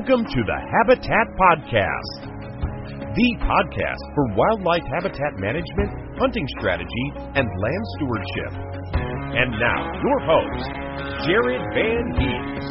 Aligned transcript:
Welcome 0.00 0.24
to 0.24 0.40
the 0.48 0.56
Habitat 0.56 1.26
Podcast, 1.36 2.32
the 3.12 3.30
podcast 3.44 4.00
for 4.16 4.32
wildlife 4.32 4.80
habitat 4.96 5.36
management, 5.36 5.92
hunting 6.16 6.48
strategy, 6.56 7.06
and 7.36 7.44
land 7.44 7.84
stewardship. 8.00 8.52
And 9.36 9.52
now, 9.60 9.92
your 10.00 10.20
host, 10.24 10.72
Jared 11.28 11.60
Van 11.76 12.16
Hees. 12.16 12.64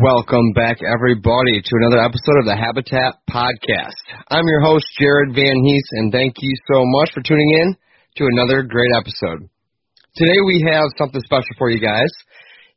Welcome 0.00 0.56
back, 0.56 0.78
everybody, 0.88 1.60
to 1.60 1.72
another 1.84 2.00
episode 2.00 2.40
of 2.40 2.48
the 2.48 2.56
Habitat 2.56 3.20
Podcast. 3.28 4.00
I'm 4.30 4.48
your 4.48 4.62
host, 4.62 4.86
Jared 4.98 5.34
Van 5.34 5.60
Hees, 5.68 5.84
and 6.00 6.10
thank 6.10 6.36
you 6.40 6.54
so 6.72 6.80
much 6.86 7.12
for 7.12 7.20
tuning 7.20 7.50
in 7.60 7.76
to 8.16 8.24
another 8.24 8.62
great 8.62 8.92
episode. 8.96 9.50
Today 10.16 10.40
we 10.46 10.64
have 10.72 10.88
something 10.96 11.20
special 11.20 11.52
for 11.58 11.68
you 11.68 11.78
guys. 11.78 12.08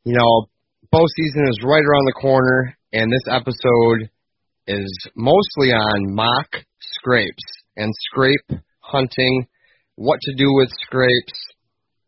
You 0.04 0.12
know, 0.18 0.48
bow 0.94 1.02
season 1.16 1.48
is 1.50 1.58
right 1.64 1.82
around 1.82 2.06
the 2.06 2.20
corner, 2.22 2.78
and 2.92 3.10
this 3.10 3.26
episode 3.26 4.08
is 4.68 4.86
mostly 5.16 5.74
on 5.74 6.14
mock 6.14 6.46
scrapes 6.78 7.42
and 7.76 7.90
scrape 8.12 8.62
hunting, 8.78 9.44
what 9.96 10.20
to 10.22 10.34
do 10.36 10.46
with 10.54 10.68
scrapes 10.86 11.34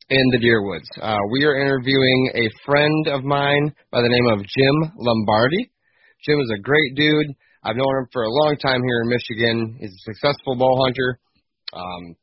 in 0.08 0.22
the 0.30 0.38
deer 0.38 0.62
woods. 0.62 0.86
Uh, 1.02 1.18
we 1.32 1.42
are 1.42 1.58
interviewing 1.58 2.30
a 2.36 2.46
friend 2.64 3.08
of 3.08 3.24
mine 3.24 3.74
by 3.90 4.02
the 4.02 4.08
name 4.08 4.28
of 4.30 4.46
Jim 4.46 4.92
Lombardi. 4.96 5.68
Jim 6.24 6.38
is 6.38 6.52
a 6.54 6.62
great 6.62 6.94
dude. 6.94 7.34
I've 7.64 7.74
known 7.74 7.98
him 7.98 8.06
for 8.12 8.22
a 8.22 8.30
long 8.30 8.56
time 8.56 8.82
here 8.86 9.02
in 9.02 9.10
Michigan. 9.10 9.78
He's 9.80 9.90
a 9.90 10.12
successful 10.14 10.54
bow 10.54 10.84
hunter, 10.84 11.18
um, 11.72 12.14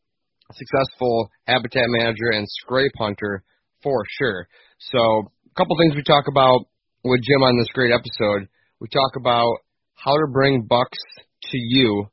successful 0.54 1.30
habitat 1.46 1.88
manager, 1.90 2.32
and 2.32 2.48
scrape 2.48 2.96
hunter 2.98 3.44
for 3.84 4.06
sure. 4.18 4.48
So 4.80 5.28
a 5.54 5.60
couple 5.62 5.78
things 5.78 5.96
we 5.96 6.02
talk 6.02 6.26
about 6.28 6.66
with 7.04 7.22
Jim 7.22 7.44
on 7.44 7.58
this 7.60 7.70
great 7.74 7.94
episode. 7.94 8.50
We 8.82 8.88
talk 8.88 9.12
about 9.16 9.54
how 9.94 10.14
to 10.14 10.26
bring 10.34 10.66
bucks 10.68 10.98
to 11.20 11.58
you 11.58 12.08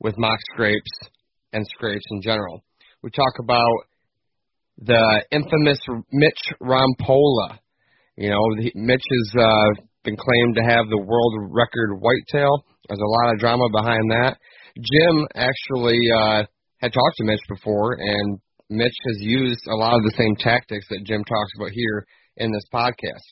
with 0.00 0.18
mock 0.18 0.38
scrapes 0.52 0.90
and 1.52 1.64
scrapes 1.68 2.04
in 2.10 2.20
general. 2.20 2.64
We 3.02 3.10
talk 3.10 3.34
about 3.38 3.78
the 4.82 5.24
infamous 5.30 5.78
Mitch 6.10 6.42
Rompola. 6.60 7.60
You 8.16 8.30
know, 8.30 8.42
Mitch 8.74 9.04
has 9.08 9.40
uh, 9.40 9.82
been 10.02 10.16
claimed 10.16 10.56
to 10.56 10.62
have 10.62 10.88
the 10.88 10.98
world 11.06 11.34
record 11.54 11.94
whitetail. 12.00 12.64
There's 12.88 12.98
a 12.98 13.22
lot 13.22 13.34
of 13.34 13.38
drama 13.38 13.68
behind 13.70 14.10
that. 14.10 14.36
Jim 14.74 15.28
actually 15.36 16.00
uh, 16.10 16.42
had 16.78 16.92
talked 16.92 17.16
to 17.18 17.24
Mitch 17.24 17.42
before, 17.48 17.98
and 18.00 18.40
Mitch 18.68 18.98
has 19.06 19.16
used 19.20 19.68
a 19.68 19.76
lot 19.76 19.94
of 19.94 20.02
the 20.02 20.14
same 20.18 20.34
tactics 20.40 20.86
that 20.90 21.04
Jim 21.04 21.22
talks 21.22 21.52
about 21.56 21.70
here 21.70 22.04
in 22.40 22.50
this 22.50 22.64
podcast. 22.72 23.22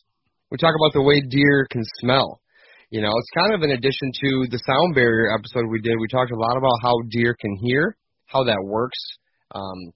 We 0.50 0.58
talk 0.58 0.74
about 0.76 0.92
the 0.92 1.02
way 1.02 1.20
deer 1.20 1.66
can 1.70 1.82
smell. 2.00 2.40
You 2.90 3.00
know, 3.02 3.12
it's 3.16 3.30
kind 3.36 3.54
of 3.54 3.62
in 3.62 3.72
addition 3.72 4.12
to 4.12 4.46
the 4.50 4.60
sound 4.64 4.94
barrier 4.94 5.34
episode 5.34 5.68
we 5.68 5.80
did. 5.80 5.96
We 5.98 6.08
talked 6.08 6.30
a 6.30 6.36
lot 6.36 6.56
about 6.56 6.78
how 6.82 6.94
deer 7.10 7.34
can 7.40 7.56
hear, 7.60 7.96
how 8.26 8.44
that 8.44 8.62
works 8.62 8.98
um, 9.54 9.92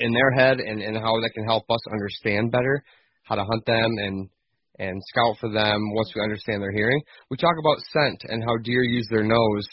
in 0.00 0.12
their 0.12 0.30
head, 0.32 0.60
and, 0.60 0.80
and 0.80 0.96
how 0.96 1.20
that 1.20 1.32
can 1.34 1.44
help 1.44 1.64
us 1.70 1.80
understand 1.92 2.52
better 2.52 2.84
how 3.26 3.34
to 3.34 3.44
hunt 3.44 3.66
them 3.66 3.90
and 3.98 4.28
and 4.78 5.00
scout 5.08 5.36
for 5.40 5.50
them 5.50 5.94
once 5.94 6.12
we 6.14 6.22
understand 6.22 6.62
their 6.62 6.70
hearing. 6.70 7.00
We 7.30 7.38
talk 7.38 7.54
about 7.58 7.80
scent 7.92 8.24
and 8.28 8.44
how 8.44 8.58
deer 8.62 8.82
use 8.82 9.06
their 9.10 9.24
nose, 9.24 9.66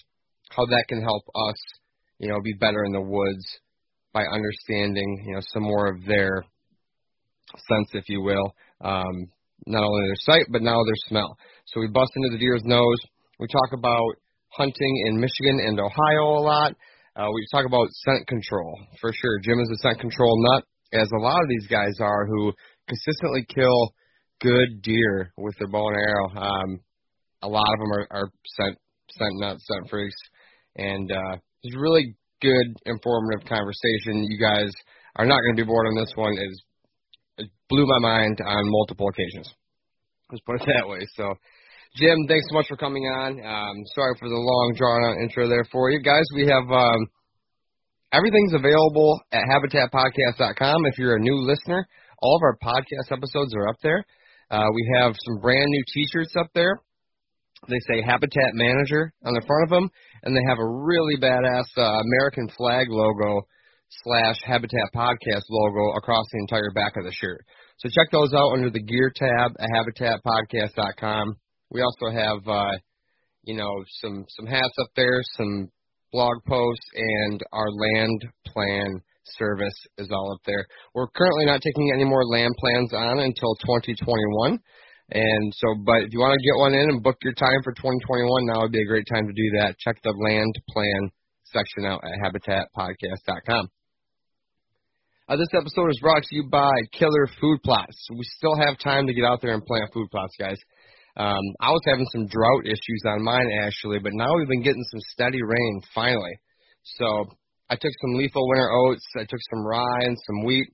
how 0.49 0.65
that 0.65 0.85
can 0.87 1.01
help 1.01 1.23
us, 1.49 1.57
you 2.19 2.29
know, 2.29 2.39
be 2.41 2.53
better 2.53 2.85
in 2.85 2.93
the 2.93 3.01
woods 3.01 3.45
by 4.13 4.23
understanding, 4.23 5.25
you 5.27 5.35
know, 5.35 5.41
some 5.53 5.63
more 5.63 5.87
of 5.87 6.05
their 6.05 6.45
sense, 7.55 7.89
if 7.93 8.05
you 8.07 8.21
will, 8.21 8.53
um, 8.81 9.29
not 9.65 9.83
only 9.83 10.07
their 10.07 10.15
sight, 10.19 10.45
but 10.51 10.61
now 10.61 10.83
their 10.83 11.01
smell. 11.07 11.37
So 11.67 11.79
we 11.79 11.87
bust 11.87 12.11
into 12.15 12.29
the 12.29 12.37
deer's 12.37 12.63
nose. 12.65 12.99
We 13.39 13.47
talk 13.47 13.73
about 13.73 14.15
hunting 14.49 15.03
in 15.07 15.19
Michigan 15.19 15.59
and 15.65 15.79
Ohio 15.79 16.37
a 16.37 16.43
lot. 16.43 16.71
Uh, 17.15 17.27
we 17.33 17.45
talk 17.51 17.65
about 17.65 17.87
scent 17.91 18.27
control 18.27 18.77
for 18.99 19.11
sure. 19.13 19.39
Jim 19.43 19.59
is 19.59 19.69
a 19.69 19.77
scent 19.77 19.99
control 19.99 20.33
nut, 20.51 20.63
as 20.93 21.09
a 21.13 21.21
lot 21.21 21.41
of 21.41 21.49
these 21.49 21.67
guys 21.67 21.93
are 21.99 22.25
who 22.25 22.53
consistently 22.87 23.45
kill 23.53 23.93
good 24.41 24.81
deer 24.81 25.31
with 25.37 25.55
their 25.59 25.67
bow 25.67 25.87
and 25.87 25.97
arrow. 25.97 26.29
Um, 26.35 26.79
a 27.41 27.47
lot 27.47 27.65
of 27.73 27.79
them 27.79 27.91
are, 27.93 28.07
are 28.11 28.31
scent 28.45 28.77
scent 29.11 29.33
nuts, 29.35 29.65
scent 29.67 29.89
freaks, 29.89 30.15
and 30.75 31.11
uh, 31.11 31.37
it's 31.61 31.75
really 31.77 32.15
good, 32.41 32.75
informative 32.85 33.47
conversation. 33.47 34.25
You 34.27 34.39
guys 34.39 34.71
are 35.15 35.25
not 35.25 35.39
going 35.41 35.55
to 35.55 35.63
be 35.63 35.67
bored 35.67 35.87
on 35.87 35.95
this 35.95 36.13
one. 36.15 36.33
It's 36.37 36.61
blew 37.69 37.85
my 37.85 37.99
mind 37.99 38.39
on 38.45 38.63
multiple 38.65 39.07
occasions. 39.07 39.51
Let's 40.31 40.43
put 40.45 40.61
it 40.61 40.67
that 40.73 40.87
way. 40.87 40.99
So, 41.15 41.35
Jim, 41.95 42.25
thanks 42.27 42.45
so 42.49 42.55
much 42.55 42.67
for 42.67 42.77
coming 42.77 43.03
on. 43.03 43.37
Um, 43.37 43.75
sorry 43.95 44.15
for 44.19 44.29
the 44.29 44.35
long, 44.35 44.73
drawn 44.75 45.05
out 45.05 45.21
intro 45.21 45.47
there 45.47 45.65
for 45.71 45.91
you 45.91 46.01
guys. 46.01 46.23
We 46.35 46.47
have 46.47 46.65
um, 46.71 47.07
everything's 48.11 48.53
available 48.53 49.21
at 49.31 49.43
habitatpodcast.com. 49.45 50.85
If 50.85 50.97
you're 50.97 51.17
a 51.17 51.21
new 51.21 51.37
listener, 51.37 51.87
all 52.19 52.37
of 52.37 52.41
our 52.43 52.57
podcast 52.57 53.11
episodes 53.11 53.53
are 53.55 53.67
up 53.67 53.77
there. 53.83 54.03
Uh, 54.49 54.65
we 54.73 54.97
have 54.99 55.13
some 55.25 55.39
brand 55.41 55.67
new 55.67 55.83
T-shirts 55.93 56.33
up 56.39 56.47
there. 56.53 56.79
They 57.67 57.79
say 57.87 58.01
Habitat 58.01 58.53
Manager 58.53 59.13
on 59.25 59.33
the 59.33 59.43
front 59.47 59.63
of 59.63 59.69
them, 59.69 59.89
and 60.23 60.35
they 60.35 60.43
have 60.47 60.59
a 60.59 60.67
really 60.67 61.15
badass 61.17 61.65
uh, 61.77 62.01
American 62.01 62.49
flag 62.57 62.87
logo 62.89 63.47
slash 64.03 64.37
Habitat 64.45 64.89
Podcast 64.95 65.43
logo 65.49 65.97
across 65.97 66.25
the 66.31 66.39
entire 66.39 66.71
back 66.73 66.97
of 66.97 67.05
the 67.05 67.11
shirt. 67.11 67.45
So 67.77 67.89
check 67.89 68.11
those 68.11 68.33
out 68.33 68.53
under 68.53 68.69
the 68.69 68.81
gear 68.81 69.11
tab 69.15 69.51
at 69.59 69.69
habitatpodcast.com. 69.69 71.35
We 71.71 71.81
also 71.81 72.15
have, 72.15 72.47
uh, 72.47 72.77
you 73.43 73.55
know, 73.55 73.83
some 74.01 74.25
some 74.29 74.45
hats 74.45 74.75
up 74.81 74.89
there, 74.95 75.21
some 75.37 75.69
blog 76.11 76.37
posts, 76.47 76.85
and 76.95 77.41
our 77.51 77.69
land 77.69 78.25
plan 78.47 79.01
service 79.37 79.75
is 79.97 80.09
all 80.11 80.33
up 80.33 80.41
there. 80.45 80.65
We're 80.93 81.07
currently 81.07 81.45
not 81.45 81.61
taking 81.61 81.91
any 81.93 82.03
more 82.03 82.25
land 82.25 82.53
plans 82.57 82.93
on 82.93 83.19
until 83.19 83.55
2021. 83.65 84.59
And 85.11 85.53
so, 85.55 85.75
but 85.85 86.03
if 86.03 86.09
you 86.11 86.19
want 86.19 86.37
to 86.39 86.45
get 86.45 86.59
one 86.59 86.73
in 86.73 86.89
and 86.89 87.03
book 87.03 87.17
your 87.21 87.33
time 87.33 87.61
for 87.63 87.73
2021, 87.73 88.45
now 88.45 88.61
would 88.61 88.71
be 88.71 88.81
a 88.81 88.87
great 88.87 89.07
time 89.11 89.27
to 89.27 89.33
do 89.33 89.57
that. 89.59 89.77
Check 89.79 90.01
the 90.03 90.13
land 90.15 90.53
plan 90.69 91.09
section 91.45 91.85
out 91.85 92.01
at 92.03 92.17
habitatpodcast.com. 92.19 93.67
Uh, 95.23 95.37
this 95.37 95.55
episode 95.55 95.87
is 95.87 95.99
brought 96.01 96.21
to 96.21 96.35
you 96.35 96.43
by 96.51 96.69
Killer 96.91 97.29
Food 97.39 97.63
Plots. 97.63 97.95
We 98.11 98.27
still 98.35 98.57
have 98.59 98.77
time 98.77 99.07
to 99.07 99.13
get 99.13 99.23
out 99.23 99.39
there 99.41 99.53
and 99.53 99.63
plant 99.63 99.87
food 99.93 100.11
plots, 100.11 100.35
guys. 100.37 100.59
Um, 101.15 101.39
I 101.61 101.71
was 101.71 101.79
having 101.87 102.05
some 102.11 102.27
drought 102.27 102.67
issues 102.67 103.03
on 103.07 103.23
mine 103.23 103.47
actually, 103.63 103.99
but 103.99 104.11
now 104.11 104.35
we've 104.35 104.49
been 104.49 104.67
getting 104.67 104.83
some 104.91 104.99
steady 105.15 105.39
rain 105.41 105.81
finally. 105.95 106.35
So 106.99 107.23
I 107.69 107.75
took 107.75 107.93
some 108.03 108.19
lethal 108.19 108.49
winter 108.49 108.69
oats, 108.69 109.05
I 109.15 109.23
took 109.23 109.39
some 109.49 109.65
rye 109.65 110.03
and 110.03 110.17
some 110.27 110.43
wheat, 110.43 110.67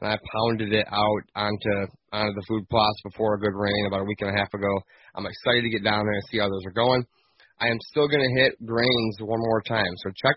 and 0.00 0.10
I 0.10 0.18
pounded 0.34 0.72
it 0.72 0.86
out 0.90 1.22
onto 1.36 1.86
onto 2.10 2.34
the 2.34 2.46
food 2.48 2.68
plots 2.70 2.98
before 3.04 3.34
a 3.34 3.40
good 3.40 3.54
rain 3.54 3.86
about 3.86 4.00
a 4.00 4.10
week 4.10 4.18
and 4.22 4.34
a 4.34 4.38
half 4.38 4.52
ago. 4.52 4.80
I'm 5.14 5.26
excited 5.26 5.62
to 5.62 5.70
get 5.70 5.84
down 5.84 6.02
there 6.02 6.18
and 6.18 6.26
see 6.28 6.38
how 6.38 6.50
those 6.50 6.66
are 6.66 6.74
going. 6.74 7.06
I 7.60 7.68
am 7.68 7.78
still 7.94 8.08
going 8.08 8.26
to 8.26 8.42
hit 8.42 8.66
grains 8.66 9.16
one 9.20 9.38
more 9.38 9.62
time, 9.62 9.94
so 10.02 10.10
check 10.10 10.34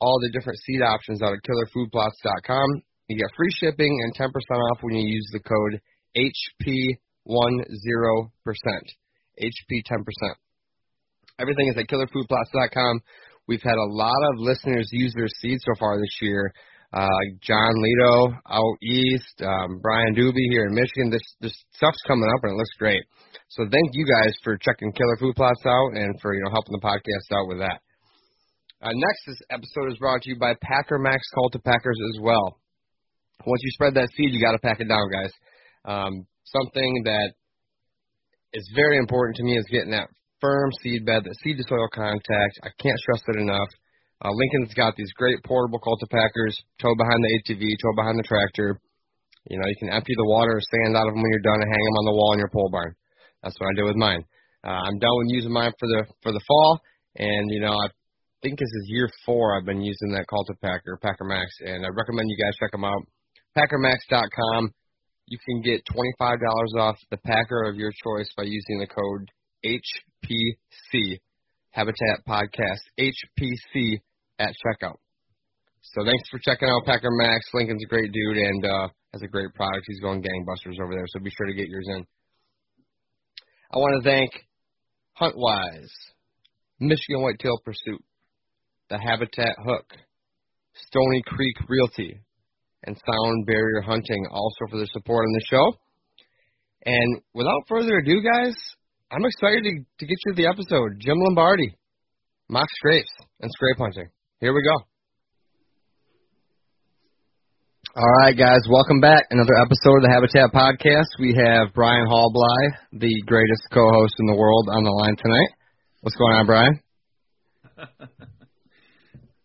all 0.00 0.18
the 0.20 0.30
different 0.30 0.58
seed 0.58 0.82
options 0.82 1.22
out 1.22 1.34
at 1.34 1.38
killerfoodplots.com. 1.46 2.82
You 3.08 3.16
get 3.16 3.36
free 3.36 3.50
shipping 3.60 3.98
and 4.02 4.14
10% 4.14 4.30
off 4.30 4.78
when 4.82 4.94
you 4.94 5.06
use 5.06 5.28
the 5.32 5.40
code 5.40 5.80
HP10%. 6.16 6.96
HP 9.42 9.82
10%. 9.84 10.34
Everything 11.38 11.68
is 11.68 11.76
at 11.76 11.86
killerfoodplots.com. 11.86 13.00
We've 13.48 13.62
had 13.62 13.76
a 13.76 13.92
lot 13.92 14.22
of 14.32 14.38
listeners 14.40 14.88
use 14.90 15.12
their 15.14 15.28
seeds 15.40 15.62
so 15.64 15.78
far 15.78 15.98
this 15.98 16.18
year. 16.20 16.52
Uh, 16.92 17.06
John 17.42 17.74
Lito 17.76 18.32
out 18.48 18.76
east, 18.82 19.42
um, 19.42 19.78
Brian 19.82 20.14
Doobie 20.14 20.50
here 20.50 20.66
in 20.66 20.74
Michigan. 20.74 21.10
This 21.10 21.22
this 21.40 21.54
stuff's 21.74 22.00
coming 22.06 22.28
up 22.34 22.42
and 22.44 22.52
it 22.52 22.56
looks 22.56 22.74
great. 22.78 23.02
So 23.48 23.64
thank 23.70 23.90
you 23.92 24.06
guys 24.06 24.34
for 24.42 24.56
checking 24.56 24.92
Killer 24.92 25.16
Food 25.18 25.36
Plots 25.36 25.66
out 25.66 25.92
and 25.94 26.18
for 26.22 26.34
you 26.34 26.42
know 26.42 26.50
helping 26.50 26.72
the 26.72 26.86
podcast 26.86 27.36
out 27.36 27.48
with 27.48 27.58
that. 27.58 27.80
Uh, 28.80 28.92
next 28.94 29.20
this 29.26 29.40
episode 29.50 29.92
is 29.92 29.98
brought 29.98 30.22
to 30.22 30.30
you 30.30 30.38
by 30.38 30.54
Packer 30.62 30.98
Max 30.98 31.22
packers 31.64 31.98
as 32.14 32.20
well. 32.22 32.58
Once 33.44 33.60
you 33.62 33.70
spread 33.72 33.94
that 33.94 34.08
seed, 34.16 34.32
you 34.32 34.40
got 34.40 34.52
to 34.52 34.62
pack 34.62 34.80
it 34.80 34.88
down, 34.88 35.10
guys. 35.10 35.32
Um, 35.84 36.26
something 36.44 37.02
that 37.04 37.34
is 38.52 38.70
very 38.74 38.96
important 38.96 39.36
to 39.36 39.44
me 39.44 39.58
is 39.58 39.66
getting 39.70 39.90
that 39.90 40.08
firm 40.40 40.70
seed 40.82 41.04
bed, 41.04 41.24
that 41.24 41.36
seed 41.42 41.56
to 41.58 41.64
soil 41.68 41.88
contact. 41.92 42.60
I 42.62 42.70
can't 42.80 42.98
stress 42.98 43.22
it 43.28 43.40
enough. 43.40 43.68
Uh, 44.24 44.32
Lincoln's 44.32 44.72
got 44.72 44.96
these 44.96 45.12
great 45.12 45.42
portable 45.44 45.80
cultipackers, 45.80 46.56
tow 46.80 46.94
behind 46.96 47.20
the 47.20 47.32
ATV, 47.36 47.76
tow 47.76 47.94
behind 47.94 48.18
the 48.18 48.24
tractor. 48.24 48.80
You 49.50 49.58
know, 49.60 49.68
you 49.68 49.76
can 49.78 49.90
empty 49.90 50.14
the 50.16 50.26
water 50.26 50.56
or 50.56 50.60
sand 50.60 50.96
out 50.96 51.06
of 51.06 51.14
them 51.14 51.22
when 51.22 51.30
you're 51.30 51.44
done 51.44 51.60
and 51.60 51.70
hang 51.70 51.84
them 51.84 52.00
on 52.00 52.06
the 52.06 52.16
wall 52.16 52.32
in 52.32 52.38
your 52.40 52.50
pole 52.50 52.70
barn. 52.72 52.94
That's 53.42 53.54
what 53.60 53.68
I 53.70 53.74
did 53.76 53.84
with 53.84 54.00
mine. 54.00 54.24
Uh, 54.64 54.82
I'm 54.88 54.98
done 54.98 55.16
with 55.18 55.28
using 55.30 55.52
mine 55.52 55.70
for 55.78 55.86
the 55.86 56.02
for 56.22 56.32
the 56.32 56.40
fall, 56.48 56.80
and 57.14 57.50
you 57.52 57.60
know, 57.60 57.76
I 57.76 57.86
think 58.42 58.58
this 58.58 58.66
is 58.66 58.90
year 58.90 59.08
four 59.24 59.56
I've 59.56 59.66
been 59.66 59.82
using 59.82 60.10
that 60.12 60.26
cultipacker, 60.26 60.98
Packer 61.00 61.24
Max, 61.24 61.54
and 61.60 61.84
I 61.84 61.88
recommend 61.90 62.26
you 62.28 62.36
guys 62.42 62.56
check 62.58 62.72
them 62.72 62.84
out. 62.84 63.02
PackerMax.com. 63.56 64.72
You 65.26 65.38
can 65.44 65.62
get 65.62 65.82
$25 66.20 66.78
off 66.78 66.96
the 67.10 67.16
packer 67.16 67.64
of 67.64 67.76
your 67.76 67.90
choice 68.04 68.30
by 68.36 68.44
using 68.44 68.78
the 68.78 68.86
code 68.86 69.30
HPC 69.64 71.18
Habitat 71.70 72.24
Podcast 72.28 72.80
HPC 72.98 74.00
at 74.38 74.54
checkout. 74.64 74.96
So 75.82 76.04
thanks 76.04 76.28
for 76.30 76.38
checking 76.42 76.68
out 76.68 76.84
Packer 76.84 77.10
Max. 77.10 77.46
Lincoln's 77.54 77.82
a 77.84 77.88
great 77.88 78.12
dude 78.12 78.36
and 78.36 78.64
uh, 78.64 78.88
has 79.12 79.22
a 79.22 79.28
great 79.28 79.54
product. 79.54 79.84
He's 79.86 80.00
going 80.00 80.22
gangbusters 80.22 80.80
over 80.82 80.94
there, 80.94 81.06
so 81.08 81.20
be 81.20 81.30
sure 81.30 81.46
to 81.46 81.54
get 81.54 81.68
yours 81.68 81.86
in. 81.88 82.04
I 83.72 83.78
want 83.78 84.02
to 84.02 84.08
thank 84.08 84.30
Huntwise, 85.20 85.90
Michigan 86.80 87.22
Whitetail 87.22 87.58
Pursuit, 87.64 88.02
the 88.90 88.98
Habitat 88.98 89.56
Hook, 89.64 89.86
Stony 90.88 91.22
Creek 91.26 91.56
Realty, 91.68 92.20
and 92.84 92.96
Sound 92.96 93.46
Barrier 93.46 93.80
Hunting 93.80 94.26
also 94.30 94.70
for 94.70 94.76
their 94.76 94.90
support 94.92 95.24
on 95.24 95.32
the 95.32 95.46
show. 95.48 95.74
And 96.84 97.20
without 97.34 97.62
further 97.68 97.98
ado, 97.98 98.22
guys, 98.22 98.54
I'm 99.10 99.24
excited 99.24 99.64
to, 99.64 99.70
to 99.98 100.06
get 100.06 100.16
you 100.24 100.32
to 100.32 100.36
the 100.36 100.46
episode. 100.46 101.00
Jim 101.00 101.18
Lombardi, 101.18 101.76
mock 102.48 102.68
scrapes 102.76 103.10
and 103.40 103.50
scrape 103.52 103.78
hunting. 103.78 104.08
Here 104.40 104.52
we 104.52 104.62
go. 104.62 104.84
All 107.96 108.12
right, 108.20 108.36
guys, 108.36 108.60
welcome 108.68 109.00
back. 109.00 109.24
Another 109.30 109.54
episode 109.64 109.96
of 109.96 110.02
the 110.02 110.12
Habitat 110.12 110.52
Podcast. 110.52 111.08
We 111.18 111.34
have 111.34 111.72
Brian 111.72 112.06
Hallbly, 112.06 112.76
the 112.92 113.22
greatest 113.24 113.62
co-host 113.72 114.14
in 114.18 114.26
the 114.26 114.36
world, 114.36 114.68
on 114.70 114.84
the 114.84 114.90
line 114.90 115.16
tonight. 115.16 115.48
What's 116.02 116.16
going 116.16 116.34
on, 116.34 116.46
Brian? 116.46 116.80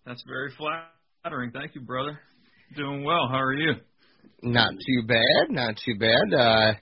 That's 0.05 0.23
very 0.27 0.51
flattering. 0.57 1.51
Thank 1.51 1.75
you, 1.75 1.81
brother. 1.81 2.19
Doing 2.75 3.03
well. 3.03 3.27
How 3.29 3.41
are 3.41 3.53
you? 3.53 3.73
Not 4.41 4.71
too 4.71 5.03
bad. 5.05 5.49
Not 5.49 5.75
too 5.83 5.99
bad. 5.99 6.33
Uh, 6.33 6.73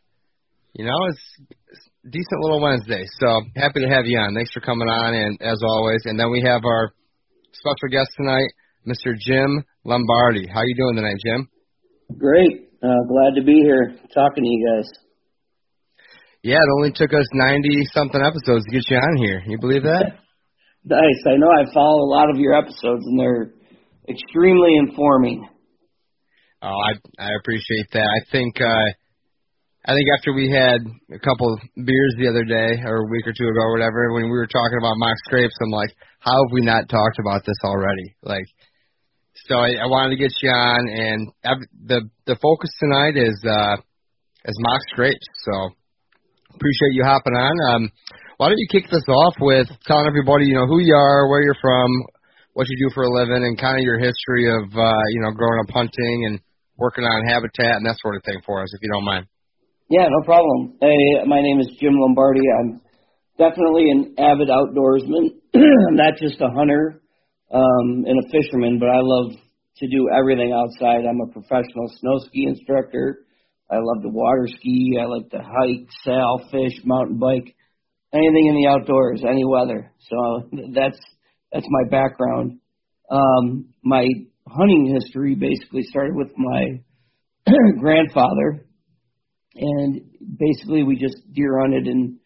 you 0.74 0.86
know, 0.86 1.00
it's, 1.10 1.26
it's 1.50 1.90
decent 2.04 2.42
little 2.42 2.62
Wednesday. 2.62 3.06
So 3.20 3.42
happy 3.56 3.82
to 3.82 3.90
have 3.90 4.06
you 4.06 4.20
on. 4.20 4.36
Thanks 4.36 4.52
for 4.54 4.60
coming 4.62 4.88
on, 4.88 5.16
and 5.16 5.42
as 5.42 5.58
always. 5.66 6.02
And 6.06 6.20
then 6.20 6.30
we 6.30 6.44
have 6.46 6.62
our 6.64 6.94
special 7.54 7.90
guest 7.90 8.12
tonight, 8.18 8.50
Mr. 8.86 9.18
Jim 9.18 9.66
Lombardi. 9.84 10.46
How 10.48 10.60
are 10.60 10.68
you 10.68 10.76
doing 10.76 10.96
tonight, 10.96 11.18
Jim? 11.26 11.50
Great. 12.20 12.70
Uh, 12.84 13.02
glad 13.10 13.34
to 13.40 13.44
be 13.44 13.58
here 13.66 13.98
talking 14.14 14.44
to 14.44 14.50
you 14.50 14.62
guys. 14.70 14.90
Yeah, 16.44 16.62
it 16.62 16.70
only 16.78 16.92
took 16.94 17.12
us 17.14 17.26
90 17.34 17.68
something 17.94 18.22
episodes 18.22 18.64
to 18.66 18.72
get 18.72 18.86
you 18.90 18.98
on 18.98 19.18
here. 19.18 19.42
You 19.48 19.58
believe 19.60 19.84
that? 19.84 20.22
nice. 20.86 21.22
I 21.26 21.36
know 21.36 21.50
I 21.50 21.66
follow 21.74 22.06
a 22.06 22.12
lot 22.14 22.30
of 22.30 22.38
your 22.38 22.54
episodes, 22.54 23.04
and 23.06 23.20
they're 23.20 23.54
extremely 24.08 24.76
informing. 24.78 25.50
Oh, 26.62 26.68
I 26.76 26.92
I 27.18 27.30
appreciate 27.40 27.88
that. 27.94 28.04
I 28.04 28.20
think 28.32 28.60
uh 28.60 28.88
I 29.88 29.96
think 29.96 30.08
after 30.18 30.34
we 30.34 30.52
had 30.52 30.84
a 31.08 31.20
couple 31.24 31.54
of 31.54 31.60
beers 31.74 32.16
the 32.20 32.28
other 32.28 32.44
day 32.44 32.84
or 32.84 33.08
a 33.08 33.10
week 33.10 33.26
or 33.26 33.32
two 33.32 33.48
ago 33.48 33.64
or 33.64 33.72
whatever, 33.72 34.12
when 34.12 34.28
we 34.28 34.36
were 34.36 34.52
talking 34.52 34.78
about 34.78 35.00
mock 35.00 35.16
scrapes, 35.24 35.56
I'm 35.64 35.72
like, 35.72 35.96
how 36.20 36.36
have 36.36 36.52
we 36.52 36.62
not 36.62 36.90
talked 36.92 37.18
about 37.18 37.48
this 37.48 37.56
already? 37.64 38.14
Like, 38.22 38.44
so 39.48 39.56
I, 39.56 39.80
I 39.80 39.88
wanted 39.88 40.20
to 40.20 40.22
get 40.22 40.36
you 40.44 40.52
on, 40.52 40.82
and 40.92 41.32
i, 41.48 41.54
the 41.88 42.00
the 42.28 42.36
focus 42.44 42.70
tonight 42.76 43.16
is 43.16 43.40
uh 43.48 43.78
is 44.44 44.58
mock 44.60 44.82
scrapes. 44.92 45.28
So 45.48 45.72
appreciate 46.56 46.92
you 46.92 47.08
hopping 47.08 47.40
on. 47.40 47.56
Um, 47.72 47.92
why 48.36 48.50
don't 48.50 48.60
you 48.60 48.68
kick 48.68 48.92
this 48.92 49.08
off 49.08 49.36
with 49.40 49.68
telling 49.88 50.08
everybody, 50.08 50.46
you 50.46 50.56
know, 50.56 50.68
who 50.68 50.80
you 50.80 50.96
are, 50.96 51.30
where 51.30 51.44
you're 51.44 51.60
from, 51.62 51.88
what 52.52 52.68
you 52.68 52.88
do 52.88 52.94
for 52.94 53.04
a 53.04 53.12
living, 53.12 53.48
and 53.48 53.58
kind 53.58 53.80
of 53.80 53.84
your 53.84 54.00
history 54.00 54.52
of 54.52 54.68
uh, 54.76 55.04
you 55.16 55.22
know 55.24 55.32
growing 55.32 55.64
up 55.64 55.72
hunting 55.72 56.28
and 56.28 56.40
working 56.80 57.04
on 57.04 57.28
habitat 57.28 57.76
and 57.76 57.86
that 57.86 58.00
sort 58.00 58.16
of 58.16 58.24
thing 58.24 58.40
for 58.46 58.64
us, 58.64 58.74
if 58.74 58.80
you 58.82 58.90
don't 58.92 59.04
mind. 59.04 59.28
Yeah, 59.90 60.08
no 60.10 60.24
problem. 60.26 60.78
Hey, 60.82 61.26
my 61.26 61.42
name 61.42 61.60
is 61.60 61.68
Jim 61.80 61.94
Lombardi. 61.94 62.42
I'm 62.60 62.82
definitely 63.38 63.92
an 63.92 64.16
avid 64.18 64.48
outdoorsman. 64.48 65.36
I'm 65.56 65.96
not 65.96 66.16
just 66.22 66.40
a 66.42 66.50
hunter 66.50 67.02
um, 67.52 68.06
and 68.06 68.16
a 68.24 68.30
fisherman, 68.32 68.80
but 68.80 68.90
I 68.90 69.02
love 69.02 69.34
to 69.78 69.88
do 69.88 70.10
everything 70.16 70.54
outside. 70.54 71.06
I'm 71.06 71.22
a 71.22 71.32
professional 71.32 71.90
snow 72.00 72.20
ski 72.28 72.46
instructor. 72.48 73.26
I 73.72 73.76
love 73.76 74.04
to 74.04 74.10
water 74.10 74.48
ski. 74.48 74.98
I 75.02 75.06
like 75.06 75.30
to 75.32 75.40
hike, 75.40 75.88
sail, 76.04 76.40
fish, 76.52 76.80
mountain 76.86 77.18
bike, 77.18 77.56
anything 78.14 78.48
in 78.48 78.56
the 78.56 78.68
outdoors, 78.68 79.24
any 79.28 79.46
weather. 79.46 79.92
So 80.10 80.50
that's 80.74 81.00
that's 81.52 81.68
my 81.68 81.90
background. 81.90 82.60
Um, 83.10 83.74
my 83.84 84.06
hunting 84.52 84.94
history 84.94 85.36
basically 85.36 85.84
started 85.84 86.16
with 86.16 86.30
my 86.38 86.82
grandfather, 87.80 88.66
and 89.56 90.02
basically 90.38 90.84
we 90.84 90.98
just 90.98 91.18
deer 91.34 91.60
hunted 91.60 91.88
and 91.88 92.18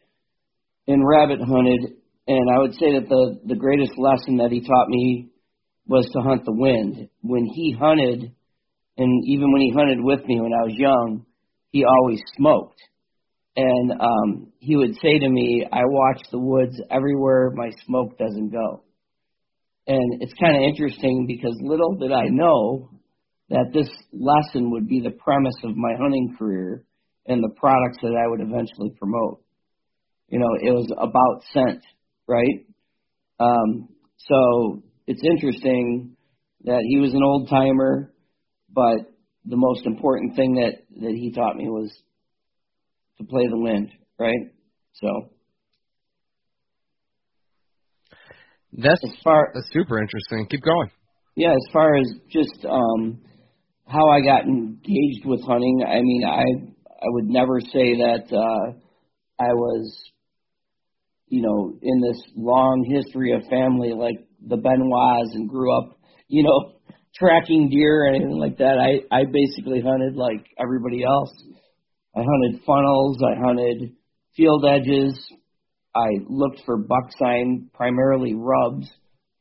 and 0.87 1.07
rabbit 1.07 1.39
hunted. 1.39 1.97
And 2.27 2.49
I 2.49 2.59
would 2.59 2.73
say 2.73 2.93
that 2.93 3.09
the 3.09 3.39
the 3.45 3.55
greatest 3.55 3.93
lesson 3.97 4.37
that 4.37 4.51
he 4.51 4.61
taught 4.61 4.89
me 4.89 5.29
was 5.85 6.09
to 6.13 6.21
hunt 6.21 6.45
the 6.45 6.53
wind. 6.53 7.09
When 7.21 7.45
he 7.45 7.75
hunted, 7.77 8.31
and 8.97 9.23
even 9.27 9.51
when 9.51 9.61
he 9.61 9.73
hunted 9.75 9.99
with 10.01 10.25
me 10.25 10.39
when 10.39 10.53
I 10.53 10.63
was 10.63 10.75
young, 10.75 11.25
he 11.71 11.83
always 11.83 12.21
smoked. 12.37 12.79
And 13.55 13.91
um, 13.91 14.53
he 14.59 14.75
would 14.75 14.95
say 14.95 15.19
to 15.19 15.29
me, 15.29 15.65
"I 15.71 15.81
watch 15.85 16.21
the 16.31 16.39
woods 16.39 16.79
everywhere 16.89 17.51
my 17.55 17.69
smoke 17.85 18.17
doesn't 18.17 18.51
go." 18.51 18.83
And 19.85 20.21
it's 20.21 20.33
kind 20.39 20.55
of 20.55 20.63
interesting 20.63 21.25
because 21.27 21.55
little 21.61 21.95
did 21.95 22.11
I 22.11 22.27
know 22.29 22.89
that 23.49 23.71
this 23.73 23.89
lesson 24.13 24.71
would 24.71 24.87
be 24.87 25.01
the 25.01 25.11
premise 25.11 25.57
of 25.63 25.75
my 25.75 25.93
hunting 25.99 26.35
career 26.37 26.85
and 27.25 27.43
the 27.43 27.53
products 27.55 27.97
that 28.01 28.15
I 28.17 28.27
would 28.27 28.41
eventually 28.41 28.91
promote. 28.97 29.41
You 30.29 30.39
know, 30.39 30.49
it 30.61 30.71
was 30.71 30.89
about 30.97 31.43
scent, 31.51 31.83
right? 32.27 32.65
Um, 33.39 33.89
so 34.17 34.83
it's 35.05 35.21
interesting 35.23 36.15
that 36.63 36.83
he 36.87 36.99
was 36.99 37.13
an 37.13 37.23
old 37.23 37.49
timer, 37.49 38.13
but 38.73 39.11
the 39.45 39.57
most 39.57 39.85
important 39.85 40.35
thing 40.35 40.55
that, 40.55 40.83
that 41.01 41.11
he 41.11 41.31
taught 41.31 41.57
me 41.57 41.67
was 41.67 41.93
to 43.17 43.25
play 43.25 43.47
the 43.49 43.59
wind, 43.59 43.91
right? 44.17 44.51
So 44.93 45.29
That's 48.77 49.03
as 49.03 49.15
far 49.23 49.51
that's 49.53 49.67
super 49.71 49.99
interesting. 50.01 50.47
Keep 50.49 50.63
going. 50.63 50.89
Yeah, 51.35 51.51
as 51.51 51.73
far 51.73 51.95
as 51.95 52.07
just 52.29 52.65
um 52.65 53.21
how 53.87 54.09
I 54.09 54.21
got 54.21 54.45
engaged 54.45 55.25
with 55.25 55.43
hunting, 55.43 55.83
I 55.87 56.01
mean, 56.01 56.23
I 56.25 56.43
I 56.43 57.07
would 57.07 57.25
never 57.25 57.59
say 57.59 57.97
that 57.97 58.25
uh 58.31 58.73
I 59.39 59.53
was 59.53 60.11
you 61.33 61.41
know, 61.41 61.73
in 61.81 61.99
this 61.99 62.21
long 62.35 62.85
history 62.87 63.33
of 63.33 63.41
family 63.49 63.91
like 63.91 64.17
the 64.47 64.55
Benoits 64.55 65.33
and 65.33 65.49
grew 65.49 65.75
up, 65.75 65.97
you 66.27 66.43
know, 66.43 66.73
tracking 67.15 67.69
deer 67.69 68.03
or 68.03 68.09
anything 68.09 68.37
like 68.37 68.59
that. 68.59 68.77
I 68.77 69.01
I 69.15 69.25
basically 69.25 69.81
hunted 69.81 70.15
like 70.15 70.45
everybody 70.59 71.03
else. 71.03 71.33
I 72.15 72.19
hunted 72.19 72.61
funnels. 72.67 73.17
I 73.23 73.39
hunted 73.43 73.93
field 74.37 74.63
edges. 74.63 75.19
I 75.95 76.09
looked 76.27 76.61
for 76.65 76.77
buck 76.77 77.11
sign, 77.19 77.69
primarily 77.73 78.33
rubs. 78.35 78.87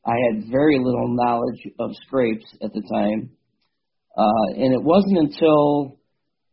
I 0.05 0.15
had 0.31 0.51
very 0.51 0.77
little 0.77 1.15
knowledge 1.15 1.67
of 1.79 1.91
scrapes 2.05 2.45
at 2.61 2.71
the 2.73 2.83
time, 2.93 3.31
uh, 4.17 4.53
and 4.55 4.73
it 4.73 4.83
wasn't 4.83 5.17
until 5.17 5.97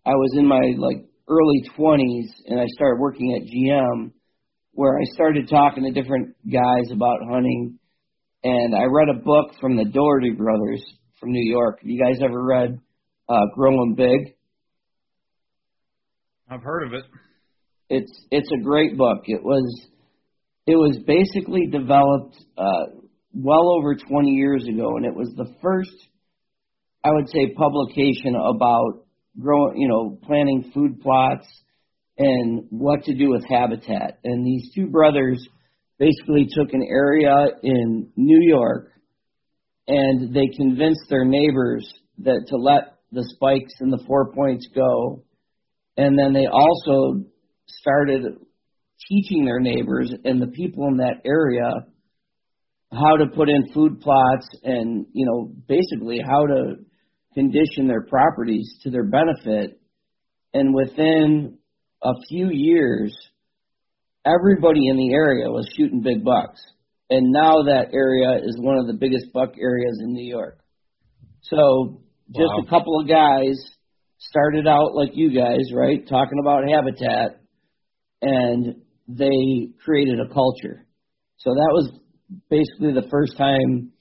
I 0.07 0.13
was 0.13 0.35
in 0.37 0.47
my 0.47 0.75
like 0.79 1.05
early 1.29 1.63
20s 1.79 2.29
and 2.47 2.61
I 2.61 2.67
started 2.67 3.01
working 3.01 3.35
at 3.35 3.47
GM 3.47 4.13
where 4.73 4.99
I 4.99 5.05
started 5.15 5.49
talking 5.49 5.85
to 5.85 5.91
different 5.91 6.37
guys 6.51 6.91
about 6.93 7.19
hunting. 7.29 7.79
And 8.43 8.75
I 8.75 8.85
read 8.85 9.09
a 9.09 9.23
book 9.23 9.53
from 9.61 9.77
the 9.77 9.85
Doherty 9.85 10.31
brothers 10.31 10.83
from 11.19 11.33
New 11.33 11.45
York. 11.45 11.81
Have 11.81 11.89
you 11.89 12.03
guys 12.03 12.21
ever 12.25 12.43
read 12.43 12.81
uh, 13.29 13.47
Growing 13.55 13.95
Big? 13.97 14.35
I've 16.51 16.63
heard 16.63 16.87
of 16.87 16.95
it. 16.95 17.05
It's 17.91 18.25
it's 18.31 18.49
a 18.53 18.63
great 18.63 18.97
book. 18.97 19.25
It 19.27 19.43
was 19.43 19.89
it 20.67 20.77
was 20.77 20.97
basically 21.05 21.67
developed 21.67 22.37
uh, 22.57 22.87
well 23.35 23.77
over 23.77 23.97
20 23.97 24.31
years 24.31 24.65
ago, 24.69 24.97
and 24.97 25.05
it 25.05 25.15
was 25.15 25.33
the 25.37 25.53
first, 25.61 25.91
I 27.05 27.11
would 27.11 27.29
say, 27.29 27.53
publication 27.57 28.37
about 28.37 29.05
growing, 29.39 29.79
you 29.79 29.89
know, 29.89 30.17
planting 30.23 30.71
food 30.73 31.01
plots 31.01 31.47
and 32.17 32.67
what 32.71 33.03
to 33.05 33.15
do 33.15 33.31
with 33.31 33.45
habitat. 33.49 34.21
And 34.23 34.47
these 34.47 34.71
two 34.73 34.87
brothers 34.87 35.45
basically 35.99 36.47
took 36.49 36.73
an 36.73 36.87
area 36.89 37.35
in 37.65 38.11
New 38.17 38.41
York 38.49 38.93
and 39.89 40.33
they 40.33 40.47
convinced 40.57 41.03
their 41.09 41.25
neighbors 41.25 41.93
that 42.19 42.45
to 42.49 42.57
let 42.57 42.99
the 43.11 43.25
spikes 43.35 43.73
and 43.81 43.93
the 43.93 44.05
four 44.07 44.33
points 44.33 44.69
go. 44.75 45.25
And 45.97 46.17
then 46.17 46.33
they 46.33 46.47
also 46.47 47.25
started 47.79 48.23
teaching 49.09 49.45
their 49.45 49.61
neighbors 49.61 50.13
and 50.25 50.41
the 50.41 50.49
people 50.49 50.87
in 50.89 50.99
that 50.99 51.23
area 51.25 51.87
how 52.93 53.17
to 53.17 53.27
put 53.35 53.49
in 53.49 53.73
food 53.73 54.01
plots 54.01 54.49
and, 54.65 55.07
you 55.13 55.25
know, 55.27 55.53
basically 55.69 56.19
how 56.25 56.47
to 56.47 56.75
condition 57.35 57.87
their 57.87 58.03
properties 58.03 58.79
to 58.83 58.91
their 58.91 59.05
benefit. 59.05 59.81
And 60.53 60.75
within 60.75 61.59
a 62.03 62.13
few 62.29 62.51
years, 62.51 63.17
everybody 64.27 64.89
in 64.89 64.97
the 64.97 65.13
area 65.15 65.49
was 65.49 65.73
shooting 65.77 66.03
big 66.03 66.25
bucks. 66.25 66.61
And 67.09 67.33
now 67.33 67.63
that 67.65 67.89
area 67.93 68.41
is 68.45 68.57
one 68.59 68.79
of 68.79 68.87
the 68.87 68.95
biggest 68.95 69.33
buck 69.33 69.55
areas 69.61 70.01
in 70.03 70.13
New 70.13 70.29
York. 70.29 70.59
So 71.43 72.03
just 72.29 72.53
wow. 72.55 72.63
a 72.67 72.69
couple 72.69 73.01
of 73.01 73.09
guys 73.09 73.57
started 74.19 74.67
out 74.67 74.95
like 74.95 75.11
you 75.15 75.35
guys, 75.35 75.73
right, 75.75 76.07
talking 76.09 76.39
about 76.41 76.69
habitat, 76.69 77.40
and 78.23 78.83
they 79.09 79.69
created 79.85 80.21
a 80.21 80.33
culture. 80.33 80.87
So 81.39 81.51
that 81.51 81.71
was 81.73 81.91
basically 82.49 82.93
the 82.93 83.09
first 83.11 83.37
time 83.37 83.93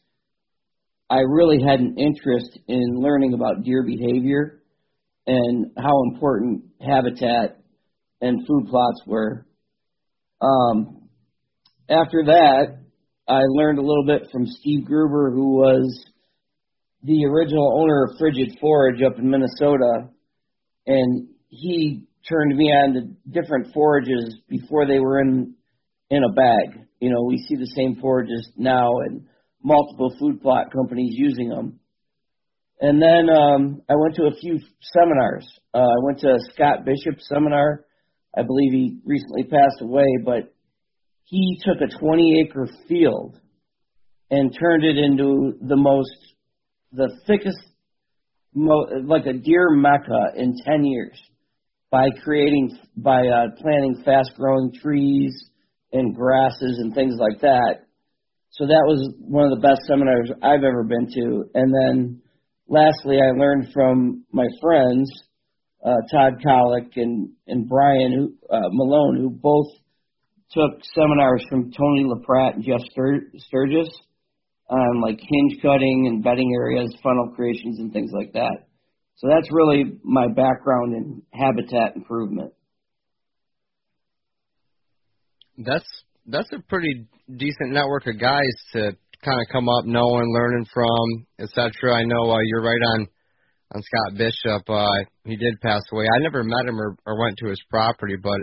I 1.10 1.20
really 1.20 1.62
had 1.62 1.80
an 1.80 1.96
interest 1.98 2.60
in 2.68 3.00
learning 3.00 3.34
about 3.34 3.64
deer 3.64 3.84
behavior 3.84 4.62
and 5.26 5.72
how 5.78 6.04
important 6.12 6.66
habitat 6.80 7.60
and 8.22 8.46
food 8.46 8.68
plots 8.70 9.02
were. 9.08 9.48
Um, 10.42 11.10
after 11.90 12.26
that, 12.26 12.78
I 13.28 13.42
learned 13.48 13.80
a 13.80 13.84
little 13.84 14.06
bit 14.06 14.30
from 14.32 14.46
Steve 14.46 14.86
Gruber, 14.86 15.32
who 15.32 15.56
was 15.56 16.06
the 17.04 17.26
original 17.26 17.80
owner 17.82 18.04
of 18.04 18.18
Frigid 18.20 18.58
Forage 18.60 19.02
up 19.02 19.18
in 19.18 19.30
Minnesota, 19.30 20.10
and 20.86 21.30
he 21.48 22.08
turned 22.28 22.56
me 22.56 22.66
on 22.66 22.94
to 22.94 23.02
different 23.32 23.74
forages 23.74 24.38
before 24.48 24.86
they 24.86 25.00
were 25.00 25.20
in 25.22 25.56
in 26.10 26.24
a 26.24 26.34
bag. 26.34 26.86
You 27.00 27.12
know, 27.12 27.24
we 27.24 27.38
see 27.38 27.56
the 27.56 27.72
same 27.76 27.98
forages 28.02 28.50
now 28.58 28.90
and 29.06 29.26
multiple 29.64 30.14
food 30.20 30.42
plot 30.42 30.72
companies 30.74 31.14
using 31.16 31.50
them. 31.50 31.80
And 32.82 33.02
then 33.02 33.30
um, 33.30 33.82
I 33.90 33.94
went 33.96 34.16
to 34.16 34.24
a 34.24 34.36
few 34.40 34.60
seminars. 34.94 35.48
Uh, 35.74 35.80
I 35.80 36.04
went 36.04 36.20
to 36.20 36.30
a 36.30 36.40
Scott 36.54 36.86
Bishop 36.86 37.20
seminar. 37.20 37.86
I 38.36 38.44
believe 38.44 38.72
he 38.72 39.00
recently 39.06 39.44
passed 39.44 39.82
away, 39.82 40.06
but 40.24 40.54
he 41.26 41.60
took 41.64 41.78
a 41.82 42.00
20 42.00 42.46
acre 42.46 42.68
field 42.88 43.38
and 44.32 44.56
turned 44.58 44.84
it 44.84 44.98
into 44.98 45.54
the 45.62 45.76
most, 45.76 46.16
the 46.94 47.10
thickest, 47.28 47.58
mo- 48.54 48.88
like 49.06 49.26
a 49.26 49.34
deer 49.34 49.70
mecca 49.72 50.34
in 50.38 50.56
10 50.66 50.86
years 50.86 51.20
by 51.92 52.08
creating, 52.24 52.78
by 52.98 53.22
uh, 53.28 53.48
planting 53.60 54.02
fast 54.06 54.32
growing 54.38 54.72
trees 54.82 55.34
and 55.92 56.16
grasses 56.16 56.80
and 56.80 56.94
things 56.94 57.16
like 57.20 57.42
that. 57.42 57.86
So 58.52 58.66
that 58.66 58.84
was 58.86 59.14
one 59.20 59.46
of 59.46 59.52
the 59.52 59.68
best 59.68 59.82
seminars 59.88 60.32
I've 60.44 60.64
ever 60.64 60.84
been 60.84 61.08
to. 61.08 61.46
And 61.54 61.74
then 61.74 62.22
lastly, 62.68 63.18
I 63.22 63.32
learned 63.38 63.72
from 63.74 64.26
my 64.32 64.46
friends, 64.62 65.10
uh, 65.84 65.96
Todd 66.12 66.34
Kollick 66.46 66.92
and, 66.96 67.30
and 67.48 67.68
Brian 67.68 68.12
who, 68.12 68.56
uh, 68.56 68.70
Malone, 68.72 69.18
who 69.18 69.30
both 69.30 69.68
took 70.52 70.82
seminars 70.94 71.44
from 71.50 71.72
Tony 71.72 72.06
LaPratt 72.06 72.56
and 72.56 72.64
Jeff 72.64 72.82
Stur- 72.96 73.30
Sturgis 73.38 73.90
on 74.70 75.02
like 75.02 75.20
hinge 75.20 75.62
cutting 75.62 76.06
and 76.08 76.24
bedding 76.24 76.52
areas, 76.54 76.94
funnel 77.02 77.32
creations, 77.36 77.80
and 77.80 77.92
things 77.92 78.12
like 78.14 78.34
that. 78.34 78.69
So 79.20 79.28
that's 79.28 79.52
really 79.52 79.84
my 80.04 80.28
background 80.28 80.96
in 80.96 81.22
habitat 81.34 81.98
improvement. 81.98 82.54
That's 85.58 85.88
that's 86.26 86.50
a 86.54 86.64
pretty 86.70 87.06
decent 87.28 87.72
network 87.72 88.08
of 88.08 88.18
guys 88.18 88.56
to 88.74 88.96
kind 89.26 89.42
of 89.42 89.52
come 89.52 89.68
up 89.68 89.84
knowing, 89.84 90.34
learning 90.34 90.66
from, 90.74 91.28
etc. 91.38 91.96
I 91.96 92.04
know 92.06 92.32
uh, 92.32 92.38
you're 92.46 92.64
right 92.64 92.82
on 92.96 93.08
on 93.76 93.82
Scott 93.84 94.18
Bishop. 94.18 94.70
Uh, 94.70 94.88
he 95.26 95.36
did 95.36 95.60
pass 95.62 95.82
away. 95.92 96.06
I 96.06 96.20
never 96.20 96.42
met 96.44 96.66
him 96.66 96.80
or, 96.80 96.96
or 97.06 97.20
went 97.20 97.38
to 97.40 97.50
his 97.50 97.62
property, 97.70 98.16
but 98.24 98.40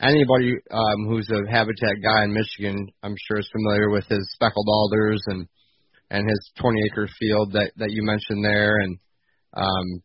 anybody 0.00 0.54
um, 0.72 1.06
who's 1.06 1.30
a 1.30 1.48
habitat 1.48 2.02
guy 2.02 2.24
in 2.24 2.34
Michigan, 2.34 2.88
I'm 3.04 3.14
sure 3.28 3.38
is 3.38 3.48
familiar 3.52 3.90
with 3.90 4.06
his 4.08 4.28
speckled 4.32 4.66
alders 4.68 5.22
and 5.26 5.46
and 6.10 6.28
his 6.28 6.50
20 6.60 6.80
acre 6.90 7.08
field 7.20 7.52
that 7.52 7.70
that 7.76 7.92
you 7.92 8.02
mentioned 8.02 8.44
there. 8.44 8.78
And 8.80 8.98
um, 9.54 10.02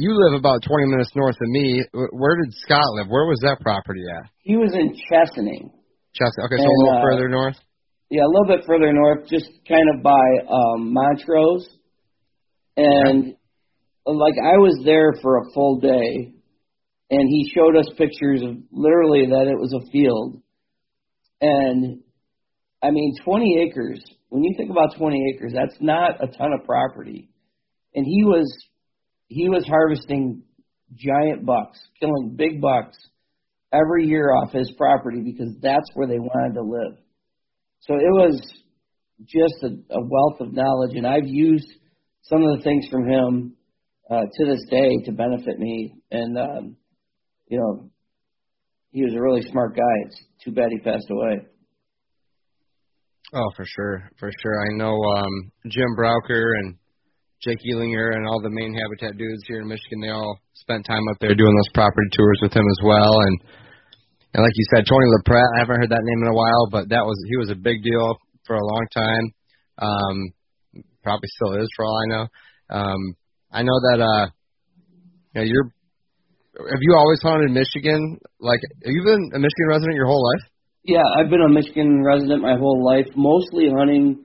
you 0.00 0.16
live 0.16 0.38
about 0.38 0.62
20 0.64 0.86
minutes 0.86 1.10
north 1.14 1.36
of 1.36 1.48
me. 1.48 1.84
Where 1.92 2.36
did 2.36 2.52
Scott 2.64 2.88
live? 2.94 3.08
Where 3.08 3.26
was 3.26 3.38
that 3.42 3.60
property 3.60 4.02
at? 4.08 4.30
He 4.38 4.56
was 4.56 4.72
in 4.72 4.96
Chesaning. 4.96 5.68
Chesaning. 6.16 6.44
Okay, 6.48 6.56
so 6.56 6.64
and, 6.64 6.72
a 6.72 6.80
little 6.80 6.98
uh, 6.98 7.02
further 7.02 7.28
north. 7.28 7.56
Yeah, 8.08 8.22
a 8.22 8.32
little 8.32 8.56
bit 8.56 8.64
further 8.66 8.92
north, 8.92 9.28
just 9.28 9.46
kind 9.68 9.86
of 9.94 10.02
by 10.02 10.24
um, 10.48 10.92
Montrose, 10.92 11.68
and 12.76 13.26
yeah. 13.26 13.32
like 14.06 14.34
I 14.42 14.56
was 14.58 14.80
there 14.84 15.12
for 15.22 15.38
a 15.38 15.52
full 15.54 15.78
day, 15.78 16.32
and 17.10 17.28
he 17.28 17.52
showed 17.54 17.76
us 17.76 17.86
pictures 17.96 18.42
of 18.42 18.56
literally 18.72 19.26
that 19.26 19.46
it 19.46 19.58
was 19.60 19.72
a 19.74 19.90
field, 19.92 20.42
and 21.40 22.00
I 22.82 22.90
mean, 22.90 23.14
20 23.24 23.68
acres. 23.68 24.02
When 24.30 24.42
you 24.42 24.54
think 24.56 24.70
about 24.70 24.96
20 24.96 25.34
acres, 25.34 25.52
that's 25.54 25.76
not 25.80 26.22
a 26.22 26.26
ton 26.26 26.52
of 26.52 26.64
property, 26.64 27.30
and 27.94 28.04
he 28.04 28.24
was 28.24 28.50
he 29.30 29.48
was 29.48 29.64
harvesting 29.66 30.42
giant 30.96 31.46
bucks, 31.46 31.78
killing 32.00 32.34
big 32.36 32.60
bucks 32.60 32.98
every 33.72 34.06
year 34.06 34.34
off 34.34 34.52
his 34.52 34.70
property 34.76 35.20
because 35.20 35.54
that's 35.62 35.88
where 35.94 36.08
they 36.08 36.18
wanted 36.18 36.54
to 36.54 36.62
live. 36.62 36.98
So 37.82 37.94
it 37.94 38.10
was 38.10 38.42
just 39.22 39.54
a, 39.62 39.68
a 39.94 40.00
wealth 40.00 40.40
of 40.40 40.52
knowledge, 40.52 40.96
and 40.96 41.06
I've 41.06 41.26
used 41.26 41.68
some 42.22 42.42
of 42.42 42.58
the 42.58 42.64
things 42.64 42.86
from 42.90 43.08
him 43.08 43.54
uh, 44.10 44.22
to 44.22 44.46
this 44.46 44.64
day 44.68 44.96
to 45.04 45.12
benefit 45.12 45.58
me. 45.58 45.94
And 46.10 46.36
um, 46.36 46.76
you 47.46 47.58
know, 47.58 47.88
he 48.90 49.04
was 49.04 49.14
a 49.14 49.22
really 49.22 49.42
smart 49.42 49.76
guy. 49.76 50.06
It's 50.06 50.20
too 50.44 50.50
bad 50.50 50.70
he 50.70 50.80
passed 50.80 51.08
away. 51.08 51.46
Oh, 53.32 53.50
for 53.54 53.64
sure, 53.64 54.10
for 54.18 54.28
sure. 54.42 54.60
I 54.60 54.76
know 54.76 54.96
um, 55.16 55.52
Jim 55.68 55.94
Brauker 55.94 56.54
and 56.58 56.74
Jake 57.40 57.58
Ealinger 57.64 58.16
and 58.16 58.28
all 58.28 58.40
the 58.42 58.52
main 58.52 58.76
habitat 58.76 59.16
dudes 59.16 59.42
here 59.48 59.60
in 59.62 59.68
Michigan, 59.68 60.00
they 60.00 60.12
all 60.12 60.38
spent 60.52 60.84
time 60.84 61.00
up 61.10 61.16
there 61.20 61.34
doing 61.34 61.56
those 61.56 61.72
property 61.72 62.08
tours 62.12 62.38
with 62.42 62.52
him 62.52 62.68
as 62.68 62.80
well. 62.84 63.16
And 63.16 63.40
and 64.34 64.42
like 64.44 64.52
you 64.54 64.66
said, 64.74 64.84
Tony 64.86 65.08
LaPratt, 65.08 65.56
I 65.56 65.60
haven't 65.60 65.80
heard 65.80 65.90
that 65.90 66.04
name 66.04 66.22
in 66.22 66.28
a 66.28 66.36
while, 66.36 66.68
but 66.70 66.88
that 66.90 67.04
was 67.04 67.16
he 67.28 67.36
was 67.36 67.50
a 67.50 67.56
big 67.56 67.82
deal 67.82 68.16
for 68.46 68.56
a 68.56 68.64
long 68.64 68.86
time. 68.92 69.24
Um, 69.80 70.16
probably 71.02 71.28
still 71.32 71.54
is 71.54 71.68
for 71.74 71.84
all 71.86 71.96
I 71.96 72.06
know. 72.12 72.24
Um, 72.68 73.00
I 73.50 73.62
know 73.62 73.78
that 73.88 74.00
uh, 74.04 74.26
you 75.34 75.40
know, 75.40 75.46
you're. 75.48 75.68
Have 76.60 76.82
you 76.82 76.94
always 76.94 77.22
hunted 77.22 77.50
Michigan? 77.52 78.18
Like, 78.38 78.60
have 78.84 78.92
you 78.92 79.02
been 79.02 79.30
a 79.32 79.38
Michigan 79.38 79.68
resident 79.68 79.96
your 79.96 80.06
whole 80.06 80.22
life? 80.22 80.50
Yeah, 80.84 81.04
I've 81.16 81.30
been 81.30 81.40
a 81.40 81.48
Michigan 81.48 82.04
resident 82.04 82.42
my 82.42 82.56
whole 82.58 82.84
life, 82.84 83.06
mostly 83.16 83.70
hunting 83.70 84.24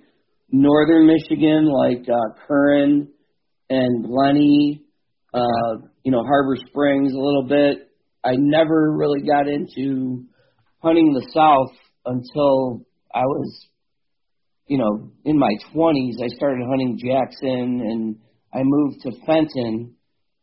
northern 0.56 1.08
Michigan, 1.08 1.66
like 1.66 2.08
uh, 2.08 2.40
Curran 2.48 3.10
and 3.70 4.06
Glennie, 4.06 4.84
uh, 5.34 5.78
you 6.04 6.12
know, 6.12 6.24
Harbor 6.24 6.56
Springs 6.68 7.14
a 7.14 7.18
little 7.18 7.46
bit. 7.48 7.92
I 8.24 8.36
never 8.38 8.96
really 8.96 9.22
got 9.22 9.48
into 9.48 10.24
hunting 10.82 11.14
the 11.14 11.28
South 11.34 11.76
until 12.06 12.86
I 13.14 13.22
was, 13.22 13.68
you 14.68 14.78
know, 14.78 15.12
in 15.26 15.38
my 15.38 15.52
20s. 15.74 16.24
I 16.24 16.28
started 16.36 16.66
hunting 16.68 16.98
Jackson 17.04 17.82
and 17.82 18.16
I 18.54 18.62
moved 18.64 19.02
to 19.02 19.12
Fenton. 19.26 19.96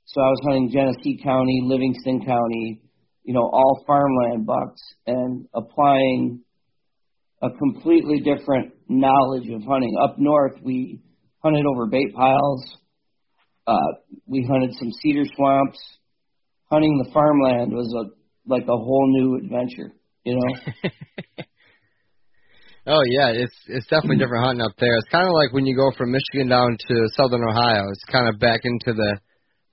So 0.04 0.20
I 0.20 0.28
was 0.28 0.40
hunting 0.44 0.70
Genesee 0.72 1.22
County, 1.22 1.62
Livingston 1.64 2.24
County, 2.24 2.82
you 3.24 3.32
know, 3.32 3.48
all 3.50 3.82
farmland 3.86 4.46
bucks 4.46 4.80
and 5.06 5.46
applying 5.54 6.42
a 7.42 7.50
completely 7.58 8.20
different 8.20 8.72
knowledge 8.88 9.48
of 9.48 9.62
hunting. 9.64 9.96
Up 10.02 10.16
north, 10.18 10.54
we 10.62 11.00
hunted 11.42 11.66
over 11.66 11.86
bait 11.86 12.14
piles. 12.14 12.76
Uh, 13.66 13.92
we 14.26 14.46
hunted 14.48 14.74
some 14.78 14.90
cedar 15.02 15.24
swamps. 15.36 15.78
Hunting 16.70 17.02
the 17.04 17.10
farmland 17.12 17.72
was 17.72 17.92
a 17.94 18.10
like 18.48 18.62
a 18.62 18.76
whole 18.76 19.06
new 19.12 19.36
adventure, 19.36 19.92
you 20.24 20.34
know. 20.34 20.54
oh 22.86 23.02
yeah, 23.10 23.28
it's 23.28 23.54
it's 23.66 23.86
definitely 23.88 24.16
different 24.22 24.44
hunting 24.44 24.64
up 24.64 24.72
there. 24.78 24.96
It's 24.96 25.08
kind 25.10 25.26
of 25.26 25.32
like 25.34 25.52
when 25.52 25.66
you 25.66 25.76
go 25.76 25.90
from 25.96 26.12
Michigan 26.12 26.48
down 26.48 26.76
to 26.88 27.08
southern 27.16 27.44
Ohio. 27.44 27.90
It's 27.90 28.04
kind 28.10 28.28
of 28.28 28.40
back 28.40 28.60
into 28.64 28.94
the 28.96 29.18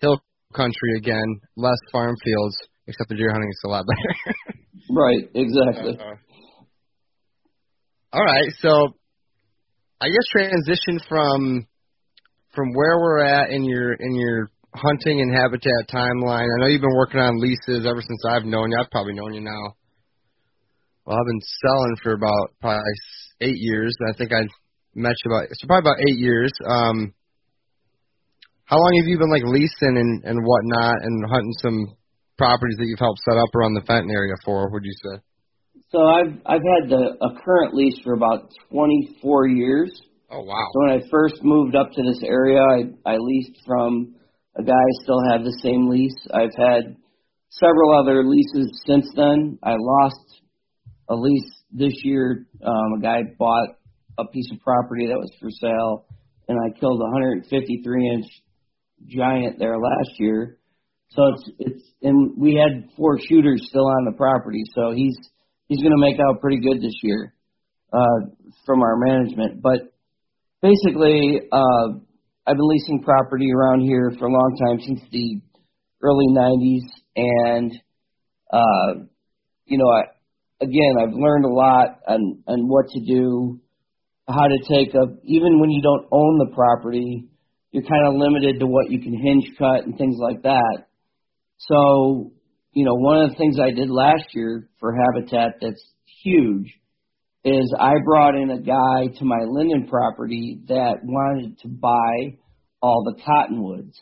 hill 0.01 0.19
country 0.53 0.97
again, 0.97 1.39
less 1.55 1.79
farm 1.91 2.15
fields, 2.23 2.55
except 2.87 3.09
the 3.09 3.15
deer 3.15 3.31
hunting 3.31 3.49
is 3.49 3.61
a 3.65 3.69
lot 3.69 3.85
better. 3.85 4.35
right, 4.91 5.29
exactly. 5.35 5.97
Uh, 5.99 6.15
all 8.11 8.23
right, 8.25 8.49
so 8.59 8.95
I 10.01 10.07
guess 10.07 10.25
transition 10.31 10.99
from 11.07 11.67
from 12.55 12.73
where 12.73 12.97
we're 12.97 13.23
at 13.23 13.51
in 13.51 13.63
your 13.63 13.93
in 13.93 14.15
your 14.15 14.49
hunting 14.73 15.21
and 15.21 15.33
habitat 15.33 15.89
timeline. 15.93 16.47
I 16.47 16.59
know 16.59 16.67
you've 16.67 16.81
been 16.81 16.95
working 16.95 17.19
on 17.19 17.39
leases 17.39 17.85
ever 17.85 18.01
since 18.01 18.21
I've 18.27 18.45
known 18.45 18.71
you. 18.71 18.77
I've 18.79 18.89
probably 18.91 19.13
known 19.13 19.33
you 19.33 19.41
now. 19.41 19.75
Well, 21.05 21.17
I've 21.17 21.25
been 21.25 21.41
selling 21.61 21.95
for 22.01 22.13
about 22.13 22.53
probably 22.61 22.81
eight 23.41 23.57
years. 23.57 23.95
I 24.09 24.17
think 24.17 24.31
I 24.31 24.41
met 24.95 25.15
you 25.23 25.31
about 25.31 25.45
it's 25.51 25.63
probably 25.65 25.89
about 25.89 26.01
eight 26.09 26.17
years. 26.17 26.51
Um, 26.65 27.13
how 28.65 28.77
long 28.77 28.93
have 29.01 29.07
you 29.07 29.17
been 29.17 29.31
like 29.31 29.43
leasing 29.45 29.97
and 29.97 30.23
and 30.23 30.39
whatnot 30.43 30.95
and 31.03 31.29
hunting 31.29 31.53
some 31.61 31.95
properties 32.37 32.77
that 32.79 32.87
you've 32.87 32.99
helped 32.99 33.19
set 33.27 33.37
up 33.37 33.53
around 33.53 33.73
the 33.73 33.85
Fenton 33.85 34.11
area 34.11 34.33
for? 34.43 34.71
Would 34.71 34.83
you 34.85 34.93
say? 35.03 35.21
So 35.91 36.05
I've 36.05 36.37
I've 36.45 36.61
had 36.61 36.89
the, 36.89 37.17
a 37.19 37.41
current 37.43 37.73
lease 37.73 37.99
for 38.03 38.13
about 38.13 38.51
24 38.71 39.47
years. 39.47 39.91
Oh 40.31 40.43
wow! 40.43 40.67
So 40.73 40.79
when 40.81 41.01
I 41.01 41.09
first 41.09 41.43
moved 41.43 41.75
up 41.75 41.89
to 41.91 42.03
this 42.03 42.21
area, 42.23 42.61
I 42.61 43.13
I 43.13 43.17
leased 43.17 43.59
from 43.65 44.15
a 44.55 44.63
guy. 44.63 44.71
I 44.71 45.03
still 45.03 45.21
have 45.31 45.43
the 45.43 45.57
same 45.63 45.89
lease. 45.89 46.15
I've 46.31 46.53
had 46.55 46.95
several 47.49 47.99
other 47.99 48.23
leases 48.23 48.81
since 48.85 49.07
then. 49.15 49.57
I 49.63 49.75
lost 49.79 50.41
a 51.09 51.15
lease 51.15 51.51
this 51.71 51.93
year. 52.03 52.45
Um, 52.63 52.99
a 52.99 53.01
guy 53.01 53.21
bought 53.39 53.69
a 54.19 54.25
piece 54.27 54.51
of 54.51 54.59
property 54.61 55.07
that 55.07 55.17
was 55.17 55.31
for 55.39 55.49
sale, 55.49 56.05
and 56.47 56.57
I 56.59 56.79
killed 56.79 57.01
a 57.01 57.05
153 57.05 58.09
inch 58.13 58.25
giant 59.07 59.57
there 59.57 59.77
last 59.77 60.11
year. 60.19 60.59
So 61.09 61.23
it's 61.33 61.49
it's 61.57 61.83
and 62.03 62.37
we 62.37 62.53
had 62.53 62.91
four 62.95 63.17
shooters 63.27 63.65
still 63.67 63.87
on 63.87 64.05
the 64.05 64.15
property. 64.15 64.61
So 64.75 64.91
he's 64.91 65.17
he's 65.69 65.79
going 65.79 65.95
to 65.95 66.01
make 66.01 66.19
out 66.19 66.41
pretty 66.41 66.59
good 66.59 66.81
this 66.81 66.95
year 67.01 67.33
uh, 67.93 68.27
from 68.65 68.81
our 68.81 68.97
management. 68.97 69.61
But 69.61 69.93
basically, 70.61 71.39
uh, 71.51 71.87
I've 72.45 72.57
been 72.57 72.67
leasing 72.67 73.03
property 73.03 73.53
around 73.53 73.81
here 73.81 74.11
for 74.19 74.27
a 74.27 74.31
long 74.31 74.57
time 74.59 74.79
since 74.85 74.99
the 75.11 75.41
early 76.01 76.25
'90s, 76.29 76.81
and 77.15 77.71
uh, 78.51 79.05
you 79.65 79.77
know, 79.77 79.89
I, 79.89 80.01
again, 80.61 80.95
I've 80.99 81.13
learned 81.13 81.45
a 81.45 81.53
lot 81.53 81.99
on 82.07 82.43
on 82.47 82.67
what 82.67 82.89
to 82.89 82.99
do, 82.99 83.61
how 84.27 84.47
to 84.47 84.57
take 84.67 84.93
a 84.95 85.05
even 85.23 85.59
when 85.59 85.69
you 85.69 85.81
don't 85.81 86.07
own 86.11 86.39
the 86.39 86.53
property, 86.55 87.29
you're 87.71 87.83
kind 87.83 88.07
of 88.07 88.15
limited 88.15 88.59
to 88.59 88.65
what 88.65 88.89
you 88.89 88.99
can 88.99 89.13
hinge 89.13 89.45
cut 89.57 89.85
and 89.85 89.97
things 89.97 90.17
like 90.19 90.41
that. 90.43 90.87
So 91.59 92.31
you 92.79 92.85
know, 92.85 92.95
one 92.95 93.21
of 93.21 93.31
the 93.31 93.35
things 93.35 93.57
I 93.59 93.71
did 93.71 93.89
last 93.89 94.33
year 94.33 94.69
for 94.79 94.95
Habitat 94.95 95.55
that's 95.59 95.83
huge 96.23 96.73
is 97.43 97.75
I 97.77 97.95
brought 98.05 98.35
in 98.35 98.49
a 98.51 98.61
guy 98.61 99.13
to 99.19 99.25
my 99.25 99.43
Linden 99.49 99.85
property 99.89 100.61
that 100.69 100.99
wanted 101.03 101.59
to 101.59 101.67
buy 101.67 102.37
all 102.81 103.03
the 103.03 103.21
cottonwoods. 103.21 103.99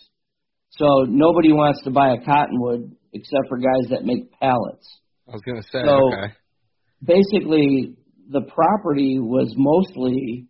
So 0.70 1.06
nobody 1.10 1.54
wants 1.54 1.82
to 1.86 1.90
buy 1.90 2.13
a 2.13 2.24
cottonwood 2.24 2.96
except 3.13 3.50
for 3.50 3.58
guys 3.58 3.90
that 3.90 4.06
make 4.06 4.32
pallets. 4.40 4.88
I 5.28 5.32
was 5.32 5.42
going 5.42 5.60
to 5.60 5.68
say, 5.68 5.82
so 5.84 6.13
okay. 6.13 6.34
Basically, 7.04 7.96
the 8.30 8.42
property 8.42 9.18
was 9.20 9.56
mostly 9.58 10.50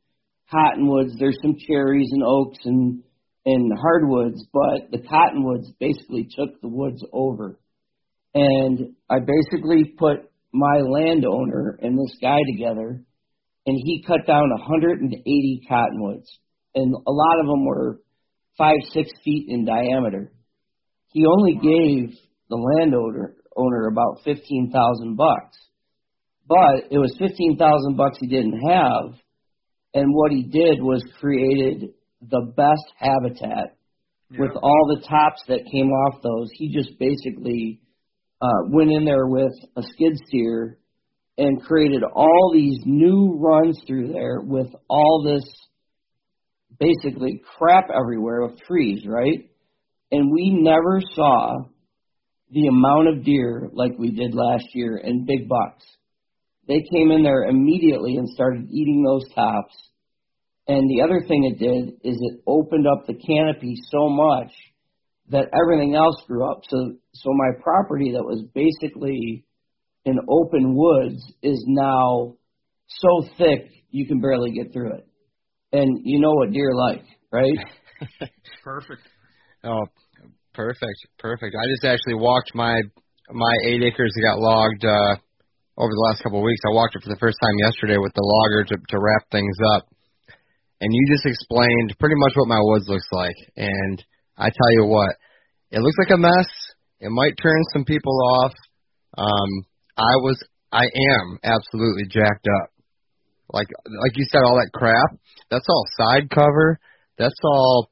cottonwoods. 0.51 1.13
There's 1.17 1.39
some 1.41 1.55
cherries 1.65 2.09
and 2.11 2.23
oaks 2.23 2.59
and 2.65 3.03
and 3.45 3.71
hardwoods, 3.79 4.45
but 4.51 4.91
the 4.91 5.07
cottonwoods 5.07 5.71
basically 5.79 6.27
took 6.37 6.59
the 6.59 6.67
woods 6.67 7.01
over 7.13 7.57
and 8.37 8.93
I 9.09 9.17
basically 9.19 9.95
put 9.97 10.29
my 10.53 10.79
landowner 10.87 11.79
and 11.81 11.97
this 11.97 12.15
guy 12.21 12.37
together, 12.51 13.03
and 13.65 13.75
he 13.83 14.03
cut 14.05 14.27
down 14.27 14.49
180 14.49 15.61
cottonwoods, 15.67 16.29
and 16.75 16.93
a 16.93 17.11
lot 17.11 17.39
of 17.41 17.47
them 17.47 17.65
were 17.65 17.99
five, 18.57 18.77
six 18.91 19.09
feet 19.23 19.47
in 19.49 19.65
diameter. 19.65 20.31
He 21.13 21.25
only 21.25 21.55
gave 21.55 22.15
the 22.49 22.57
landowner 22.57 23.35
owner 23.55 23.87
about 23.87 24.21
fifteen 24.23 24.71
thousand 24.71 25.15
bucks, 25.15 25.57
but 26.47 26.91
it 26.91 26.99
was 26.99 27.15
fifteen 27.17 27.57
thousand 27.57 27.97
bucks 27.97 28.17
he 28.19 28.27
didn't 28.27 28.59
have, 28.69 29.19
and 29.95 30.13
what 30.13 30.31
he 30.31 30.43
did 30.43 30.81
was 30.81 31.03
created 31.19 31.89
the 32.21 32.53
best 32.55 32.85
habitat 32.97 33.77
yeah. 34.29 34.37
with 34.39 34.51
all 34.61 34.95
the 34.95 35.07
tops 35.07 35.41
that 35.47 35.65
came 35.71 35.89
off 35.89 36.21
those. 36.21 36.49
He 36.53 36.71
just 36.71 36.99
basically 36.99 37.81
uh, 38.41 38.69
went 38.69 38.91
in 38.91 39.05
there 39.05 39.27
with 39.27 39.53
a 39.75 39.81
skid 39.81 40.17
steer 40.27 40.77
and 41.37 41.63
created 41.63 42.03
all 42.03 42.51
these 42.53 42.79
new 42.85 43.37
runs 43.39 43.79
through 43.87 44.11
there 44.11 44.39
with 44.41 44.67
all 44.89 45.23
this 45.23 45.43
basically 46.79 47.41
crap 47.57 47.89
everywhere 47.89 48.41
of 48.41 48.59
trees, 48.59 49.03
right? 49.07 49.49
And 50.11 50.31
we 50.31 50.51
never 50.51 51.01
saw 51.13 51.53
the 52.51 52.67
amount 52.67 53.09
of 53.09 53.25
deer 53.25 53.69
like 53.73 53.91
we 53.97 54.11
did 54.11 54.33
last 54.33 54.65
year 54.73 54.99
and 55.03 55.25
big 55.25 55.49
bucks. 55.49 55.85
They 56.67 56.83
came 56.91 57.11
in 57.11 57.23
there 57.23 57.43
immediately 57.43 58.15
and 58.15 58.27
started 58.29 58.69
eating 58.69 59.03
those 59.03 59.27
tops. 59.33 59.75
And 60.67 60.89
the 60.89 61.01
other 61.03 61.25
thing 61.27 61.45
it 61.45 61.59
did 61.59 61.95
is 62.03 62.17
it 62.19 62.41
opened 62.45 62.85
up 62.87 63.05
the 63.05 63.15
canopy 63.15 63.75
so 63.89 64.09
much 64.09 64.51
that 65.29 65.47
everything 65.53 65.95
else 65.95 66.15
grew 66.27 66.49
up. 66.49 66.61
So 66.69 66.93
so 67.13 67.29
my 67.33 67.61
property 67.61 68.13
that 68.13 68.23
was 68.23 68.43
basically 68.53 69.45
in 70.05 70.17
open 70.29 70.75
woods 70.75 71.21
is 71.43 71.63
now 71.67 72.35
so 72.87 73.27
thick 73.37 73.69
you 73.91 74.07
can 74.07 74.21
barely 74.21 74.51
get 74.51 74.71
through 74.71 74.93
it. 74.93 75.07
And 75.73 75.99
you 76.03 76.19
know 76.19 76.31
what 76.31 76.51
deer 76.51 76.73
like, 76.73 77.03
right? 77.31 77.57
perfect. 78.63 79.01
Oh, 79.63 79.83
perfect, 80.53 80.99
perfect. 81.19 81.55
I 81.55 81.67
just 81.67 81.83
actually 81.83 82.15
walked 82.15 82.55
my 82.55 82.81
my 83.29 83.53
eight 83.65 83.83
acres 83.83 84.13
that 84.15 84.23
got 84.23 84.39
logged 84.39 84.85
uh, 84.85 85.19
over 85.75 85.91
the 85.91 86.05
last 86.07 86.23
couple 86.23 86.39
of 86.39 86.45
weeks. 86.45 86.61
I 86.63 86.73
walked 86.73 86.95
it 86.95 87.03
for 87.03 87.09
the 87.09 87.19
first 87.19 87.35
time 87.43 87.55
yesterday 87.59 87.97
with 87.97 88.13
the 88.15 88.23
logger 88.23 88.63
to 88.63 88.75
to 88.77 88.97
wrap 88.99 89.27
things 89.29 89.57
up, 89.75 89.89
and 90.79 90.93
you 90.93 91.01
just 91.11 91.25
explained 91.25 91.99
pretty 91.99 92.15
much 92.15 92.31
what 92.35 92.47
my 92.47 92.61
woods 92.61 92.87
looks 92.87 93.09
like. 93.11 93.35
And 93.57 94.03
I 94.37 94.49
tell 94.49 94.71
you 94.71 94.85
what, 94.85 95.15
it 95.71 95.79
looks 95.79 95.97
like 95.99 96.13
a 96.13 96.17
mess. 96.17 96.49
It 96.99 97.09
might 97.09 97.33
turn 97.41 97.61
some 97.73 97.85
people 97.85 98.17
off. 98.39 98.53
Um, 99.17 99.65
I 99.97 100.15
was, 100.21 100.41
I 100.71 100.83
am 100.83 101.39
absolutely 101.43 102.05
jacked 102.09 102.47
up. 102.61 102.69
Like, 103.51 103.67
like 103.85 104.15
you 104.15 104.25
said, 104.29 104.43
all 104.43 104.55
that 104.55 104.71
crap. 104.73 105.17
That's 105.49 105.65
all 105.69 105.85
side 105.97 106.29
cover. 106.29 106.79
That's 107.17 107.39
all. 107.43 107.89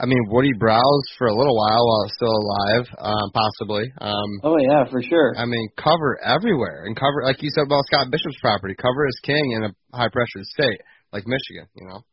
I 0.00 0.06
mean, 0.06 0.18
Woody 0.28 0.52
browse 0.58 1.06
for 1.16 1.28
a 1.28 1.34
little 1.34 1.56
while 1.56 1.86
while 1.86 2.04
it's 2.04 2.14
still 2.16 2.34
alive, 2.34 2.86
um, 2.98 3.30
possibly. 3.30 3.92
Um, 4.00 4.30
oh 4.42 4.56
yeah, 4.58 4.90
for 4.90 5.00
sure. 5.00 5.34
I 5.38 5.46
mean, 5.46 5.68
cover 5.76 6.18
everywhere 6.24 6.84
and 6.86 6.96
cover, 6.96 7.22
like 7.24 7.40
you 7.40 7.50
said 7.54 7.66
about 7.66 7.84
Scott 7.86 8.10
Bishop's 8.10 8.40
property. 8.40 8.74
Cover 8.74 9.06
is 9.06 9.18
king 9.22 9.52
in 9.56 9.64
a 9.64 9.96
high 9.96 10.08
pressure 10.08 10.42
state 10.42 10.80
like 11.12 11.24
Michigan. 11.26 11.68
You 11.74 11.88
know. 11.88 12.04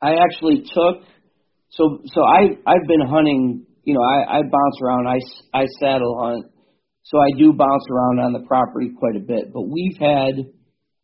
I 0.00 0.14
actually 0.14 0.62
took 0.62 1.04
so 1.70 2.00
so 2.06 2.22
I 2.22 2.56
I've 2.66 2.86
been 2.86 3.06
hunting. 3.08 3.66
You 3.84 3.94
know, 3.94 4.02
I 4.02 4.38
I 4.38 4.42
bounce 4.42 4.78
around. 4.82 5.06
I 5.06 5.18
I 5.54 5.66
saddle 5.80 6.18
hunt, 6.20 6.52
so 7.02 7.18
I 7.18 7.30
do 7.38 7.52
bounce 7.52 7.84
around 7.90 8.20
on 8.20 8.32
the 8.32 8.46
property 8.46 8.90
quite 8.98 9.16
a 9.16 9.20
bit. 9.20 9.52
But 9.52 9.62
we've 9.62 9.96
had 9.98 10.52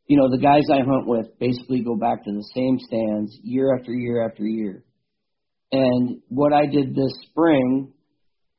you 0.07 0.18
know, 0.18 0.31
the 0.31 0.38
guys 0.38 0.64
I 0.70 0.85
hunt 0.85 1.07
with 1.07 1.38
basically 1.38 1.83
go 1.83 1.96
back 1.96 2.24
to 2.24 2.33
the 2.33 2.46
same 2.55 2.79
stands 2.79 3.38
year 3.42 3.74
after 3.77 3.92
year 3.92 4.27
after 4.29 4.44
year. 4.44 4.85
And 5.72 6.20
what 6.29 6.53
I 6.53 6.66
did 6.66 6.94
this 6.94 7.12
spring 7.31 7.92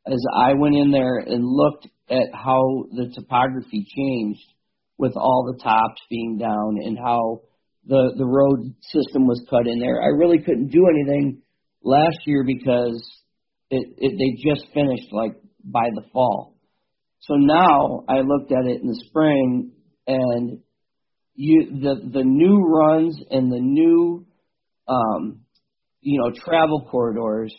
is 0.08 0.28
I 0.36 0.54
went 0.54 0.76
in 0.76 0.92
there 0.92 1.18
and 1.18 1.46
looked 1.46 1.88
at 2.10 2.34
how 2.34 2.86
the 2.92 3.12
topography 3.14 3.86
changed 3.96 4.46
with 4.98 5.14
all 5.16 5.52
the 5.52 5.64
tops 5.64 6.02
being 6.10 6.38
down 6.38 6.78
and 6.84 6.98
how 6.98 7.42
the 7.88 8.14
the 8.18 8.26
road 8.26 8.74
system 8.82 9.28
was 9.28 9.46
cut 9.50 9.68
in 9.68 9.80
there. 9.80 10.02
I 10.02 10.08
really 10.18 10.40
couldn't 10.40 10.70
do 10.70 10.88
anything 10.88 11.42
last 11.86 12.18
year 12.26 12.44
because 12.46 13.02
it, 13.70 13.88
it 13.98 14.18
they 14.18 14.52
just 14.52 14.68
finished 14.74 15.12
like 15.12 15.34
by 15.64 15.90
the 15.94 16.04
fall. 16.12 16.56
So 17.22 17.36
now 17.36 18.04
I 18.10 18.22
looked 18.22 18.52
at 18.52 18.66
it 18.66 18.82
in 18.82 18.88
the 18.88 19.04
spring 19.08 19.72
and 20.08 20.60
you 21.36 21.80
the 21.82 22.10
the 22.12 22.24
new 22.24 22.58
runs 22.58 23.18
and 23.30 23.52
the 23.52 23.60
new 23.60 24.26
um 24.88 25.42
you 26.02 26.20
know 26.20 26.32
travel 26.46 26.88
corridors 26.90 27.56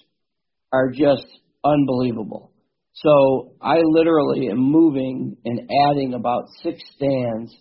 are 0.73 0.91
just 0.91 1.27
unbelievable. 1.65 2.53
So 2.95 3.53
I 3.61 3.77
literally 3.83 4.49
am 4.49 4.59
moving 4.59 5.37
and 5.45 5.71
adding 5.91 6.15
about 6.15 6.45
six 6.62 6.81
stands 6.95 7.55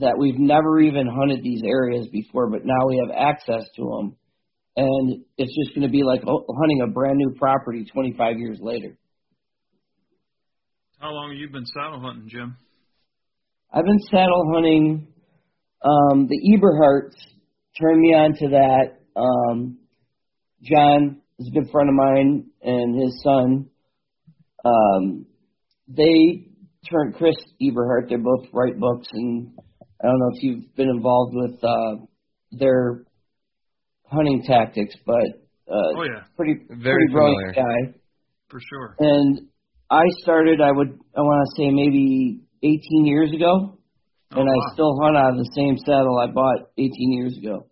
that 0.00 0.16
we've 0.18 0.38
never 0.38 0.80
even 0.80 1.06
hunted 1.06 1.42
these 1.42 1.62
areas 1.62 2.08
before, 2.08 2.48
but 2.50 2.64
now 2.64 2.86
we 2.88 2.96
have 2.96 3.14
access 3.14 3.64
to 3.76 3.82
them. 3.82 4.16
And 4.76 5.24
it's 5.36 5.54
just 5.54 5.74
going 5.74 5.86
to 5.86 5.92
be 5.92 6.02
like 6.02 6.22
hunting 6.22 6.80
a 6.82 6.86
brand 6.86 7.18
new 7.18 7.34
property 7.38 7.84
25 7.92 8.38
years 8.38 8.58
later. 8.60 8.96
How 10.98 11.10
long 11.10 11.30
have 11.30 11.38
you 11.38 11.48
been 11.50 11.66
saddle 11.66 12.00
hunting, 12.00 12.28
Jim? 12.28 12.56
I've 13.72 13.84
been 13.84 14.00
saddle 14.10 14.52
hunting. 14.54 15.08
Um, 15.84 16.28
the 16.28 16.38
Eberharts 16.56 17.16
turned 17.80 18.00
me 18.00 18.14
on 18.14 18.34
to 18.34 18.48
that. 18.50 19.20
Um, 19.20 19.78
John 20.62 21.20
is 21.38 21.48
a 21.48 21.50
good 21.50 21.70
friend 21.70 21.88
of 21.88 21.94
mine 21.94 22.50
and 22.62 23.02
his 23.02 23.20
son. 23.22 23.68
Um, 24.64 25.26
they 25.88 26.46
turned 26.90 27.16
Chris 27.16 27.36
Eberhart. 27.60 28.08
They 28.08 28.16
both 28.16 28.46
write 28.52 28.78
books, 28.78 29.08
and 29.12 29.52
I 30.00 30.06
don't 30.06 30.18
know 30.18 30.30
if 30.34 30.42
you've 30.42 30.76
been 30.76 30.88
involved 30.88 31.34
with 31.34 31.64
uh, 31.64 32.04
their 32.52 33.04
hunting 34.12 34.42
tactics, 34.46 34.94
but 35.06 35.42
uh, 35.68 35.96
oh 35.96 36.02
yeah, 36.04 36.22
pretty 36.36 36.54
very 36.68 36.78
pretty 36.78 37.12
brilliant 37.12 37.54
familiar. 37.54 37.92
guy. 37.92 37.98
For 38.48 38.60
sure. 38.60 38.96
And 38.98 39.48
I 39.90 40.04
started, 40.22 40.60
I 40.60 40.70
would, 40.70 40.98
I 41.16 41.20
want 41.20 41.48
to 41.48 41.62
say 41.62 41.70
maybe 41.70 42.42
18 42.62 43.06
years 43.06 43.32
ago, 43.32 43.78
Oh, 44.34 44.40
and 44.40 44.48
wow. 44.48 44.54
I 44.54 44.72
still 44.72 44.96
hunt 45.02 45.16
out 45.16 45.30
of 45.32 45.36
the 45.36 45.50
same 45.54 45.76
saddle 45.78 46.18
I 46.18 46.26
bought 46.26 46.70
18 46.78 46.90
years 47.12 47.36
ago. 47.36 47.66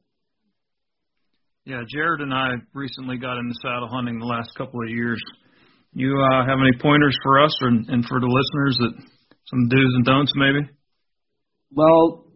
Yeah, 1.65 1.83
Jared 1.89 2.21
and 2.21 2.33
I 2.35 2.53
recently 2.75 3.17
got 3.19 3.39
into 3.39 3.55
saddle 3.63 3.89
hunting 3.89 4.19
the 4.19 4.27
last 4.27 4.51
couple 4.57 4.81
of 4.83 4.89
years. 4.91 5.21
You 5.95 6.21
uh, 6.21 6.45
have 6.47 6.59
any 6.61 6.77
pointers 6.81 7.17
for 7.23 7.43
us 7.43 7.53
or, 7.63 7.69
and 7.69 8.05
for 8.07 8.21
the 8.21 8.27
listeners 8.27 8.77
that 8.81 8.93
some 9.47 9.69
do's 9.69 9.93
and 9.97 10.05
don'ts 10.05 10.33
maybe? 10.37 10.69
Well, 11.73 12.27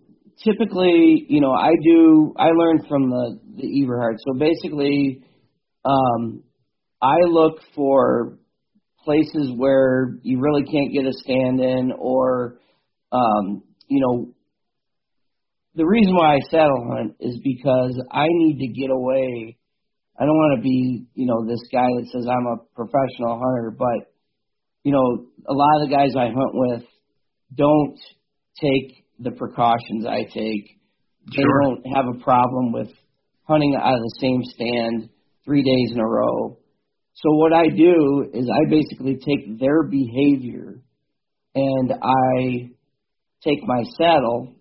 typically, 0.42 1.26
you 1.28 1.40
know, 1.40 1.52
I 1.52 1.72
do. 1.82 2.34
I 2.36 2.48
learned 2.48 2.86
from 2.88 3.10
the 3.10 3.40
the 3.56 3.66
Eberhart. 3.66 4.16
So 4.18 4.38
basically, 4.38 5.22
um, 5.84 6.42
I 7.00 7.16
look 7.26 7.60
for 7.74 8.38
places 9.04 9.52
where 9.56 10.16
you 10.22 10.40
really 10.40 10.64
can't 10.64 10.92
get 10.92 11.06
a 11.06 11.12
stand 11.12 11.60
in, 11.60 11.92
or 11.98 12.58
um, 13.12 13.62
you 13.86 14.00
know, 14.00 14.34
the 15.74 15.84
reason 15.86 16.14
why 16.14 16.36
I 16.36 16.40
saddle 16.50 16.88
hunt 16.90 17.16
is 17.20 17.38
because 17.42 18.00
I 18.10 18.26
need 18.28 18.58
to 18.60 18.80
get 18.80 18.90
away. 18.90 19.58
I 20.18 20.24
don't 20.24 20.36
want 20.36 20.58
to 20.58 20.62
be, 20.62 21.06
you 21.14 21.26
know, 21.26 21.44
this 21.44 21.60
guy 21.72 21.86
that 21.86 22.06
says 22.12 22.26
I'm 22.28 22.46
a 22.46 22.56
professional 22.74 23.38
hunter, 23.38 23.74
but 23.76 24.12
you 24.84 24.92
know, 24.92 25.26
a 25.48 25.52
lot 25.52 25.82
of 25.82 25.88
the 25.88 25.94
guys 25.94 26.14
I 26.16 26.26
hunt 26.26 26.52
with 26.52 26.82
don't 27.54 27.98
take 28.60 29.03
the 29.18 29.30
precautions 29.32 30.06
I 30.06 30.24
take. 30.24 30.78
They 31.26 31.42
Sure. 31.42 31.60
don't 31.62 31.86
have 31.94 32.06
a 32.08 32.18
problem 32.22 32.72
with 32.72 32.92
hunting 33.46 33.74
out 33.76 33.94
of 33.94 34.00
the 34.00 34.16
same 34.20 34.42
stand 34.44 35.08
three 35.44 35.62
days 35.62 35.92
in 35.92 36.00
a 36.00 36.06
row. 36.06 36.56
So 37.14 37.30
what 37.36 37.52
I 37.52 37.68
do 37.68 38.30
is 38.32 38.48
I 38.50 38.68
basically 38.68 39.16
take 39.16 39.58
their 39.58 39.84
behavior 39.84 40.80
and 41.54 41.92
I 42.02 42.70
take 43.42 43.60
my 43.64 43.82
saddle 43.96 44.54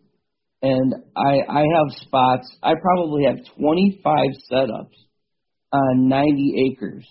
and 0.62 0.94
I 1.16 1.40
I 1.50 1.62
have 1.62 1.98
spots. 2.06 2.48
I 2.62 2.74
probably 2.76 3.26
have 3.26 3.38
25 3.58 4.30
setups 4.52 4.96
on 5.72 6.08
90 6.08 6.72
acres 6.72 7.06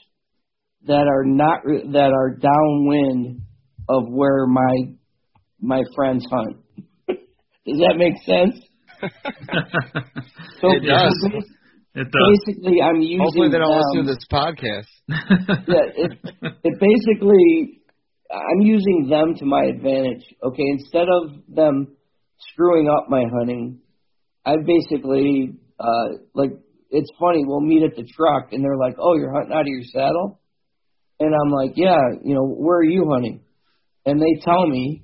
that 0.86 1.06
are 1.06 1.24
not 1.24 1.60
that 1.64 2.12
are 2.12 2.36
downwind 2.36 3.42
of 3.88 4.04
where 4.08 4.46
my 4.46 4.94
my 5.60 5.82
friends 5.94 6.24
hunt. 6.30 6.56
Does 7.66 7.78
that 7.78 7.94
make 7.96 8.14
sense? 8.26 8.58
So 10.60 10.70
It 10.70 10.80
does. 10.86 11.16
it 11.94 12.06
does. 12.10 12.38
basically, 12.46 12.80
I'm 12.80 13.00
using 13.00 13.18
Hopefully 13.20 13.48
they 13.50 13.58
don't 13.58 13.68
them. 13.68 13.82
listen 13.82 14.06
to 14.06 14.14
this 14.14 14.24
podcast. 14.30 14.86
yeah, 15.68 16.06
it, 16.06 16.12
it 16.62 16.74
basically, 16.78 17.80
I'm 18.30 18.60
using 18.60 19.08
them 19.10 19.34
to 19.38 19.44
my 19.44 19.64
advantage. 19.64 20.22
Okay, 20.44 20.62
instead 20.70 21.08
of 21.10 21.32
them 21.48 21.96
screwing 22.52 22.88
up 22.88 23.06
my 23.10 23.24
hunting, 23.38 23.80
I 24.46 24.54
basically, 24.64 25.54
uh, 25.80 26.08
like, 26.34 26.50
it's 26.90 27.10
funny. 27.18 27.42
We'll 27.44 27.60
meet 27.60 27.82
at 27.82 27.96
the 27.96 28.04
truck, 28.04 28.52
and 28.52 28.62
they're 28.62 28.76
like, 28.78 28.94
"Oh, 29.00 29.16
you're 29.16 29.32
hunting 29.32 29.52
out 29.52 29.62
of 29.62 29.66
your 29.66 29.82
saddle," 29.92 30.40
and 31.18 31.34
I'm 31.34 31.50
like, 31.50 31.72
"Yeah, 31.76 31.98
you 32.22 32.34
know, 32.34 32.46
where 32.46 32.78
are 32.78 32.84
you 32.84 33.08
hunting?" 33.10 33.40
And 34.06 34.20
they 34.20 34.40
tell 34.44 34.66
me, 34.66 35.02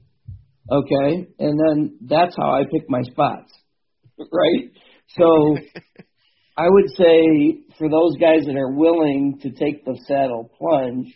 okay, 0.70 1.28
and 1.38 1.58
then 1.58 1.98
that's 2.02 2.34
how 2.36 2.50
I 2.52 2.64
pick 2.64 2.88
my 2.88 3.02
spots, 3.02 3.52
right? 4.18 4.70
So. 5.16 5.56
I 6.58 6.68
would 6.68 6.90
say 6.96 7.62
for 7.78 7.88
those 7.88 8.16
guys 8.20 8.44
that 8.46 8.56
are 8.56 8.72
willing 8.72 9.38
to 9.42 9.50
take 9.50 9.84
the 9.84 9.96
saddle 10.08 10.50
plunge, 10.58 11.06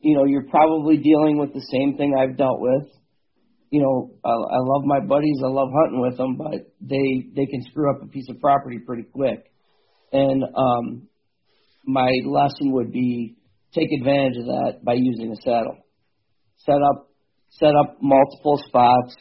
you 0.00 0.14
know, 0.14 0.24
you're 0.26 0.46
probably 0.50 0.98
dealing 0.98 1.38
with 1.38 1.54
the 1.54 1.66
same 1.72 1.96
thing 1.96 2.14
I've 2.14 2.36
dealt 2.36 2.60
with. 2.60 2.86
You 3.70 3.80
know, 3.80 4.10
I, 4.22 4.28
I 4.28 4.58
love 4.60 4.84
my 4.84 5.00
buddies, 5.00 5.40
I 5.42 5.48
love 5.48 5.68
hunting 5.74 6.00
with 6.00 6.18
them, 6.18 6.36
but 6.36 6.70
they 6.82 7.26
they 7.34 7.46
can 7.46 7.62
screw 7.70 7.90
up 7.90 8.02
a 8.02 8.08
piece 8.08 8.28
of 8.28 8.38
property 8.38 8.78
pretty 8.78 9.04
quick. 9.04 9.50
And 10.12 10.44
um, 10.54 11.08
my 11.84 12.10
lesson 12.26 12.72
would 12.72 12.92
be 12.92 13.36
take 13.72 13.88
advantage 13.98 14.36
of 14.36 14.44
that 14.44 14.84
by 14.84 14.94
using 14.94 15.32
a 15.32 15.36
saddle. 15.36 15.78
Set 16.58 16.76
up 16.90 17.05
set 17.58 17.74
up 17.74 17.96
multiple 18.00 18.60
spots 18.66 19.14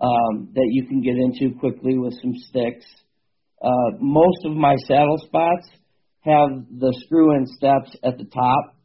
um, 0.00 0.50
that 0.54 0.68
you 0.70 0.86
can 0.86 1.00
get 1.00 1.16
into 1.16 1.58
quickly 1.58 1.98
with 1.98 2.14
some 2.22 2.34
sticks. 2.48 2.84
Uh, 3.60 3.96
most 3.98 4.44
of 4.44 4.52
my 4.52 4.76
saddle 4.86 5.18
spots 5.26 5.68
have 6.20 6.50
the 6.70 6.94
screw-in 7.04 7.46
steps 7.46 7.96
at 8.04 8.18
the 8.18 8.24
top 8.24 8.76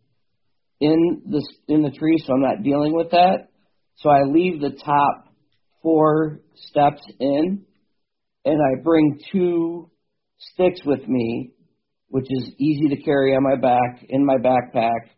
in 0.79 1.21
the 1.29 1.47
in 1.67 1.83
the 1.83 1.91
tree, 1.91 2.17
so 2.25 2.33
I'm 2.33 2.41
not 2.41 2.63
dealing 2.63 2.93
with 2.93 3.11
that. 3.11 3.49
So 3.97 4.09
I 4.09 4.23
leave 4.23 4.59
the 4.59 4.75
top 4.83 5.25
four 5.81 6.39
steps 6.55 7.01
in, 7.19 7.65
and 8.45 8.59
I 8.59 8.81
bring 8.81 9.19
two 9.31 9.91
sticks 10.37 10.81
with 10.85 11.07
me, 11.07 11.51
which 12.07 12.25
is 12.29 12.51
easy 12.57 12.89
to 12.89 13.01
carry 13.03 13.35
on 13.35 13.43
my 13.43 13.55
back 13.55 14.03
in 14.09 14.25
my 14.25 14.37
backpack, 14.37 15.09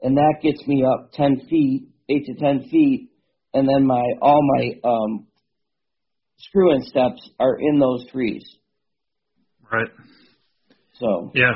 and 0.00 0.16
that 0.16 0.34
gets 0.42 0.64
me 0.66 0.84
up 0.84 1.10
ten 1.12 1.40
feet, 1.50 1.88
eight 2.08 2.24
to 2.26 2.34
ten 2.34 2.68
feet, 2.70 3.10
and 3.54 3.68
then 3.68 3.86
my 3.86 4.04
all 4.20 4.40
my 4.56 4.88
um, 4.88 5.26
screw-in 6.38 6.82
steps 6.82 7.28
are 7.38 7.56
in 7.58 7.78
those 7.78 8.06
trees. 8.10 8.44
right. 9.72 9.88
So 10.94 11.32
Yeah, 11.34 11.54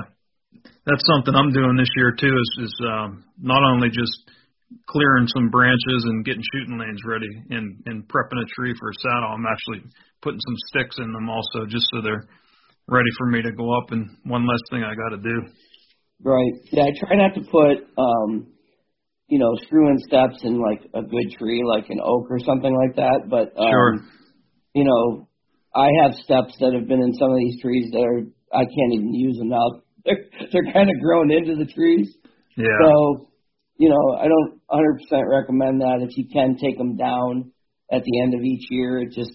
that's 0.87 1.05
something 1.15 1.35
I'm 1.35 1.53
doing 1.53 1.77
this 1.77 1.91
year 1.97 2.15
too. 2.19 2.35
Is 2.35 2.65
is 2.65 2.75
um, 2.87 3.25
not 3.39 3.63
only 3.73 3.89
just 3.89 4.31
clearing 4.87 5.27
some 5.29 5.51
branches 5.51 6.05
and 6.07 6.25
getting 6.25 6.43
shooting 6.53 6.79
lanes 6.79 7.01
ready 7.07 7.31
and 7.51 7.83
and 7.87 8.09
prepping 8.09 8.43
a 8.43 8.47
tree 8.57 8.75
for 8.79 8.91
a 8.91 8.95
saddle. 9.03 9.35
I'm 9.35 9.47
actually 9.47 9.91
putting 10.23 10.41
some 10.41 10.57
sticks 10.69 10.97
in 10.99 11.13
them 11.13 11.29
also, 11.29 11.67
just 11.69 11.87
so 11.93 12.01
they're 12.03 12.27
ready 12.89 13.11
for 13.19 13.27
me 13.27 13.43
to 13.43 13.53
go 13.53 13.77
up. 13.79 13.91
And 13.91 14.17
one 14.25 14.47
less 14.47 14.63
thing 14.71 14.83
I 14.83 14.95
got 14.95 15.17
to 15.17 15.23
do. 15.23 15.37
right, 16.23 16.53
yeah, 16.73 16.85
I 16.85 16.91
try 16.99 17.17
not 17.17 17.35
to 17.35 17.43
put 17.51 17.87
um, 17.99 18.56
you 19.29 19.39
know 19.39 19.55
screw-in 19.67 19.99
steps 20.07 20.39
in 20.43 20.61
like 20.61 20.83
a 20.95 21.03
good 21.03 21.33
tree, 21.39 21.63
like 21.65 21.87
an 21.91 22.01
oak 22.03 22.27
or 22.31 22.39
something 22.41 22.75
like 22.75 22.97
that. 22.97 23.29
But 23.29 23.59
um, 23.61 23.71
Sure. 23.71 23.95
you 24.75 24.85
know, 24.85 25.29
I 25.75 25.89
have 26.03 26.15
steps 26.15 26.55
that 26.61 26.75
have 26.75 26.87
been 26.87 27.03
in 27.03 27.15
some 27.15 27.31
of 27.31 27.39
these 27.39 27.61
trees 27.61 27.91
that 27.93 28.03
are 28.03 28.23
I 28.53 28.65
can't 28.65 28.95
even 28.95 29.15
use 29.15 29.39
them 29.39 29.49
now. 29.49 29.83
They're 30.05 30.23
they're 30.53 30.73
kind 30.73 30.89
of 30.89 31.03
grown 31.03 31.33
into 31.33 31.57
the 31.57 31.71
trees. 31.71 32.15
Yeah. 32.57 32.79
So, 32.81 33.29
you 33.77 33.89
know, 33.89 34.17
I 34.17 34.29
don't 34.29 34.61
100% 34.71 35.29
recommend 35.29 35.81
that. 35.81 35.99
If 36.09 36.17
you 36.17 36.29
can 36.33 36.57
take 36.57 36.79
them 36.79 36.97
down 36.97 37.51
at 37.91 38.03
the 38.05 38.21
end 38.23 38.33
of 38.35 38.41
each 38.43 38.67
year, 38.71 38.99
it 39.01 39.13
just 39.13 39.33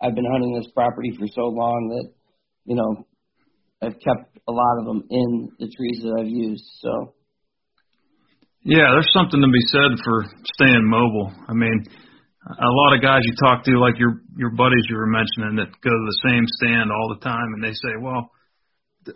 I've 0.00 0.14
been 0.14 0.30
hunting 0.30 0.54
this 0.54 0.70
property 0.72 1.10
for 1.18 1.26
so 1.34 1.48
long 1.48 1.88
that, 1.88 2.12
you 2.64 2.76
know, 2.76 3.06
I've 3.82 3.98
kept 3.98 4.38
a 4.46 4.52
lot 4.52 4.78
of 4.78 4.86
them 4.86 5.02
in 5.10 5.50
the 5.58 5.68
trees 5.76 6.00
that 6.04 6.16
I've 6.20 6.28
used. 6.28 6.64
So. 6.80 7.14
Yeah, 8.68 8.92
there's 8.92 9.08
something 9.16 9.40
to 9.40 9.48
be 9.48 9.64
said 9.72 9.96
for 10.04 10.28
staying 10.60 10.84
mobile. 10.84 11.32
I 11.48 11.56
mean, 11.56 11.88
a 12.44 12.72
lot 12.84 12.92
of 12.92 13.00
guys 13.00 13.24
you 13.24 13.32
talk 13.40 13.64
to, 13.64 13.80
like 13.80 13.96
your 13.96 14.20
your 14.36 14.52
buddies 14.52 14.84
you 14.92 14.96
were 15.00 15.08
mentioning, 15.08 15.56
that 15.56 15.72
go 15.80 15.88
to 15.88 16.04
the 16.04 16.20
same 16.28 16.44
stand 16.60 16.92
all 16.92 17.08
the 17.16 17.24
time, 17.24 17.48
and 17.56 17.64
they 17.64 17.72
say, 17.72 17.96
"Well, 17.96 18.28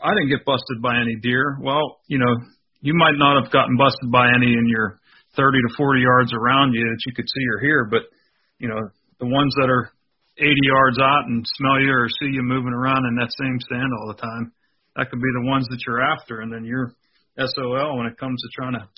I 0.01 0.17
didn't 0.17 0.33
get 0.33 0.49
busted 0.49 0.81
by 0.81 0.97
any 0.97 1.21
deer." 1.21 1.61
Well, 1.61 2.01
you 2.09 2.17
know, 2.17 2.33
you 2.81 2.97
might 2.97 3.21
not 3.21 3.45
have 3.45 3.53
gotten 3.53 3.77
busted 3.77 4.09
by 4.09 4.33
any 4.33 4.57
in 4.57 4.65
your 4.73 4.97
30 5.37 5.61
to 5.69 5.77
40 5.77 6.01
yards 6.01 6.33
around 6.33 6.73
you 6.73 6.89
that 6.89 7.05
you 7.05 7.13
could 7.13 7.29
see 7.29 7.45
or 7.53 7.61
hear, 7.61 7.85
but 7.85 8.09
you 8.57 8.73
know, 8.73 8.81
the 9.21 9.29
ones 9.29 9.53
that 9.61 9.69
are 9.69 9.93
80 10.39 10.49
yards 10.49 10.97
out 10.99 11.29
and 11.29 11.45
smell 11.61 11.79
you 11.79 11.93
or 11.93 12.09
see 12.09 12.33
you 12.33 12.41
moving 12.41 12.73
around 12.73 13.05
in 13.05 13.21
that 13.21 13.29
same 13.37 13.61
stand 13.61 13.93
all 14.01 14.17
the 14.17 14.23
time, 14.23 14.53
that 14.97 15.11
could 15.11 15.21
be 15.21 15.33
the 15.37 15.45
ones 15.45 15.69
that 15.69 15.85
you're 15.87 16.01
after, 16.01 16.41
and 16.41 16.51
then 16.51 16.65
you're 16.65 16.97
SOL 17.37 17.99
when 17.99 18.07
it 18.07 18.17
comes 18.17 18.41
to 18.41 18.49
trying 18.57 18.81
to 18.81 18.89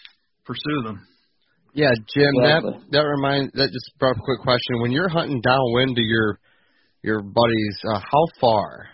pursue 0.44 0.82
them. 0.84 1.06
Yeah, 1.74 1.90
Jim, 2.14 2.30
Exactly. 2.36 2.72
that 2.72 2.90
that 2.92 3.00
reminds 3.02 3.52
that 3.54 3.66
just 3.72 3.98
brought 3.98 4.12
up 4.12 4.18
a 4.18 4.24
quick 4.24 4.40
question. 4.40 4.80
When 4.80 4.92
you're 4.92 5.08
hunting 5.08 5.40
downwind 5.40 5.96
to 5.96 6.02
your 6.02 6.38
your 7.02 7.20
buddies, 7.20 7.78
uh, 7.92 7.98
how 7.98 8.26
far 8.40 8.86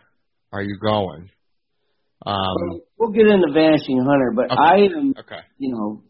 are 0.52 0.62
you 0.62 0.78
going? 0.82 1.28
Um, 2.24 2.80
we'll 2.98 3.12
get 3.12 3.26
into 3.26 3.52
vanishing 3.52 3.98
hunter, 3.98 4.32
but 4.34 4.46
Okay. 4.46 4.56
I 4.58 4.74
am, 4.96 5.14
okay. 5.18 5.40
you 5.58 5.74
know, 5.74 6.02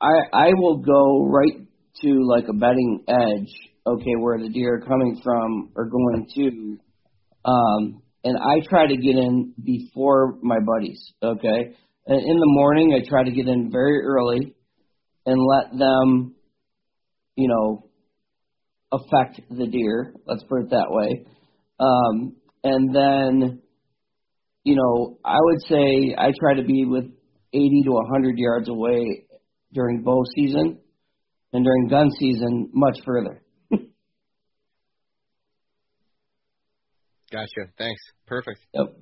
I 0.00 0.12
I 0.32 0.50
will 0.56 0.78
go 0.78 1.26
right 1.26 1.66
to 2.02 2.08
like 2.28 2.44
a 2.48 2.52
bedding 2.52 3.04
edge, 3.08 3.70
okay, 3.86 4.14
where 4.18 4.38
the 4.38 4.48
deer 4.48 4.74
are 4.74 4.80
coming 4.80 5.20
from 5.22 5.70
or 5.76 5.88
going 5.88 6.26
to, 6.34 6.78
um, 7.48 8.02
and 8.24 8.36
I 8.36 8.66
try 8.68 8.86
to 8.88 8.96
get 8.96 9.16
in 9.16 9.54
before 9.64 10.38
my 10.42 10.58
buddies, 10.58 11.12
okay. 11.22 11.74
And 12.08 12.20
in 12.20 12.36
the 12.38 12.46
morning, 12.46 12.92
I 12.94 13.08
try 13.08 13.24
to 13.24 13.30
get 13.30 13.48
in 13.48 13.70
very 13.72 14.02
early 14.04 14.55
and 15.26 15.36
let 15.38 15.78
them, 15.78 16.34
you 17.34 17.48
know, 17.48 17.88
affect 18.92 19.40
the 19.50 19.66
deer. 19.66 20.14
Let's 20.26 20.44
put 20.44 20.62
it 20.62 20.70
that 20.70 20.86
way. 20.88 21.26
Um, 21.78 22.36
and 22.64 22.94
then, 22.94 23.60
you 24.64 24.76
know, 24.76 25.18
I 25.24 25.36
would 25.38 25.60
say 25.68 26.14
I 26.16 26.30
try 26.38 26.54
to 26.54 26.64
be 26.64 26.84
with 26.84 27.04
80 27.52 27.82
to 27.84 27.90
100 27.90 28.38
yards 28.38 28.68
away 28.68 29.26
during 29.72 30.02
bow 30.02 30.22
season, 30.34 30.78
and 31.52 31.64
during 31.64 31.88
gun 31.88 32.10
season, 32.18 32.70
much 32.72 32.98
further. 33.04 33.42
Gotcha. 37.30 37.70
Thanks. 37.76 38.00
Perfect. 38.26 38.60
Yep. 38.72 38.96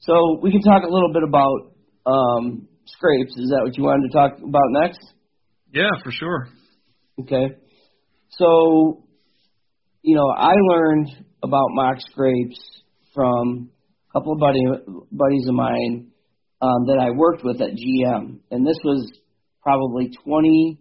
So 0.00 0.38
we 0.42 0.50
can 0.50 0.62
talk 0.62 0.82
a 0.82 0.92
little 0.92 1.12
bit 1.12 1.22
about 1.22 1.74
um, 2.06 2.68
scrapes. 2.86 3.32
Is 3.36 3.50
that 3.50 3.62
what 3.64 3.76
you 3.76 3.84
wanted 3.84 4.08
to 4.10 4.14
talk 4.16 4.38
about 4.38 4.68
next? 4.82 5.00
Yeah, 5.72 5.90
for 6.02 6.10
sure. 6.12 6.48
Okay. 7.20 7.56
So, 8.30 9.04
you 10.02 10.16
know, 10.16 10.28
I 10.30 10.54
learned 10.70 11.08
about 11.42 11.66
mock 11.70 12.00
scrapes 12.00 12.58
from 13.14 13.70
a 14.08 14.12
couple 14.12 14.32
of 14.32 14.38
buddy, 14.40 14.64
buddies 15.10 15.46
of 15.48 15.54
mine 15.54 16.08
um, 16.60 16.86
that 16.86 16.98
I 17.00 17.10
worked 17.10 17.44
with 17.44 17.60
at 17.60 17.70
GM, 17.70 18.40
and 18.50 18.66
this 18.66 18.78
was 18.84 19.10
probably 19.62 20.10
25 20.24 20.76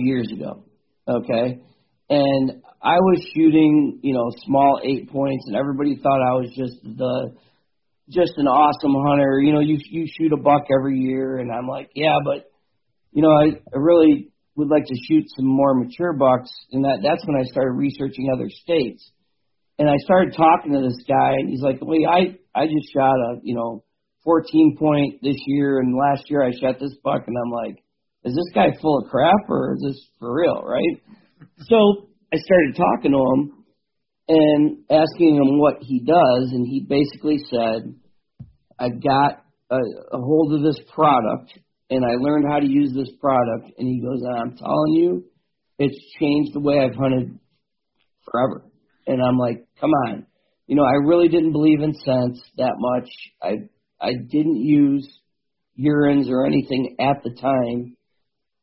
years 0.00 0.30
ago. 0.32 0.64
Okay. 1.08 1.60
And 2.10 2.62
I 2.82 2.96
was 2.96 3.26
shooting, 3.34 4.00
you 4.02 4.14
know, 4.14 4.30
small 4.44 4.80
eight 4.84 5.10
points, 5.10 5.44
and 5.46 5.56
everybody 5.56 5.96
thought 5.96 6.20
I 6.20 6.34
was 6.34 6.50
just 6.56 6.82
the 6.82 7.34
just 8.10 8.32
an 8.36 8.46
awesome 8.46 8.94
hunter. 9.06 9.40
You 9.40 9.52
know, 9.52 9.60
you 9.60 9.78
you 9.90 10.06
shoot 10.06 10.32
a 10.32 10.40
buck 10.40 10.64
every 10.70 10.98
year, 10.98 11.38
and 11.38 11.50
I'm 11.50 11.66
like, 11.66 11.90
yeah, 11.94 12.18
but 12.24 12.50
you 13.12 13.22
know, 13.22 13.30
I, 13.30 13.56
I 13.72 13.78
really 13.78 14.30
would 14.56 14.68
like 14.68 14.84
to 14.86 14.96
shoot 15.08 15.24
some 15.36 15.46
more 15.46 15.74
mature 15.74 16.12
bucks, 16.12 16.50
and 16.72 16.84
that 16.84 16.98
that's 17.02 17.26
when 17.26 17.36
I 17.36 17.44
started 17.44 17.72
researching 17.72 18.30
other 18.32 18.48
states. 18.48 19.10
And 19.78 19.88
I 19.88 19.96
started 20.04 20.34
talking 20.36 20.72
to 20.72 20.80
this 20.80 21.02
guy, 21.08 21.32
and 21.38 21.48
he's 21.48 21.62
like, 21.62 21.78
"Wait, 21.80 22.06
I 22.06 22.38
I 22.54 22.66
just 22.66 22.92
shot 22.92 23.14
a 23.14 23.40
you 23.42 23.54
know 23.54 23.84
14 24.24 24.76
point 24.78 25.22
this 25.22 25.38
year, 25.46 25.78
and 25.78 25.96
last 25.96 26.30
year 26.30 26.42
I 26.42 26.52
shot 26.52 26.78
this 26.78 26.94
buck," 27.02 27.22
and 27.26 27.36
I'm 27.36 27.52
like, 27.52 27.82
"Is 28.24 28.34
this 28.34 28.54
guy 28.54 28.76
full 28.80 28.98
of 28.98 29.10
crap, 29.10 29.48
or 29.48 29.74
is 29.74 29.82
this 29.82 30.08
for 30.18 30.32
real?" 30.32 30.62
Right? 30.62 31.00
so 31.66 32.08
I 32.32 32.36
started 32.36 32.76
talking 32.76 33.12
to 33.12 33.18
him 33.18 33.63
and 34.28 34.78
asking 34.90 35.36
him 35.36 35.58
what 35.58 35.76
he 35.80 36.00
does, 36.00 36.52
and 36.52 36.66
he 36.66 36.80
basically 36.80 37.38
said, 37.50 37.94
"I 38.78 38.88
got 38.88 39.44
a, 39.70 39.76
a 40.12 40.18
hold 40.18 40.54
of 40.54 40.62
this 40.62 40.80
product." 40.94 41.52
and 41.90 42.04
I 42.04 42.16
learned 42.18 42.46
how 42.50 42.58
to 42.58 42.66
use 42.66 42.92
this 42.94 43.10
product. 43.20 43.78
And 43.78 43.88
he 43.88 44.00
goes, 44.00 44.22
I'm 44.38 44.56
telling 44.56 44.92
you, 44.94 45.24
it's 45.78 45.98
changed 46.18 46.54
the 46.54 46.60
way 46.60 46.78
I've 46.78 46.96
hunted 46.96 47.38
forever. 48.30 48.64
And 49.06 49.22
I'm 49.22 49.38
like, 49.38 49.66
come 49.80 49.90
on. 49.90 50.26
You 50.66 50.76
know, 50.76 50.84
I 50.84 51.06
really 51.06 51.28
didn't 51.28 51.52
believe 51.52 51.80
in 51.80 51.94
scents 51.94 52.42
that 52.56 52.74
much. 52.78 53.08
I 53.42 53.68
I 54.00 54.12
didn't 54.14 54.56
use 54.56 55.06
urines 55.78 56.30
or 56.30 56.46
anything 56.46 56.96
at 56.98 57.22
the 57.22 57.34
time. 57.38 57.96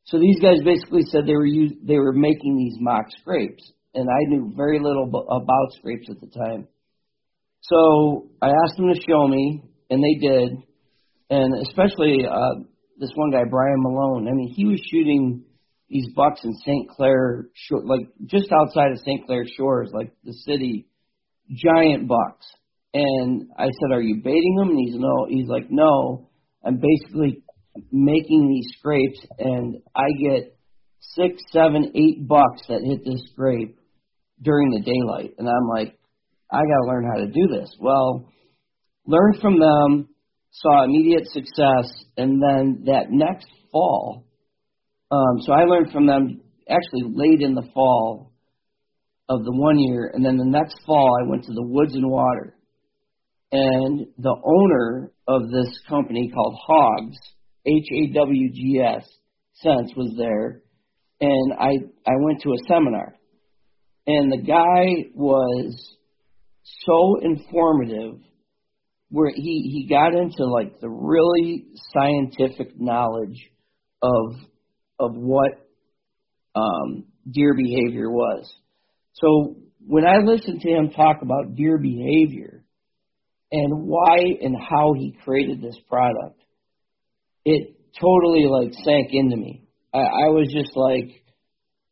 So 0.06 0.19
these 0.19 0.39
guys 0.39 0.58
basically 0.65 1.04
said 1.04 1.26
they 1.26 1.34
were 1.34 1.45
use, 1.45 1.74
they 1.84 1.97
were 1.97 2.13
making 2.13 2.58
these 2.58 2.76
mock 2.80 3.06
scrapes, 3.19 3.71
and 3.94 4.08
I 4.10 4.30
knew 4.30 4.54
very 4.56 4.80
little 4.80 5.08
about 5.08 5.74
scrapes 5.78 6.08
at 6.10 6.20
the 6.22 6.28
time. 6.28 6.68
So 7.62 8.30
I 8.42 8.48
asked 8.48 8.78
them 8.78 8.94
to 8.94 9.02
show 9.08 9.28
me, 9.28 9.64
and 9.90 10.04
they 10.04 10.20
did. 10.20 10.58
And 11.30 11.62
especially 11.68 12.26
uh, 12.26 12.64
this 13.00 13.12
one 13.16 13.32
guy, 13.32 13.44
Brian 13.50 13.82
Malone. 13.82 14.28
I 14.28 14.32
mean, 14.32 14.54
he 14.56 14.66
was 14.66 14.82
shooting 14.92 15.44
these 15.90 16.08
bucks 16.16 16.42
in 16.44 16.54
St. 16.54 16.90
Clair, 16.90 17.48
shore, 17.54 17.84
like 17.86 18.08
just 18.26 18.50
outside 18.52 18.92
of 18.92 19.00
St. 19.00 19.26
Clair 19.26 19.46
Shores, 19.58 19.92
like 19.94 20.14
the 20.24 20.34
city, 20.34 20.88
giant 21.50 22.08
bucks. 22.08 22.46
And 22.94 23.48
I 23.58 23.66
said, 23.66 23.92
"Are 23.94 24.02
you 24.02 24.22
baiting 24.24 24.56
them?" 24.58 24.70
And 24.70 24.80
he's 24.80 24.96
no. 24.98 25.26
He's 25.30 25.48
like, 25.48 25.70
"No, 25.70 26.30
I'm 26.64 26.80
basically 26.80 27.44
making 27.92 28.50
these 28.50 28.78
scrapes, 28.78 29.20
and 29.40 29.78
I 29.96 30.12
get 30.20 30.58
six, 31.00 31.42
seven, 31.52 31.94
eight 31.96 32.28
bucks 32.28 32.64
that 32.68 32.82
hit 32.84 33.06
this 33.06 33.24
scrape 33.32 33.78
during 34.42 34.72
the 34.72 34.82
daylight." 34.82 35.36
And 35.38 35.48
I'm 35.48 35.68
like, 35.70 35.98
"I 36.52 36.58
got 36.58 36.82
to 36.84 36.88
learn 36.88 37.06
how 37.06 37.20
to 37.20 37.28
do 37.28 37.48
this." 37.48 37.76
Well, 37.80 38.26
learned 39.06 39.40
from 39.42 39.60
them 39.60 40.10
saw 40.52 40.84
immediate 40.84 41.28
success, 41.28 41.92
and 42.18 42.42
then 42.42 42.84
that 42.86 43.10
next 43.10 43.48
fall, 43.72 44.26
um, 45.10 45.40
so 45.42 45.54
I 45.54 45.64
learned 45.64 45.92
from 45.92 46.08
them 46.08 46.42
actually 46.70 47.14
late 47.14 47.42
in 47.42 47.54
the 47.56 47.70
fall 47.74 48.32
of 49.30 49.44
the 49.44 49.52
one 49.52 49.80
year, 49.80 50.12
and 50.14 50.26
then 50.26 50.38
the 50.38 50.46
next 50.46 50.76
fall 50.86 51.18
I 51.22 51.30
went 51.30 51.44
to 51.46 51.54
the 51.54 51.66
Woods 51.66 51.96
and 51.96 52.10
Water, 52.10 52.56
and 53.52 54.08
the 54.18 54.36
owner 54.44 55.12
of 55.28 55.50
this 55.50 55.80
company 55.88 56.32
called 56.34 56.56
Hawgs, 56.66 57.18
H 57.66 57.86
A 57.94 58.14
W 58.14 58.52
G 58.52 58.82
S, 58.84 59.08
Scents 59.54 59.94
was 59.96 60.14
there, 60.18 60.62
and 61.22 61.54
I 61.60 61.72
I 62.06 62.14
went 62.20 62.42
to 62.42 62.50
a 62.52 62.68
seminar, 62.68 63.16
and 64.08 64.32
the 64.32 64.42
guy 64.42 65.10
was 65.14 65.98
so 66.86 67.18
informative 67.22 68.20
where 69.10 69.32
he 69.34 69.70
he 69.74 69.88
got 69.90 70.14
into 70.14 70.46
like 70.46 70.80
the 70.80 70.90
really 70.90 71.66
scientific 71.94 72.80
knowledge 72.80 73.50
of 74.02 74.36
of 75.00 75.16
what 75.16 75.52
um, 76.56 77.06
deer 77.30 77.54
behavior 77.54 78.10
was. 78.10 78.52
So 79.14 79.58
when 79.86 80.06
I 80.06 80.18
listened 80.24 80.62
to 80.62 80.70
him 80.70 80.92
talk 80.92 81.18
about 81.22 81.56
deer 81.56 81.78
behavior 81.78 82.64
and 83.52 83.88
why 83.88 84.18
and 84.42 84.56
how 84.56 84.94
he 84.94 85.18
created 85.24 85.62
this 85.62 85.78
product, 85.90 86.42
it 87.46 87.76
totally 88.00 88.46
like 88.46 88.74
sank 88.74 89.10
into 89.12 89.36
me. 89.36 89.64
I, 89.94 90.00
I 90.00 90.28
was 90.30 90.48
just 90.54 90.76
like, 90.76 91.21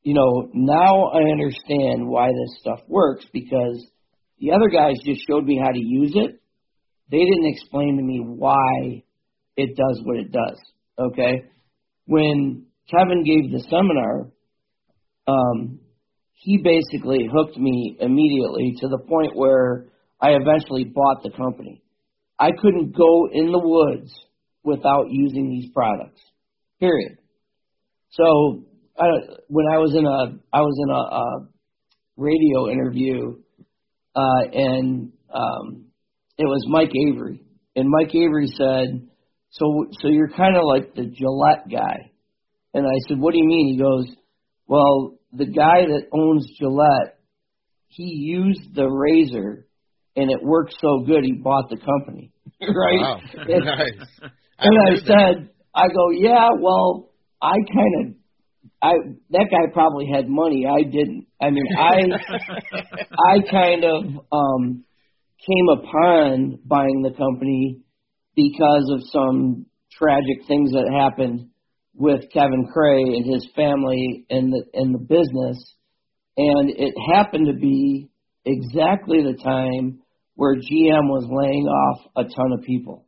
you 0.10 0.16
know, 0.16 0.50
now 0.54 1.12
I 1.14 1.22
understand 1.32 2.08
why 2.08 2.28
this 2.28 2.60
stuff 2.62 2.80
works 2.88 3.26
because 3.32 3.86
the 4.40 4.52
other 4.52 4.70
guys 4.70 4.96
just 5.06 5.22
showed 5.30 5.46
me 5.46 5.62
how 5.64 5.72
to 5.72 5.80
use 5.80 6.14
it 6.16 6.40
they 7.12 7.18
didn't 7.18 7.48
explain 7.48 7.98
to 7.98 8.04
me 8.04 8.20
why 8.24 9.04
it 9.58 9.76
does 9.76 10.02
what 10.04 10.18
it 10.18 10.32
does. 10.32 10.58
Okay, 10.98 11.44
when 12.06 12.66
Kevin 12.90 13.24
gave 13.24 13.52
the 13.52 13.66
seminar, 13.70 14.32
um, 15.28 15.80
he 16.34 16.58
basically 16.58 17.28
hooked 17.32 17.58
me 17.58 17.98
immediately 18.00 18.76
to 18.82 18.88
the 18.88 19.00
point 19.00 19.36
where 19.36 19.88
I 20.22 20.32
eventually 20.32 20.84
bought 20.84 21.24
the 21.24 21.32
company. 21.32 21.82
I 22.38 22.52
couldn't 22.52 22.96
go 22.96 23.28
in 23.32 23.52
the 23.52 23.60
woods 23.60 24.14
without 24.64 25.08
using 25.10 25.50
these 25.50 25.72
products. 25.74 26.22
Period. 26.80 27.18
So 28.12 28.66
I, 29.00 29.06
when 29.48 29.66
I 29.72 29.78
was 29.78 29.96
in 29.96 30.06
a 30.06 30.40
I 30.56 30.62
was 30.62 30.78
in 30.84 30.90
a, 30.90 31.02
a 31.16 31.48
radio 32.18 32.70
interview, 32.70 33.38
uh, 34.16 34.44
and 34.54 35.12
um, 35.34 35.86
it 36.38 36.46
was 36.46 36.66
Mike 36.68 36.92
Avery, 37.08 37.42
and 37.76 37.90
Mike 37.90 38.14
Avery 38.14 38.48
said, 38.48 39.08
"So, 39.52 39.86
so 40.02 40.10
you're 40.10 40.30
kind 40.30 40.56
of 40.56 40.64
like 40.66 40.96
the 40.96 41.06
Gillette 41.06 41.70
guy." 41.72 42.12
And 42.74 42.86
I 42.86 42.98
said, 43.08 43.20
"What 43.20 43.34
do 43.34 43.40
you 43.40 43.48
mean?" 43.48 43.74
He 43.74 43.78
goes, 43.78 44.16
"Well, 44.68 45.18
the 45.32 45.46
guy 45.46 45.86
that 45.86 46.08
owns 46.14 46.50
Gillette, 46.60 47.20
he 47.88 48.04
used 48.04 48.76
the 48.76 48.88
razor, 48.88 49.66
and 50.16 50.30
it 50.30 50.44
worked 50.44 50.76
so 50.82 51.04
good 51.06 51.24
he 51.24 51.34
bought 51.34 51.70
the 51.70 51.78
company." 51.78 52.32
right? 52.62 53.00
Wow. 53.00 53.20
And, 53.34 53.66
nice. 53.66 54.08
and 54.60 54.78
I 54.78 54.94
that. 54.96 55.04
said, 55.06 55.50
I 55.74 55.88
go, 55.88 56.10
yeah, 56.12 56.50
well, 56.60 57.12
I 57.42 57.54
kind 57.54 57.94
of, 58.02 58.16
I 58.82 58.94
that 59.32 59.48
guy 59.52 59.72
probably 59.74 60.08
had 60.08 60.30
money. 60.30 60.66
I 60.66 60.84
didn't. 60.84 61.28
I 61.42 61.50
mean, 61.50 61.66
I 61.78 62.02
I 63.36 63.52
kind 63.52 63.84
of 63.84 64.04
um 64.32 64.86
came 65.46 65.70
upon 65.70 66.60
buying 66.66 67.02
the 67.02 67.12
company 67.12 67.82
because 68.36 68.90
of 68.94 69.02
some 69.12 69.66
tragic 69.92 70.48
things 70.48 70.72
that 70.72 70.90
happened 70.98 71.50
with 71.94 72.32
Kevin 72.32 72.68
Cray 72.74 73.02
and 73.02 73.26
his 73.26 73.48
family 73.56 74.26
and 74.30 74.54
the 74.54 74.64
and 74.74 74.94
the 74.94 75.00
business, 75.00 75.76
and 76.38 76.70
it 76.70 76.94
happened 77.14 77.48
to 77.48 77.60
be 77.60 78.10
exactly 78.46 79.24
the 79.24 79.38
time 79.44 80.00
where 80.36 80.56
GM 80.56 81.10
was 81.10 81.28
laying 81.30 81.66
off 81.66 82.12
a 82.16 82.24
ton 82.24 82.54
of 82.54 82.64
people. 82.64 83.06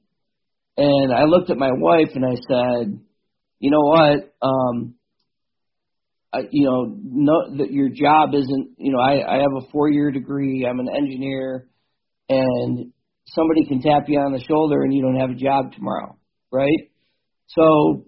And 0.76 1.14
I 1.14 1.24
looked 1.24 1.50
at 1.50 1.58
my 1.58 1.72
wife 1.72 2.10
and 2.14 2.26
I 2.26 2.36
said, 2.36 3.00
you 3.60 3.72
know 3.72 3.82
what, 3.82 4.34
um, 4.42 4.96
I, 6.34 6.40
you 6.50 6.66
know, 6.66 6.98
no, 7.04 7.58
that 7.58 7.72
your 7.72 7.90
job 7.90 8.34
isn't, 8.34 8.70
you 8.78 8.94
know, 8.94 9.00
I, 9.00 9.36
I 9.36 9.40
have 9.40 9.52
a 9.58 9.70
four 9.72 9.90
year 9.90 10.12
degree, 10.12 10.66
I'm 10.66 10.80
an 10.80 10.88
engineer, 10.88 11.68
and 12.30 12.94
somebody 13.28 13.66
can 13.68 13.82
tap 13.82 14.04
you 14.08 14.20
on 14.20 14.32
the 14.32 14.44
shoulder 14.48 14.84
and 14.84 14.94
you 14.94 15.02
don't 15.02 15.20
have 15.20 15.32
a 15.32 15.36
job 15.36 15.74
tomorrow, 15.74 16.18
right? 16.52 16.90
So 17.48 18.06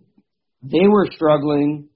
they 0.62 0.88
were 0.88 1.08
struggling, 1.12 1.90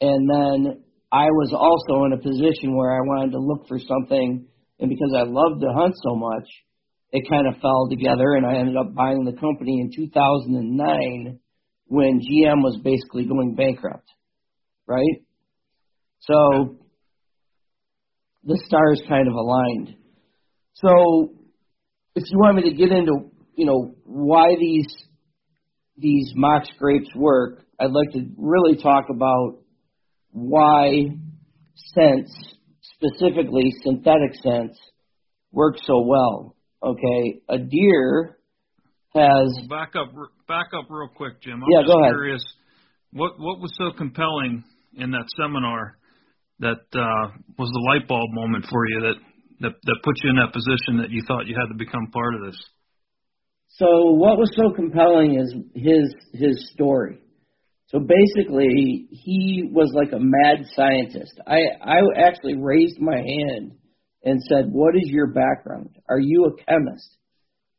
and 0.00 0.28
then 0.28 0.82
I 1.12 1.26
was 1.26 1.52
also 1.54 2.06
in 2.06 2.12
a 2.12 2.22
position 2.22 2.76
where 2.76 2.90
I 2.90 3.00
wanted 3.00 3.32
to 3.32 3.38
look 3.38 3.68
for 3.68 3.78
something, 3.78 4.46
and 4.80 4.88
because 4.90 5.14
I 5.16 5.22
loved 5.22 5.60
to 5.60 5.72
hunt 5.72 5.94
so 6.02 6.16
much, 6.16 6.48
it 7.12 7.28
kind 7.30 7.46
of 7.46 7.60
fell 7.60 7.88
together, 7.88 8.34
and 8.34 8.44
I 8.44 8.56
ended 8.56 8.76
up 8.76 8.94
buying 8.94 9.24
the 9.24 9.38
company 9.38 9.80
in 9.80 9.92
2009 9.94 11.38
when 11.86 12.20
GM 12.20 12.62
was 12.62 12.80
basically 12.82 13.26
going 13.26 13.54
bankrupt, 13.54 14.08
right? 14.88 15.22
So 16.26 16.76
the 18.44 18.60
stars 18.66 19.02
kind 19.08 19.28
of 19.28 19.34
aligned. 19.34 19.96
So 20.74 21.32
if 22.14 22.24
you 22.30 22.38
want 22.38 22.56
me 22.56 22.70
to 22.70 22.76
get 22.76 22.90
into, 22.92 23.30
you 23.56 23.66
know, 23.66 23.94
why 24.04 24.54
these 24.58 24.86
these 25.96 26.32
mock 26.34 26.64
scrapes 26.74 27.08
work, 27.14 27.64
I'd 27.78 27.90
like 27.90 28.12
to 28.12 28.24
really 28.38 28.80
talk 28.82 29.06
about 29.14 29.58
why 30.30 31.08
scents, 31.74 32.32
specifically 32.94 33.72
synthetic 33.82 34.34
scents, 34.42 34.78
work 35.52 35.76
so 35.84 36.00
well. 36.00 36.56
Okay, 36.82 37.40
a 37.48 37.58
deer 37.58 38.38
has 39.14 39.66
Back 39.68 39.92
up, 39.94 40.12
back 40.48 40.68
up 40.76 40.86
real 40.88 41.08
quick, 41.14 41.40
Jim. 41.42 41.62
I'm 41.62 41.68
Yeah, 41.70 41.82
just 41.82 41.92
go 41.92 42.00
ahead. 42.00 42.12
curious. 42.12 42.42
What 43.12 43.32
what 43.38 43.60
was 43.60 43.72
so 43.76 43.96
compelling 43.96 44.64
in 44.96 45.10
that 45.10 45.26
seminar 45.36 45.98
that 46.62 46.86
uh, 46.94 47.24
was 47.58 47.68
the 47.68 47.84
light 47.90 48.08
bulb 48.08 48.30
moment 48.32 48.64
for 48.70 48.86
you 48.88 49.00
that, 49.00 49.18
that 49.60 49.74
that 49.82 49.96
put 50.02 50.16
you 50.22 50.30
in 50.30 50.36
that 50.36 50.54
position 50.54 51.02
that 51.02 51.10
you 51.10 51.22
thought 51.26 51.46
you 51.46 51.56
had 51.58 51.68
to 51.68 51.76
become 51.76 52.06
part 52.12 52.34
of 52.34 52.42
this? 52.46 52.56
So 53.76 54.12
what 54.14 54.38
was 54.38 54.50
so 54.54 54.70
compelling 54.74 55.38
is 55.38 55.54
his 55.74 56.14
his 56.32 56.70
story. 56.72 57.18
So 57.88 57.98
basically, 57.98 59.08
he 59.10 59.68
was 59.70 59.90
like 59.92 60.12
a 60.12 60.20
mad 60.20 60.64
scientist. 60.74 61.38
I 61.46 61.58
I 61.82 61.98
actually 62.16 62.56
raised 62.56 62.98
my 63.00 63.16
hand 63.16 63.72
and 64.24 64.40
said, 64.48 64.66
"What 64.70 64.94
is 64.94 65.08
your 65.10 65.32
background? 65.32 65.90
Are 66.08 66.20
you 66.20 66.46
a 66.46 66.64
chemist?" 66.64 67.16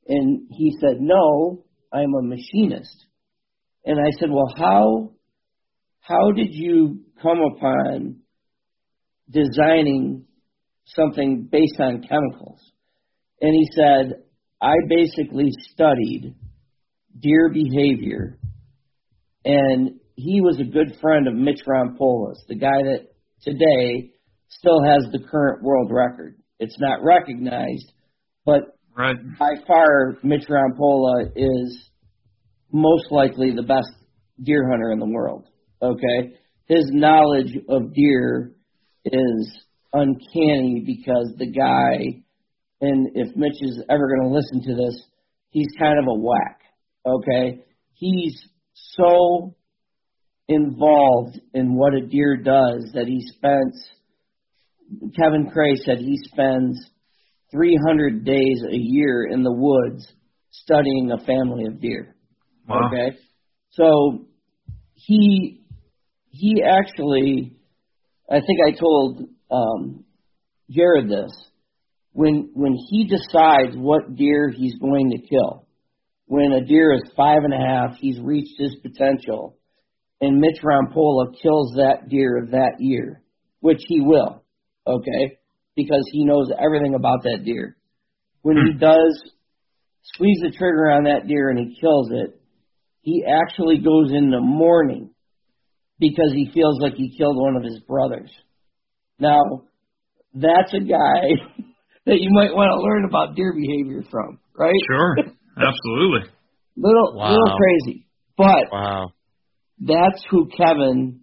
And 0.08 0.48
he 0.52 0.76
said, 0.82 1.00
"No, 1.00 1.63
I'm 1.91 2.13
a 2.13 2.22
machinist." 2.22 3.06
And 3.86 3.98
I 4.00 4.12
said, 4.19 4.30
"Well, 4.30 4.54
how 4.58 5.13
how 6.02 6.32
did 6.32 6.50
you 6.52 7.06
come 7.22 7.39
upon 7.56 8.23
designing 9.34 10.26
something 10.86 11.50
based 11.52 11.80
on 11.80 12.04
chemicals?" 12.04 12.60
And 13.41 13.54
he 13.54 13.67
said, 13.76 14.24
I 14.62 14.76
basically 14.88 15.50
studied 15.74 16.36
deer 17.19 17.50
behavior, 17.50 18.39
and 19.43 20.00
he 20.15 20.41
was 20.41 20.60
a 20.60 20.63
good 20.63 20.96
friend 21.02 21.28
of 21.28 21.34
Mitch 21.34 21.62
Rompola's, 21.67 22.43
the 22.48 22.56
guy 22.56 22.84
that 22.84 23.08
today 23.41 24.12
still 24.48 24.82
has 24.84 25.06
the 25.12 25.19
current 25.30 25.63
world 25.63 25.91
record. 25.91 26.38
It's 26.60 26.80
not 26.80 27.04
recognized, 27.04 27.91
but 28.46 28.62
Right. 28.96 29.17
by 29.39 29.56
far, 29.65 30.17
Mitch 30.24 30.48
Rompola 30.48 31.32
is 31.36 31.89
most 32.72 33.12
likely 33.12 33.52
the 33.52 33.63
best 33.63 33.89
deer 34.41 34.69
hunter 34.69 34.91
in 34.91 35.00
the 35.00 35.10
world. 35.10 35.50
Okay, 35.82 36.38
his 36.67 36.86
knowledge 36.91 37.58
of 37.67 37.93
deer 37.93 38.54
is 39.06 39.66
uncanny 39.92 40.84
because 40.86 41.34
the 41.38 41.52
guy, 41.52 42.22
and 42.82 43.10
if 43.16 43.36
Mitch 43.36 43.58
is 43.62 43.84
ever 43.89 44.08
going 44.08 44.30
to 44.30 44.36
listen 44.36 44.62
to 44.63 44.76
this, 44.76 45.02
he's 45.50 45.68
kind 45.80 46.00
of 46.00 46.06
a 46.08 46.20
whack. 46.20 46.60
Okay, 47.06 47.63
he's 47.94 48.42
so 48.96 49.56
involved 50.48 51.39
in 51.54 51.76
what 51.76 51.94
a 51.94 52.06
deer 52.06 52.38
does 52.38 52.92
that 52.94 53.08
he 53.08 53.22
spends. 53.36 53.89
Kevin 55.16 55.50
Cray 55.52 55.76
said 55.76 55.98
he 55.98 56.18
spends 56.26 56.80
300 57.52 58.26
days 58.26 58.63
a 58.70 58.76
year 58.76 59.26
in 59.30 59.44
the 59.44 59.54
woods 59.54 60.08
studying 60.52 61.12
a 61.12 61.24
family 61.26 61.66
of 61.66 61.82
deer. 61.82 62.16
Wow. 62.68 62.88
Okay, 62.88 63.18
so 63.72 64.26
he 64.94 65.63
he 66.34 66.63
actually, 66.63 67.54
I 68.30 68.36
think 68.36 68.60
I 68.66 68.72
told 68.72 69.24
um, 69.52 70.06
Jared 70.70 71.10
this 71.10 71.32
when 72.14 72.52
when 72.54 72.76
he 72.90 73.08
decides 73.08 73.76
what 73.76 74.16
deer 74.16 74.50
he's 74.50 74.76
going 74.76 75.12
to 75.12 75.28
kill. 75.28 75.68
When 76.26 76.54
a 76.54 76.66
deer 76.66 76.94
is 76.94 77.12
five 77.18 77.44
and 77.44 77.54
a 77.54 77.58
half, 77.58 77.98
he's 77.98 78.20
reached 78.20 78.58
his 78.58 78.76
potential, 78.82 79.58
and 80.22 80.40
Mitch 80.40 80.60
Rompola 80.64 81.34
kills 81.42 81.74
that 81.76 82.08
deer 82.10 82.44
of 82.44 82.52
that 82.52 82.76
year, 82.80 83.22
which 83.60 83.82
he 83.88 84.00
will, 84.00 84.44
okay, 84.88 85.38
because 85.76 86.08
he 86.12 86.24
knows 86.24 86.50
everything 86.58 86.96
about 86.96 87.24
that 87.24 87.44
deer. 87.44 87.76
When 88.42 88.58
he 88.58 88.80
does 88.80 89.22
squeeze 90.04 90.40
the 90.42 90.52
trigger 90.58 90.92
on 90.92 91.04
that 91.04 91.28
deer 91.28 91.50
and 91.50 91.60
he 91.60 91.80
kills 91.80 92.10
it, 92.12 92.40
he 93.02 93.26
actually 93.28 93.80
goes 93.80 94.12
into 94.12 94.40
mourning 94.40 95.12
because 96.00 96.32
he 96.34 96.50
feels 96.54 96.80
like 96.82 96.94
he 96.96 97.16
killed 97.18 97.38
one 97.38 97.56
of 97.56 97.64
his 97.64 97.80
brothers. 97.80 98.32
Now, 99.20 99.64
that's 100.34 100.74
a 100.74 100.80
guy 100.80 101.22
that 102.06 102.20
you 102.20 102.30
might 102.32 102.54
want 102.54 102.72
to 102.74 102.82
learn 102.82 103.06
about 103.06 103.36
deer 103.36 103.54
behavior 103.54 104.04
from, 104.10 104.40
right? 104.58 104.74
Sure. 104.90 105.16
Absolutely. 105.58 106.30
Little 106.76 107.16
Wow. 107.16 107.30
little 107.30 107.58
crazy. 107.58 108.08
But 108.36 108.72
Wow. 108.72 109.12
that's 109.80 110.24
who 110.32 110.50
Kevin 110.58 111.22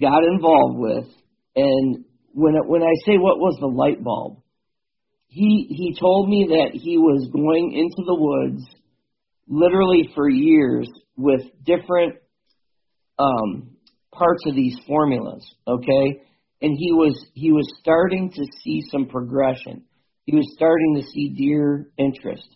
got 0.00 0.24
involved 0.24 0.78
with. 0.78 1.06
And 1.54 2.04
when 2.32 2.56
it, 2.56 2.66
when 2.66 2.82
I 2.82 2.92
say 3.06 3.16
what 3.16 3.38
was 3.38 3.56
the 3.60 3.68
light 3.68 4.02
bulb, 4.02 4.42
he 5.28 5.66
he 5.68 5.96
told 5.98 6.28
me 6.28 6.48
that 6.50 6.78
he 6.78 6.98
was 6.98 7.28
going 7.32 7.72
into 7.72 8.04
the 8.04 8.16
woods 8.16 8.64
literally 9.46 10.10
for 10.14 10.28
years 10.28 10.88
with 11.16 11.42
different 11.64 12.16
um, 13.18 13.73
parts 14.16 14.42
of 14.46 14.54
these 14.54 14.76
formulas. 14.86 15.44
Okay, 15.66 16.22
and 16.60 16.76
he 16.78 16.92
was 16.92 17.14
he 17.34 17.52
was 17.52 17.70
starting 17.80 18.30
to 18.30 18.44
see 18.62 18.82
some 18.90 19.06
progression. 19.06 19.84
He 20.24 20.34
was 20.34 20.46
starting 20.56 20.96
to 20.96 21.02
see 21.02 21.34
deer 21.36 21.90
interest. 21.98 22.48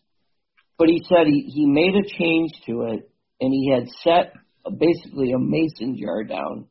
But 0.78 0.88
he 0.88 1.02
said 1.08 1.26
he, 1.26 1.50
he 1.52 1.66
made 1.66 1.94
a 1.94 2.08
change 2.18 2.52
to 2.66 2.82
it, 2.92 3.10
and 3.40 3.52
he 3.52 3.72
had 3.72 3.88
set 4.02 4.32
a, 4.64 4.70
basically 4.70 5.32
a 5.32 5.38
mason 5.38 5.98
jar 6.00 6.22
down 6.24 6.66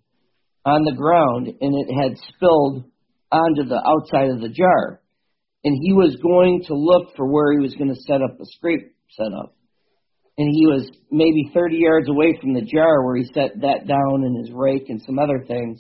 on 0.66 0.84
the 0.84 0.96
ground, 0.96 1.48
and 1.48 1.76
it 1.76 1.94
had 1.94 2.18
spilled 2.34 2.86
onto 3.32 3.64
the 3.68 3.82
outside 3.86 4.30
of 4.30 4.42
the 4.42 4.50
jar. 4.50 5.02
And 5.64 5.78
he 5.82 5.92
was 5.92 6.16
going 6.22 6.64
to 6.68 6.76
look 6.76 7.16
for 7.16 7.28
where 7.28 7.52
he 7.52 7.60
was 7.60 7.76
going 7.76 7.90
to 7.90 8.02
set 8.08 8.22
up 8.22 8.40
a 8.40 8.46
scrape 8.56 8.96
setup. 9.10 9.57
And 10.38 10.50
he 10.54 10.68
was 10.68 10.88
maybe 11.12 11.50
30 11.54 11.78
yards 11.78 12.10
away 12.10 12.38
from 12.40 12.54
the 12.54 12.62
jar 12.62 13.04
where 13.04 13.16
he 13.16 13.26
set 13.34 13.60
that 13.62 13.88
down 13.88 14.24
and 14.24 14.46
his 14.46 14.54
rake 14.54 14.90
and 14.90 15.02
some 15.02 15.18
other 15.20 15.44
things. 15.48 15.80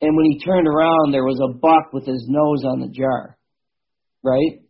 and 0.00 0.16
when 0.16 0.26
he 0.30 0.38
turned 0.38 0.68
around, 0.68 1.12
there 1.12 1.24
was 1.24 1.40
a 1.40 1.58
buck 1.58 1.92
with 1.92 2.06
his 2.06 2.24
nose 2.28 2.64
on 2.64 2.80
the 2.80 2.88
jar, 2.88 3.36
right? 4.22 4.60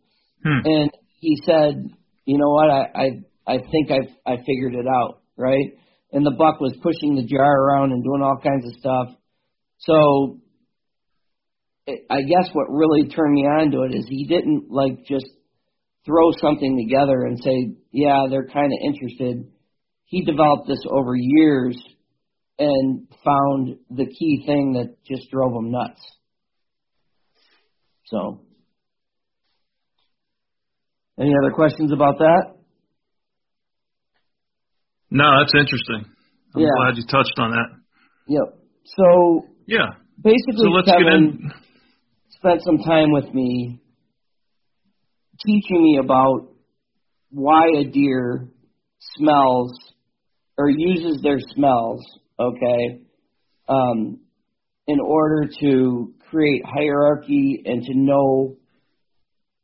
Hmm. 0.43 0.65
And 0.65 0.91
he 1.19 1.37
said, 1.45 1.87
"You 2.25 2.37
know 2.39 2.49
what? 2.49 2.69
I 2.69 2.81
I, 2.95 3.07
I 3.45 3.57
think 3.59 3.91
I 3.91 4.31
I 4.31 4.37
figured 4.37 4.73
it 4.73 4.87
out, 4.87 5.21
right?" 5.37 5.77
And 6.11 6.25
the 6.25 6.35
buck 6.35 6.59
was 6.59 6.75
pushing 6.81 7.15
the 7.15 7.27
jar 7.27 7.61
around 7.63 7.91
and 7.91 8.03
doing 8.03 8.23
all 8.23 8.37
kinds 8.41 8.65
of 8.65 8.73
stuff. 8.79 9.07
So 9.79 10.39
I 12.09 12.21
guess 12.21 12.49
what 12.53 12.69
really 12.69 13.07
turned 13.09 13.33
me 13.33 13.41
on 13.41 13.71
to 13.71 13.83
it 13.83 13.95
is 13.95 14.05
he 14.07 14.25
didn't 14.25 14.71
like 14.71 15.05
just 15.05 15.27
throw 16.09 16.31
something 16.41 16.75
together 16.77 17.25
and 17.25 17.37
say, 17.39 17.75
"Yeah, 17.91 18.25
they're 18.29 18.47
kind 18.47 18.71
of 18.73 18.79
interested." 18.83 19.51
He 20.05 20.23
developed 20.25 20.67
this 20.67 20.83
over 20.89 21.13
years 21.15 21.77
and 22.57 23.07
found 23.23 23.77
the 23.91 24.07
key 24.07 24.43
thing 24.45 24.73
that 24.73 25.03
just 25.05 25.29
drove 25.29 25.53
him 25.53 25.69
nuts. 25.69 26.01
So, 28.05 28.41
any 31.19 31.31
other 31.41 31.51
questions 31.53 31.91
about 31.91 32.17
that? 32.17 32.55
No, 35.11 35.39
that's 35.39 35.53
interesting. 35.53 36.05
I'm 36.55 36.61
Yeah. 36.61 36.69
glad 36.77 36.97
you 36.97 37.03
touched 37.05 37.37
on 37.37 37.51
that. 37.51 37.69
Yep. 38.27 38.57
So 38.85 39.45
Yeah. 39.67 39.93
basically, 40.23 40.65
So 40.65 40.69
let's 40.69 40.87
get 40.87 40.97
Kevin 40.97 41.13
in. 41.13 41.51
spent 42.29 42.61
some 42.63 42.79
time 42.79 43.11
with 43.11 43.31
me 43.33 43.79
teaching 45.45 45.81
me 45.83 45.99
about 46.03 46.49
why 47.31 47.65
a 47.77 47.83
deer 47.85 48.49
smells 49.15 49.71
or 50.57 50.69
uses 50.69 51.21
their 51.21 51.39
smells, 51.55 52.03
okay, 52.39 53.01
um, 53.67 54.19
in 54.87 54.99
order 54.99 55.49
to 55.61 56.13
create 56.29 56.63
hierarchy 56.65 57.61
and 57.65 57.83
to 57.83 57.93
know, 57.93 58.55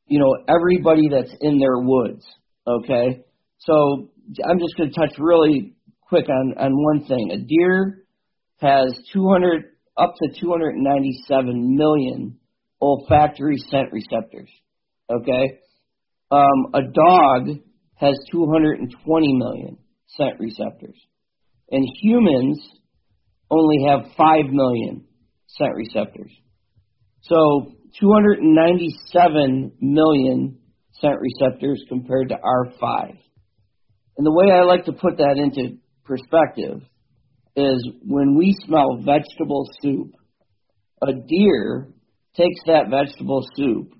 you 0.07 0.19
know, 0.19 0.35
everybody 0.47 1.09
that's 1.09 1.33
in 1.41 1.59
their 1.59 1.77
woods, 1.77 2.23
okay? 2.67 3.25
So 3.59 4.09
I'm 4.47 4.59
just 4.59 4.77
going 4.77 4.91
to 4.91 4.95
touch 4.95 5.15
really 5.17 5.73
quick 6.01 6.29
on, 6.29 6.53
on 6.57 6.71
one 6.73 7.05
thing. 7.07 7.31
A 7.31 7.37
deer 7.37 8.05
has 8.61 8.97
200 9.13 9.63
up 9.97 10.13
to 10.21 10.39
297 10.39 11.75
million 11.75 12.37
olfactory 12.81 13.57
scent 13.57 13.91
receptors. 13.91 14.49
Okay, 15.09 15.59
um, 16.31 16.73
a 16.73 16.81
dog 16.81 17.59
has 17.95 18.15
220 18.31 19.33
million 19.33 19.77
scent 20.07 20.39
receptors, 20.39 20.99
and 21.71 21.85
humans 22.01 22.59
only 23.49 23.85
have 23.87 24.11
5 24.17 24.45
million 24.51 25.05
scent 25.47 25.75
receptors. 25.75 26.31
So 27.21 27.73
297 27.99 29.71
million 29.79 30.57
scent 30.99 31.15
receptors 31.19 31.83
compared 31.89 32.29
to 32.29 32.35
our 32.35 32.71
five. 32.79 33.15
And 34.17 34.25
the 34.25 34.33
way 34.33 34.51
I 34.51 34.63
like 34.63 34.85
to 34.85 34.93
put 34.93 35.17
that 35.17 35.37
into 35.37 35.77
perspective 36.03 36.81
is 37.55 37.89
when 38.03 38.35
we 38.35 38.55
smell 38.65 38.97
vegetable 38.97 39.69
soup, 39.81 40.11
a 41.01 41.13
deer 41.13 41.89
takes 42.35 42.61
that 42.67 42.89
vegetable 42.89 43.45
soup 43.55 43.93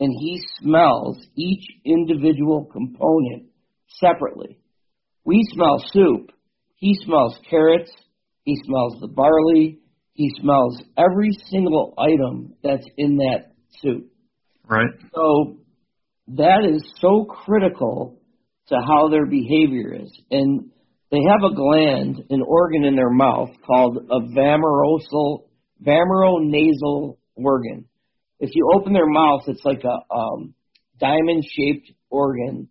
and 0.00 0.14
he 0.18 0.42
smells 0.58 1.18
each 1.36 1.64
individual 1.84 2.64
component 2.64 3.50
separately. 4.00 4.58
We 5.24 5.46
smell 5.52 5.84
soup. 5.92 6.32
He 6.76 6.94
smells 7.04 7.38
carrots. 7.48 7.92
He 8.44 8.56
smells 8.64 8.96
the 9.00 9.08
barley. 9.08 9.80
He 10.14 10.30
smells 10.40 10.82
every 10.96 11.30
single 11.50 11.94
item 11.98 12.54
that's 12.64 12.86
in 12.96 13.18
that 13.18 13.52
soup. 13.82 14.10
Right. 14.66 14.90
So 15.14 15.58
that 16.28 16.64
is 16.64 16.82
so 17.00 17.24
critical 17.24 18.20
to 18.68 18.76
how 18.86 19.08
their 19.08 19.26
behavior 19.26 19.94
is. 19.94 20.10
And 20.30 20.70
they 21.10 21.20
have 21.28 21.50
a 21.50 21.54
gland, 21.54 22.24
an 22.30 22.42
organ 22.46 22.84
in 22.84 22.96
their 22.96 23.10
mouth 23.10 23.50
called 23.66 23.98
a 23.98 24.20
vamerosal, 24.20 25.44
vomeronasal 25.84 27.18
organ. 27.36 27.89
If 28.40 28.50
you 28.54 28.70
open 28.74 28.94
their 28.94 29.06
mouth, 29.06 29.42
it's 29.46 29.64
like 29.64 29.84
a 29.84 30.14
um, 30.14 30.54
diamond-shaped 30.98 31.92
organ 32.08 32.68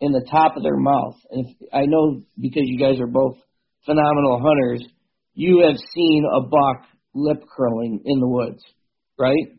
in 0.00 0.12
the 0.12 0.26
top 0.30 0.56
of 0.56 0.62
their 0.62 0.76
mouth. 0.76 1.16
And 1.30 1.46
if, 1.46 1.56
I 1.72 1.86
know 1.86 2.22
because 2.40 2.62
you 2.64 2.78
guys 2.78 3.00
are 3.00 3.08
both 3.08 3.36
phenomenal 3.84 4.40
hunters, 4.40 4.86
you 5.34 5.64
have 5.66 5.76
seen 5.94 6.24
a 6.24 6.42
buck 6.42 6.84
lip 7.14 7.42
curling 7.56 8.02
in 8.04 8.20
the 8.20 8.28
woods, 8.28 8.62
right? 9.18 9.58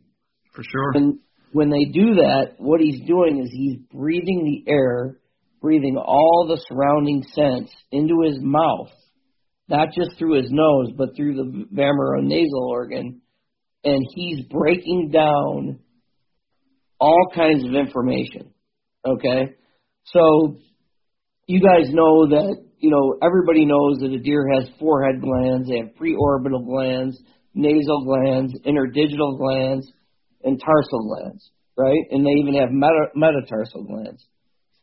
For 0.56 0.64
sure. 0.64 0.92
And 0.94 1.20
when 1.52 1.70
they 1.70 1.86
do 1.92 2.16
that, 2.16 2.54
what 2.58 2.80
he's 2.80 3.02
doing 3.06 3.42
is 3.44 3.50
he's 3.52 3.78
breathing 3.92 4.64
the 4.66 4.72
air, 4.72 5.18
breathing 5.62 5.98
all 5.98 6.48
the 6.48 6.62
surrounding 6.68 7.24
scents 7.34 7.74
into 7.92 8.22
his 8.26 8.38
mouth, 8.40 8.92
not 9.68 9.90
just 9.94 10.18
through 10.18 10.42
his 10.42 10.52
nose, 10.52 10.92
but 10.98 11.16
through 11.16 11.36
the 11.36 11.66
vomeronasal 11.74 12.70
organ, 12.70 13.19
and 13.84 14.06
he's 14.14 14.46
breaking 14.46 15.12
down 15.12 15.80
all 17.00 17.32
kinds 17.34 17.66
of 17.66 17.74
information. 17.74 18.54
Okay? 19.06 19.56
So 20.06 20.58
you 21.48 21.62
guys 21.62 21.92
know 21.94 22.28
that, 22.30 22.64
you 22.80 22.90
know, 22.90 23.18
everybody 23.22 23.66
knows 23.66 24.00
that 24.00 24.12
a 24.12 24.20
deer 24.20 24.46
has 24.54 24.70
forehead 24.80 25.22
glands, 25.22 25.70
they 25.70 25.78
have 25.78 25.96
preorbital 26.00 26.66
glands, 26.66 27.20
nasal 27.54 28.06
glands, 28.06 28.54
interdigital 28.66 29.38
glands, 29.38 29.92
and 30.44 30.60
tarsal 30.60 31.08
glands, 31.08 31.50
right? 31.78 32.04
And 32.12 32.26
they 32.26 32.32
even 32.42 32.56
have 32.56 32.72
meta, 32.72 33.08
metatarsal 33.16 33.84
glands. 33.84 34.26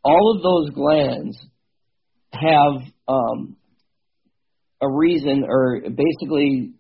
All 0.04 0.36
of 0.36 0.42
those 0.42 0.74
glands 0.74 1.38
have 2.32 2.92
um, 3.08 3.56
a 4.80 4.88
reason, 4.90 5.44
or 5.48 5.80
basically, 5.80 6.72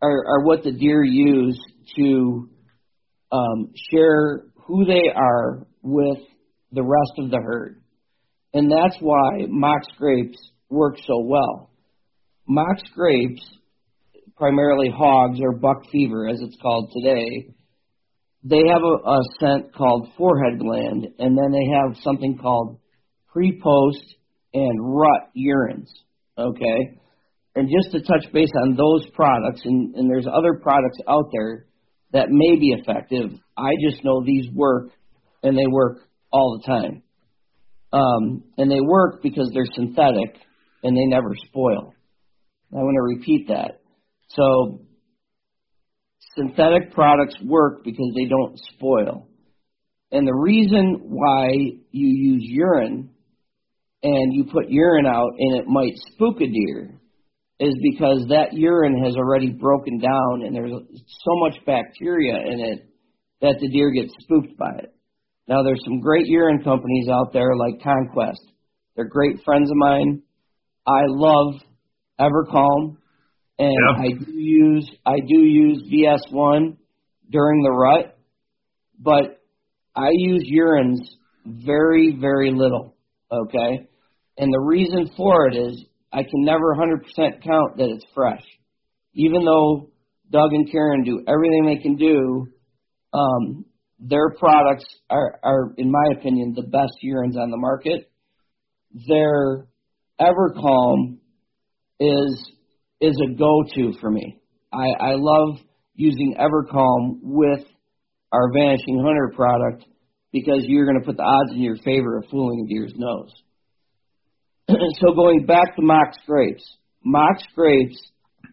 are, 0.00 0.26
are 0.26 0.44
what 0.44 0.62
the 0.62 0.72
deer 0.72 1.02
use 1.02 1.58
to 1.96 2.48
um, 3.32 3.72
share 3.90 4.44
who 4.66 4.84
they 4.84 5.10
are 5.14 5.66
with 5.82 6.18
the 6.72 6.82
rest 6.82 7.12
of 7.18 7.30
the 7.30 7.38
herd. 7.38 7.82
And 8.52 8.70
that's 8.70 8.96
why 9.00 9.46
mock 9.48 9.82
scrapes 9.94 10.38
work 10.68 10.96
so 11.06 11.20
well. 11.24 11.70
Mock 12.46 12.78
scrapes, 12.90 13.42
primarily 14.36 14.90
Hawgs 14.90 15.38
or 15.42 15.52
buck 15.52 15.84
fever 15.90 16.28
as 16.28 16.40
it's 16.40 16.56
called 16.62 16.92
today, 16.92 17.54
they 18.44 18.62
have 18.68 18.82
a, 18.82 19.08
a 19.08 19.20
scent 19.40 19.74
called 19.74 20.08
forehead 20.16 20.58
gland, 20.60 21.08
and 21.18 21.36
then 21.36 21.50
they 21.50 21.66
have 21.74 22.02
something 22.02 22.38
called 22.38 22.78
pre-post 23.32 24.04
and 24.54 24.78
rut 24.80 25.30
urines. 25.36 25.90
Okay, 26.38 27.00
and 27.54 27.68
just 27.68 27.92
to 27.92 28.00
touch 28.00 28.30
base 28.32 28.50
on 28.62 28.76
those 28.76 29.08
products, 29.14 29.62
and, 29.64 29.94
and 29.94 30.10
there's 30.10 30.26
other 30.26 30.60
products 30.62 30.98
out 31.08 31.30
there 31.32 31.66
that 32.12 32.28
may 32.30 32.56
be 32.56 32.68
effective. 32.78 33.30
I 33.56 33.70
just 33.82 34.04
know 34.04 34.24
these 34.24 34.48
work, 34.54 34.90
and 35.42 35.56
they 35.56 35.66
work 35.66 35.98
all 36.32 36.58
the 36.58 36.66
time. 36.66 37.02
Um, 37.92 38.44
and 38.58 38.70
they 38.70 38.80
work 38.80 39.22
because 39.22 39.50
they're 39.52 39.64
synthetic 39.74 40.36
and 40.82 40.96
they 40.96 41.06
never 41.06 41.32
spoil. 41.48 41.94
I 42.72 42.76
want 42.76 42.96
to 42.96 43.18
repeat 43.18 43.48
that. 43.48 43.80
So 44.28 44.82
synthetic 46.36 46.92
products 46.92 47.34
work 47.42 47.82
because 47.84 48.12
they 48.14 48.26
don't 48.26 48.58
spoil. 48.74 49.26
And 50.12 50.26
the 50.26 50.34
reason 50.34 51.00
why 51.04 51.48
you 51.90 52.08
use 52.08 52.42
urine 52.44 53.10
and 54.02 54.34
you 54.34 54.44
put 54.44 54.68
urine 54.68 55.06
out 55.06 55.30
and 55.38 55.60
it 55.60 55.66
might 55.66 55.94
spook 56.12 56.40
a 56.40 56.46
deer 56.46 57.00
is 57.60 57.74
because 57.82 58.26
that 58.28 58.52
urine 58.52 59.02
has 59.04 59.16
already 59.16 59.50
broken 59.50 59.98
down 59.98 60.42
and 60.44 60.54
there's 60.54 60.70
so 60.70 61.32
much 61.40 61.56
bacteria 61.66 62.36
in 62.36 62.60
it 62.60 62.88
that 63.40 63.56
the 63.60 63.68
deer 63.68 63.90
gets 63.90 64.12
spooked 64.20 64.56
by 64.56 64.70
it. 64.78 64.94
Now 65.48 65.62
there's 65.62 65.82
some 65.84 66.00
great 66.00 66.26
urine 66.26 66.62
companies 66.62 67.08
out 67.08 67.32
there 67.32 67.56
like 67.56 67.82
Conquest. 67.82 68.40
They're 68.94 69.08
great 69.08 69.42
friends 69.44 69.70
of 69.70 69.76
mine. 69.76 70.22
I 70.86 71.02
love 71.06 71.54
Evercalm 72.20 72.96
and 73.58 73.74
Yeah. 73.96 74.02
I 74.02 74.24
do 74.24 74.32
use 74.32 74.90
I 75.04 75.16
do 75.26 75.40
use 75.40 75.82
VS1 75.92 76.76
during 77.30 77.62
the 77.62 77.70
rut, 77.70 78.16
but 79.00 79.40
I 79.96 80.10
use 80.12 80.44
urines 80.54 81.00
very 81.44 82.16
very 82.20 82.52
little, 82.52 82.94
okay? 83.32 83.86
And 84.36 84.52
the 84.52 84.60
reason 84.60 85.10
for 85.16 85.48
it 85.48 85.56
is 85.56 85.84
I 86.12 86.22
can 86.22 86.44
never 86.44 86.74
100% 86.74 87.42
count 87.42 87.76
that 87.76 87.90
it's 87.90 88.04
fresh. 88.14 88.42
Even 89.14 89.44
though 89.44 89.90
Doug 90.30 90.52
and 90.52 90.70
Karen 90.70 91.04
do 91.04 91.24
everything 91.28 91.66
they 91.66 91.82
can 91.82 91.96
do, 91.96 92.48
um, 93.12 93.64
their 93.98 94.30
products 94.38 94.84
are, 95.10 95.38
are, 95.42 95.74
in 95.76 95.90
my 95.90 96.18
opinion, 96.18 96.54
the 96.54 96.62
best 96.62 96.92
urines 97.04 97.36
on 97.36 97.50
the 97.50 97.56
market. 97.56 98.10
Their 99.06 99.66
Evercalm 100.20 101.18
is 102.00 102.52
is 103.00 103.16
a 103.24 103.34
go-to 103.34 103.92
for 104.00 104.10
me. 104.10 104.40
I, 104.72 104.86
I 105.00 105.14
love 105.14 105.58
using 105.94 106.36
Evercalm 106.38 107.20
with 107.22 107.64
our 108.32 108.52
Vanishing 108.52 109.02
Hunter 109.04 109.32
product 109.34 109.84
because 110.32 110.64
you're 110.66 110.84
going 110.84 111.00
to 111.00 111.06
put 111.06 111.16
the 111.16 111.22
odds 111.22 111.52
in 111.52 111.60
your 111.60 111.76
favor 111.76 112.18
of 112.18 112.24
fooling 112.30 112.66
a 112.66 112.68
deer's 112.68 112.92
nose. 112.96 113.32
so 115.00 115.14
going 115.14 115.46
back 115.46 115.76
to 115.76 115.82
mock 115.82 116.12
scrapes, 116.22 116.64
mock 117.04 117.36
scrapes, 117.50 117.98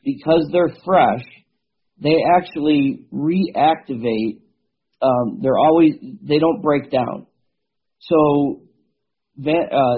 because 0.03 0.47
they're 0.51 0.76
fresh, 0.86 1.24
they 2.01 2.16
actually 2.38 3.05
reactivate. 3.13 4.39
Um, 5.01 5.39
they're 5.41 5.57
always 5.57 5.93
they 6.22 6.39
don't 6.39 6.61
break 6.61 6.91
down. 6.91 7.28
So 7.99 8.61
uh, 9.45 9.95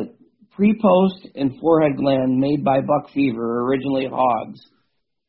pre-post 0.52 1.28
and 1.36 1.60
forehead 1.60 1.98
gland 1.98 2.40
made 2.40 2.64
by 2.64 2.80
buck 2.82 3.12
fever, 3.14 3.62
originally 3.68 4.08
Hawgs, 4.08 4.60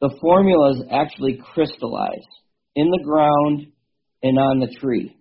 the 0.01 0.17
formulas 0.21 0.83
actually 0.91 1.41
crystallize 1.53 2.27
in 2.75 2.91
the 2.91 3.03
ground 3.05 3.67
and 4.23 4.39
on 4.39 4.61
the 4.61 4.75
tree. 4.81 5.15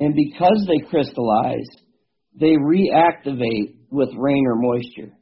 And 0.00 0.14
because 0.14 0.66
they 0.66 0.86
crystallize, 0.88 1.68
they 2.38 2.56
reactivate 2.56 3.76
with 3.94 4.10
rain 4.16 4.44
or 4.46 4.56
moisture. 4.56 5.12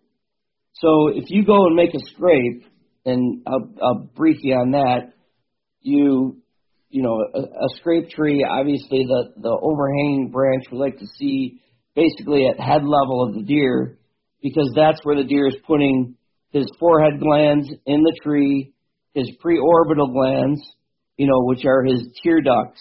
So 0.75 1.09
if 1.09 1.25
you 1.29 1.45
go 1.45 1.67
and 1.67 1.77
make 1.77 1.95
a 1.95 2.01
scrape, 2.15 2.65
and 3.05 3.43
I'll, 3.47 3.75
I'll 3.83 4.11
brief 4.15 4.39
you 4.43 4.55
on 4.55 4.73
that, 4.73 5.13
you 5.81 6.39
you 6.89 7.03
know 7.03 7.25
a, 7.35 7.41
a 7.41 7.69
scrape 7.77 8.11
tree, 8.11 8.47
obviously 8.49 9.05
the 9.07 9.33
the 9.37 9.59
overhanging 9.63 10.31
branch 10.31 10.65
we 10.71 10.79
like 10.79 10.99
to 10.99 11.07
see 11.19 11.61
basically 11.95 12.47
at 12.47 12.59
head 12.59 12.83
level 12.85 13.29
of 13.29 13.35
the 13.35 13.43
deer 13.43 13.99
because 14.43 14.73
that's 14.75 14.99
where 15.03 15.17
the 15.17 15.25
deer 15.25 15.47
is 15.49 15.57
putting 15.67 16.17
his 16.51 16.67
forehead 16.79 17.21
glands 17.21 17.69
in 17.87 18.03
the 18.03 18.19
tree, 18.23 18.73
his 19.15 19.31
preorbital 19.45 20.13
glands, 20.13 20.61
you 21.17 21.27
know, 21.27 21.43
which 21.45 21.65
are 21.65 21.85
his 21.85 22.03
tear 22.23 22.41
ducts. 22.41 22.81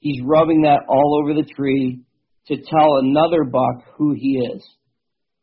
He's 0.00 0.22
rubbing 0.24 0.62
that 0.62 0.80
all 0.88 1.20
over 1.22 1.34
the 1.34 1.48
tree 1.54 2.00
to 2.48 2.56
tell 2.56 2.98
another 2.98 3.44
buck 3.44 3.84
who 3.96 4.14
he 4.14 4.38
is. 4.38 4.66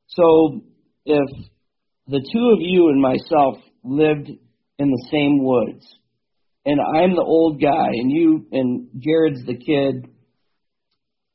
So 0.09 0.61
if 1.05 1.29
the 2.07 2.19
two 2.19 2.51
of 2.53 2.59
you 2.59 2.89
and 2.89 3.01
myself 3.01 3.57
lived 3.83 4.29
in 4.79 4.89
the 4.89 5.07
same 5.11 5.43
woods, 5.43 5.85
and 6.65 6.79
I'm 6.79 7.15
the 7.15 7.23
old 7.23 7.61
guy, 7.61 7.87
and 7.93 8.11
you 8.11 8.45
and 8.51 8.89
Jared's 8.99 9.45
the 9.45 9.55
kid, 9.55 10.11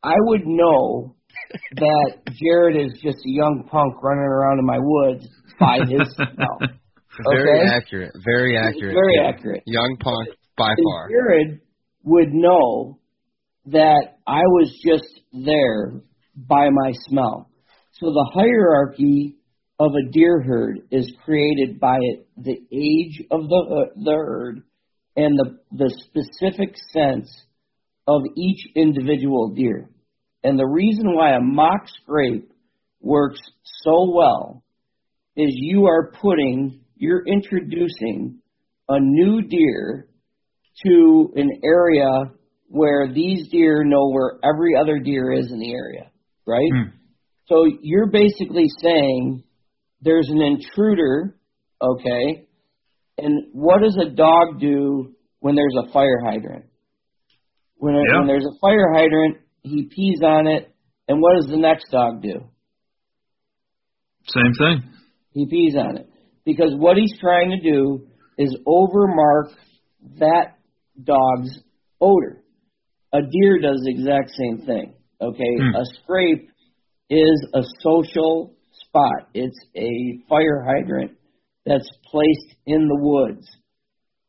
I 0.02 0.14
would 0.18 0.46
know 0.46 1.16
that 1.76 2.12
Jared 2.32 2.76
is 2.76 2.92
just 3.02 3.18
a 3.18 3.30
young 3.30 3.66
punk 3.70 4.02
running 4.02 4.24
around 4.24 4.58
in 4.58 4.66
my 4.66 4.78
woods 4.80 5.26
by 5.58 5.78
his 5.78 6.12
smell. 6.14 6.58
Okay? 6.60 7.44
Very 7.44 7.68
accurate. 7.70 8.12
Very 8.24 8.58
accurate. 8.58 8.94
Very 8.94 9.18
accurate. 9.24 9.62
Young 9.66 9.96
punk 10.00 10.28
by 10.56 10.70
And 10.70 10.78
far. 10.84 11.08
Jared 11.08 11.60
would 12.02 12.32
know 12.32 12.98
that 13.66 14.18
I 14.26 14.40
was 14.40 14.76
just 14.84 15.20
there 15.32 16.00
by 16.36 16.68
my 16.70 16.92
smell. 17.08 17.48
So 17.94 18.06
the 18.06 18.30
hierarchy 18.34 19.36
of 19.78 19.92
a 19.92 20.10
deer 20.10 20.40
herd 20.40 20.80
is 20.90 21.12
created 21.24 21.80
by 21.80 21.98
the 22.36 22.56
age 22.72 23.22
of 23.30 23.48
the 23.48 23.56
uh, 23.56 23.92
the 23.96 24.12
herd 24.12 24.62
and 25.16 25.38
the 25.38 25.58
the 25.72 25.90
specific 26.08 26.74
sense 26.92 27.30
of 28.06 28.22
each 28.36 28.66
individual 28.74 29.54
deer. 29.54 29.88
And 30.42 30.58
the 30.58 30.66
reason 30.66 31.14
why 31.14 31.34
a 31.34 31.40
mock 31.40 31.88
scrape 32.02 32.52
works 33.00 33.40
so 33.82 34.12
well 34.12 34.62
is 35.36 35.48
you 35.50 35.86
are 35.86 36.12
putting, 36.20 36.80
you're 36.96 37.24
introducing 37.26 38.40
a 38.88 39.00
new 39.00 39.42
deer 39.42 40.08
to 40.84 41.32
an 41.36 41.50
area 41.64 42.32
where 42.68 43.12
these 43.12 43.48
deer 43.48 43.84
know 43.84 44.10
where 44.10 44.38
every 44.44 44.74
other 44.78 44.98
deer 44.98 45.32
is 45.32 45.50
in 45.50 45.58
the 45.58 45.72
area, 45.72 46.10
right? 46.46 46.70
Hmm. 46.72 46.96
So 47.46 47.64
you're 47.82 48.10
basically 48.10 48.66
saying 48.82 49.44
there's 50.00 50.28
an 50.28 50.40
intruder, 50.40 51.36
okay? 51.80 52.46
And 53.18 53.46
what 53.52 53.82
does 53.82 53.96
a 54.00 54.10
dog 54.10 54.60
do 54.60 55.14
when 55.40 55.54
there's 55.54 55.76
a 55.86 55.92
fire 55.92 56.20
hydrant? 56.24 56.66
When, 57.76 57.94
Yeah. 57.94 58.18
when 58.18 58.26
there's 58.26 58.46
a 58.46 58.58
fire 58.60 58.92
hydrant, 58.92 59.38
he 59.62 59.88
pees 59.94 60.20
on 60.22 60.46
it, 60.46 60.70
and 61.08 61.20
what 61.20 61.36
does 61.36 61.46
the 61.50 61.56
next 61.58 61.90
dog 61.90 62.22
do? 62.22 62.44
Same 64.26 64.52
thing. 64.58 64.82
He 65.32 65.46
pees 65.46 65.74
on 65.76 65.98
it. 65.98 66.08
Because 66.44 66.74
what 66.76 66.96
he's 66.96 67.18
trying 67.20 67.50
to 67.50 67.60
do 67.60 68.06
is 68.38 68.56
overmark 68.66 69.54
that 70.18 70.58
dog's 71.02 71.58
odor. 72.00 72.42
A 73.12 73.20
deer 73.22 73.58
does 73.60 73.80
the 73.84 73.90
exact 73.90 74.30
same 74.30 74.66
thing. 74.66 74.94
Okay? 75.20 75.56
Hmm. 75.58 75.74
A 75.74 75.84
scrape 76.02 76.50
is 77.10 77.46
a 77.54 77.62
social 77.80 78.54
spot. 78.72 79.28
It's 79.34 79.58
a 79.76 80.26
fire 80.28 80.64
hydrant 80.66 81.12
that's 81.66 81.88
placed 82.10 82.56
in 82.66 82.88
the 82.88 82.96
woods. 82.98 83.46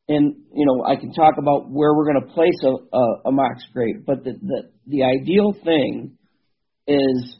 And 0.07 0.35
you 0.53 0.65
know, 0.65 0.85
I 0.85 0.95
can 0.95 1.13
talk 1.13 1.35
about 1.39 1.69
where 1.69 1.93
we're 1.95 2.05
going 2.05 2.27
to 2.27 2.33
place 2.33 2.61
a, 2.63 2.95
a, 2.95 3.05
a 3.25 3.31
mock 3.31 3.57
scrape, 3.69 4.05
but 4.05 4.23
the, 4.23 4.33
the 4.33 4.69
the 4.87 5.03
ideal 5.03 5.53
thing 5.63 6.17
is 6.87 7.37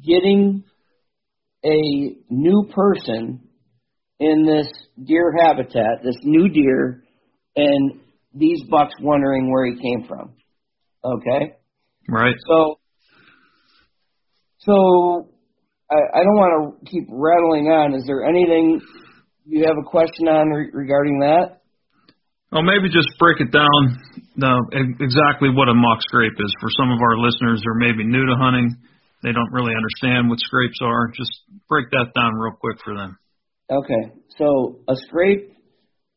getting 0.00 0.64
a 1.64 2.16
new 2.28 2.70
person 2.74 3.40
in 4.20 4.46
this 4.46 4.68
deer 5.02 5.34
habitat, 5.38 6.02
this 6.04 6.16
new 6.22 6.48
deer, 6.48 7.02
and 7.56 8.00
these 8.34 8.62
bucks 8.70 8.94
wondering 9.00 9.50
where 9.50 9.66
he 9.66 9.74
came 9.74 10.06
from. 10.06 10.34
Okay? 11.04 11.56
Right. 12.08 12.34
So, 12.48 12.78
so 14.64 15.28
I, 15.90 16.20
I 16.20 16.20
don't 16.22 16.38
want 16.38 16.52
to 16.54 16.90
keep 16.90 17.06
rattling 17.10 17.68
on. 17.68 17.94
Is 17.94 18.04
there 18.06 18.24
anything 18.24 18.80
you 19.44 19.64
have 19.66 19.76
a 19.76 19.86
question 19.88 20.28
on 20.28 20.48
re- 20.48 20.70
regarding 20.72 21.20
that? 21.20 21.62
Well, 22.52 22.62
maybe 22.62 22.92
just 22.92 23.08
break 23.18 23.40
it 23.40 23.50
down 23.50 23.80
uh, 24.42 24.60
exactly 25.00 25.48
what 25.50 25.68
a 25.68 25.74
mock 25.74 26.00
scrape 26.02 26.36
is 26.38 26.52
for 26.60 26.68
some 26.76 26.92
of 26.92 27.00
our 27.00 27.16
listeners 27.16 27.62
who 27.64 27.70
are 27.72 27.80
maybe 27.80 28.04
new 28.04 28.26
to 28.26 28.36
hunting. 28.36 28.76
They 29.22 29.32
don't 29.32 29.50
really 29.52 29.72
understand 29.74 30.28
what 30.28 30.38
scrapes 30.38 30.78
are. 30.82 31.08
Just 31.16 31.32
break 31.68 31.88
that 31.90 32.12
down 32.14 32.34
real 32.34 32.52
quick 32.60 32.76
for 32.84 32.94
them. 32.94 33.18
Okay, 33.70 34.12
so 34.36 34.80
a 34.86 34.94
scrape 35.08 35.52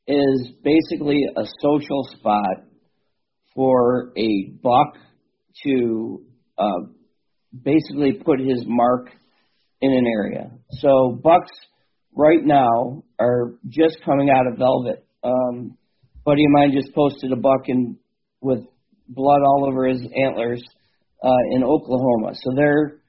is 0.07 0.51
basically 0.61 1.23
a 1.37 1.43
social 1.61 2.03
spot 2.17 2.67
for 3.55 4.11
a 4.17 4.51
buck 4.61 4.97
to 5.63 6.25
uh, 6.57 6.81
basically 7.63 8.13
put 8.13 8.39
his 8.39 8.63
mark 8.65 9.09
in 9.81 9.91
an 9.91 10.05
area. 10.05 10.51
So 10.79 11.19
bucks 11.21 11.51
right 12.15 12.43
now 12.43 13.03
are 13.19 13.55
just 13.67 13.97
coming 14.05 14.29
out 14.29 14.47
of 14.51 14.57
velvet. 14.57 15.05
Um, 15.23 15.77
buddy 16.25 16.43
of 16.45 16.51
mine 16.51 16.71
just 16.73 16.93
posted 16.95 17.31
a 17.31 17.35
buck 17.35 17.67
in 17.67 17.97
with 18.41 18.59
blood 19.07 19.41
all 19.41 19.67
over 19.69 19.87
his 19.87 20.01
antlers 20.01 20.63
uh, 21.23 21.55
in 21.55 21.63
Oklahoma. 21.63 22.33
So 22.33 22.53
they're 22.55 23.01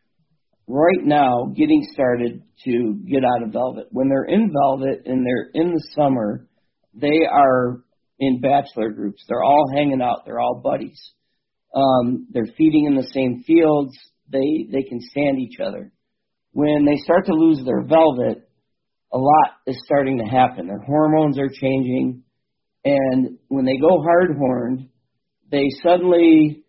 right 0.66 1.04
now 1.04 1.52
getting 1.56 1.86
started 1.92 2.42
to 2.64 3.00
get 3.08 3.22
out 3.24 3.42
of 3.42 3.52
velvet. 3.52 3.86
When 3.90 4.08
they're 4.08 4.24
in 4.24 4.52
velvet 4.62 5.02
and 5.06 5.24
they're 5.24 5.50
in 5.54 5.72
the 5.72 5.84
summer, 5.94 6.46
they 6.94 7.26
are 7.30 7.82
in 8.18 8.40
bachelor 8.40 8.90
groups. 8.90 9.24
They're 9.28 9.44
all 9.44 9.70
hanging 9.74 10.00
out. 10.02 10.24
They're 10.24 10.40
all 10.40 10.60
buddies. 10.62 11.00
Um, 11.74 12.28
they're 12.30 12.48
feeding 12.56 12.86
in 12.86 12.96
the 12.96 13.08
same 13.12 13.44
fields. 13.46 13.96
They 14.30 14.66
they 14.70 14.82
can 14.82 15.00
stand 15.00 15.38
each 15.38 15.60
other. 15.60 15.92
When 16.52 16.84
they 16.84 16.96
start 16.96 17.26
to 17.26 17.32
lose 17.32 17.64
their 17.64 17.82
velvet, 17.82 18.48
a 19.12 19.18
lot 19.18 19.50
is 19.66 19.80
starting 19.84 20.18
to 20.18 20.24
happen. 20.24 20.66
Their 20.66 20.80
hormones 20.80 21.38
are 21.38 21.48
changing, 21.48 22.22
and 22.84 23.38
when 23.48 23.64
they 23.64 23.76
go 23.76 24.02
hard 24.02 24.36
horned, 24.36 24.88
they 25.50 25.68
suddenly 25.82 26.64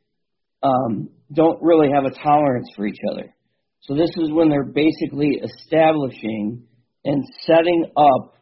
um, 0.62 1.10
don't 1.34 1.62
really 1.62 1.90
have 1.94 2.06
a 2.06 2.12
tolerance 2.12 2.70
for 2.76 2.86
each 2.86 3.00
other. 3.12 3.34
So 3.82 3.96
this 3.96 4.10
is 4.18 4.32
when 4.32 4.50
they're 4.50 4.64
basically 4.64 5.42
establishing 5.42 6.64
and 7.06 7.24
setting 7.42 7.86
up 7.96 8.36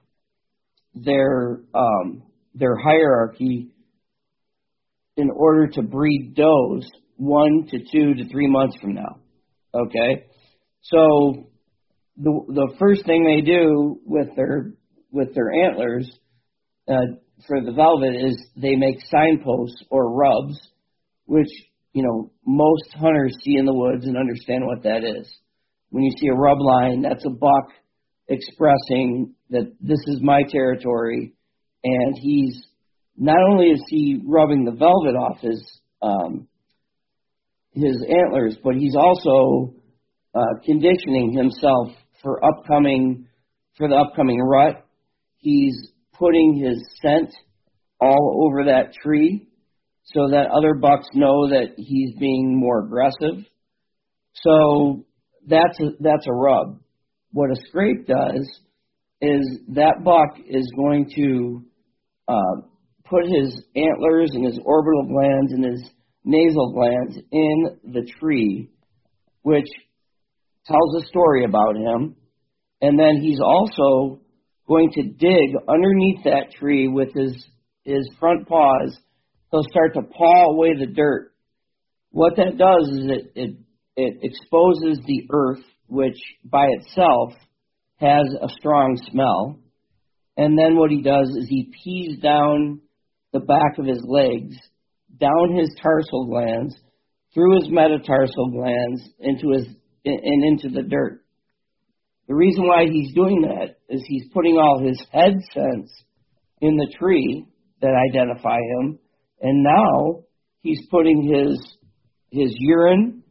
their 0.95 1.59
um, 1.73 2.23
their 2.53 2.75
hierarchy 2.75 3.67
in 5.17 5.29
order 5.29 5.67
to 5.67 5.81
breed 5.81 6.33
does 6.35 6.89
one 7.17 7.67
to 7.71 7.79
two 7.79 8.13
to 8.15 8.29
three 8.29 8.47
months 8.47 8.77
from 8.81 8.93
now. 8.93 9.19
Okay, 9.73 10.25
so 10.81 11.49
the 12.17 12.31
the 12.47 12.75
first 12.79 13.05
thing 13.05 13.23
they 13.23 13.41
do 13.41 13.99
with 14.05 14.35
their 14.35 14.73
with 15.11 15.33
their 15.33 15.51
antlers 15.51 16.09
uh, 16.87 17.15
for 17.47 17.61
the 17.61 17.71
velvet 17.71 18.15
is 18.15 18.37
they 18.55 18.75
make 18.75 18.97
signposts 19.09 19.81
or 19.89 20.13
rubs, 20.13 20.57
which 21.25 21.49
you 21.93 22.03
know 22.03 22.31
most 22.45 22.93
hunters 22.93 23.35
see 23.43 23.57
in 23.57 23.65
the 23.65 23.73
woods 23.73 24.05
and 24.05 24.17
understand 24.17 24.65
what 24.65 24.83
that 24.83 25.03
is. 25.03 25.27
When 25.89 26.03
you 26.03 26.11
see 26.19 26.27
a 26.27 26.35
rub 26.35 26.59
line, 26.59 27.01
that's 27.01 27.25
a 27.25 27.29
buck 27.29 27.69
expressing 28.27 29.35
that 29.49 29.73
this 29.79 29.99
is 30.07 30.21
my 30.21 30.43
territory, 30.49 31.33
and 31.83 32.15
he's 32.17 32.65
not 33.17 33.37
only 33.49 33.67
is 33.67 33.83
he 33.87 34.21
rubbing 34.25 34.65
the 34.65 34.71
velvet 34.71 35.15
off 35.15 35.39
his 35.39 35.63
um, 36.01 36.47
his 37.75 38.03
antlers, 38.09 38.57
but 38.63 38.75
he's 38.75 38.95
also 38.95 39.73
uh, 40.33 40.59
conditioning 40.63 41.33
himself 41.33 41.89
for 42.21 42.43
upcoming 42.43 43.27
for 43.77 43.89
the 43.89 43.95
upcoming 43.95 44.39
rut. 44.39 44.85
He's 45.37 45.75
putting 46.13 46.55
his 46.55 46.81
scent 47.01 47.33
all 47.99 48.45
over 48.45 48.65
that 48.65 48.93
tree 48.93 49.47
so 50.05 50.29
that 50.31 50.47
other 50.51 50.75
bucks 50.75 51.07
know 51.13 51.49
that 51.49 51.73
he's 51.77 52.13
being 52.19 52.57
more 52.57 52.85
aggressive. 52.85 53.45
So 54.33 55.05
that's 55.47 55.79
a, 55.79 55.91
that's 55.99 56.27
a 56.27 56.33
rub. 56.33 56.79
What 57.31 57.51
a 57.51 57.61
scrape 57.67 58.07
does 58.07 58.47
is 59.21 59.59
that 59.69 60.03
buck 60.03 60.39
is 60.47 60.71
going 60.75 61.09
to 61.15 61.65
uh, 62.27 62.61
put 63.05 63.25
his 63.25 63.61
antlers 63.75 64.31
and 64.33 64.45
his 64.45 64.59
orbital 64.63 65.07
glands 65.07 65.51
and 65.51 65.65
his 65.65 65.89
nasal 66.25 66.73
glands 66.73 67.17
in 67.31 67.79
the 67.83 68.05
tree, 68.19 68.69
which 69.43 69.67
tells 70.65 71.03
a 71.03 71.07
story 71.07 71.45
about 71.45 71.77
him. 71.77 72.15
And 72.81 72.99
then 72.99 73.21
he's 73.21 73.39
also 73.39 74.19
going 74.67 74.91
to 74.93 75.03
dig 75.03 75.55
underneath 75.69 76.23
that 76.25 76.51
tree 76.59 76.87
with 76.87 77.13
his 77.13 77.45
his 77.83 78.09
front 78.19 78.47
paws. 78.47 78.97
He'll 79.51 79.63
start 79.69 79.93
to 79.93 80.01
paw 80.01 80.51
away 80.51 80.73
the 80.77 80.87
dirt. 80.87 81.31
What 82.09 82.35
that 82.37 82.57
does 82.57 82.89
is 82.89 83.05
it 83.05 83.31
it, 83.35 83.55
it 83.95 84.17
exposes 84.23 84.99
the 85.05 85.27
earth, 85.31 85.63
which 85.87 86.17
by 86.43 86.65
itself 86.79 87.33
has 87.97 88.25
a 88.41 88.49
strong 88.59 88.99
smell. 89.11 89.59
And 90.37 90.57
then 90.57 90.75
what 90.75 90.91
he 90.91 91.01
does 91.01 91.29
is 91.29 91.47
he 91.47 91.71
pees 91.83 92.19
down 92.19 92.81
the 93.31 93.39
back 93.39 93.77
of 93.77 93.85
his 93.85 94.03
legs, 94.03 94.55
down 95.19 95.55
his 95.57 95.73
tarsal 95.81 96.27
glands, 96.27 96.75
through 97.33 97.59
his 97.59 97.69
metatarsal 97.69 98.51
glands 98.51 99.09
into 99.19 99.51
his 99.51 99.67
and 100.05 100.45
into 100.45 100.69
the 100.69 100.87
dirt. 100.87 101.23
The 102.27 102.35
reason 102.35 102.67
why 102.67 102.85
he's 102.85 103.13
doing 103.13 103.41
that 103.41 103.77
is 103.89 104.03
he's 104.07 104.27
putting 104.33 104.57
all 104.57 104.83
his 104.83 105.01
head 105.11 105.33
scents 105.53 106.03
in 106.61 106.77
the 106.77 106.93
tree 106.97 107.45
that 107.81 107.91
identify 108.09 108.57
him, 108.57 108.99
and 109.41 109.63
now 109.63 110.23
he's 110.61 110.85
putting 110.89 111.23
his 111.23 111.75
his 112.31 112.53
urine 112.57 113.23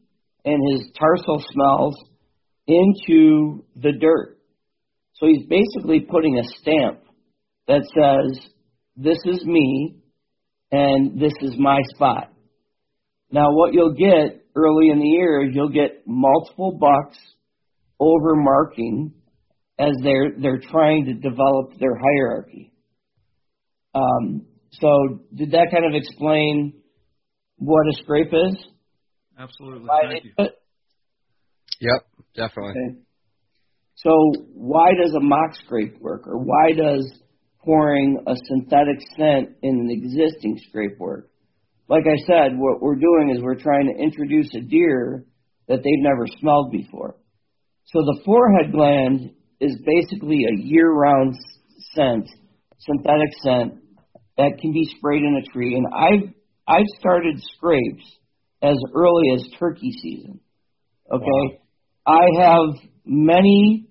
and 0.45 0.73
his 0.73 0.91
tarsal 0.99 1.45
smells 1.51 1.97
into 2.67 3.65
the 3.77 3.93
dirt. 3.93 4.39
So 5.15 5.27
he's 5.27 5.47
basically 5.47 6.01
putting 6.01 6.39
a 6.39 6.45
stamp 6.61 7.01
that 7.69 7.83
says, 7.95 8.49
This 8.97 9.19
is 9.25 9.45
me 9.45 9.97
and 10.75 11.21
this 11.21 11.33
is 11.41 11.55
my 11.57 11.79
spot. 11.95 12.33
Now, 13.31 13.53
what 13.53 13.73
you'll 13.73 13.95
get 13.95 14.45
early 14.57 14.91
in 14.91 14.99
the 14.99 15.07
year 15.07 15.45
is 15.45 15.51
you'll 15.55 15.69
get 15.69 16.03
multiple 16.05 16.77
bucks 16.81 17.17
over 18.01 18.35
marking 18.35 19.13
as 19.79 19.93
they're 20.03 20.33
they're 20.41 20.61
trying 20.71 21.07
to 21.07 21.15
develop 21.15 21.79
their 21.79 21.97
hierarchy. 21.97 22.73
Um, 23.95 24.47
so, 24.73 25.21
did 25.33 25.53
that 25.53 25.69
kind 25.71 25.85
of 25.85 25.95
explain 25.95 26.75
what 27.57 27.87
a 27.87 28.03
scrape 28.03 28.33
is? 28.33 28.57
Absolutely. 29.39 29.89
Thank 30.11 30.25
you. 30.25 30.33
Yep, 31.81 32.07
definitely. 32.35 32.71
Okay. 32.73 32.99
So, 33.95 34.11
why 34.55 34.91
does 35.01 35.15
a 35.15 35.21
mock 35.21 35.55
scrape 35.65 36.01
work, 36.01 36.27
or 36.27 36.39
why 36.39 36.73
does 36.73 37.13
pouring 37.65 38.23
a 38.27 38.35
synthetic 38.47 39.01
scent 39.17 39.57
in 39.63 39.81
an 39.81 39.91
existing 39.91 40.61
scrape 40.69 40.99
work? 40.99 41.31
Like 41.89 42.05
I 42.07 42.17
said, 42.27 42.57
what 42.57 42.81
we're 42.81 42.97
doing 42.97 43.33
is 43.35 43.43
we're 43.43 43.61
trying 43.61 43.93
to 43.93 44.03
introduce 44.03 44.55
a 44.55 44.61
deer 44.61 45.25
that 45.69 45.79
they've 45.83 46.03
never 46.03 46.27
smelled 46.41 46.73
before. 46.73 47.17
So 47.87 48.01
the 48.01 48.21
forehead 48.25 48.73
gland 48.73 49.31
is 49.61 49.77
basically 49.85 50.45
a 50.45 50.63
year-round 50.63 51.37
scent, 51.95 52.29
synthetic 52.79 53.29
scent 53.43 53.75
that 54.37 54.59
can 54.61 54.73
be 54.73 54.85
sprayed 54.97 55.23
in 55.23 55.37
a 55.37 55.53
tree. 55.53 55.77
And 55.77 55.87
I've 55.95 56.35
I've 56.67 56.87
started 56.99 57.41
scrapes 57.55 58.05
as 58.63 58.77
early 58.95 59.35
as 59.35 59.47
turkey 59.59 59.93
season. 60.03 60.41
Okay, 61.13 61.25
wow. 61.27 61.51
I 62.07 62.43
have 62.43 62.91
many 63.05 63.89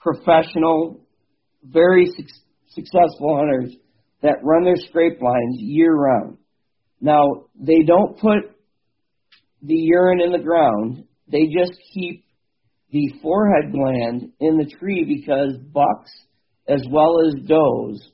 professional, 0.00 1.00
very 1.62 2.06
su- 2.06 2.24
successful 2.76 3.36
hunters 3.36 3.74
that 4.22 4.44
run 4.44 4.64
their 4.64 4.76
scrape 4.76 5.20
lines 5.20 5.56
year 5.58 5.92
round. 5.92 6.38
Now 7.00 7.46
they 7.58 7.82
don't 7.84 8.18
put 8.18 8.54
the 9.62 9.74
urine 9.74 10.20
in 10.20 10.30
the 10.30 10.38
ground; 10.38 11.04
they 11.26 11.46
just 11.46 11.72
keep 11.92 12.24
the 12.92 13.12
forehead 13.20 13.72
gland 13.72 14.32
in 14.38 14.58
the 14.58 14.70
tree 14.78 15.04
because 15.04 15.58
bucks 15.72 16.10
as 16.68 16.82
well 16.90 17.26
as 17.26 17.34
does 17.46 18.10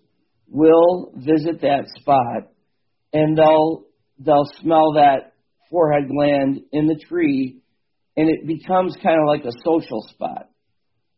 will 0.48 1.12
visit 1.16 1.60
that 1.62 1.84
spot 1.98 2.50
and 3.12 3.36
they'll 3.36 3.84
they'll 4.18 4.50
smell 4.60 4.94
that 4.94 5.32
forehead 5.70 6.08
gland 6.08 6.60
in 6.72 6.86
the 6.86 6.98
tree 7.08 7.62
and 8.16 8.28
it 8.28 8.46
becomes 8.46 8.96
kind 9.02 9.18
of 9.20 9.26
like 9.26 9.44
a 9.44 9.52
social 9.64 10.02
spot 10.08 10.48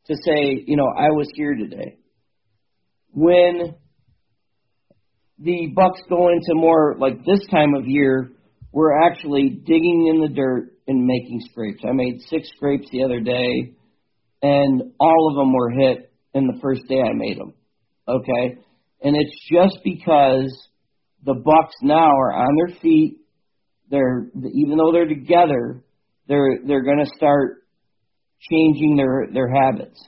to 0.07 0.15
say, 0.15 0.63
you 0.67 0.77
know, 0.77 0.87
I 0.87 1.09
was 1.11 1.29
here 1.35 1.55
today. 1.55 1.99
When 3.15 3.77
the 5.39 5.73
bucks 5.75 6.01
go 6.09 6.29
into 6.29 6.55
more 6.55 6.97
like 6.99 7.25
this 7.25 7.47
time 7.49 7.75
of 7.75 7.87
year, 7.87 8.33
we're 8.73 9.01
actually 9.03 9.51
digging 9.65 10.13
in 10.13 10.21
the 10.21 10.35
dirt 10.35 10.73
and 10.89 11.07
making 11.07 11.41
scrapes. 11.51 11.83
I 11.89 11.93
made 11.93 12.21
six 12.29 12.49
scrapes 12.57 12.89
the 12.91 13.05
other 13.05 13.21
day, 13.21 13.75
and 14.43 14.93
all 14.99 15.31
of 15.31 15.37
them 15.37 15.53
were 15.53 15.71
hit 15.71 16.13
in 16.35 16.49
the 16.49 16.59
first 16.61 16.83
day 16.89 17.01
I 17.01 17.13
made 17.15 17.39
them. 17.39 17.55
Okay, 18.09 18.59
and 19.01 19.17
it's 19.17 19.49
just 19.49 19.79
because 19.85 20.53
the 21.25 21.35
bucks 21.35 21.75
now 21.83 22.11
are 22.11 22.35
on 22.35 22.57
their 22.57 22.77
feet. 22.81 23.19
They're 23.91 24.27
even 24.35 24.77
though 24.77 24.91
they're 24.91 25.07
together, 25.07 25.85
they're 26.27 26.59
they're 26.67 26.83
going 26.83 27.05
to 27.05 27.11
start 27.17 27.63
changing 28.51 28.97
their 28.97 29.29
their 29.33 29.49
habits, 29.49 30.03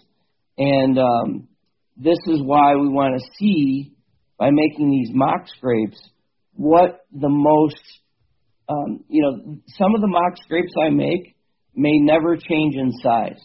and 0.58 0.98
um, 0.98 1.48
this 1.96 2.18
is 2.26 2.40
why 2.42 2.74
we 2.74 2.88
want 2.88 3.18
to 3.18 3.26
see 3.38 3.92
by 4.38 4.50
making 4.50 4.90
these 4.90 5.10
mock 5.12 5.46
scrapes 5.56 5.98
what 6.52 7.06
the 7.12 7.28
most 7.28 7.80
um, 8.68 9.04
you 9.08 9.22
know, 9.22 9.58
some 9.78 9.94
of 9.94 10.00
the 10.00 10.08
mock 10.08 10.36
scrapes 10.42 10.72
I 10.82 10.90
make 10.90 11.36
may 11.74 11.98
never 11.98 12.36
change 12.36 12.74
in 12.74 12.92
size. 13.02 13.40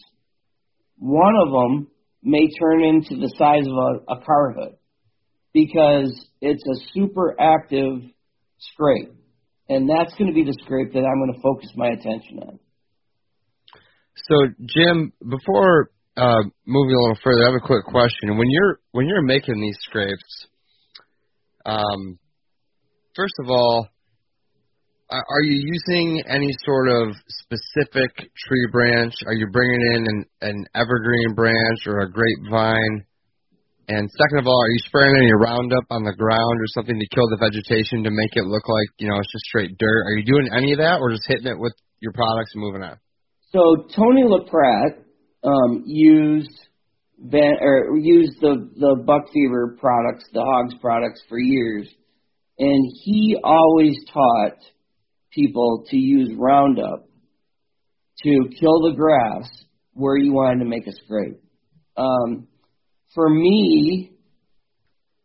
One 0.98 1.34
of 1.36 1.52
them 1.52 1.88
may 2.22 2.48
turn 2.58 2.82
into 2.82 3.16
the 3.16 3.32
size 3.38 3.66
of 3.66 3.72
a, 3.72 4.20
a 4.20 4.24
car 4.24 4.54
hood 4.56 4.76
because 5.52 6.26
it's 6.40 6.62
a 6.66 6.90
super 6.92 7.36
active 7.40 8.02
scrape. 8.58 9.12
And 9.68 9.88
that's 9.88 10.14
going 10.14 10.28
to 10.28 10.34
be 10.34 10.44
the 10.44 10.56
scrape 10.64 10.92
that 10.92 11.00
I'm 11.00 11.18
going 11.18 11.34
to 11.34 11.40
focus 11.40 11.70
my 11.76 11.88
attention 11.88 12.40
on. 12.40 12.58
So, 14.16 14.34
Jim, 14.60 15.12
before 15.20 15.91
uh, 16.16 16.42
moving 16.66 16.94
a 16.94 17.00
little 17.00 17.18
further, 17.24 17.42
I 17.42 17.52
have 17.52 17.62
a 17.62 17.66
quick 17.66 17.84
question. 17.86 18.36
When 18.36 18.48
you're 18.48 18.80
when 18.92 19.06
you're 19.06 19.22
making 19.22 19.60
these 19.60 19.78
scrapes, 19.82 20.46
um, 21.64 22.18
first 23.14 23.34
of 23.40 23.48
all, 23.48 23.88
are 25.12 25.44
you 25.44 25.60
using 25.60 26.22
any 26.26 26.48
sort 26.64 26.88
of 26.88 27.14
specific 27.28 28.16
tree 28.16 28.66
branch? 28.72 29.12
Are 29.26 29.34
you 29.34 29.46
bringing 29.52 29.80
in 29.92 30.06
an, 30.08 30.24
an 30.40 30.66
evergreen 30.74 31.34
branch 31.34 31.80
or 31.86 32.00
a 32.00 32.10
grapevine? 32.10 33.04
And 33.88 34.08
second 34.08 34.38
of 34.38 34.46
all, 34.46 34.62
are 34.62 34.70
you 34.70 34.80
spraying 34.86 35.16
any 35.16 35.32
Roundup 35.32 35.84
on 35.90 36.04
the 36.04 36.14
ground 36.16 36.56
or 36.60 36.68
something 36.68 36.98
to 36.98 37.06
kill 37.12 37.28
the 37.28 37.36
vegetation 37.36 38.04
to 38.04 38.10
make 38.10 38.36
it 38.36 38.44
look 38.44 38.68
like 38.68 38.88
you 38.98 39.08
know 39.08 39.18
it's 39.18 39.32
just 39.32 39.44
straight 39.44 39.76
dirt? 39.78 40.06
Are 40.06 40.16
you 40.16 40.24
doing 40.24 40.48
any 40.54 40.72
of 40.72 40.78
that, 40.78 41.00
or 41.00 41.10
just 41.10 41.28
hitting 41.28 41.46
it 41.46 41.58
with 41.58 41.74
your 42.00 42.12
products 42.12 42.52
and 42.54 42.62
moving 42.62 42.82
on? 42.82 42.96
So 43.52 43.84
Tony 43.94 44.24
LaPratt 44.24 45.04
um, 45.44 45.84
used 45.86 46.50
Van, 47.18 47.56
or 47.60 47.96
used 47.98 48.40
the 48.40 48.70
the 48.76 49.02
Buck 49.04 49.30
Fever 49.32 49.76
products, 49.78 50.24
the 50.32 50.40
Hawgs 50.40 50.74
products 50.80 51.22
for 51.28 51.38
years, 51.38 51.88
and 52.58 52.92
he 53.04 53.36
always 53.42 53.96
taught 54.12 54.58
people 55.32 55.84
to 55.88 55.96
use 55.96 56.30
Roundup 56.36 57.08
to 58.22 58.48
kill 58.60 58.80
the 58.82 58.94
grass 58.96 59.48
where 59.94 60.16
you 60.16 60.32
wanted 60.32 60.60
to 60.60 60.64
make 60.68 60.86
a 60.86 60.92
scrape. 61.04 61.40
Um, 61.96 62.48
for 63.14 63.28
me, 63.28 64.12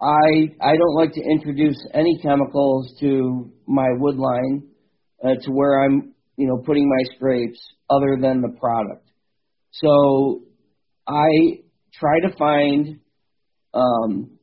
I 0.01 0.51
I 0.61 0.76
don't 0.78 0.95
like 0.95 1.13
to 1.13 1.22
introduce 1.22 1.78
any 1.93 2.20
chemicals 2.22 2.93
to 2.99 3.51
my 3.68 3.88
wood 3.97 4.18
line 4.18 4.68
uh, 5.24 5.36
to 5.41 5.51
where 5.51 5.84
I'm 5.84 6.13
you 6.36 6.47
know 6.47 6.61
putting 6.63 6.88
my 6.88 7.15
scrapes 7.15 7.59
other 7.89 8.18
than 8.22 8.41
the 8.41 8.55
product. 8.59 9.06
So 9.82 10.41
I 11.07 11.28
try 11.93 12.19
to 12.21 12.36
find 12.38 12.99
um, 13.73 14.38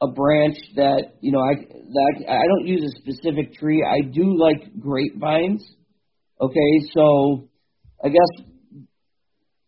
a 0.00 0.08
branch 0.08 0.56
that 0.76 1.14
you 1.20 1.32
know 1.32 1.40
I 1.40 1.54
that 1.54 2.24
I 2.28 2.46
don't 2.46 2.66
use 2.66 2.82
a 2.82 3.00
specific 3.00 3.54
tree. 3.54 3.84
I 3.86 4.08
do 4.08 4.38
like 4.38 4.78
grapevines. 4.78 5.64
Okay, 6.40 6.88
so 6.94 7.48
I 8.02 8.08
guess 8.08 8.46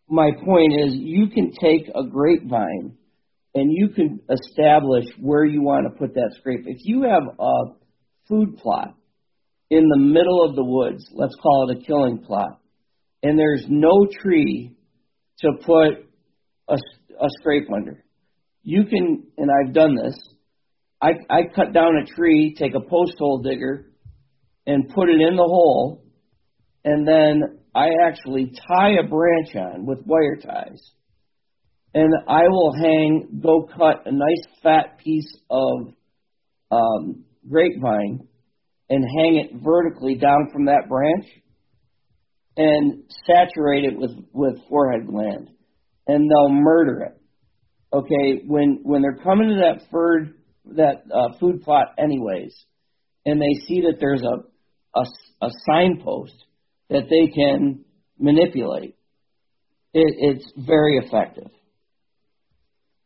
my 0.09 0.31
point 0.45 0.73
is 0.73 0.95
you 0.95 1.29
can 1.29 1.53
take 1.61 1.89
a 1.95 2.07
grapevine 2.07 2.97
and 3.55 3.71
you 3.71 3.89
can 3.89 4.21
establish 4.31 5.05
where 5.21 5.45
you 5.45 5.63
want 5.63 5.87
to 5.87 5.99
put 5.99 6.15
that 6.15 6.35
scrape. 6.39 6.65
If 6.67 6.79
you 6.81 7.03
have 7.03 7.23
a 7.39 7.53
food 8.29 8.57
plot 8.57 8.95
in 9.71 9.87
the 9.89 9.99
middle 9.99 10.49
of 10.49 10.57
the 10.57 10.65
woods, 10.65 11.07
let's 11.13 11.35
call 11.43 11.69
it 11.69 11.79
a 11.79 11.87
killing 11.87 12.19
plot, 12.19 12.61
and 13.23 13.39
there's 13.39 13.65
no 13.69 14.07
tree 14.21 14.73
to 15.39 15.49
put 15.65 16.09
a, 16.69 16.75
a 16.75 17.29
scrape 17.41 17.69
under, 17.75 18.05
you 18.63 18.85
can, 18.85 19.25
and 19.37 19.51
I've 19.51 19.75
done 19.75 19.97
this, 19.97 20.17
I, 21.01 21.13
I 21.29 21.43
cut 21.55 21.73
down 21.73 21.97
a 21.97 22.07
tree, 22.15 22.55
take 22.57 22.75
a 22.75 22.81
post 22.81 23.15
hole 23.19 23.43
digger, 23.43 23.93
and 24.67 24.89
put 24.95 25.09
it 25.09 25.21
in 25.21 25.37
the 25.37 25.43
hole, 25.43 26.05
and 26.85 27.07
then 27.07 27.59
I 27.75 27.89
actually 28.07 28.53
tie 28.69 28.93
a 29.01 29.09
branch 29.09 29.55
on 29.57 29.87
with 29.87 29.99
wire 30.05 30.37
ties. 30.37 30.81
And 31.95 32.13
I 32.29 32.43
will 32.49 32.73
hang, 32.75 33.41
go 33.43 33.69
cut 33.77 34.07
a 34.07 34.13
nice 34.13 34.47
fat 34.63 34.99
piece 34.99 35.37
of 35.51 35.93
um, 36.71 37.25
grapevine 37.49 38.29
and 38.89 39.05
hang 39.19 39.37
it 39.37 39.63
vertically 39.63 40.15
down 40.15 40.49
from 40.53 40.67
that 40.67 40.89
branch 40.89 41.27
and 42.57 43.05
saturate 43.27 43.85
it 43.85 43.97
with, 43.97 44.13
with 44.33 44.57
forehead 44.69 45.07
gland. 45.07 45.51
And 46.07 46.31
they'll 46.31 46.51
murder 46.51 47.03
it. 47.03 47.19
Okay, 47.93 48.43
when 48.47 48.81
when 48.83 49.03
they're 49.03 49.23
coming 49.23 49.49
to 49.51 49.55
that 49.57 49.91
food 49.91 50.35
that 50.77 51.03
uh, 51.15 51.39
food 51.39 51.63
plot 51.63 51.89
anyways, 51.99 52.55
and 53.27 53.41
they 53.41 53.67
see 53.67 53.83
that 53.83 53.99
there's 54.01 54.23
a, 54.23 54.99
a, 54.99 55.05
a 55.43 55.51
signpost 55.67 56.35
that 56.89 57.09
they 57.11 57.33
can 57.33 57.85
manipulate, 58.19 58.97
it, 59.93 60.37
it's 60.39 60.53
very 60.57 60.99
effective. 60.99 61.49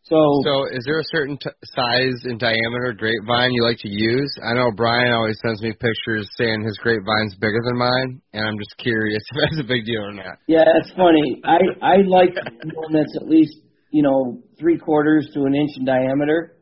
So, 0.09 0.15
so 0.45 0.67
is 0.71 0.85
there 0.87 1.01
a 1.01 1.11
certain 1.11 1.37
t- 1.37 1.51
size 1.65 2.31
and 2.31 2.39
diameter 2.39 2.95
grapevine 2.97 3.51
you 3.51 3.65
like 3.65 3.79
to 3.79 3.89
use? 3.89 4.31
I 4.39 4.55
know 4.55 4.71
Brian 4.71 5.13
always 5.13 5.37
sends 5.45 5.61
me 5.61 5.73
pictures 5.73 6.31
saying 6.39 6.63
his 6.63 6.79
grapevine's 6.79 7.35
bigger 7.35 7.59
than 7.67 7.77
mine, 7.77 8.23
and 8.33 8.47
I'm 8.47 8.57
just 8.57 8.79
curious 8.79 9.23
if 9.33 9.37
that's 9.37 9.65
a 9.65 9.67
big 9.67 9.85
deal 9.85 10.03
or 10.03 10.13
not. 10.13 10.39
Yeah, 10.47 10.63
it's 10.79 10.93
funny. 10.95 11.43
I 11.45 11.59
I 11.83 11.97
like 12.07 12.37
one 12.37 12.93
that's 12.93 13.17
at 13.17 13.27
least 13.27 13.57
you 13.91 14.05
know 14.05 14.43
three 14.61 14.79
quarters 14.79 15.29
to 15.35 15.43
an 15.43 15.57
inch 15.57 15.71
in 15.77 15.85
diameter, 15.85 16.57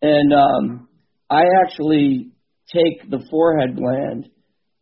and 0.00 0.32
um, 0.32 0.88
I 1.28 1.42
actually 1.64 2.30
take 2.72 3.10
the 3.10 3.26
forehead 3.28 3.76
gland 3.76 4.28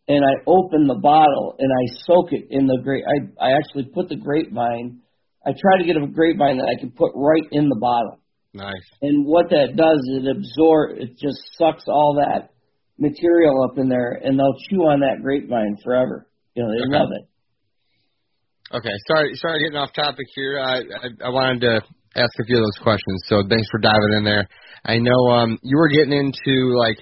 and 0.09 0.22
I 0.22 0.44
open 0.46 0.86
the 0.86 1.00
bottle 1.00 1.57
and 1.59 1.70
I 1.72 2.05
soak 2.05 2.32
it 2.32 2.48
in 2.50 2.66
the 2.66 2.80
grape. 2.84 3.05
I 3.09 3.46
I 3.46 3.57
actually 3.57 3.90
put 3.94 4.11
the 4.11 4.16
grapevine 4.16 5.00
I 5.47 5.51
try 5.53 5.78
to 5.78 5.84
get 5.84 5.97
a 5.97 6.07
grapevine 6.07 6.59
that 6.59 6.68
I 6.68 6.80
can 6.80 6.90
put 6.90 7.12
right 7.14 7.45
in 7.53 7.68
the 7.68 7.76
bottom. 7.76 8.20
Nice. 8.55 8.86
And 9.03 9.26
what 9.26 9.51
that 9.51 9.76
does 9.76 9.99
is 10.14 10.24
it 10.24 10.36
absorb, 10.36 10.97
it 10.99 11.18
just 11.18 11.40
sucks 11.59 11.84
all 11.88 12.22
that 12.22 12.55
material 12.99 13.64
up 13.64 13.76
in 13.78 13.88
there, 13.88 14.12
and 14.12 14.38
they'll 14.38 14.57
chew 14.70 14.86
on 14.86 15.01
that 15.01 15.22
grapevine 15.22 15.76
forever. 15.82 16.28
You 16.55 16.62
know, 16.62 16.70
they 16.70 16.86
okay. 16.86 16.99
love 16.99 17.11
it. 17.12 17.28
Okay, 18.76 18.95
sorry, 19.09 19.34
sorry, 19.34 19.61
getting 19.61 19.76
off 19.76 19.92
topic 19.92 20.26
here. 20.34 20.59
I, 20.59 20.78
I 20.78 21.26
I 21.26 21.28
wanted 21.28 21.61
to 21.61 21.82
ask 22.16 22.30
a 22.40 22.45
few 22.45 22.57
of 22.57 22.62
those 22.62 22.82
questions, 22.82 23.22
so 23.26 23.42
thanks 23.49 23.68
for 23.70 23.78
diving 23.78 24.14
in 24.16 24.24
there. 24.24 24.49
I 24.84 24.99
know 24.99 25.30
um 25.30 25.59
you 25.62 25.76
were 25.76 25.88
getting 25.88 26.12
into 26.12 26.76
like 26.78 26.99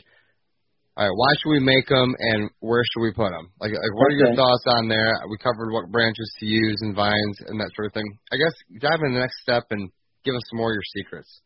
all 0.94 1.08
right, 1.08 1.16
why 1.16 1.32
should 1.40 1.50
we 1.56 1.60
make 1.60 1.88
them, 1.88 2.14
and 2.18 2.50
where 2.60 2.82
should 2.84 3.00
we 3.00 3.12
put 3.12 3.32
them? 3.32 3.48
Like, 3.60 3.72
like 3.72 3.94
what 3.96 4.12
okay. 4.12 4.14
are 4.14 4.18
your 4.28 4.34
thoughts 4.36 4.64
on 4.76 4.88
there? 4.88 5.16
We 5.30 5.38
covered 5.38 5.72
what 5.72 5.90
branches 5.90 6.30
to 6.40 6.46
use 6.46 6.76
and 6.82 6.94
vines 6.94 7.36
and 7.48 7.58
that 7.60 7.70
sort 7.74 7.86
of 7.86 7.94
thing. 7.94 8.04
I 8.30 8.36
guess 8.36 8.52
dive 8.78 9.00
in 9.06 9.14
the 9.14 9.20
next 9.20 9.40
step 9.40 9.64
and 9.70 9.90
give 10.24 10.34
us 10.34 10.42
some 10.50 10.58
more 10.58 10.70
of 10.70 10.76
your 10.76 10.88
secrets. 10.92 11.40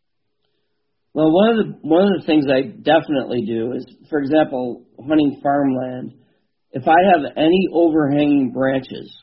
Well, 1.14 1.30
one 1.30 1.50
of 1.50 1.56
the 1.58 1.72
one 1.80 2.12
of 2.12 2.20
the 2.20 2.26
things 2.26 2.46
I 2.50 2.62
definitely 2.62 3.46
do 3.46 3.72
is, 3.72 3.86
for 4.10 4.18
example, 4.18 4.84
hunting 4.98 5.40
farmland. 5.42 6.14
If 6.72 6.82
I 6.88 6.98
have 7.14 7.32
any 7.36 7.68
overhanging 7.72 8.50
branches 8.52 9.16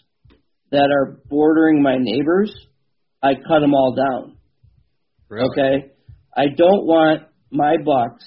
that 0.71 0.89
are 0.89 1.19
bordering 1.29 1.83
my 1.83 1.97
neighbors, 1.99 2.55
I 3.21 3.35
cut 3.35 3.59
them 3.59 3.75
all 3.75 3.93
down. 3.93 4.37
Really? 5.27 5.49
Okay. 5.51 5.91
I 6.35 6.45
don't 6.47 6.85
want 6.87 7.23
my 7.51 7.75
bucks 7.85 8.23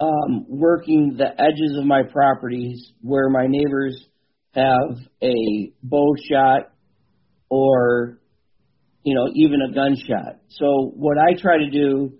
um, 0.00 0.46
working 0.48 1.16
the 1.16 1.28
edges 1.40 1.76
of 1.78 1.84
my 1.84 2.02
properties 2.02 2.92
where 3.00 3.28
my 3.28 3.46
neighbors 3.48 4.06
have 4.54 4.96
a 5.22 5.72
bow 5.82 6.14
shot 6.30 6.72
or 7.48 8.18
you 9.02 9.14
know 9.14 9.26
even 9.34 9.60
a 9.62 9.74
gunshot. 9.74 10.40
So 10.48 10.92
what 10.94 11.16
I 11.18 11.40
try 11.40 11.58
to 11.58 11.70
do 11.70 12.12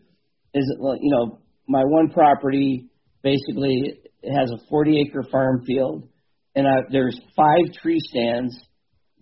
is 0.55 0.65
you 1.01 1.11
know 1.11 1.39
my 1.69 1.83
one 1.85 2.11
property 2.11 2.87
basically 3.23 4.01
has 4.25 4.51
a 4.51 4.59
40 4.69 5.01
acre 5.01 5.25
farm 5.31 5.65
field 5.67 6.09
and 6.55 6.67
I, 6.67 6.81
there's 6.91 7.19
five 7.37 7.73
tree 7.81 8.01
stands 8.01 8.59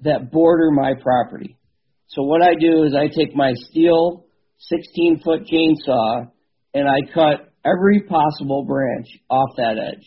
that 0.03 0.31
border 0.31 0.71
my 0.71 0.95
property. 1.03 1.57
So 2.09 2.23
what 2.23 2.43
I 2.43 2.55
do 2.59 2.85
is 2.85 2.95
I 2.95 3.09
take 3.09 3.35
my 3.35 3.53
Stihl 3.53 4.23
16 4.59 5.21
foot 5.23 5.43
chainsaw 5.43 6.31
and 6.73 6.89
I 6.89 7.13
cut 7.13 7.53
every 7.67 8.03
possible 8.03 8.65
branch 8.65 9.09
off 9.29 9.51
that 9.57 9.77
edge. 9.79 10.05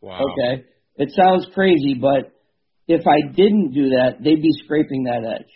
Wow. 0.00 0.20
Okay. 0.20 0.64
It 0.96 1.10
sounds 1.16 1.46
crazy, 1.54 1.94
but 1.94 2.32
if 2.88 3.06
I 3.06 3.32
didn't 3.32 3.72
do 3.72 3.90
that, 3.90 4.16
they'd 4.22 4.42
be 4.42 4.52
scraping 4.64 5.04
that 5.04 5.24
edge. 5.24 5.50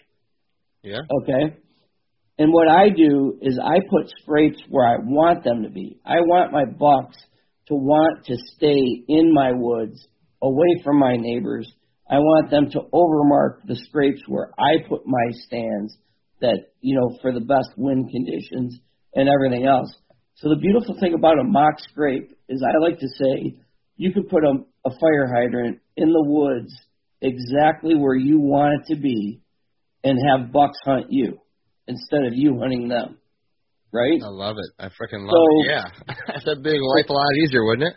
Yeah. 0.82 1.00
Okay. 1.22 1.56
And 2.38 2.52
what 2.52 2.68
I 2.68 2.88
do 2.88 3.38
is 3.40 3.58
I 3.62 3.78
put 3.90 4.10
scrapes 4.22 4.60
where 4.68 4.86
I 4.86 4.96
want 5.00 5.44
them 5.44 5.62
to 5.62 5.70
be. 5.70 6.00
I 6.04 6.20
want 6.20 6.52
my 6.52 6.64
bucks 6.64 7.16
to 7.68 7.74
want 7.74 8.26
to 8.26 8.36
stay 8.56 9.04
in 9.08 9.32
my 9.32 9.52
woods, 9.52 10.06
away 10.42 10.82
from 10.84 10.98
my 10.98 11.16
neighbors. 11.16 11.70
I 12.10 12.18
want 12.18 12.50
them 12.50 12.70
to 12.70 12.80
overmark 12.92 13.66
the 13.66 13.76
scrapes 13.88 14.20
where 14.26 14.50
I 14.58 14.86
put 14.88 15.06
my 15.06 15.30
stands 15.46 15.96
that, 16.40 16.72
you 16.80 16.98
know, 16.98 17.16
for 17.22 17.32
the 17.32 17.40
best 17.40 17.70
wind 17.76 18.10
conditions 18.10 18.78
and 19.14 19.28
everything 19.28 19.66
else. 19.66 19.94
So 20.36 20.48
the 20.48 20.56
beautiful 20.56 20.96
thing 20.98 21.14
about 21.14 21.38
a 21.38 21.44
mock 21.44 21.78
scrape 21.90 22.36
is 22.48 22.62
I 22.62 22.78
like 22.78 22.98
to 22.98 23.08
say 23.08 23.56
you 23.96 24.12
could 24.12 24.28
put 24.28 24.42
a, 24.44 24.54
a 24.84 24.90
fire 24.90 25.32
hydrant 25.32 25.80
in 25.96 26.08
the 26.08 26.24
woods 26.24 26.72
exactly 27.20 27.94
where 27.94 28.16
you 28.16 28.40
want 28.40 28.80
it 28.80 28.94
to 28.94 29.00
be 29.00 29.40
and 30.02 30.18
have 30.30 30.52
bucks 30.52 30.78
hunt 30.84 31.06
you 31.10 31.38
instead 31.86 32.24
of 32.24 32.34
you 32.34 32.58
hunting 32.58 32.88
them. 32.88 33.18
Right? 33.92 34.20
I 34.22 34.28
love 34.28 34.56
it. 34.58 34.82
I 34.82 34.86
freaking 34.86 35.24
love 35.24 35.30
so, 35.30 35.44
it. 35.60 35.70
Yeah. 35.70 36.14
That'd 36.44 36.64
make 36.64 36.80
life 36.80 37.08
a 37.08 37.12
lot 37.12 37.36
easier, 37.44 37.64
wouldn't 37.64 37.88
it? 37.88 37.94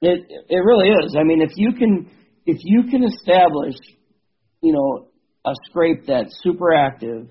It 0.00 0.26
it 0.48 0.58
really 0.58 0.90
is. 0.90 1.16
I 1.18 1.24
mean 1.24 1.40
if 1.40 1.52
you 1.56 1.72
can 1.72 2.10
if 2.46 2.58
you 2.62 2.84
can 2.90 3.02
establish, 3.02 3.74
you 4.62 4.72
know, 4.72 5.08
a 5.44 5.54
scrape 5.68 6.06
that's 6.06 6.38
super 6.42 6.72
active 6.72 7.28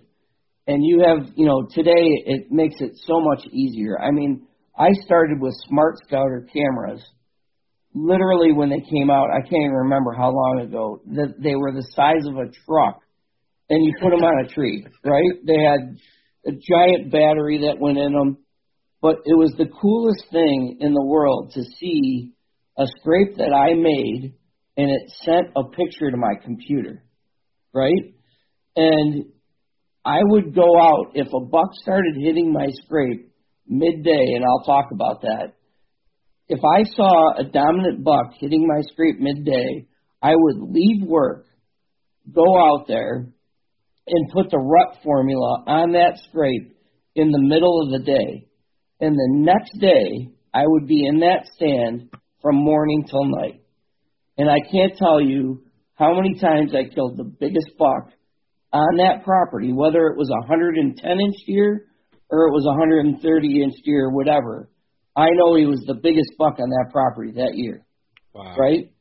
and 0.68 0.84
you 0.86 1.04
have, 1.08 1.30
you 1.36 1.46
know, 1.46 1.66
today 1.74 2.06
it 2.26 2.52
makes 2.52 2.76
it 2.80 2.92
so 3.06 3.22
much 3.22 3.48
easier. 3.52 4.00
I 4.00 4.12
mean, 4.12 4.48
I 4.78 4.90
started 5.06 5.40
with 5.40 5.56
Smart 5.68 5.96
Scouter 6.06 6.46
cameras. 6.54 7.02
Literally, 7.96 8.52
when 8.52 8.70
they 8.70 8.82
came 8.82 9.10
out, 9.10 9.30
I 9.32 9.40
can't 9.40 9.64
even 9.64 9.72
remember 9.72 10.12
how 10.12 10.30
long 10.30 10.60
ago. 10.62 11.02
That 11.16 11.36
they 11.42 11.56
were 11.56 11.72
the 11.72 11.88
size 11.96 12.28
of 12.28 12.36
a 12.36 12.52
truck, 12.66 13.02
and 13.70 13.84
you 13.84 13.94
put 14.02 14.12
them 14.12 14.24
on 14.24 14.46
a 14.46 14.50
tree, 14.50 14.86
right? 15.04 15.32
They 15.46 15.64
had 15.64 15.98
a 16.46 16.52
giant 16.52 17.12
battery 17.12 17.60
that 17.64 17.80
went 17.80 17.98
in 17.98 18.12
them, 18.12 18.38
but 19.02 19.18
it 19.26 19.38
was 19.38 19.54
the 19.58 19.68
coolest 19.82 20.26
thing 20.32 20.78
in 20.82 20.94
the 20.94 21.04
world 21.04 21.54
to 21.54 21.64
see 21.64 22.34
a 22.78 22.86
scrape 23.00 23.38
that 23.38 23.54
I 23.54 23.74
made, 23.74 24.36
and 24.76 24.92
it 24.92 25.12
sent 25.24 25.48
a 25.56 25.64
picture 25.64 26.12
to 26.12 26.18
my 26.18 26.36
computer, 26.44 27.04
right? 27.74 28.14
And 28.76 29.26
I 30.08 30.20
would 30.24 30.56
go 30.56 30.80
out 30.80 31.12
if 31.16 31.28
a 31.34 31.46
buck 31.46 31.74
started 31.82 32.16
hitting 32.18 32.54
my 32.54 32.68
scrape 32.86 33.30
midday, 33.68 34.36
and 34.36 34.46
I'll 34.46 34.64
talk 34.64 34.92
about 34.94 35.24
that. 35.24 35.56
If 36.48 36.62
I 36.64 36.84
saw 36.96 37.38
a 37.38 37.44
dominant 37.44 38.06
buck 38.06 38.32
hitting 38.40 38.66
my 38.66 38.84
scrape 38.84 39.20
midday, 39.20 39.86
I 40.22 40.32
would 40.34 40.72
leave 40.72 41.06
work, 41.06 41.46
go 42.34 42.58
out 42.58 42.88
there, 42.88 43.28
and 44.08 44.32
put 44.32 44.50
the 44.50 44.60
rut 44.60 44.96
formula 45.04 45.66
on 45.68 45.92
that 45.92 46.20
scrape 46.30 46.78
in 47.14 47.32
the 47.32 47.42
middle 47.42 47.82
of 47.84 47.92
the 47.92 48.06
day. 48.06 48.48
And 49.02 49.14
the 49.14 49.30
next 49.30 49.78
day, 49.82 50.30
I 50.54 50.64
would 50.66 50.88
be 50.88 51.06
in 51.06 51.20
that 51.20 51.48
stand 51.54 52.12
from 52.42 52.56
morning 52.56 53.04
till 53.10 53.26
night. 53.26 53.62
And 54.38 54.50
I 54.50 54.60
can't 54.72 54.96
tell 54.96 55.20
you 55.20 55.64
how 55.96 56.14
many 56.14 56.40
times 56.40 56.74
I 56.74 56.94
killed 56.96 57.18
the 57.18 57.26
biggest 57.26 57.78
buck 57.78 58.14
on 58.74 58.98
that 58.98 59.24
property, 59.24 59.72
whether 59.74 60.08
it 60.08 60.18
was 60.18 60.30
a 60.30 60.40
110 60.48 61.20
inch 61.20 61.36
deer 61.46 61.86
or 62.30 62.48
it 62.48 62.52
was 62.52 62.66
a 62.66 62.78
130 62.78 63.64
inch 63.64 63.74
deer, 63.84 64.10
whatever. 64.10 64.70
I 65.16 65.30
know 65.34 65.56
he 65.56 65.66
was 65.66 65.84
the 65.88 65.96
biggest 65.96 66.32
buck 66.38 66.60
on 66.60 66.70
that 66.70 66.90
property 66.92 67.32
that 67.38 67.56
year, 67.56 67.86
Wow. 68.34 68.56
right? 68.58 68.92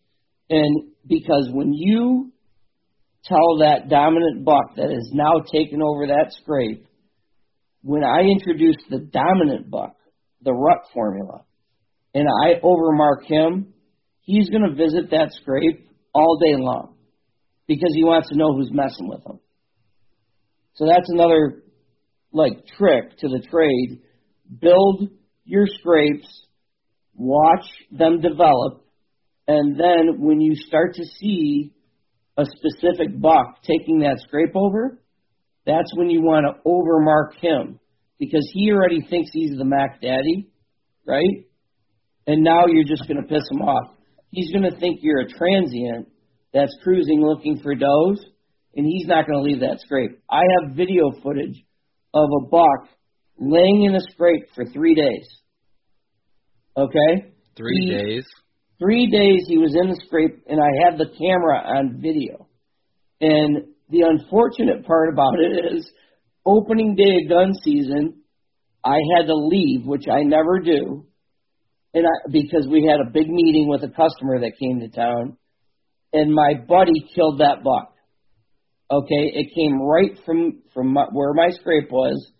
And 0.48 0.92
because 1.06 1.48
when 1.52 1.72
you 1.74 2.32
tell 3.24 3.58
that 3.58 3.88
dominant 3.88 4.44
buck 4.44 4.76
that 4.76 4.90
has 4.90 5.10
now 5.12 5.40
taken 5.52 5.82
over 5.82 6.06
that 6.06 6.32
scrape, 6.40 6.86
when 7.82 8.04
I 8.04 8.20
introduce 8.22 8.76
the 8.88 8.98
dominant 9.00 9.70
buck, 9.70 9.96
the 10.42 10.52
rut 10.52 10.78
formula, 10.94 11.42
and 12.14 12.26
I 12.44 12.60
overmark 12.64 13.24
him, 13.24 13.74
he's 14.22 14.48
going 14.48 14.62
to 14.62 14.74
visit 14.74 15.10
that 15.10 15.32
scrape 15.40 15.88
all 16.14 16.38
day 16.38 16.56
long 16.56 16.94
because 17.66 17.90
he 17.94 18.04
wants 18.04 18.28
to 18.30 18.36
know 18.36 18.52
who's 18.54 18.70
messing 18.72 19.08
with 19.08 19.24
him. 19.26 19.38
So 20.76 20.86
that's 20.86 21.08
another 21.08 21.62
like 22.32 22.66
trick 22.78 23.16
to 23.18 23.28
the 23.28 23.44
trade. 23.50 24.02
Build 24.60 25.10
your 25.44 25.66
scrapes, 25.66 26.28
watch 27.14 27.64
them 27.90 28.20
develop, 28.20 28.84
and 29.48 29.78
then 29.78 30.20
when 30.20 30.40
you 30.40 30.54
start 30.54 30.94
to 30.94 31.04
see 31.04 31.72
a 32.36 32.44
specific 32.44 33.18
buck 33.20 33.62
taking 33.62 34.00
that 34.00 34.20
scrape 34.26 34.54
over, 34.54 35.00
that's 35.64 35.90
when 35.94 36.10
you 36.10 36.20
want 36.20 36.46
to 36.46 36.68
overmark 36.68 37.40
him 37.40 37.80
because 38.18 38.48
he 38.52 38.70
already 38.70 39.00
thinks 39.08 39.30
he's 39.32 39.56
the 39.56 39.64
Mac 39.64 40.00
Daddy, 40.00 40.50
right? 41.06 41.46
And 42.26 42.42
now 42.42 42.66
you're 42.66 42.84
just 42.84 43.08
going 43.08 43.22
to 43.22 43.28
piss 43.28 43.44
him 43.50 43.62
off. 43.62 43.94
He's 44.30 44.50
going 44.52 44.70
to 44.70 44.78
think 44.78 45.00
you're 45.02 45.20
a 45.20 45.28
transient 45.28 46.08
that's 46.52 46.76
cruising 46.82 47.22
looking 47.22 47.60
for 47.62 47.74
does, 47.74 48.24
and 48.76 48.86
he's 48.86 49.06
not 49.06 49.26
going 49.26 49.38
to 49.38 49.42
leave 49.42 49.60
that 49.60 49.80
scrape. 49.80 50.18
I 50.30 50.42
have 50.60 50.76
video 50.76 51.10
footage 51.22 51.64
of 52.14 52.28
a 52.42 52.46
buck 52.46 52.88
laying 53.38 53.84
in 53.84 53.94
a 53.94 54.00
scrape 54.12 54.44
for 54.54 54.64
three 54.66 54.94
days. 54.94 55.26
Okay? 56.76 57.32
Three 57.56 57.80
He- 57.80 57.90
days. 57.90 58.26
Three 58.78 59.10
days 59.10 59.46
he 59.48 59.56
was 59.56 59.74
in 59.74 59.88
the 59.88 59.96
scrape, 60.04 60.42
and 60.46 60.60
I 60.60 60.84
had 60.84 60.98
the 60.98 61.08
camera 61.18 61.62
on 61.78 61.98
video. 61.98 62.46
And 63.22 63.68
the 63.88 64.02
unfortunate 64.02 64.84
part 64.84 65.14
about 65.14 65.40
it 65.40 65.74
is, 65.74 65.90
opening 66.44 66.94
day 66.94 67.22
of 67.24 67.30
gun 67.30 67.54
season, 67.64 68.20
I 68.84 68.98
had 69.16 69.28
to 69.28 69.34
leave, 69.34 69.86
which 69.86 70.04
I 70.12 70.24
never 70.24 70.60
do, 70.60 71.06
and 71.94 72.06
I, 72.06 72.30
because 72.30 72.68
we 72.68 72.84
had 72.84 73.00
a 73.00 73.10
big 73.10 73.30
meeting 73.30 73.66
with 73.68 73.82
a 73.82 73.88
customer 73.88 74.40
that 74.40 74.58
came 74.60 74.80
to 74.80 74.88
town, 74.88 75.38
and 76.12 76.34
my 76.34 76.52
buddy 76.68 77.00
killed 77.14 77.40
that 77.40 77.64
buck. 77.64 77.94
Okay, 78.91 79.32
it 79.34 79.55
came 79.55 79.82
right 79.82 80.16
from 80.24 80.62
from 80.72 80.93
my, 80.93 81.07
where 81.12 81.32
my 81.34 81.51
scrape 81.51 81.91
was, 81.91 82.30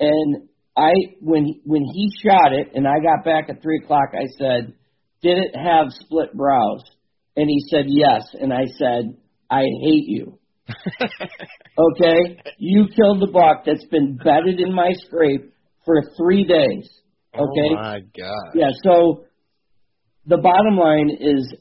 and 0.00 0.48
I 0.76 0.92
when 1.20 1.60
when 1.64 1.82
he 1.84 2.10
shot 2.22 2.52
it, 2.52 2.72
and 2.74 2.86
I 2.86 2.98
got 2.98 3.24
back 3.24 3.48
at 3.48 3.62
three 3.62 3.80
o'clock, 3.84 4.08
I 4.12 4.26
said, 4.36 4.74
"Did 5.22 5.38
it 5.38 5.56
have 5.56 5.86
split 5.90 6.34
brows?" 6.34 6.82
And 7.36 7.48
he 7.48 7.60
said, 7.70 7.84
"Yes." 7.86 8.22
And 8.40 8.52
I 8.52 8.64
said, 8.76 9.16
"I 9.50 9.62
hate 9.82 10.08
you." 10.08 10.38
Okay, 11.76 12.38
you 12.58 12.86
killed 12.94 13.20
the 13.20 13.32
buck 13.32 13.64
that's 13.66 13.84
been 13.86 14.16
bedded 14.16 14.60
in 14.60 14.72
my 14.72 14.92
scrape 15.06 15.52
for 15.84 15.96
three 16.16 16.44
days. 16.44 16.88
Oh, 17.36 17.42
okay, 17.42 17.70
Oh 17.72 17.74
my 17.74 18.00
god. 18.16 18.52
yeah, 18.54 18.70
so 18.84 19.24
the 20.24 20.38
bottom 20.38 20.76
line 20.76 21.10
is 21.18 21.52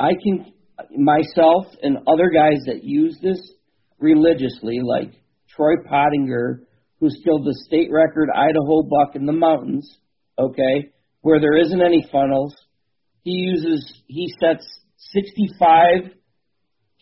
I 0.00 0.10
can 0.20 0.52
myself 0.96 1.66
and 1.80 1.98
other 2.08 2.30
guys 2.30 2.58
that 2.66 2.82
use 2.82 3.16
this 3.22 3.38
religiously, 3.98 4.80
like 4.82 5.12
Troy 5.48 5.74
Pottinger, 5.88 6.62
who's 7.00 7.20
killed 7.24 7.44
the 7.44 7.58
state 7.66 7.88
record 7.90 8.28
Idaho 8.34 8.82
buck 8.82 9.14
in 9.14 9.26
the 9.26 9.32
mountains, 9.32 9.98
okay, 10.38 10.92
where 11.20 11.40
there 11.40 11.56
isn't 11.56 11.82
any 11.82 12.06
funnels. 12.10 12.54
He 13.22 13.32
uses 13.32 14.02
he 14.06 14.32
sets 14.40 14.66
sixty 15.12 15.48
five 15.58 16.12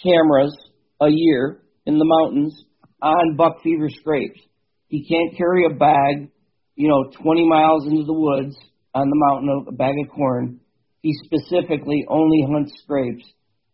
cameras 0.02 0.56
a 1.00 1.08
year 1.08 1.62
in 1.86 1.98
the 1.98 2.04
mountains 2.04 2.64
on 3.02 3.36
buck 3.36 3.62
fever 3.62 3.88
scrapes. 3.90 4.40
He 4.88 5.06
can't 5.06 5.36
carry 5.36 5.66
a 5.66 5.74
bag, 5.74 6.30
you 6.76 6.88
know, 6.88 7.10
20 7.22 7.48
miles 7.48 7.86
into 7.86 8.04
the 8.04 8.12
woods 8.12 8.56
on 8.94 9.08
the 9.08 9.16
mountain, 9.16 9.48
of 9.48 9.68
a 9.68 9.76
bag 9.76 9.94
of 10.04 10.14
corn. 10.14 10.60
He 11.02 11.12
specifically 11.24 12.04
only 12.08 12.46
hunts 12.50 12.72
scrapes, 12.82 13.24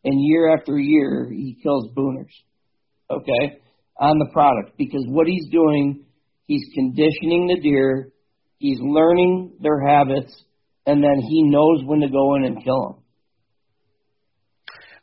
and 0.05 0.15
year 0.17 0.57
after 0.57 0.79
year 0.79 1.29
he 1.31 1.59
kills 1.63 1.89
booners. 1.95 2.33
Okay, 3.11 3.59
on 3.99 4.19
the 4.19 4.29
product 4.33 4.79
because 4.79 5.05
what 5.09 5.27
he's 5.27 5.49
doing, 5.51 6.05
he's 6.47 6.65
conditioning 6.75 7.49
the 7.49 7.61
deer, 7.61 8.13
he's 8.59 8.79
learning 8.81 9.53
their 9.61 9.81
habits, 9.85 10.33
and 10.87 11.03
then 11.03 11.21
he 11.21 11.43
knows 11.43 11.83
when 11.85 12.01
to 12.01 12.09
go 12.09 12.37
in 12.37 12.45
and 12.45 12.63
kill 12.63 12.83
them. 12.83 13.03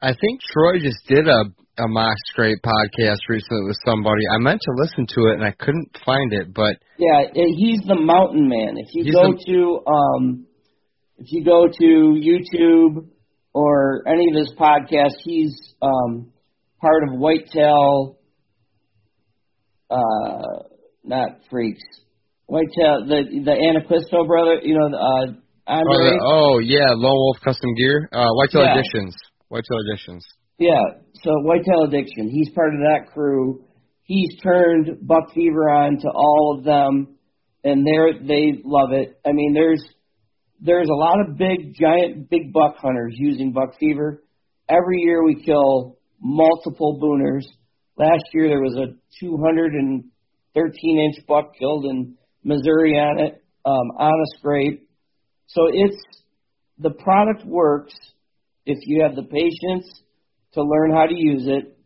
I 0.02 0.10
think 0.14 0.40
Troy 0.54 0.80
just 0.80 1.06
did 1.08 1.28
a 1.28 1.44
a 1.80 1.88
mock 1.88 2.16
scrape 2.32 2.58
podcast 2.64 3.20
recently 3.30 3.68
with 3.68 3.78
somebody. 3.86 4.22
I 4.34 4.40
meant 4.40 4.62
to 4.62 4.72
listen 4.78 5.06
to 5.10 5.28
it 5.30 5.34
and 5.36 5.44
I 5.44 5.52
couldn't 5.52 5.96
find 6.04 6.34
it, 6.34 6.52
but 6.54 6.78
Yeah, 6.98 7.22
eh, 7.36 7.54
he's 7.56 7.82
the 7.88 7.96
mountain 7.96 8.50
man. 8.50 8.78
If 8.78 8.88
you 8.94 9.14
go 9.14 9.34
the- 9.34 9.44
to 9.46 9.92
um, 9.92 10.48
if 11.20 11.28
you 11.32 11.44
go 11.44 11.68
to 11.68 11.84
YouTube 11.84 13.10
or 13.54 14.04
any 14.08 14.26
of 14.32 14.36
his 14.38 14.54
podcasts, 14.58 15.18
he's 15.24 15.54
um, 15.82 16.32
part 16.82 17.04
of 17.04 17.18
Whitetail. 17.20 18.18
Uh, 19.90 20.64
not 21.04 21.30
freaks. 21.50 21.82
Whitetail, 22.48 23.06
the 23.08 23.24
the 23.46 23.52
Anaquisto 23.52 24.26
brother. 24.28 24.60
You 24.62 24.76
know, 24.78 24.98
uh, 24.98 25.32
oh, 25.32 25.34
Andre. 25.68 26.12
the- 26.12 26.24
oh 26.24 26.60
yeah, 26.60 26.90
Lone 26.92 27.16
Wolf 27.16 27.38
Custom 27.44 27.74
Gear, 27.76 28.10
uh, 28.12 28.28
Whitetail 28.36 28.64
Yeah. 28.64 28.80
Editions, 28.80 29.16
Whitetail 29.50 29.78
Editions. 29.90 30.26
Yeah, 30.60 30.82
so 31.24 31.32
Whitetail 31.44 31.84
Addiction. 31.88 32.30
He's 32.30 32.50
part 32.56 32.74
of 32.74 32.80
that 32.82 33.12
crew. 33.14 33.64
He's 34.04 34.40
turned 34.42 35.06
Buck 35.06 35.34
Fever 35.34 35.70
on 35.70 35.98
to 36.00 36.10
all 36.10 36.56
of 36.58 36.64
them, 36.64 37.16
and 37.64 37.86
they're 37.86 38.14
they 38.14 38.62
love 38.64 38.92
it. 38.94 39.20
I 39.26 39.32
mean, 39.34 39.54
there's 39.54 39.84
there's 40.60 40.90
a 40.90 40.96
lot 40.96 41.20
of 41.22 41.38
big, 41.38 41.76
giant, 41.80 42.30
big 42.30 42.52
buck 42.52 42.78
hunters 42.78 43.14
using 43.18 43.52
Buck 43.52 43.78
Fever. 43.80 44.24
Every 44.68 45.02
year 45.02 45.24
we 45.24 45.36
kill 45.44 45.97
multiple 46.20 47.00
booners. 47.02 47.46
Last 47.98 48.26
year 48.34 48.48
there 48.50 48.62
was 48.62 48.76
a 48.76 48.94
213 49.20 51.00
inch 51.00 51.26
buck 51.28 51.54
killed 51.58 51.86
in 51.86 52.16
Missouri 52.44 52.94
on 52.94 53.20
it 53.20 53.44
um, 53.66 53.92
on 53.98 54.14
a 54.14 54.38
scrape. 54.38 54.88
So 55.48 55.68
it's 55.72 55.98
the 56.80 56.92
product 56.92 57.46
works 57.46 57.94
if 58.66 58.78
you 58.84 59.04
have 59.04 59.16
the 59.16 59.24
patience 59.24 60.02
to 60.54 60.62
learn 60.62 60.92
how 60.92 61.06
to 61.06 61.16
use 61.16 61.44
it, 61.48 61.78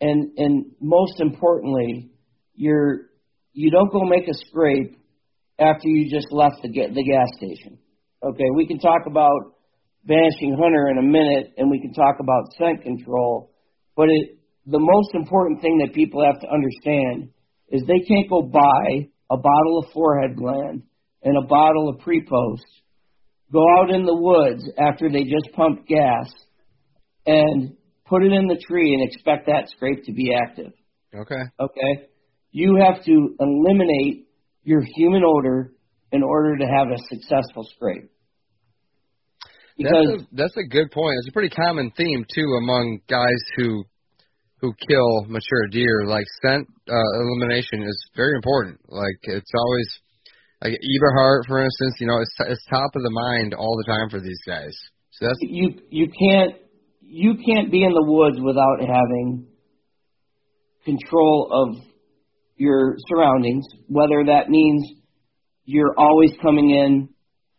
and 0.00 0.38
and 0.38 0.66
most 0.80 1.20
importantly, 1.20 2.10
you're 2.54 3.10
you 3.52 3.70
don't 3.70 3.92
go 3.92 4.04
make 4.04 4.28
a 4.28 4.34
scrape 4.48 4.98
after 5.58 5.88
you 5.88 6.10
just 6.10 6.32
left 6.32 6.62
the 6.62 6.68
the 6.68 7.04
gas 7.04 7.28
station. 7.36 7.78
Okay, 8.22 8.50
we 8.56 8.66
can 8.66 8.78
talk 8.78 9.02
about 9.06 9.54
vanishing 10.04 10.56
hunter 10.58 10.88
in 10.88 10.98
a 10.98 11.02
minute, 11.02 11.54
and 11.56 11.70
we 11.70 11.80
can 11.80 11.92
talk 11.92 12.16
about 12.20 12.52
scent 12.58 12.82
control, 12.82 13.53
but 13.96 14.08
it 14.08 14.38
the 14.66 14.80
most 14.80 15.14
important 15.14 15.60
thing 15.60 15.78
that 15.78 15.94
people 15.94 16.24
have 16.24 16.40
to 16.40 16.48
understand 16.48 17.28
is 17.68 17.82
they 17.82 18.04
can't 18.06 18.30
go 18.30 18.42
buy 18.42 19.08
a 19.30 19.36
bottle 19.36 19.78
of 19.78 19.92
forehead 19.92 20.36
gland 20.36 20.82
and 21.22 21.36
a 21.36 21.46
bottle 21.46 21.88
of 21.88 21.98
pre-post, 22.00 22.64
go 23.52 23.64
out 23.78 23.90
in 23.90 24.04
the 24.04 24.14
woods 24.14 24.68
after 24.78 25.10
they 25.10 25.24
just 25.24 25.54
pumped 25.54 25.86
gas, 25.88 26.30
and 27.26 27.76
put 28.06 28.22
it 28.22 28.32
in 28.32 28.46
the 28.46 28.62
tree 28.68 28.94
and 28.94 29.10
expect 29.10 29.46
that 29.46 29.68
scrape 29.70 30.04
to 30.04 30.12
be 30.12 30.32
active. 30.34 30.72
Okay. 31.14 31.42
Okay? 31.58 32.08
You 32.52 32.78
have 32.86 33.04
to 33.04 33.34
eliminate 33.40 34.28
your 34.62 34.82
human 34.96 35.22
odor 35.24 35.72
in 36.12 36.22
order 36.22 36.56
to 36.56 36.64
have 36.64 36.88
a 36.88 36.98
successful 37.08 37.66
scrape. 37.74 38.10
Because 39.76 39.92
That's 39.92 40.22
a, 40.22 40.26
that's 40.32 40.56
a 40.56 40.68
good 40.68 40.90
point. 40.90 41.16
It's 41.18 41.28
a 41.28 41.32
pretty 41.32 41.54
common 41.54 41.90
theme 41.96 42.24
too 42.32 42.46
among 42.62 43.00
guys 43.08 43.42
who 43.56 43.84
who 44.60 44.72
kill 44.88 45.24
mature 45.26 45.66
deer. 45.70 46.06
Like 46.06 46.24
scent 46.42 46.68
uh, 46.88 47.20
elimination 47.20 47.82
is 47.82 48.10
very 48.16 48.34
important. 48.36 48.80
Like 48.88 49.18
it's 49.22 49.50
always 49.56 49.88
like 50.62 50.72
Eberhart, 50.72 51.46
for 51.46 51.62
instance. 51.62 51.96
You 51.98 52.06
know, 52.06 52.20
it's 52.20 52.34
it's 52.40 52.64
top 52.70 52.90
of 52.94 53.02
the 53.02 53.10
mind 53.10 53.54
all 53.54 53.76
the 53.76 53.90
time 53.90 54.08
for 54.10 54.20
these 54.20 54.40
guys. 54.46 54.76
So 55.10 55.26
that's 55.26 55.38
you 55.42 55.80
you 55.90 56.06
can't 56.08 56.54
you 57.00 57.34
can't 57.44 57.70
be 57.70 57.84
in 57.84 57.92
the 57.92 58.04
woods 58.04 58.38
without 58.40 58.80
having 58.80 59.46
control 60.84 61.48
of 61.50 61.84
your 62.56 62.96
surroundings, 63.08 63.64
whether 63.88 64.24
that 64.26 64.48
means 64.48 64.86
you're 65.64 65.94
always 65.96 66.30
coming 66.42 66.70
in, 66.70 67.08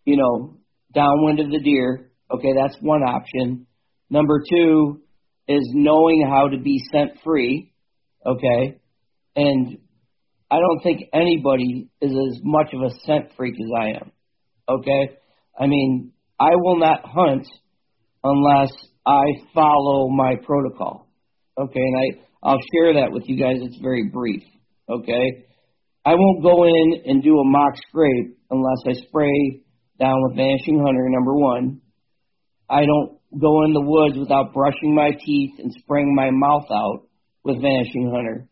you 0.05 0.17
know, 0.17 0.57
downwind 0.93 1.39
of 1.39 1.49
the 1.49 1.59
deer. 1.59 2.04
Okay, 2.31 2.53
that's 2.61 2.77
one 2.81 3.03
option. 3.03 3.67
Number 4.09 4.41
two 4.49 5.01
is 5.47 5.71
knowing 5.73 6.27
how 6.27 6.47
to 6.47 6.57
be 6.57 6.79
scent 6.91 7.19
free. 7.23 7.71
Okay, 8.25 8.79
and 9.35 9.77
I 10.49 10.59
don't 10.59 10.81
think 10.83 11.09
anybody 11.13 11.89
is 12.01 12.11
as 12.11 12.39
much 12.43 12.67
of 12.73 12.81
a 12.81 12.89
scent 13.05 13.31
freak 13.35 13.55
as 13.55 13.69
I 13.77 13.87
am. 13.99 14.11
Okay? 14.69 15.17
I 15.59 15.67
mean, 15.67 16.11
I 16.39 16.51
will 16.53 16.79
not 16.79 17.01
hunt 17.03 17.47
unless 18.23 18.71
I 19.05 19.23
follow 19.53 20.09
my 20.09 20.35
protocol. 20.45 21.07
Okay, 21.57 21.79
and 21.79 21.97
I, 21.97 22.49
I'll 22.49 22.59
share 22.73 22.93
that 22.95 23.11
with 23.11 23.23
you 23.27 23.37
guys. 23.41 23.57
It's 23.61 23.79
very 23.81 24.09
brief. 24.13 24.43
Okay? 24.89 25.45
I 26.05 26.13
won't 26.13 26.43
go 26.43 26.63
in 26.63 27.01
and 27.05 27.23
do 27.23 27.39
a 27.39 27.43
mock 27.45 27.73
scrape 27.89 28.37
unless 28.51 28.77
I 28.87 28.93
spray 29.07 29.61
down 29.99 30.15
with 30.23 30.35
Vanishing 30.35 30.83
Hunter, 30.85 31.09
number 31.09 31.33
one. 31.35 31.81
I 32.69 32.85
don't 32.85 33.19
go 33.39 33.63
in 33.63 33.73
the 33.73 33.81
woods 33.81 34.17
without 34.17 34.53
brushing 34.53 34.95
my 34.95 35.11
teeth 35.11 35.59
and 35.59 35.73
spraying 35.79 36.15
my 36.15 36.29
mouth 36.31 36.65
out 36.71 37.07
with 37.43 37.61
Vanishing 37.61 38.11
Hunter. 38.13 38.47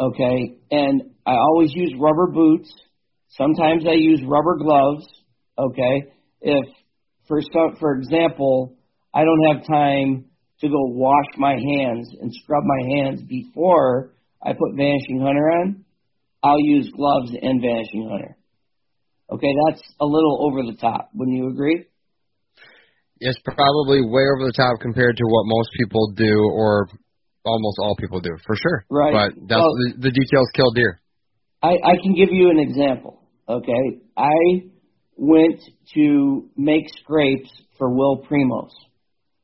Okay, 0.00 0.58
and 0.70 1.02
I 1.26 1.32
always 1.32 1.72
use 1.74 1.94
rubber 1.98 2.28
boots. 2.32 2.72
Sometimes 3.30 3.84
I 3.86 3.94
use 3.94 4.20
rubber 4.24 4.56
gloves. 4.56 5.06
Okay, 5.58 6.04
if 6.40 6.64
for 7.26 7.40
some, 7.42 7.76
for 7.80 7.94
example, 7.96 8.76
I 9.12 9.24
don't 9.24 9.56
have 9.56 9.66
time 9.66 10.26
to 10.60 10.68
go 10.68 10.84
wash 10.86 11.26
my 11.36 11.52
hands 11.52 12.08
and 12.20 12.32
scrub 12.32 12.64
my 12.64 12.96
hands 12.96 13.22
before 13.22 14.14
I 14.42 14.52
put 14.52 14.76
Vanishing 14.76 15.20
Hunter 15.20 15.50
on, 15.50 15.84
I'll 16.42 16.60
use 16.60 16.90
gloves 16.94 17.30
and 17.40 17.60
Vanishing 17.60 18.08
Hunter. 18.10 18.36
Okay, 19.30 19.52
that's 19.66 19.82
a 20.00 20.06
little 20.06 20.46
over 20.46 20.62
the 20.62 20.76
top. 20.78 21.10
Wouldn't 21.14 21.36
you 21.36 21.48
agree? 21.48 21.84
It's 23.20 23.38
probably 23.44 24.00
way 24.02 24.22
over 24.36 24.46
the 24.46 24.54
top 24.56 24.80
compared 24.80 25.16
to 25.16 25.24
what 25.24 25.44
most 25.46 25.70
people 25.78 26.12
do, 26.16 26.34
or 26.54 26.88
almost 27.44 27.78
all 27.80 27.96
people 27.98 28.20
do, 28.20 28.30
for 28.46 28.56
sure. 28.56 28.84
Right. 28.90 29.12
But 29.12 29.48
that's 29.48 29.60
Well- 29.60 29.74
the, 29.96 30.08
the 30.08 30.10
details 30.10 30.48
kill 30.54 30.70
deer. 30.72 31.00
I, 31.62 31.70
I 31.84 31.94
can 32.02 32.14
give 32.14 32.28
you 32.30 32.50
an 32.50 32.60
example. 32.60 33.20
Okay, 33.48 34.00
I 34.16 34.68
went 35.16 35.60
to 35.94 36.48
make 36.56 36.84
scrapes 37.00 37.50
for 37.78 37.92
Will 37.92 38.22
Primos 38.30 38.70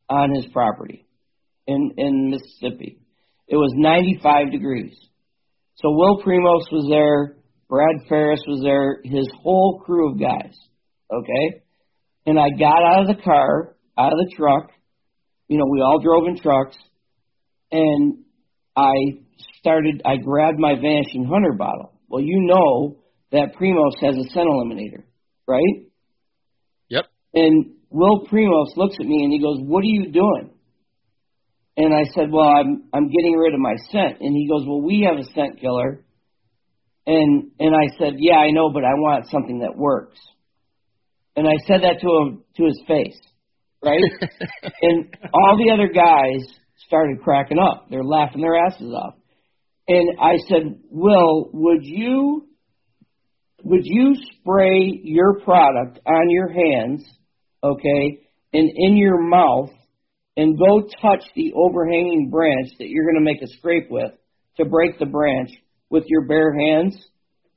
on 0.08 0.32
his 0.34 0.46
property 0.52 1.06
in 1.66 1.92
in 1.96 2.30
Mississippi. 2.30 3.00
It 3.48 3.56
was 3.56 3.72
95 3.74 4.52
degrees. 4.52 4.94
So 5.76 5.90
Will 5.90 6.22
Primos 6.22 6.70
was 6.70 6.86
there, 6.88 7.36
Brad 7.68 8.06
Farris 8.08 8.42
was 8.46 8.62
there, 8.62 9.00
his 9.04 9.26
whole 9.42 9.80
crew 9.84 10.12
of 10.12 10.20
guys. 10.20 10.54
Okay, 11.12 11.62
and 12.26 12.38
I 12.38 12.50
got 12.58 12.82
out 12.82 13.02
of 13.02 13.16
the 13.16 13.22
car, 13.22 13.76
out 13.98 14.12
of 14.12 14.18
the 14.18 14.32
truck. 14.36 14.70
You 15.48 15.58
know, 15.58 15.66
we 15.70 15.80
all 15.80 16.00
drove 16.00 16.26
in 16.26 16.38
trucks, 16.38 16.76
and 17.70 18.24
I 18.76 18.94
started. 19.58 20.02
I 20.04 20.16
grabbed 20.16 20.58
my 20.58 20.74
Vanishing 20.74 21.26
Hunter 21.26 21.52
bottle. 21.52 21.92
Well, 22.08 22.22
you 22.22 22.40
know 22.40 22.98
that 23.32 23.54
Primos 23.60 24.00
has 24.00 24.16
a 24.16 24.28
scent 24.30 24.46
eliminator, 24.46 25.04
right? 25.46 25.88
Yep. 26.88 27.06
And 27.34 27.74
Will 27.90 28.26
Primos 28.26 28.76
looks 28.76 28.96
at 28.98 29.06
me 29.06 29.22
and 29.24 29.32
he 29.32 29.40
goes, 29.40 29.58
"What 29.60 29.82
are 29.82 29.86
you 29.86 30.10
doing?" 30.10 30.50
And 31.76 31.92
I 31.92 32.04
said, 32.14 32.30
"Well, 32.30 32.48
I'm 32.48 32.84
I'm 32.92 33.08
getting 33.08 33.34
rid 33.34 33.54
of 33.54 33.60
my 33.60 33.74
scent." 33.90 34.20
And 34.20 34.34
he 34.34 34.48
goes, 34.48 34.64
"Well, 34.66 34.80
we 34.80 35.06
have 35.08 35.18
a 35.18 35.24
scent 35.32 35.60
killer." 35.60 36.04
And 37.06 37.50
and 37.58 37.74
I 37.74 37.96
said, 37.98 38.14
"Yeah, 38.18 38.36
I 38.36 38.50
know, 38.50 38.70
but 38.72 38.84
I 38.84 38.94
want 38.94 39.26
something 39.28 39.60
that 39.60 39.76
works." 39.76 40.18
And 41.36 41.48
I 41.48 41.56
said 41.66 41.82
that 41.82 42.00
to 42.00 42.06
him 42.06 42.44
to 42.56 42.64
his 42.64 42.80
face, 42.86 43.18
right? 43.84 44.00
and 44.82 45.16
all 45.32 45.56
the 45.58 45.72
other 45.72 45.88
guys 45.92 46.46
started 46.86 47.22
cracking 47.22 47.58
up. 47.58 47.86
They're 47.90 48.04
laughing 48.04 48.40
their 48.40 48.56
asses 48.56 48.92
off. 48.92 49.14
And 49.88 50.18
I 50.20 50.36
said, 50.48 50.80
"Will, 50.90 51.50
would 51.52 51.82
you 51.82 52.46
would 53.64 53.84
you 53.84 54.14
spray 54.40 55.00
your 55.02 55.40
product 55.40 55.98
on 56.06 56.30
your 56.30 56.48
hands, 56.48 57.04
okay, 57.62 58.20
and 58.52 58.70
in 58.74 58.96
your 58.96 59.20
mouth 59.20 59.70
and 60.36 60.58
go 60.58 60.82
touch 61.00 61.24
the 61.34 61.52
overhanging 61.54 62.28
branch 62.30 62.68
that 62.78 62.88
you're 62.88 63.04
going 63.04 63.24
to 63.24 63.32
make 63.32 63.42
a 63.42 63.56
scrape 63.58 63.90
with 63.90 64.12
to 64.58 64.64
break 64.64 64.98
the 64.98 65.06
branch 65.06 65.50
with 65.90 66.04
your 66.06 66.26
bare 66.26 66.54
hands 66.54 66.96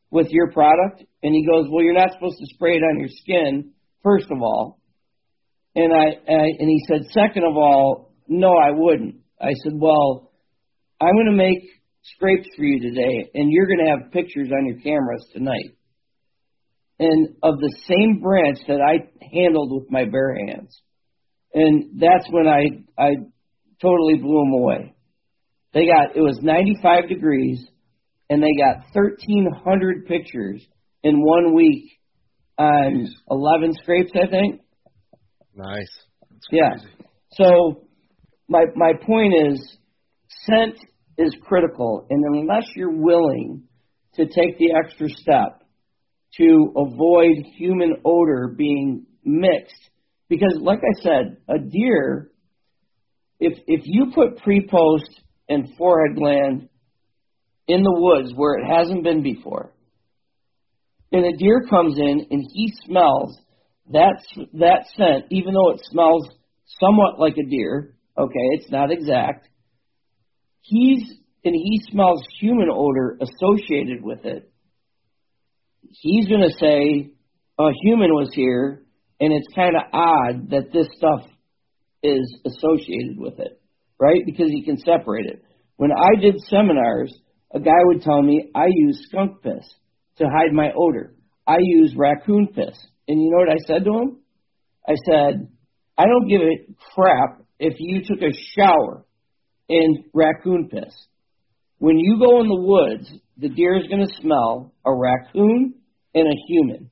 with 0.10 0.28
your 0.32 0.52
product?" 0.52 1.04
And 1.24 1.34
he 1.34 1.46
goes, 1.46 1.68
"Well, 1.70 1.84
you're 1.84 1.94
not 1.94 2.14
supposed 2.14 2.38
to 2.40 2.46
spray 2.54 2.78
it 2.78 2.84
on 2.84 3.00
your 3.00 3.10
skin, 3.10 3.72
first 4.04 4.28
of 4.32 4.42
all." 4.42 4.80
And 5.76 5.94
I, 5.94 6.06
I 6.32 6.46
and 6.60 6.70
he 6.70 6.84
said, 6.88 7.06
"Second 7.12 7.44
of 7.44 7.56
all, 7.58 8.14
no, 8.28 8.56
I 8.56 8.72
wouldn't." 8.72 9.18
I 9.40 9.54
said, 9.64 9.74
"Well, 9.76 10.32
I'm 11.00 11.14
going 11.14 11.32
to 11.32 11.32
make 11.32 11.70
scrapes 12.16 12.48
for 12.56 12.64
you 12.64 12.80
today, 12.80 13.30
and 13.34 13.52
you're 13.52 13.68
going 13.68 13.86
to 13.86 13.92
have 13.92 14.12
pictures 14.12 14.50
on 14.52 14.66
your 14.66 14.80
cameras 14.80 15.26
tonight. 15.34 15.76
And 17.00 17.36
of 17.44 17.60
the 17.60 17.76
same 17.88 18.22
branch 18.22 18.58
that 18.68 18.82
I 18.82 19.10
handled 19.32 19.72
with 19.72 19.92
my 19.92 20.06
bare 20.06 20.36
hands. 20.36 20.82
And 21.54 22.00
that's 22.00 22.28
when 22.32 22.48
I 22.48 22.64
I 22.98 23.16
totally 23.82 24.16
blew 24.16 24.40
them 24.40 24.54
away. 24.54 24.96
They 25.74 25.86
got 25.86 26.16
it 26.16 26.22
was 26.22 26.40
95 26.42 27.08
degrees, 27.08 27.64
and 28.30 28.42
they 28.42 28.54
got 28.58 28.86
1,300 28.94 30.08
pictures 30.08 30.66
in 31.04 31.22
one 31.22 31.54
week 31.54 31.92
on 32.58 33.08
11 33.30 33.74
scrapes, 33.82 34.12
I 34.16 34.28
think. 34.28 34.62
Nice. 35.56 35.90
Yeah. 36.52 36.76
So 37.32 37.88
my 38.48 38.66
my 38.76 38.94
point 39.06 39.34
is 39.48 39.78
scent 40.46 40.78
is 41.18 41.36
critical 41.42 42.06
and 42.10 42.24
unless 42.36 42.66
you're 42.76 42.96
willing 42.96 43.64
to 44.16 44.26
take 44.26 44.58
the 44.58 44.74
extra 44.74 45.10
step 45.10 45.64
to 46.38 46.74
avoid 46.76 47.36
human 47.56 47.96
odor 48.06 48.54
being 48.56 49.06
mixed 49.24 49.90
because 50.30 50.58
like 50.62 50.80
I 50.80 51.02
said, 51.02 51.38
a 51.50 51.60
deer 51.60 52.32
if 53.40 53.58
if 53.68 53.82
you 53.86 54.12
put 54.14 54.38
pre-post 54.44 55.22
and 55.50 55.70
forehead 55.78 56.18
gland 56.18 56.70
in 57.68 57.84
the 57.84 57.94
woods 57.94 58.34
where 58.36 58.58
it 58.58 58.66
hasn't 58.66 59.04
been 59.04 59.22
before, 59.22 59.74
and 61.12 61.26
a 61.26 61.38
deer 61.38 61.66
comes 61.70 61.98
in 61.98 62.28
and 62.32 62.46
he 62.54 62.74
smells 62.86 63.38
that 63.92 64.22
that 64.54 64.86
scent, 64.96 65.26
even 65.32 65.54
though 65.54 65.72
it 65.72 65.82
smells 65.84 66.28
somewhat 66.80 67.20
like 67.20 67.38
a 67.38 67.50
deer, 67.50 67.96
okay, 68.18 68.48
it's 68.54 68.70
not 68.70 68.92
exact. 68.92 69.48
He's 70.62 71.04
and 71.44 71.56
he 71.56 71.82
smells 71.90 72.22
human 72.40 72.68
odor 72.70 73.18
associated 73.22 74.04
with 74.04 74.26
it. 74.26 74.52
He's 75.90 76.28
going 76.28 76.42
to 76.42 76.54
say 76.60 77.12
a 77.58 77.70
human 77.84 78.10
was 78.12 78.30
here, 78.34 78.84
and 79.22 79.32
it's 79.32 79.48
kind 79.56 79.76
of 79.78 79.84
odd 79.94 80.50
that 80.50 80.74
this 80.74 80.88
stuff 80.98 81.22
is 82.04 82.40
associated 82.46 83.18
with 83.18 83.40
it, 83.40 83.62
right? 84.00 84.22
Because 84.26 84.50
he 84.50 84.64
can 84.64 84.78
separate 84.78 85.26
it. 85.26 85.42
When 85.78 85.92
I 85.92 86.20
did 86.20 86.40
seminars, 86.50 87.18
a 87.54 87.60
guy 87.60 87.80
would 87.86 88.02
tell 88.02 88.22
me 88.22 88.52
I 88.54 88.66
use 88.70 89.06
skunk 89.08 89.42
piss 89.42 89.66
to 90.18 90.26
hide 90.26 90.54
my 90.54 90.72
odor. 90.76 91.14
I 91.46 91.58
use 91.60 91.94
raccoon 91.96 92.48
piss. 92.48 92.78
And 93.08 93.22
you 93.22 93.32
know 93.32 93.38
what 93.38 93.50
I 93.50 93.60
said 93.66 93.86
to 93.86 93.92
him? 93.92 94.18
I 94.88 94.96
said, 95.10 95.48
I 95.98 96.06
don't 96.06 96.28
give 96.28 96.42
a 96.42 96.74
crap 96.94 97.42
if 97.60 97.76
you 97.80 98.02
took 98.06 98.22
a 98.22 98.34
shower 98.56 99.06
in 99.70 100.06
raccoon 100.14 100.70
piss. 100.70 100.94
When 101.80 101.98
you 101.98 102.20
go 102.20 102.42
in 102.42 102.48
the 102.48 102.60
woods, 102.62 103.12
the 103.38 103.50
deer 103.50 103.78
is 103.78 103.88
going 103.88 104.06
to 104.06 104.14
smell 104.22 104.74
a 104.86 104.94
raccoon 104.94 105.76
and 106.14 106.28
a 106.28 106.36
human 106.48 106.90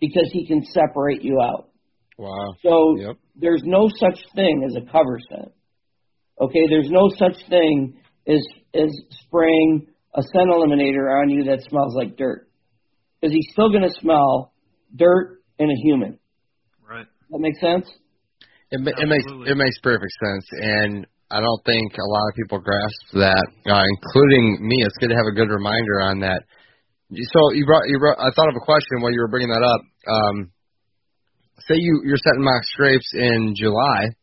because 0.00 0.28
he 0.32 0.46
can 0.46 0.62
separate 0.66 1.22
you 1.22 1.40
out. 1.40 1.70
Wow. 2.18 2.54
So 2.62 2.96
Yep. 2.98 3.16
there's 3.36 3.62
no 3.64 3.88
such 3.88 4.18
thing 4.34 4.64
as 4.68 4.76
a 4.76 4.90
cover 4.92 5.18
scent. 5.28 5.52
Okay, 6.40 6.66
there's 6.68 6.90
no 6.90 7.08
such 7.16 7.36
thing 7.48 7.96
as 8.26 8.40
as 8.74 8.90
spraying 9.26 9.86
a 10.14 10.22
scent 10.22 10.48
eliminator 10.50 11.08
on 11.20 11.30
you 11.30 11.44
that 11.44 11.62
smells 11.68 11.94
like 11.94 12.16
dirt. 12.16 12.48
Because 13.20 13.34
he's 13.34 13.48
still 13.52 13.70
going 13.70 13.82
to 13.82 13.94
smell 14.00 14.52
dirt 14.94 15.42
and 15.58 15.70
a 15.70 15.78
human. 15.82 16.18
Right. 16.88 17.06
That 17.30 17.38
makes 17.38 17.60
sense? 17.60 17.88
It, 18.72 18.80
it 18.80 19.08
makes 19.08 19.28
it 19.28 19.56
makes 19.56 19.78
perfect 19.84 20.12
sense, 20.16 20.46
and 20.52 21.06
I 21.30 21.40
don't 21.40 21.64
think 21.64 21.92
a 21.92 22.08
lot 22.08 22.28
of 22.28 22.34
people 22.36 22.58
grasp 22.58 23.20
that, 23.20 23.46
uh, 23.68 23.84
including 23.84 24.64
me. 24.64 24.80
It's 24.80 24.96
good 24.96 25.12
to 25.12 25.16
have 25.16 25.28
a 25.28 25.36
good 25.36 25.52
reminder 25.52 26.00
on 26.00 26.20
that. 26.20 26.40
So 27.12 27.52
you 27.52 27.66
brought 27.66 27.84
you 27.88 27.98
brought. 27.98 28.18
I 28.18 28.32
thought 28.34 28.48
of 28.48 28.56
a 28.56 28.64
question 28.64 29.04
while 29.04 29.12
you 29.12 29.20
were 29.20 29.28
bringing 29.28 29.52
that 29.52 29.60
up. 29.60 29.80
Um, 30.08 30.52
say 31.68 31.76
you 31.76 32.00
you're 32.04 32.16
setting 32.16 32.44
mock 32.44 32.64
scrapes 32.64 33.12
in 33.12 33.52
July 33.56 34.16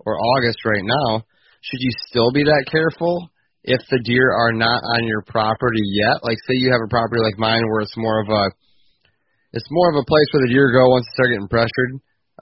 or 0.00 0.16
August 0.16 0.64
right 0.64 0.84
now. 0.84 1.24
Should 1.60 1.80
you 1.80 1.92
still 2.08 2.32
be 2.32 2.44
that 2.44 2.64
careful 2.72 3.28
if 3.64 3.80
the 3.90 4.00
deer 4.04 4.32
are 4.32 4.52
not 4.52 4.80
on 4.96 5.04
your 5.06 5.22
property 5.26 5.82
yet? 5.84 6.22
Like 6.22 6.38
say 6.48 6.56
you 6.56 6.72
have 6.72 6.80
a 6.84 6.88
property 6.88 7.20
like 7.22 7.38
mine 7.38 7.62
where 7.70 7.80
it's 7.82 7.96
more 7.96 8.20
of 8.20 8.28
a 8.28 8.44
it's 9.52 9.66
more 9.70 9.90
of 9.90 9.96
a 9.96 10.06
place 10.06 10.28
where 10.32 10.46
the 10.46 10.52
deer 10.52 10.70
go 10.72 10.88
once 10.90 11.04
they 11.06 11.14
start 11.18 11.30
getting 11.34 11.48
pressured 11.50 11.92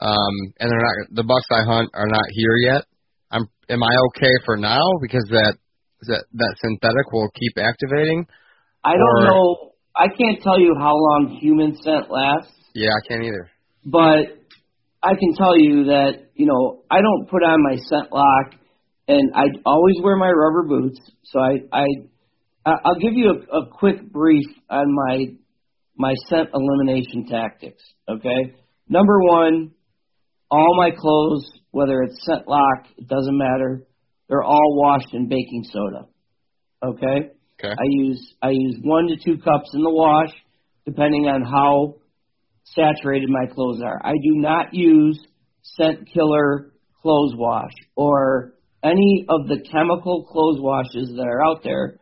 um, 0.01 0.35
and 0.61 0.71
they're 0.71 0.85
not 0.85 0.97
the 1.11 1.25
bucks 1.25 1.49
I 1.51 1.65
hunt 1.65 1.91
are 1.95 2.07
not 2.09 2.27
here 2.31 2.57
yet. 2.61 2.85
I'm 3.31 3.49
am 3.69 3.83
I 3.83 3.95
okay 4.13 4.35
for 4.45 4.57
now 4.57 4.85
because 5.03 5.25
that 5.31 5.57
that 6.07 6.25
that 6.35 6.55
synthetic 6.63 7.11
will 7.13 7.31
keep 7.35 7.59
activating, 7.59 8.27
I 8.85 8.93
don't 8.93 9.01
Or- 9.03 9.25
know. 9.27 9.73
I 9.97 10.07
can't 10.07 10.41
tell 10.43 10.61
you 10.61 10.77
how 10.79 10.95
long 10.95 11.37
human 11.41 11.75
scent 11.83 12.07
lasts, 12.09 12.53
Yeah, 12.73 12.91
I 12.95 13.09
can't 13.09 13.25
either. 13.25 13.51
but 13.85 14.39
I 15.03 15.15
can 15.19 15.35
tell 15.37 15.59
you 15.59 15.87
that 15.87 16.31
you 16.37 16.47
know 16.47 16.83
I 16.89 17.01
don't 17.01 17.27
put 17.29 17.43
on 17.43 17.61
my 17.65 17.77
scent 17.89 18.13
lock, 18.13 18.55
and 19.09 19.33
I 19.35 19.45
always 19.65 19.97
wear 20.03 20.17
my 20.17 20.31
rubber 20.31 20.65
boots. 20.69 21.01
So 21.25 21.41
I 21.41 21.57
I 21.73 21.85
I'll 22.67 23.01
give 23.01 23.15
you 23.15 23.31
a, 23.31 23.57
a 23.57 23.67
quick 23.71 24.13
brief 24.13 24.47
on 24.69 24.95
my 24.95 25.25
my 25.97 26.15
scent 26.29 26.51
elimination 26.55 27.27
tactics. 27.29 27.83
Okay, 28.09 28.55
number 28.89 29.19
one, 29.21 29.73
all 30.51 30.77
my 30.77 30.91
clothes, 30.91 31.51
whether 31.71 32.03
it's 32.03 32.25
scent 32.27 32.47
lock, 32.47 32.87
it 32.97 33.09
doesn't 33.09 33.37
matter. 33.37 33.83
They're 34.29 34.45
all 34.45 34.77
washed 34.77 35.15
in 35.15 35.29
baking 35.29 35.65
soda. 35.73 36.07
Okay. 36.85 37.31
Okay. 37.61 37.73
I 37.73 37.85
use 37.89 38.35
I 38.43 38.51
use 38.51 38.77
one 38.83 39.09
to 39.09 39.17
two 39.17 39.39
cups 39.39 39.71
in 39.75 39.83
the 39.83 39.91
wash, 39.91 40.31
depending 40.87 41.27
on 41.27 41.43
how 41.43 41.97
saturated 42.65 43.29
my 43.31 43.47
clothes 43.53 43.81
are. 43.83 44.01
I 44.05 44.13
do 44.13 44.37
not 44.37 44.75
use 44.75 45.19
scent 45.63 46.09
killer 46.13 46.73
clothes 47.03 47.35
wash 47.37 47.73
or 47.97 48.55
any 48.83 49.27
of 49.29 49.49
the 49.49 49.61
chemical 49.71 50.25
clothes 50.25 50.61
washes 50.61 51.13
that 51.17 51.27
are 51.27 51.45
out 51.45 51.63
there. 51.63 51.99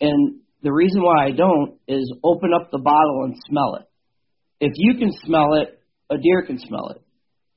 And 0.00 0.40
the 0.62 0.72
reason 0.72 1.02
why 1.02 1.26
I 1.26 1.30
don't 1.32 1.78
is 1.88 2.12
open 2.22 2.50
up 2.54 2.70
the 2.70 2.78
bottle 2.78 3.24
and 3.24 3.36
smell 3.48 3.76
it. 3.76 3.86
If 4.60 4.72
you 4.76 4.94
can 4.98 5.10
smell 5.24 5.54
it, 5.54 5.80
a 6.10 6.18
deer 6.18 6.42
can 6.46 6.58
smell 6.58 6.90
it. 6.90 7.02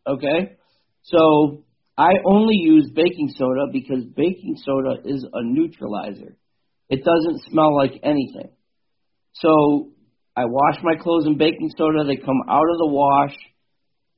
Okay? 0.08 0.58
So 1.04 1.64
I 1.98 2.14
only 2.26 2.56
use 2.56 2.90
baking 2.94 3.34
soda 3.38 3.68
because 3.72 4.04
baking 4.16 4.58
soda 4.66 5.02
is 5.06 5.24
a 5.32 5.44
neutralizer. 5.44 6.36
It 6.90 7.04
doesn't 7.04 7.52
smell 7.52 7.76
like 7.76 7.94
anything. 8.04 8.50
So 9.34 9.92
I 10.36 10.46
wash 10.46 10.82
my 10.84 10.96
clothes 10.96 11.28
in 11.28 11.38
baking 11.38 11.72
soda. 11.78 12.04
They 12.06 12.18
come 12.18 12.42
out 12.50 12.70
of 12.70 12.78
the 12.78 12.90
wash. 12.90 13.36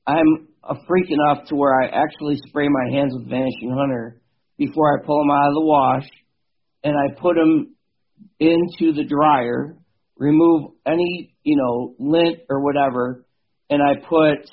I'm 0.06 0.48
a 0.64 0.76
freak 0.88 1.10
enough 1.10 1.48
to 1.50 1.56
where 1.56 1.82
I 1.82 1.88
actually 1.88 2.38
spray 2.48 2.68
my 2.70 2.96
hands 2.96 3.14
with 3.14 3.30
Vanishing 3.30 3.76
Hunter 3.78 4.22
before 4.58 4.98
I 4.98 5.06
pull 5.06 5.20
them 5.20 5.32
out 5.32 5.48
of 5.48 5.54
the 5.54 5.62
wash, 5.62 6.10
and 6.84 6.96
I 6.96 7.20
put 7.20 7.36
them 7.36 7.76
into 8.40 8.94
the 8.94 9.06
dryer, 9.06 9.78
remove 10.18 10.72
any 10.86 11.36
you 11.44 11.58
know 11.58 11.96
lint 12.00 12.40
or 12.50 12.64
whatever, 12.64 13.26
and 13.70 13.82
I 13.82 13.96
put 14.08 14.50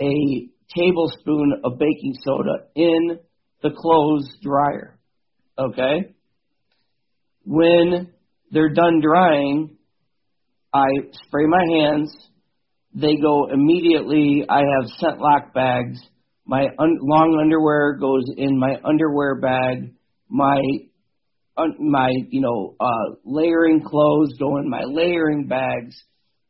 a 0.00 0.48
tablespoon 0.76 1.60
of 1.64 1.78
baking 1.78 2.14
soda 2.24 2.66
in 2.74 3.18
the 3.62 3.70
clothes 3.70 4.36
dryer. 4.42 4.98
Okay? 5.58 6.14
When 7.44 8.12
they're 8.50 8.72
done 8.72 9.00
drying, 9.00 9.76
I 10.72 10.86
spray 11.26 11.46
my 11.46 11.64
hands. 11.78 12.14
They 12.94 13.16
go 13.16 13.48
immediately. 13.52 14.44
I 14.48 14.58
have 14.58 14.90
scent 14.98 15.20
lock 15.20 15.52
bags. 15.54 16.00
My 16.46 16.66
un- 16.78 16.98
long 17.00 17.38
underwear 17.40 17.96
goes 17.98 18.24
in 18.36 18.58
my 18.58 18.76
underwear 18.84 19.40
bag. 19.40 19.94
My 20.28 20.60
un- 21.56 21.76
my 21.78 22.10
you 22.28 22.40
know 22.40 22.76
uh, 22.78 23.14
layering 23.24 23.82
clothes 23.82 24.34
go 24.38 24.58
in 24.58 24.68
my 24.68 24.82
layering 24.84 25.46
bags, 25.46 25.96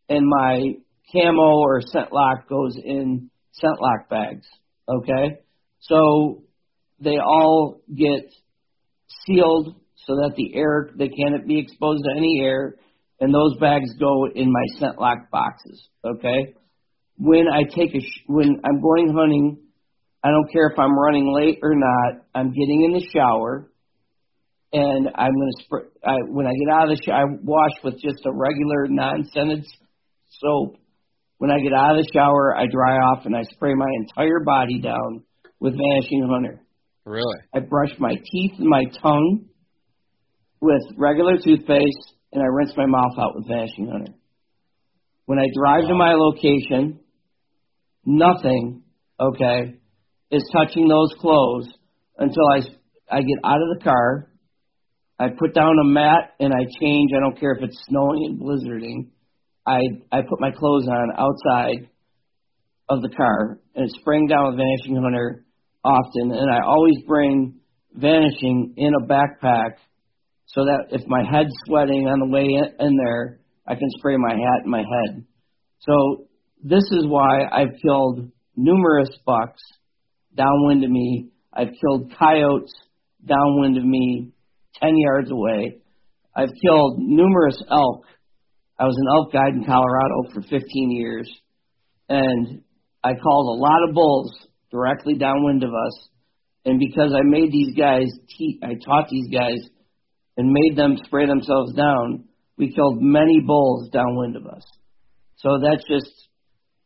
and 0.09 0.27
my 0.27 0.75
camo 1.13 1.59
or 1.61 1.81
scent 1.81 2.13
lock 2.13 2.49
goes 2.49 2.77
in 2.83 3.31
scent 3.53 3.81
lock 3.81 4.09
bags. 4.09 4.47
Okay, 4.89 5.39
so 5.81 6.43
they 7.01 7.19
all 7.19 7.81
get 7.95 8.25
sealed 9.25 9.77
so 10.07 10.15
that 10.17 10.35
the 10.37 10.55
air 10.57 10.91
they 10.97 11.09
can't 11.09 11.47
be 11.47 11.61
exposed 11.61 12.03
to 12.05 12.11
any 12.17 12.41
air, 12.43 12.75
and 13.21 13.33
those 13.33 13.57
bags 13.61 13.91
go 14.01 14.27
in 14.35 14.51
my 14.51 14.65
scent 14.79 14.99
lock 14.99 15.31
boxes. 15.31 15.89
Okay, 16.05 16.55
when 17.17 17.47
I 17.49 17.63
take 17.63 17.95
a 17.95 18.01
sh- 18.01 18.25
when 18.27 18.61
I'm 18.65 18.81
going 18.83 19.15
hunting, 19.17 19.59
I 20.25 20.31
don't 20.31 20.51
care 20.51 20.69
if 20.73 20.79
I'm 20.79 20.99
running 20.99 21.31
late 21.35 21.59
or 21.63 21.75
not. 21.75 22.25
I'm 22.35 22.49
getting 22.49 22.85
in 22.85 22.93
the 22.95 23.07
shower, 23.13 23.71
and 24.73 25.07
I'm 25.15 25.33
gonna 25.33 25.65
spray. 25.65 25.83
I, 26.03 26.17
when 26.29 26.47
I 26.47 26.53
get 26.53 26.75
out 26.75 26.91
of 26.91 26.97
the 26.97 27.03
shower, 27.05 27.17
I 27.17 27.25
wash 27.43 27.73
with 27.85 27.95
just 28.01 28.25
a 28.25 28.33
regular 28.33 28.87
non-scented 28.89 29.67
soap. 30.41 30.79
When 31.37 31.51
I 31.51 31.61
get 31.61 31.75
out 31.75 31.99
of 31.99 32.05
the 32.05 32.11
shower, 32.15 32.57
I 32.57 32.65
dry 32.73 32.97
off 32.97 33.27
and 33.27 33.37
I 33.37 33.43
spray 33.43 33.75
my 33.75 33.91
entire 34.01 34.41
body 34.47 34.81
down 34.81 35.25
with 35.61 35.75
Vanishing 35.75 36.27
Hunter. 36.27 36.63
Really? 37.05 37.39
I 37.55 37.59
brush 37.61 37.91
my 37.99 38.15
teeth 38.15 38.53
and 38.59 38.69
my 38.69 38.85
tongue 39.03 39.45
with 40.63 40.83
regular 40.97 41.37
toothpaste, 41.37 42.15
and 42.33 42.43
I 42.43 42.47
rinse 42.47 42.73
my 42.79 42.87
mouth 42.87 43.19
out 43.19 43.35
with 43.35 43.47
Vanishing 43.47 43.91
Hunter. 43.93 44.15
When 45.27 45.39
I 45.39 45.47
drive 45.55 45.87
to 45.89 45.95
my 45.95 46.15
location, 46.15 47.01
nothing, 48.07 48.85
okay, 49.21 49.75
is 50.35 50.49
touching 50.53 50.89
those 50.89 51.15
clothes 51.21 51.69
until 52.19 52.47
I, 52.53 52.59
I 53.11 53.21
get 53.21 53.39
out 53.45 53.61
of 53.61 53.79
the 53.79 53.85
car. 53.85 54.31
I 55.19 55.29
put 55.29 55.55
down 55.55 55.79
a 55.81 55.89
mat 55.89 56.35
and 56.41 56.53
I 56.53 56.65
change. 56.81 57.11
I 57.17 57.21
don't 57.21 57.39
care 57.39 57.53
if 57.53 57.63
it's 57.63 57.81
snowing 57.89 58.25
and 58.27 58.41
blizzarding. 58.41 59.11
I 59.67 59.81
I 60.13 60.23
put 60.23 60.41
my 60.41 60.51
clothes 60.51 60.89
on 60.89 61.13
outside 61.17 61.89
of 62.89 63.01
the 63.01 63.09
car 63.17 63.61
and 63.75 63.85
it's 63.85 63.95
spraying 64.01 64.27
down 64.27 64.49
with 64.49 64.57
Vanishing 64.57 65.01
Hunter 65.03 65.45
often, 65.85 66.33
and 66.33 66.51
I 66.51 66.67
always 66.67 66.97
bring 67.07 67.61
Vanishing 67.95 68.75
in 68.77 68.93
a 68.95 69.07
backpack 69.07 69.77
so 70.47 70.65
that 70.65 70.87
if 70.91 71.07
my 71.07 71.23
head's 71.31 71.53
sweating 71.67 72.07
on 72.09 72.19
the 72.19 72.27
way 72.27 72.43
in, 72.43 72.87
in 72.87 72.97
there, 72.97 73.41
I 73.67 73.77
can 73.77 73.89
spray 73.99 74.17
my 74.17 74.33
hat 74.33 74.63
and 74.63 74.71
my 74.71 74.83
head. 74.83 75.25
So 75.79 76.27
this 76.63 76.83
is 76.93 77.07
why 77.07 77.45
I've 77.51 77.81
killed 77.81 78.31
numerous 78.57 79.11
bucks 79.25 79.63
downwind 80.37 80.85
of 80.85 80.91
me. 80.91 81.29
I've 81.53 81.71
killed 81.81 82.13
coyotes 82.19 82.73
downwind 83.25 83.77
of 83.77 83.85
me, 83.85 84.33
10 84.83 84.91
yards 84.97 85.31
away. 85.31 85.79
I've 86.37 86.51
killed 86.63 86.99
numerous 86.99 87.63
elk. 87.71 88.05
I 88.79 88.85
was 88.85 88.97
an 88.99 89.07
elk 89.15 89.33
guide 89.33 89.55
in 89.55 89.65
Colorado 89.65 90.33
for 90.35 90.43
15 90.43 90.91
years, 90.91 91.31
and 92.09 92.63
I 93.05 93.13
called 93.15 93.57
a 93.57 93.63
lot 93.63 93.89
of 93.89 93.95
bulls 93.95 94.33
directly 94.71 95.15
downwind 95.15 95.63
of 95.63 95.71
us. 95.71 96.09
And 96.65 96.81
because 96.81 97.13
I 97.15 97.23
made 97.23 97.53
these 97.53 97.77
guys, 97.77 98.07
te- 98.37 98.59
I 98.63 98.75
taught 98.85 99.09
these 99.11 99.29
guys 99.31 99.61
and 100.37 100.51
made 100.51 100.77
them 100.77 100.97
spray 101.05 101.27
themselves 101.27 101.75
down, 101.75 102.25
we 102.57 102.75
killed 102.75 103.01
many 103.01 103.41
bulls 103.47 103.91
downwind 103.91 104.37
of 104.37 104.47
us. 104.47 104.65
So 105.37 105.59
that's 105.63 105.85
just, 105.89 106.11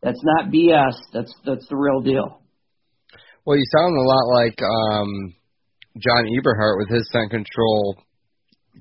that's 0.03 0.20
not 0.22 0.53
BS. 0.53 0.94
That's 1.12 1.32
that's 1.44 1.66
the 1.68 1.76
real 1.76 2.01
deal. 2.01 2.42
Well, 3.49 3.57
you 3.57 3.64
sound 3.72 3.96
a 3.96 4.05
lot 4.05 4.26
like 4.28 4.59
um, 4.61 5.09
John 5.96 6.29
Eberhart 6.37 6.76
with 6.84 6.91
his 6.91 7.08
scent 7.11 7.30
control 7.30 7.96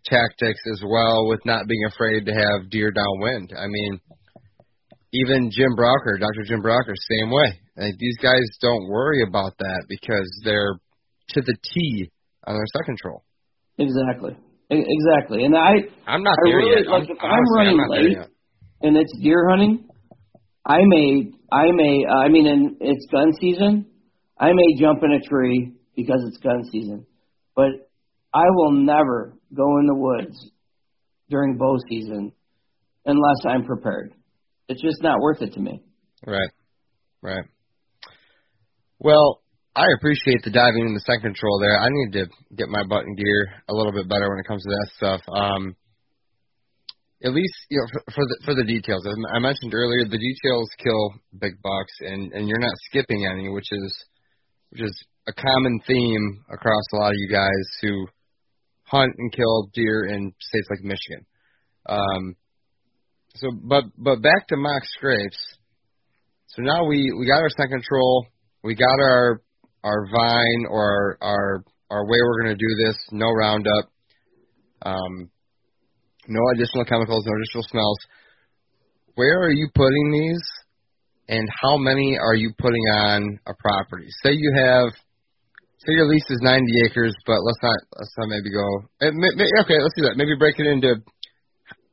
tactics 0.03 0.59
as 0.73 0.83
well, 0.85 1.29
with 1.29 1.39
not 1.45 1.67
being 1.69 1.85
afraid 1.87 2.25
to 2.25 2.33
have 2.33 2.69
deer 2.69 2.91
downwind. 2.91 3.53
I 3.57 3.67
mean, 3.67 4.01
even 5.13 5.51
Jim 5.55 5.73
Brauker, 5.73 6.17
Dr. 6.19 6.43
Jim 6.43 6.59
Brauker, 6.61 6.91
same 6.99 7.31
way. 7.31 7.61
Like, 7.77 7.97
these 7.97 8.17
guys 8.21 8.43
don't 8.59 8.89
worry 8.89 9.23
about 9.25 9.53
that 9.59 9.85
because 9.87 10.29
they're 10.43 10.75
to 11.29 11.41
the 11.41 11.55
T 11.73 12.11
on 12.45 12.55
their 12.55 12.65
scent 12.75 12.87
control. 12.87 13.23
Exactly. 13.77 14.35
Exactly. 14.69 15.45
And 15.45 15.55
I 15.55 15.75
I'm 16.07 16.23
not 16.23 16.35
I 16.43 16.49
there 16.49 16.57
really- 16.57 16.81
yet. 16.83 16.91
like, 16.91 17.03
I'm, 17.03 17.09
if 17.15 17.17
I'm 17.23 17.31
honestly, 17.31 17.55
running 17.55 17.77
there 17.77 18.19
late, 18.19 18.29
and 18.81 18.97
it's 18.97 19.17
deer 19.23 19.47
hunting, 19.49 19.87
I 20.65 20.79
may 20.83 21.31
I 21.53 21.71
may 21.71 22.03
uh, 22.03 22.17
I 22.17 22.27
mean 22.27 22.47
and 22.47 22.75
it's 22.81 23.07
gun 23.09 23.31
season, 23.39 23.85
I 24.39 24.51
may 24.53 24.79
jump 24.79 25.03
in 25.03 25.11
a 25.11 25.21
tree 25.21 25.73
because 25.95 26.23
it's 26.27 26.37
gun 26.37 26.63
season. 26.71 27.05
But 27.55 27.89
I 28.33 28.43
will 28.49 28.71
never 28.71 29.33
go 29.55 29.79
in 29.79 29.87
the 29.87 29.95
woods 29.95 30.51
during 31.29 31.57
bow 31.57 31.77
season 31.89 32.31
unless 33.05 33.37
I'm 33.47 33.65
prepared. 33.65 34.13
It's 34.67 34.81
just 34.81 35.01
not 35.01 35.19
worth 35.19 35.41
it 35.41 35.53
to 35.53 35.59
me. 35.59 35.81
Right. 36.25 36.49
Right. 37.21 37.45
Well, 38.99 39.41
I 39.75 39.85
appreciate 39.97 40.41
the 40.43 40.51
diving 40.51 40.87
into 40.87 40.99
scent 40.99 41.21
control 41.21 41.59
there. 41.59 41.79
I 41.79 41.89
need 41.89 42.11
to 42.13 42.25
get 42.55 42.67
my 42.67 42.83
button 42.83 43.15
gear 43.15 43.47
a 43.69 43.73
little 43.73 43.91
bit 43.91 44.09
better 44.09 44.29
when 44.29 44.39
it 44.39 44.47
comes 44.47 44.63
to 44.63 44.69
that 44.69 44.89
stuff. 44.97 45.21
Um, 45.29 45.75
at 47.23 47.33
least 47.33 47.53
you 47.69 47.79
know 47.79 47.87
for, 47.93 48.11
for 48.13 48.25
the 48.25 48.37
for 48.45 48.55
the 48.55 48.63
details. 48.63 49.05
I 49.33 49.39
mentioned 49.39 49.73
earlier, 49.73 50.05
the 50.05 50.17
details 50.17 50.69
kill 50.77 51.13
big 51.39 51.61
bucks, 51.61 51.93
and 52.01 52.31
and 52.33 52.47
you're 52.47 52.59
not 52.59 52.73
skipping 52.89 53.25
any, 53.25 53.49
which 53.49 53.69
is 53.71 54.05
which 54.77 54.89
is 54.89 55.05
a 55.27 55.33
common 55.33 55.79
theme 55.87 56.43
across 56.51 56.83
a 56.93 56.97
lot 56.97 57.09
of 57.09 57.15
you 57.17 57.29
guys 57.31 57.67
who 57.81 58.07
hunt 58.83 59.13
and 59.17 59.31
kill 59.31 59.69
deer 59.73 60.05
in 60.05 60.33
states 60.39 60.67
like 60.69 60.83
Michigan. 60.83 61.25
Um, 61.87 62.35
so, 63.35 63.49
but 63.51 63.85
but 63.97 64.21
back 64.21 64.47
to 64.49 64.57
mock 64.57 64.83
scrapes. 64.97 65.37
So 66.47 66.61
now 66.61 66.85
we 66.85 67.13
we 67.17 67.27
got 67.27 67.41
our 67.41 67.49
scent 67.49 67.71
control, 67.71 68.27
we 68.63 68.75
got 68.75 68.99
our 68.99 69.41
our 69.83 70.05
vine 70.11 70.65
or 70.69 71.17
our 71.21 71.29
our, 71.29 71.63
our 71.89 72.05
way 72.05 72.17
we're 72.21 72.43
going 72.43 72.57
to 72.57 72.65
do 72.65 72.85
this, 72.85 72.95
no 73.11 73.29
roundup. 73.31 73.91
Um, 74.83 75.29
no 76.27 76.41
additional 76.53 76.85
chemicals, 76.85 77.23
no 77.25 77.33
additional 77.35 77.63
smells. 77.69 77.97
Where 79.15 79.41
are 79.41 79.51
you 79.51 79.69
putting 79.73 80.11
these, 80.11 80.43
and 81.29 81.47
how 81.61 81.77
many 81.77 82.17
are 82.17 82.35
you 82.35 82.53
putting 82.57 82.83
on 83.03 83.39
a 83.47 83.53
property? 83.59 84.07
Say 84.23 84.31
you 84.31 84.53
have, 84.55 84.89
say 85.79 85.93
your 85.93 86.07
lease 86.07 86.25
is 86.29 86.39
90 86.41 86.65
acres, 86.85 87.13
but 87.25 87.39
let's 87.43 87.59
not 87.61 87.77
let's 87.99 88.13
not 88.17 88.29
maybe 88.29 88.51
go. 88.51 88.65
eh, 89.01 89.11
Okay, 89.61 89.79
let's 89.81 89.95
do 89.95 90.03
that. 90.03 90.15
Maybe 90.15 90.35
break 90.37 90.55
it 90.59 90.67
into 90.67 90.95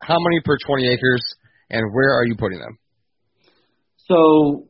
how 0.00 0.16
many 0.18 0.40
per 0.44 0.56
20 0.66 0.88
acres, 0.88 1.22
and 1.70 1.82
where 1.92 2.12
are 2.14 2.26
you 2.26 2.36
putting 2.36 2.58
them? 2.58 2.78
So, 4.08 4.68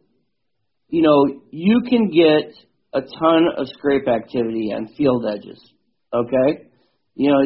you 0.88 1.02
know, 1.02 1.40
you 1.50 1.82
can 1.88 2.08
get 2.08 2.54
a 2.94 3.00
ton 3.00 3.48
of 3.56 3.66
scrape 3.68 4.06
activity 4.08 4.72
on 4.72 4.88
field 4.96 5.24
edges. 5.26 5.60
Okay, 6.12 6.68
you 7.16 7.30
know, 7.30 7.40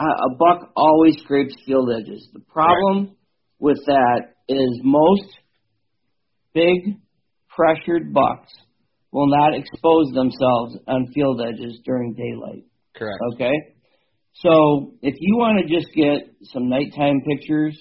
a 0.00 0.04
a 0.04 0.36
buck 0.36 0.72
always 0.76 1.16
scrapes 1.22 1.54
field 1.64 1.88
edges. 1.96 2.28
The 2.32 2.40
problem 2.40 3.16
with 3.60 3.78
that 3.86 4.34
is 4.48 4.80
most 4.82 5.28
big 6.54 6.98
pressured 7.48 8.12
bucks 8.12 8.52
will 9.12 9.28
not 9.28 9.54
expose 9.54 10.12
themselves 10.14 10.78
on 10.86 11.12
field 11.14 11.40
edges 11.40 11.80
during 11.84 12.14
daylight. 12.14 12.64
Correct. 12.96 13.18
Okay? 13.34 13.52
So 14.34 14.94
if 15.02 15.14
you 15.18 15.36
want 15.36 15.66
to 15.66 15.74
just 15.74 15.88
get 15.94 16.34
some 16.52 16.68
nighttime 16.68 17.20
pictures 17.28 17.78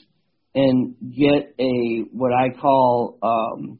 and 0.53 0.95
get 0.99 1.55
a 1.57 2.03
what 2.11 2.31
I 2.33 2.49
call 2.59 3.17
um, 3.23 3.79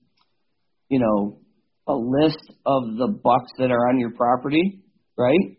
you 0.92 1.00
know, 1.00 1.40
a 1.88 1.94
list 1.94 2.44
of 2.66 2.84
the 2.98 3.08
bucks 3.08 3.52
that 3.58 3.72
are 3.72 3.90
on 3.90 3.98
your 3.98 4.12
property, 4.12 4.82
right? 5.18 5.58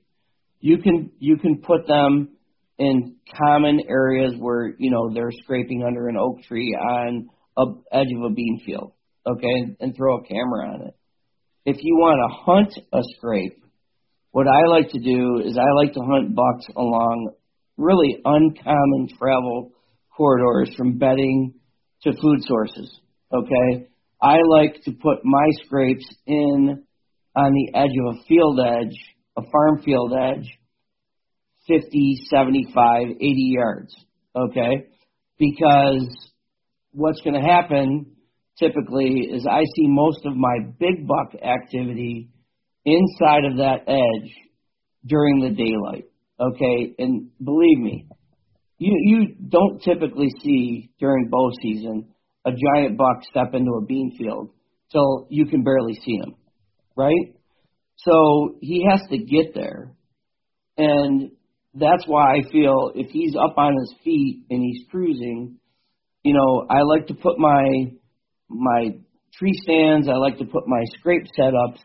You 0.60 0.78
can 0.78 1.10
you 1.18 1.38
can 1.38 1.62
put 1.66 1.88
them 1.88 2.36
in 2.78 3.16
common 3.42 3.80
areas 3.88 4.34
where, 4.38 4.74
you 4.78 4.90
know, 4.90 5.10
they're 5.12 5.32
scraping 5.42 5.84
under 5.86 6.08
an 6.08 6.16
oak 6.18 6.42
tree 6.42 6.76
on 6.78 7.30
a 7.56 7.62
edge 7.96 8.08
of 8.14 8.30
a 8.30 8.34
bean 8.34 8.60
field, 8.64 8.92
okay, 9.26 9.76
and 9.80 9.96
throw 9.96 10.18
a 10.18 10.24
camera 10.24 10.68
on 10.68 10.88
it. 10.88 10.94
If 11.64 11.76
you 11.80 11.96
want 11.96 12.18
to 12.18 12.44
hunt 12.44 12.88
a 12.92 13.02
scrape, 13.16 13.62
what 14.32 14.46
I 14.48 14.66
like 14.68 14.90
to 14.90 14.98
do 14.98 15.42
is 15.44 15.56
I 15.56 15.70
like 15.76 15.92
to 15.92 16.00
hunt 16.00 16.34
bucks 16.34 16.66
along 16.76 17.32
really 17.76 18.20
uncommon 18.24 19.08
travel 19.18 19.72
corridors 20.16 20.74
from 20.76 20.98
bedding 20.98 21.54
to 22.02 22.12
food 22.12 22.38
sources. 22.40 23.00
Okay, 23.32 23.88
I 24.20 24.38
like 24.48 24.82
to 24.84 24.92
put 24.92 25.24
my 25.24 25.46
scrapes 25.64 26.06
in 26.26 26.84
on 27.34 27.52
the 27.52 27.78
edge 27.78 27.90
of 28.06 28.16
a 28.16 28.24
field 28.26 28.60
edge, 28.60 28.96
a 29.36 29.42
farm 29.50 29.82
field 29.82 30.12
edge, 30.18 30.48
50, 31.66 32.26
75, 32.28 33.08
80 33.08 33.16
yards. 33.20 33.94
Okay, 34.34 34.86
because 35.38 36.30
what's 36.92 37.20
going 37.22 37.40
to 37.40 37.46
happen 37.46 38.11
typically 38.62 39.28
is 39.32 39.46
I 39.46 39.60
see 39.76 39.86
most 39.88 40.24
of 40.24 40.36
my 40.36 40.58
big 40.78 41.06
buck 41.06 41.34
activity 41.42 42.30
inside 42.84 43.44
of 43.44 43.56
that 43.58 43.88
edge 43.88 44.30
during 45.06 45.40
the 45.40 45.50
daylight. 45.50 46.04
Okay, 46.40 46.94
and 46.98 47.30
believe 47.42 47.78
me, 47.78 48.06
you 48.78 48.92
you 49.04 49.34
don't 49.48 49.80
typically 49.82 50.28
see 50.42 50.90
during 50.98 51.28
bow 51.28 51.50
season 51.62 52.08
a 52.44 52.50
giant 52.50 52.98
buck 52.98 53.22
step 53.30 53.54
into 53.54 53.70
a 53.80 53.84
bean 53.84 54.16
field 54.18 54.50
till 54.90 55.26
you 55.30 55.46
can 55.46 55.62
barely 55.62 55.94
see 55.94 56.16
him, 56.16 56.34
right? 56.96 57.34
So 57.96 58.56
he 58.60 58.84
has 58.90 59.00
to 59.10 59.18
get 59.18 59.54
there, 59.54 59.94
and 60.76 61.30
that's 61.74 62.04
why 62.06 62.36
I 62.36 62.50
feel 62.50 62.92
if 62.94 63.10
he's 63.10 63.34
up 63.36 63.56
on 63.56 63.74
his 63.74 63.94
feet 64.02 64.44
and 64.50 64.62
he's 64.62 64.84
cruising, 64.90 65.58
you 66.24 66.34
know, 66.34 66.66
I 66.68 66.82
like 66.82 67.06
to 67.08 67.14
put 67.14 67.38
my 67.38 67.92
my 68.52 68.96
tree 69.38 69.58
stands, 69.62 70.08
I 70.08 70.14
like 70.14 70.38
to 70.38 70.44
put 70.44 70.66
my 70.66 70.82
scrape 70.98 71.26
setups 71.38 71.78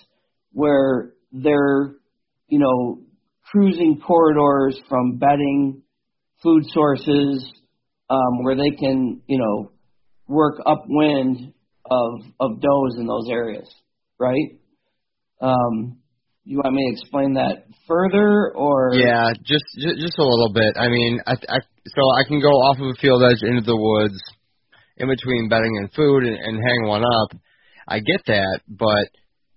where 0.52 1.14
they're, 1.32 1.96
you 2.48 2.60
know, 2.60 3.00
cruising 3.52 4.02
corridors 4.06 4.80
from 4.90 5.18
bedding, 5.18 5.82
food 6.44 6.64
sources, 6.68 7.52
um, 8.10 8.44
where 8.44 8.56
they 8.56 8.76
can, 8.78 9.22
you 9.28 9.38
know, 9.38 9.72
work 10.28 10.56
upwind 10.66 11.54
of 11.90 12.12
of 12.40 12.62
does 12.62 12.98
in 13.00 13.08
those 13.08 13.28
areas, 13.30 13.70
right? 14.20 14.60
Um, 15.42 16.00
you 16.44 16.58
want 16.58 16.76
me 16.76 16.88
to 16.88 17.02
explain 17.02 17.34
that 17.34 17.68
further, 17.88 18.54
or 18.56 18.94
Yeah, 18.94 19.32
just 19.44 19.66
just, 19.80 20.00
just 20.00 20.20
a 20.20 20.24
little 20.24 20.52
bit. 20.54 20.76
I 20.78 20.88
mean, 20.88 21.20
I, 21.26 21.34
I 21.34 21.60
so 21.88 22.02
I 22.12 22.24
can 22.28 22.40
go 22.40 22.50
off 22.50 22.78
of 22.80 22.88
a 22.88 23.00
field 23.02 23.24
edge 23.24 23.44
into 23.44 23.62
the 23.62 23.76
woods, 23.76 24.20
in 24.98 25.08
between 25.08 25.50
bedding 25.50 25.78
and 25.78 25.92
food, 25.94 26.24
and, 26.26 26.36
and 26.36 26.58
hang 26.58 26.88
one 26.88 27.04
up. 27.04 27.30
I 27.88 28.00
get 28.00 28.22
that, 28.28 28.60
but 28.68 29.08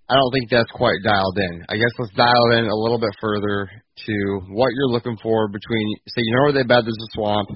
I 0.08 0.14
don't 0.14 0.32
think 0.32 0.50
that's 0.50 0.70
quite 0.74 0.98
dialed 1.04 1.38
in. 1.38 1.64
I 1.68 1.76
guess 1.76 1.92
let's 1.98 2.14
dial 2.14 2.50
it 2.52 2.58
in 2.58 2.66
a 2.66 2.74
little 2.74 2.98
bit 2.98 3.14
further 3.20 3.70
to 4.06 4.14
what 4.50 4.70
you're 4.74 4.90
looking 4.90 5.16
for 5.22 5.48
between. 5.48 5.86
Say 6.08 6.22
you 6.22 6.34
know 6.36 6.42
where 6.50 6.52
they 6.52 6.62
bed. 6.66 6.84
There's 6.84 6.98
a 6.98 7.12
swamp. 7.14 7.48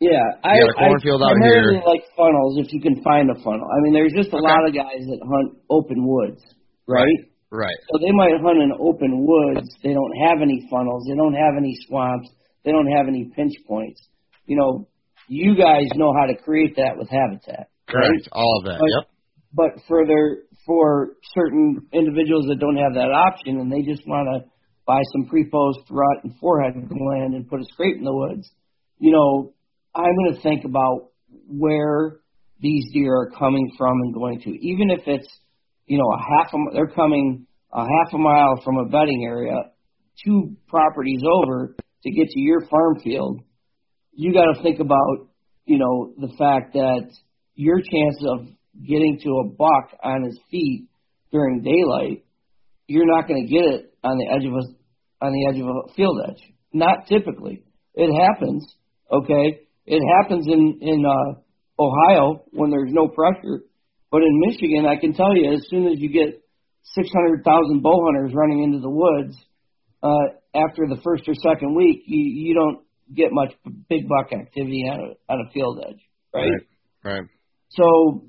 Yeah, 0.00 0.18
I, 0.42 0.58
got 0.58 0.74
a 0.74 0.78
I 0.82 0.88
cornfield 0.90 1.22
out 1.22 1.30
primarily 1.38 1.78
here. 1.78 1.86
like 1.86 2.02
funnels 2.18 2.58
if 2.58 2.72
you 2.74 2.80
can 2.82 3.00
find 3.06 3.30
a 3.30 3.38
funnel. 3.38 3.68
I 3.70 3.78
mean, 3.86 3.94
there's 3.94 4.10
just 4.12 4.34
a 4.34 4.36
Okay. 4.36 4.50
lot 4.50 4.66
of 4.66 4.74
guys 4.74 4.98
that 4.98 5.20
hunt 5.22 5.62
open 5.70 6.02
woods, 6.02 6.42
right? 6.88 7.22
Right. 7.54 7.76
So 7.92 8.00
they 8.02 8.10
might 8.10 8.34
hunt 8.42 8.58
in 8.58 8.72
open 8.80 9.22
woods. 9.28 9.68
They 9.84 9.92
don't 9.94 10.16
have 10.26 10.42
any 10.42 10.66
funnels. 10.72 11.06
They 11.06 11.14
don't 11.14 11.34
have 11.34 11.54
any 11.56 11.76
swamps. 11.86 12.28
They 12.64 12.72
don't 12.72 12.90
have 12.90 13.06
any 13.06 13.30
pinch 13.36 13.52
points. 13.68 14.00
You 14.46 14.56
know, 14.56 14.88
you 15.28 15.56
guys 15.56 15.86
know 15.94 16.12
how 16.18 16.26
to 16.26 16.36
create 16.36 16.76
that 16.76 16.96
with 16.96 17.08
habitat, 17.08 17.68
right? 17.92 18.08
Correct. 18.08 18.28
All 18.32 18.58
of 18.58 18.64
that. 18.66 18.78
But- 18.80 18.88
yep. 18.88 19.08
But 19.54 19.82
for 19.86 20.06
their 20.06 20.44
for 20.64 21.16
certain 21.34 21.86
individuals 21.92 22.46
that 22.48 22.58
don't 22.58 22.76
have 22.76 22.94
that 22.94 23.10
option 23.12 23.58
and 23.60 23.70
they 23.70 23.82
just 23.82 24.06
want 24.06 24.26
to 24.32 24.48
buy 24.86 25.00
some 25.12 25.28
pre-post 25.28 25.80
rut 25.90 26.24
and 26.24 26.32
forehead 26.38 26.72
gland 26.88 27.34
and 27.34 27.46
put 27.48 27.60
a 27.60 27.64
scrape 27.72 27.96
in 27.98 28.04
the 28.04 28.14
woods, 28.14 28.48
you 28.98 29.12
know, 29.12 29.52
I'm 29.94 30.14
going 30.16 30.34
to 30.34 30.40
think 30.40 30.64
about 30.64 31.10
where 31.48 32.20
these 32.60 32.84
deer 32.94 33.12
are 33.14 33.30
coming 33.38 33.70
from 33.76 33.92
and 34.00 34.14
going 34.14 34.40
to, 34.40 34.50
even 34.50 34.90
if 34.90 35.00
it's 35.06 35.28
you 35.86 35.98
know 35.98 36.10
a 36.14 36.18
half 36.18 36.54
a 36.54 36.56
mi- 36.56 36.70
they're 36.72 36.86
coming 36.94 37.46
a 37.72 37.80
half 37.80 38.14
a 38.14 38.18
mile 38.18 38.60
from 38.64 38.78
a 38.78 38.86
bedding 38.86 39.24
area, 39.26 39.54
two 40.24 40.56
properties 40.68 41.20
over 41.26 41.74
to 42.04 42.10
get 42.10 42.28
to 42.28 42.40
your 42.40 42.66
farm 42.68 43.00
field. 43.02 43.40
You 44.14 44.32
got 44.32 44.52
to 44.52 44.62
think 44.62 44.80
about 44.80 45.28
you 45.64 45.78
know 45.78 46.12
the 46.18 46.34
fact 46.36 46.74
that 46.74 47.10
your 47.54 47.80
chance 47.80 48.16
of 48.26 48.46
getting 48.74 49.18
to 49.22 49.30
a 49.44 49.48
buck 49.48 49.98
on 50.02 50.24
his 50.24 50.38
feet 50.50 50.88
during 51.30 51.62
daylight, 51.62 52.24
you're 52.86 53.06
not 53.06 53.28
going 53.28 53.46
to 53.46 53.52
get 53.52 53.64
it 53.64 53.94
on 54.02 54.18
the 54.18 54.26
edge 54.28 54.44
of 54.44 54.52
a 54.52 55.24
on 55.24 55.32
the 55.32 55.46
edge 55.48 55.60
of 55.60 55.66
a 55.66 55.94
field 55.94 56.18
edge. 56.28 56.42
Not 56.72 57.06
typically. 57.06 57.62
It 57.94 58.10
happens, 58.12 58.66
okay? 59.10 59.60
It 59.86 60.02
happens 60.18 60.46
in 60.46 60.78
in 60.80 61.04
uh, 61.04 61.82
Ohio 61.82 62.44
when 62.52 62.70
there's 62.70 62.92
no 62.92 63.08
pressure, 63.08 63.62
but 64.10 64.22
in 64.22 64.40
Michigan, 64.46 64.86
I 64.86 64.96
can 64.96 65.14
tell 65.14 65.36
you, 65.36 65.52
as 65.54 65.66
soon 65.68 65.86
as 65.86 65.98
you 65.98 66.10
get 66.10 66.42
600,000 66.94 67.82
bow 67.82 68.04
hunters 68.04 68.32
running 68.34 68.62
into 68.62 68.80
the 68.80 68.90
woods, 68.90 69.36
uh, 70.02 70.36
after 70.54 70.86
the 70.88 71.00
first 71.02 71.24
or 71.28 71.34
second 71.34 71.74
week, 71.74 72.02
you 72.06 72.48
you 72.48 72.54
don't 72.54 72.84
get 73.14 73.28
much 73.32 73.52
big 73.88 74.08
buck 74.08 74.32
activity 74.32 74.84
on 74.90 75.00
a 75.00 75.32
on 75.32 75.46
a 75.46 75.50
field 75.52 75.84
edge, 75.88 76.00
right? 76.34 76.50
Right. 77.04 77.12
Right. 77.12 77.28
So 77.70 78.24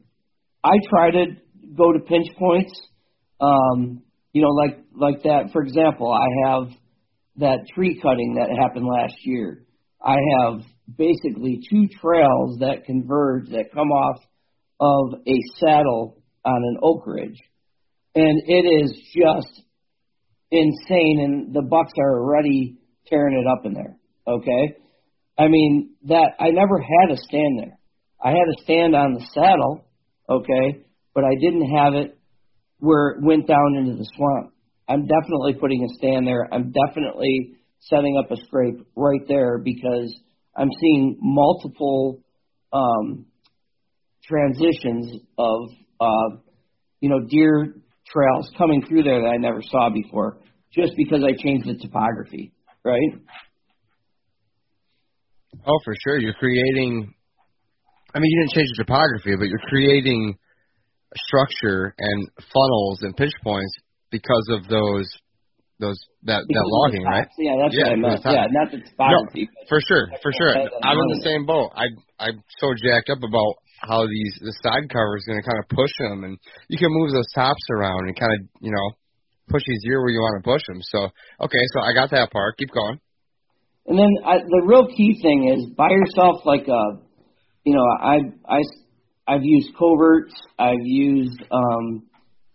I 0.64 0.73
try 0.89 1.11
to 1.11 1.26
go 1.76 1.91
to 1.93 1.99
pinch 1.99 2.27
points. 2.38 2.73
Um, 3.41 4.03
you 4.31 4.41
know, 4.41 4.49
like 4.49 4.80
like 4.95 5.23
that. 5.23 5.51
For 5.51 5.61
example, 5.61 6.11
I 6.11 6.49
have 6.49 6.69
that 7.38 7.60
tree 7.73 7.99
cutting 8.01 8.35
that 8.35 8.49
happened 8.61 8.85
last 8.85 9.15
year. 9.23 9.65
I 10.03 10.18
have 10.39 10.61
basically 10.97 11.61
two 11.69 11.88
trails 12.01 12.60
that 12.60 12.85
converge 12.85 13.49
that 13.49 13.72
come 13.73 13.89
off 13.89 14.22
of 14.80 15.19
a 15.26 15.39
saddle 15.60 16.22
on 16.45 16.61
an 16.64 16.77
oak 16.81 17.05
ridge, 17.05 17.39
and 18.15 18.41
it 18.47 18.84
is 18.84 18.91
just 19.15 19.61
insane. 20.51 21.19
And 21.22 21.53
the 21.53 21.61
bucks 21.61 21.93
are 21.99 22.19
already 22.19 22.77
tearing 23.07 23.38
it 23.38 23.47
up 23.47 23.65
in 23.65 23.73
there. 23.73 23.97
Okay, 24.27 24.77
I 25.37 25.47
mean 25.47 25.95
that 26.05 26.31
I 26.39 26.51
never 26.51 26.79
had 26.79 27.11
a 27.11 27.17
stand 27.17 27.59
there. 27.59 27.77
I 28.23 28.29
had 28.29 28.47
a 28.57 28.63
stand 28.63 28.95
on 28.95 29.13
the 29.13 29.25
saddle, 29.33 29.85
okay, 30.29 30.85
but 31.13 31.23
I 31.25 31.35
didn't 31.41 31.69
have 31.75 31.93
it 31.95 32.17
where 32.79 33.11
it 33.11 33.23
went 33.23 33.47
down 33.47 33.75
into 33.77 33.97
the 33.97 34.07
swamp. 34.15 34.53
I'm 34.87 35.05
definitely 35.07 35.53
putting 35.59 35.83
a 35.83 35.93
stand 35.95 36.27
there. 36.27 36.47
I'm 36.51 36.71
definitely 36.71 37.55
setting 37.79 38.17
up 38.17 38.31
a 38.31 38.37
scrape 38.45 38.85
right 38.95 39.21
there 39.27 39.57
because 39.57 40.13
I'm 40.55 40.69
seeing 40.79 41.17
multiple 41.21 42.19
um, 42.71 43.25
transitions 44.25 45.21
of 45.37 45.69
uh, 45.99 46.37
you 46.99 47.09
know 47.09 47.19
deer 47.27 47.75
trails 48.05 48.49
coming 48.57 48.85
through 48.87 49.03
there 49.03 49.21
that 49.21 49.27
I 49.27 49.37
never 49.37 49.61
saw 49.61 49.89
before, 49.89 50.39
just 50.73 50.93
because 50.97 51.23
I 51.23 51.41
changed 51.41 51.67
the 51.67 51.75
topography, 51.75 52.53
right? 52.83 53.11
Oh, 55.65 55.80
for 55.85 55.93
sure. 56.03 56.17
You're 56.19 56.34
creating. 56.34 57.13
I 58.13 58.19
mean, 58.19 58.30
you 58.30 58.41
didn't 58.43 58.53
change 58.53 58.69
the 58.77 58.84
topography, 58.84 59.35
but 59.35 59.47
you're 59.47 59.65
creating 59.69 60.38
structure 61.15 61.93
and 61.97 62.30
funnels 62.53 63.01
and 63.01 63.15
pinch 63.15 63.34
points 63.43 63.73
because 64.11 64.47
of 64.51 64.67
those 64.67 65.09
those 65.80 65.97
that 66.23 66.45
Because 66.47 66.63
that 66.63 66.69
logging, 66.69 67.03
right? 67.03 67.27
Yeah, 67.38 67.57
that's 67.59 67.75
Yeah, 67.75 67.84
what 67.84 67.91
I 67.91 67.95
meant. 67.97 68.21
because 68.21 68.23
of 68.23 68.23
the 68.23 68.38
Yeah, 68.38 68.45
not 68.53 68.67
the 68.71 68.80
topography. 68.85 69.49
but 69.49 69.67
For 69.67 69.80
sure, 69.88 70.05
for 70.21 70.31
sure. 70.38 70.53
I'm 70.84 70.97
in 70.97 71.07
the 71.17 71.23
same 71.25 71.45
boat. 71.45 71.71
I 71.75 71.89
I'm 72.19 72.43
so 72.61 72.73
jacked 72.77 73.09
up 73.09 73.19
about 73.25 73.53
how 73.81 74.05
these 74.07 74.34
the 74.39 74.53
side 74.63 74.88
cover 74.88 75.17
is 75.17 75.25
going 75.25 75.41
to 75.41 75.45
kind 75.45 75.59
of 75.59 75.67
push 75.69 75.91
them, 75.99 76.23
and 76.23 76.38
you 76.69 76.77
can 76.77 76.88
move 76.91 77.11
those 77.11 77.27
tops 77.35 77.65
around 77.73 78.07
and 78.07 78.15
kind 78.15 78.31
of 78.31 78.39
you 78.61 78.71
know 78.71 78.88
push 79.49 79.63
these 79.67 79.84
ear 79.89 79.99
where 80.01 80.13
you 80.13 80.21
want 80.21 80.39
to 80.39 80.45
push 80.45 80.61
them. 80.69 80.80
So 80.81 81.09
okay, 81.41 81.63
so 81.73 81.81
I 81.81 81.91
got 81.93 82.11
that 82.11 82.31
part. 82.31 82.57
Keep 82.57 82.71
going. 82.71 82.99
And 83.85 83.97
then 83.97 84.10
I, 84.26 84.38
the 84.38 84.64
real 84.65 84.88
key 84.88 85.19
thing 85.22 85.53
is 85.53 85.76
buy 85.76 85.89
yourself 85.89 86.45
like 86.45 86.68
a, 86.68 86.84
you 87.65 87.76
know, 87.76 87.84
I 88.01 88.19
I 88.47 88.61
I've 89.27 89.43
used 89.43 89.76
coverts. 89.77 90.34
I've 90.60 90.84
used, 90.84 91.41
um, 91.51 92.03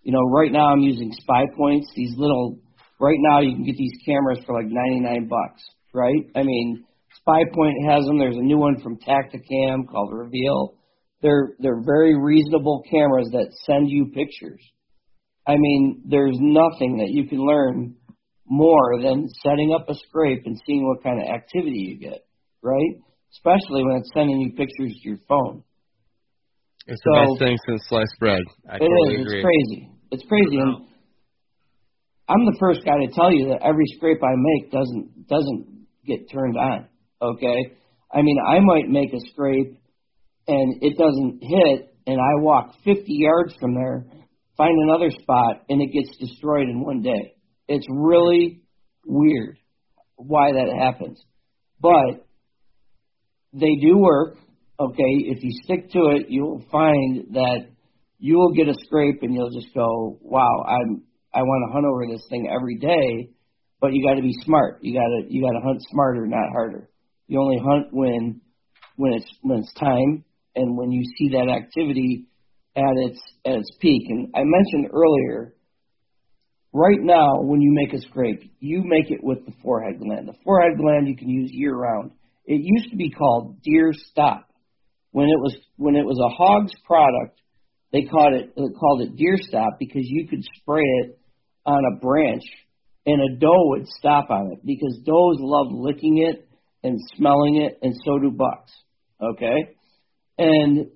you 0.03 0.13
know, 0.13 0.23
right 0.23 0.53
now 0.53 0.69
I'm 0.69 0.81
using 0.81 1.13
spy 1.13 1.45
points. 1.57 1.91
These 1.95 2.15
little, 2.17 2.59
right 3.01 3.19
now 3.19 3.41
you 3.41 3.55
can 3.55 3.65
get 3.65 3.77
these 3.77 3.99
cameras 4.05 4.39
for 4.47 4.55
like 4.55 4.71
99 4.71 5.29
bucks, 5.29 5.63
right? 5.95 6.25
I 6.35 6.43
mean, 6.43 6.85
Spy 7.21 7.43
Point 7.55 7.77
has 7.89 8.05
them. 8.05 8.19
There's 8.19 8.37
a 8.37 8.43
new 8.43 8.59
one 8.59 8.81
from 8.81 8.99
Tactacam 8.99 9.89
called 9.89 10.13
Reveal. 10.13 10.75
They're 11.21 11.55
they're 11.59 11.83
very 11.85 12.17
reasonable 12.17 12.83
cameras 12.91 13.29
that 13.33 13.53
send 13.65 13.91
you 13.91 14.07
pictures. 14.15 14.61
I 15.47 15.57
mean, 15.57 16.03
there's 16.07 16.37
nothing 16.39 16.99
that 16.99 17.11
you 17.11 17.29
can 17.29 17.39
learn 17.45 17.97
more 18.49 19.01
than 19.03 19.29
setting 19.43 19.73
up 19.75 19.89
a 19.89 19.95
scrape 20.09 20.43
and 20.47 20.61
seeing 20.67 20.87
what 20.87 21.03
kind 21.03 21.21
of 21.21 21.29
activity 21.29 21.79
you 21.79 21.99
get, 21.99 22.27
right? 22.63 22.95
Especially 23.33 23.85
when 23.85 23.97
it's 23.97 24.11
sending 24.15 24.41
you 24.41 24.51
pictures 24.51 24.97
to 25.03 25.09
your 25.09 25.19
phone. 25.29 25.63
It's 26.87 27.01
the 27.05 27.13
best 27.21 27.39
thing 27.39 27.57
since 27.69 27.83
sliced 27.89 28.19
bread. 28.19 28.41
I 28.69 28.77
It 28.77 28.79
totally 28.81 29.15
is. 29.17 29.21
agree. 29.21 29.41
It's 29.41 29.45
crazy. 29.45 29.91
It's 30.11 30.25
crazy. 30.27 30.57
And 30.57 30.89
I'm 32.29 32.45
the 32.47 32.57
first 32.59 32.81
guy 32.85 32.97
to 33.05 33.13
tell 33.13 33.33
you 33.33 33.49
that 33.49 33.63
every 33.63 33.85
scrape 33.97 34.23
I 34.23 34.35
make 34.37 34.71
doesn't 34.73 35.29
doesn't 35.29 35.87
get 36.07 36.31
turned 36.33 36.57
on. 36.57 36.89
Okay. 37.21 37.73
I 38.13 38.23
mean, 38.23 38.39
I 38.47 38.61
might 38.61 38.89
make 38.89 39.13
a 39.13 39.21
scrape 39.33 39.77
and 40.47 40.83
it 40.83 40.97
doesn't 40.97 41.41
hit, 41.43 41.95
and 42.07 42.19
I 42.19 42.41
walk 42.43 42.73
50 42.85 43.03
yards 43.07 43.55
from 43.61 43.75
there, 43.75 44.07
find 44.57 44.75
another 44.89 45.11
spot, 45.11 45.65
and 45.69 45.83
it 45.83 45.93
gets 45.93 46.17
destroyed 46.17 46.69
in 46.71 46.81
one 46.83 47.03
day. 47.03 47.35
It's 47.69 47.87
really 47.91 48.63
weird 49.05 49.59
why 50.17 50.53
that 50.53 50.75
happens, 50.77 51.23
but 51.81 52.27
they 53.53 53.77
do 53.81 53.99
work. 53.99 54.37
Okay, 54.81 55.15
if 55.27 55.43
you 55.43 55.51
stick 55.65 55.91
to 55.91 55.99
it, 56.17 56.27
you 56.29 56.43
will 56.45 56.65
find 56.71 57.35
that 57.35 57.69
you 58.19 58.37
will 58.37 58.53
get 58.53 58.69
a 58.69 58.75
scrape 58.87 59.23
and 59.23 59.35
you'll 59.35 59.51
just 59.51 59.73
go, 59.75 60.19
"Wow, 60.21 60.65
I'm 60.67 61.03
I 61.33 61.43
want 61.43 61.69
to 61.69 61.73
hunt 61.73 61.87
over 61.87 62.07
this 62.07 62.27
thing 62.29 62.49
every 62.49 62.77
day." 62.77 63.31
But 63.81 63.93
you 63.93 64.05
got 64.05 64.15
to 64.15 64.23
be 64.23 64.35
smart. 64.45 64.79
You 64.83 64.95
got 64.95 65.07
to 65.07 65.33
you 65.33 65.43
got 65.43 65.53
to 65.53 65.65
hunt 65.65 65.81
smarter, 65.91 66.27
not 66.27 66.51
harder. 66.53 66.89
You 67.29 67.41
only 67.41 67.59
hunt 67.59 67.89
when 67.93 68.41
when 68.97 69.13
it's 69.15 69.31
when 69.43 69.61
it's 69.61 69.73
time 69.75 70.25
and 70.57 70.77
when 70.77 70.91
you 70.91 71.05
see 71.17 71.31
that 71.31 71.49
activity 71.49 72.27
at 72.77 72.95
its 72.97 73.21
at 73.45 73.55
its 73.55 73.71
peak. 73.81 74.03
And 74.09 74.29
I 74.35 74.43
mentioned 74.45 74.91
earlier, 74.93 75.55
right 76.79 77.01
now 77.01 77.41
when 77.43 77.61
you 77.61 77.73
make 77.73 77.93
a 77.93 78.01
scrape, 78.07 78.51
you 78.61 78.83
make 78.85 79.11
it 79.11 79.23
with 79.23 79.45
the 79.45 79.53
forehead 79.63 80.01
gland. 80.01 80.29
The 80.29 80.39
forehead 80.45 80.79
gland 80.79 81.09
you 81.09 81.17
can 81.17 81.29
use 81.29 81.51
year 81.53 81.75
round. 81.75 82.13
It 82.47 82.61
used 82.63 82.91
to 82.91 82.97
be 82.97 83.11
called 83.11 83.63
deer 83.63 83.93
stop. 83.93 84.49
When 85.11 85.27
it 85.27 85.41
was 85.41 85.57
when 85.77 85.97
it 85.97 86.05
was 86.05 86.19
a 86.19 86.35
Hawgs 86.35 86.73
product, 86.87 87.41
they 87.93 88.03
called 88.03 88.35
it 88.35 88.55
called 88.79 89.03
it 89.03 89.17
deer 89.17 89.37
stop 89.41 89.79
because 89.79 90.03
you 90.05 90.29
could 90.29 90.45
spray 90.61 90.85
it 91.03 91.19
on 91.67 91.83
a 91.93 91.99
branch 91.99 92.45
and 93.07 93.21
a 93.23 93.37
doe 93.39 93.69
would 93.71 93.87
stop 93.89 94.31
on 94.31 94.53
it 94.53 94.65
because 94.65 94.99
does 95.05 95.39
love 95.41 95.69
licking 95.71 96.19
it 96.19 96.49
and 96.85 96.99
smelling 97.17 97.57
it 97.57 97.79
and 97.83 97.95
so 98.05 98.19
do 98.19 98.31
bucks. 98.31 98.73
Okay? 99.21 99.75
And 100.39 100.91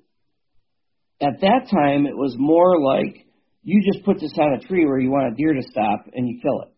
at 1.20 1.40
that 1.40 1.68
time 1.70 2.06
it 2.06 2.16
was 2.16 2.36
more 2.38 2.80
like 2.80 3.26
you 3.62 3.82
just 3.92 4.04
put 4.04 4.20
this 4.20 4.32
on 4.38 4.54
a 4.54 4.60
tree 4.66 4.84
where 4.84 4.98
you 4.98 5.10
want 5.10 5.32
a 5.32 5.36
deer 5.36 5.54
to 5.54 5.62
stop 5.70 6.06
and 6.12 6.28
you 6.28 6.40
kill 6.42 6.62
it. 6.62 6.68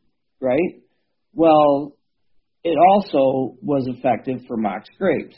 Right? 0.41 0.83
Well, 1.33 1.97
it 2.63 2.77
also 2.79 3.57
was 3.63 3.87
effective 3.89 4.41
for 4.47 4.57
mock 4.57 4.85
scrapes. 4.95 5.37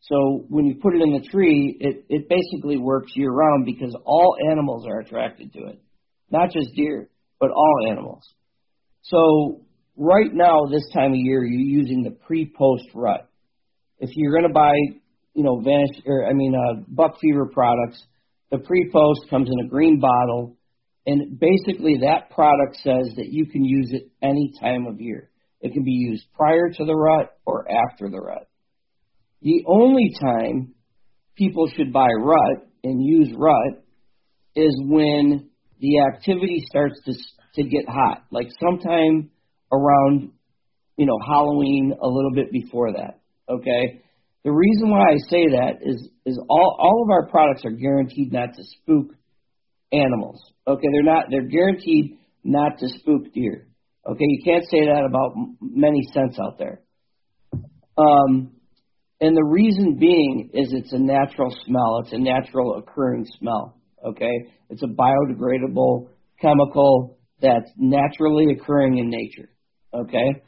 So 0.00 0.44
when 0.48 0.66
you 0.66 0.74
put 0.82 0.94
it 0.94 1.02
in 1.02 1.14
the 1.14 1.26
tree, 1.30 1.76
it, 1.80 2.04
it 2.08 2.28
basically 2.28 2.76
works 2.76 3.12
year 3.14 3.30
round 3.30 3.64
because 3.64 3.96
all 4.04 4.36
animals 4.50 4.86
are 4.86 5.00
attracted 5.00 5.52
to 5.54 5.60
it. 5.68 5.80
Not 6.30 6.50
just 6.50 6.74
deer, 6.74 7.08
but 7.40 7.50
all 7.50 7.88
animals. 7.90 8.22
So 9.02 9.62
right 9.96 10.32
now, 10.32 10.66
this 10.70 10.86
time 10.92 11.12
of 11.12 11.18
year, 11.18 11.44
you're 11.44 11.80
using 11.80 12.02
the 12.02 12.10
pre-post 12.10 12.84
rut. 12.94 13.28
If 13.98 14.10
you're 14.14 14.32
going 14.32 14.48
to 14.48 14.52
buy, 14.52 14.74
you 15.34 15.42
know, 15.42 15.60
vanish 15.60 16.02
or 16.06 16.26
I 16.26 16.32
mean, 16.32 16.54
uh, 16.54 16.82
buck 16.88 17.18
fever 17.20 17.46
products, 17.46 18.02
the 18.50 18.58
pre-post 18.58 19.20
comes 19.30 19.48
in 19.50 19.66
a 19.66 19.68
green 19.68 20.00
bottle, 20.00 20.56
and 21.06 21.38
basically 21.38 21.98
that 22.02 22.30
product 22.30 22.76
says 22.76 23.14
that 23.16 23.28
you 23.28 23.46
can 23.46 23.64
use 23.64 23.90
it 23.92 24.10
any 24.22 24.52
time 24.60 24.86
of 24.86 25.00
year. 25.00 25.30
It 25.60 25.72
can 25.72 25.84
be 25.84 25.92
used 25.92 26.24
prior 26.34 26.70
to 26.70 26.84
the 26.84 26.94
rut 26.94 27.36
or 27.46 27.66
after 27.70 28.08
the 28.08 28.20
rut. 28.20 28.48
The 29.42 29.64
only 29.66 30.14
time 30.20 30.74
people 31.36 31.68
should 31.76 31.92
buy 31.92 32.08
rut 32.18 32.66
and 32.82 33.04
use 33.04 33.34
rut 33.36 33.84
is 34.54 34.74
when 34.86 35.50
the 35.80 36.00
activity 36.00 36.64
starts 36.66 37.00
to 37.04 37.12
to 37.56 37.62
get 37.62 37.88
hot, 37.88 38.24
like 38.30 38.48
sometime 38.60 39.30
around 39.70 40.32
you 40.96 41.06
know 41.06 41.18
Halloween, 41.26 41.94
a 42.00 42.06
little 42.06 42.32
bit 42.34 42.50
before 42.50 42.92
that. 42.92 43.20
Okay. 43.48 44.02
The 44.44 44.52
reason 44.52 44.90
why 44.90 45.00
I 45.00 45.16
say 45.28 45.46
that 45.52 45.78
is 45.82 46.08
is 46.26 46.38
all 46.48 46.76
all 46.78 47.04
of 47.04 47.10
our 47.10 47.28
products 47.28 47.64
are 47.64 47.70
guaranteed 47.70 48.32
not 48.32 48.54
to 48.54 48.62
spook 48.64 49.14
animals. 49.92 50.40
Okay, 50.66 50.86
they're 50.92 51.02
not 51.02 51.26
they're 51.30 51.48
guaranteed 51.48 52.18
not 52.42 52.78
to 52.78 52.88
spook 52.88 53.32
deer. 53.32 53.68
Okay, 54.06 54.24
you 54.26 54.42
can't 54.44 54.64
say 54.64 54.80
that 54.86 55.04
about 55.08 55.34
many 55.60 56.02
scents 56.12 56.38
out 56.38 56.58
there. 56.58 56.80
Um, 57.96 58.50
and 59.20 59.36
the 59.36 59.44
reason 59.44 59.96
being 59.98 60.50
is 60.52 60.72
it's 60.72 60.92
a 60.92 60.98
natural 60.98 61.54
smell. 61.64 62.02
It's 62.04 62.12
a 62.12 62.18
natural 62.18 62.76
occurring 62.78 63.26
smell. 63.38 63.80
Okay, 64.04 64.48
it's 64.68 64.82
a 64.82 64.86
biodegradable 64.86 66.08
chemical 66.40 67.18
that's 67.40 67.70
naturally 67.76 68.52
occurring 68.52 68.98
in 68.98 69.08
nature. 69.08 69.48
Okay, 69.94 70.42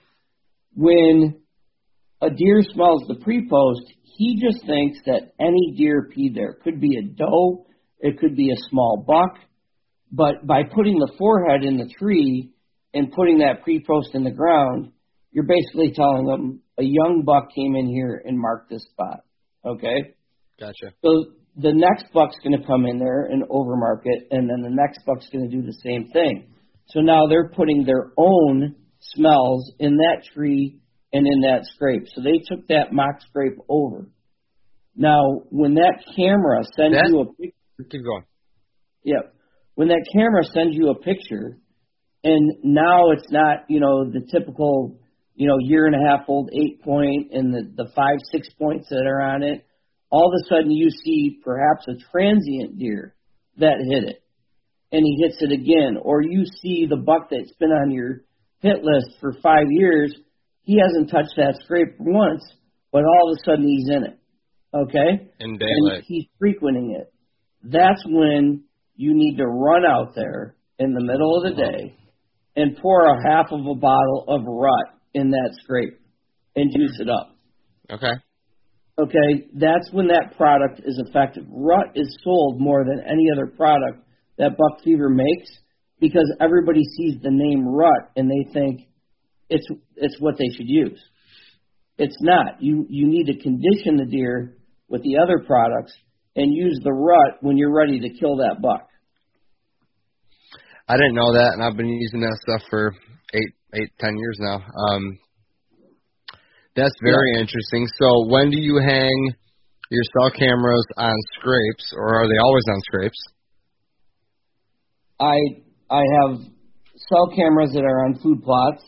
when 0.74 1.40
a 2.20 2.30
deer 2.30 2.62
smells 2.72 3.04
the 3.08 3.16
pre-post, 3.22 3.82
he 4.02 4.40
just 4.40 4.66
thinks 4.66 4.98
that 5.06 5.32
any 5.38 5.74
deer 5.76 6.10
peed 6.14 6.34
there. 6.34 6.54
Could 6.64 6.80
be 6.80 6.96
a 6.98 7.02
doe, 7.02 7.66
it 8.01 8.18
could 8.18 8.36
be 8.36 8.51
a 8.51 8.68
small 8.70 9.05
buck, 9.06 9.39
but 10.12 10.47
by 10.47 10.62
putting 10.62 10.98
the 10.98 11.12
forehead 11.18 11.64
in 11.64 11.77
the 11.77 11.89
tree 11.98 12.51
and 12.94 13.12
putting 13.12 13.39
that 13.39 13.62
pre-post 13.62 14.10
in 14.14 14.24
the 14.24 14.31
ground, 14.31 14.93
you're 15.32 15.47
basically 15.47 15.93
telling 15.94 16.27
them 16.27 16.60
a 16.78 16.85
young 16.85 17.23
buck 17.24 17.48
came 17.55 17.74
in 17.77 17.89
here 17.89 18.23
and 18.24 18.39
marked 18.39 18.70
this 18.70 18.85
spot. 18.85 19.20
Okay? 19.64 20.14
Gotcha. 20.59 20.94
So 21.05 21.32
the 21.56 21.73
next 21.73 22.12
buck's 22.12 22.36
going 22.43 22.59
to 22.59 22.66
come 22.66 22.86
in 22.86 22.98
there 22.98 23.24
and 23.24 23.43
overmark 23.44 24.02
it, 24.05 24.28
and 24.31 24.48
then 24.48 24.62
the 24.62 24.70
next 24.70 25.05
buck's 25.05 25.28
going 25.31 25.48
to 25.48 25.55
do 25.55 25.62
the 25.62 25.77
same 25.82 26.09
thing. 26.12 26.48
So 26.89 27.01
now 27.01 27.27
they're 27.28 27.48
putting 27.48 27.85
their 27.85 28.12
own 28.16 28.77
smells 29.01 29.73
in 29.78 29.97
that 29.97 30.23
tree 30.35 30.78
and 31.12 31.27
in 31.27 31.40
that 31.43 31.66
scrape. 31.74 32.06
So 32.14 32.23
they 32.23 32.43
took 32.47 32.68
that 32.68 32.93
mock 32.93 33.20
scrape 33.28 33.59
over. 33.68 34.09
Now, 34.94 35.43
when 35.51 35.74
that 35.74 36.05
camera 36.16 36.62
sends 36.77 36.97
That- 36.97 37.09
you 37.09 37.20
a 37.20 37.27
picture, 37.35 37.55
Keep 37.78 38.04
going. 38.04 38.24
Yep. 39.04 39.34
When 39.74 39.88
that 39.88 40.08
camera 40.12 40.44
sends 40.44 40.74
you 40.74 40.88
a 40.88 40.94
picture, 40.94 41.58
and 42.24 42.52
now 42.64 43.10
it's 43.10 43.30
not, 43.30 43.64
you 43.68 43.80
know, 43.80 44.10
the 44.10 44.26
typical, 44.32 44.98
you 45.34 45.46
know, 45.46 45.58
year 45.60 45.86
and 45.86 45.94
a 45.94 46.08
half 46.08 46.28
old 46.28 46.50
eight 46.52 46.82
point 46.82 47.32
and 47.32 47.52
the, 47.52 47.70
the 47.76 47.90
five, 47.94 48.18
six 48.32 48.48
points 48.58 48.88
that 48.88 49.06
are 49.06 49.20
on 49.20 49.42
it, 49.42 49.66
all 50.10 50.32
of 50.32 50.40
a 50.40 50.48
sudden 50.48 50.70
you 50.70 50.90
see 50.90 51.38
perhaps 51.44 51.86
a 51.88 51.94
transient 52.10 52.78
deer 52.78 53.14
that 53.58 53.76
hit 53.90 54.04
it. 54.04 54.22
And 54.92 55.02
he 55.04 55.22
hits 55.22 55.36
it 55.40 55.52
again. 55.52 55.98
Or 56.00 56.22
you 56.22 56.44
see 56.62 56.86
the 56.88 56.96
buck 56.96 57.28
that's 57.30 57.52
been 57.58 57.70
on 57.70 57.90
your 57.90 58.22
hit 58.60 58.82
list 58.82 59.18
for 59.20 59.34
five 59.42 59.66
years, 59.68 60.16
he 60.62 60.80
hasn't 60.80 61.10
touched 61.10 61.34
that 61.36 61.60
scrape 61.64 61.96
once, 61.98 62.42
but 62.90 63.04
all 63.04 63.30
of 63.30 63.38
a 63.38 63.44
sudden 63.44 63.68
he's 63.68 63.88
in 63.88 64.04
it. 64.04 64.18
Okay? 64.74 65.28
In 65.38 65.50
and 65.50 65.58
daylight. 65.58 66.04
he's 66.06 66.26
frequenting 66.38 66.96
it. 66.98 67.12
That's 67.70 68.02
when 68.06 68.64
you 68.97 69.14
need 69.14 69.36
to 69.38 69.47
run 69.47 69.84
out 69.84 70.14
there 70.14 70.56
in 70.78 70.94
the 70.94 71.05
middle 71.05 71.36
of 71.36 71.44
the 71.44 71.62
uh-huh. 71.62 71.70
day 71.70 71.97
and 72.56 72.76
pour 72.76 73.06
a 73.06 73.28
half 73.28 73.47
of 73.51 73.66
a 73.66 73.74
bottle 73.74 74.24
of 74.28 74.43
rut 74.47 74.98
in 75.14 75.30
that 75.30 75.56
scrape 75.62 76.01
and 76.55 76.72
juice 76.72 76.98
it 77.01 77.09
up. 77.09 77.32
Okay. 77.88 78.12
okay, 78.98 79.47
that's 79.55 79.88
when 79.93 80.09
that 80.09 80.36
product 80.36 80.80
is 80.84 81.01
effective. 81.06 81.44
Rut 81.48 81.93
is 81.94 82.18
sold 82.24 82.60
more 82.60 82.84
than 82.84 83.01
any 83.06 83.26
other 83.32 83.47
product 83.47 84.02
that 84.38 84.56
Buck 84.56 84.82
Fever 84.82 85.09
makes 85.09 85.48
because 86.01 86.30
everybody 86.40 86.82
sees 86.97 87.20
the 87.22 87.30
name 87.30 87.66
Rut 87.66 88.10
and 88.16 88.28
they 88.28 88.52
think 88.52 88.88
it's 89.48 89.66
it's 89.94 90.16
what 90.18 90.36
they 90.36 90.48
should 90.56 90.68
use. 90.68 91.01
It's 91.98 92.16
not. 92.20 92.60
You 92.60 92.86
you 92.88 93.06
need 93.06 93.26
to 93.26 93.40
condition 93.40 93.97
the 93.97 94.05
deer 94.05 94.56
with 94.88 95.02
the 95.02 95.18
other 95.22 95.44
products 95.47 95.93
and 96.36 96.52
use 96.54 96.78
the 96.84 96.92
rut 96.92 97.38
when 97.40 97.56
you're 97.56 97.74
ready 97.74 97.98
to 97.98 98.08
kill 98.20 98.36
that 98.36 98.56
buck. 98.62 98.88
I 100.88 100.94
didn't 100.96 101.14
know 101.14 101.32
that, 101.32 101.54
and 101.54 101.62
I've 101.64 101.76
been 101.76 101.88
using 101.88 102.20
that 102.20 102.38
stuff 102.42 102.62
for 102.70 102.94
eight, 103.34 103.52
eight, 103.74 103.90
ten 103.98 104.16
years 104.16 104.36
now. 104.38 104.62
Um, 104.88 105.18
that's 106.76 106.94
very 107.02 107.32
yeah. 107.34 107.40
interesting. 107.40 107.88
So, 107.98 108.28
when 108.28 108.50
do 108.50 108.60
you 108.60 108.78
hang 108.78 109.34
your 109.90 110.02
cell 110.18 110.30
cameras 110.30 110.86
on 110.96 111.14
scrapes, 111.38 111.92
or 111.96 112.22
are 112.22 112.28
they 112.28 112.38
always 112.38 112.64
on 112.68 112.80
scrapes? 112.82 113.18
I 115.18 115.36
I 115.90 116.02
have 116.20 116.38
cell 117.08 117.32
cameras 117.34 117.72
that 117.72 117.82
are 117.82 118.04
on 118.04 118.20
food 118.22 118.42
plots, 118.42 118.82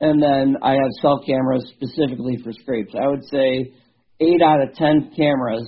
and 0.00 0.22
then 0.22 0.56
I 0.62 0.72
have 0.72 0.90
cell 1.00 1.22
cameras 1.26 1.72
specifically 1.74 2.38
for 2.44 2.52
scrapes. 2.52 2.94
I 2.94 3.08
would 3.08 3.24
say 3.24 3.72
eight 4.20 4.42
out 4.42 4.62
of 4.62 4.74
ten 4.74 5.10
cameras, 5.16 5.66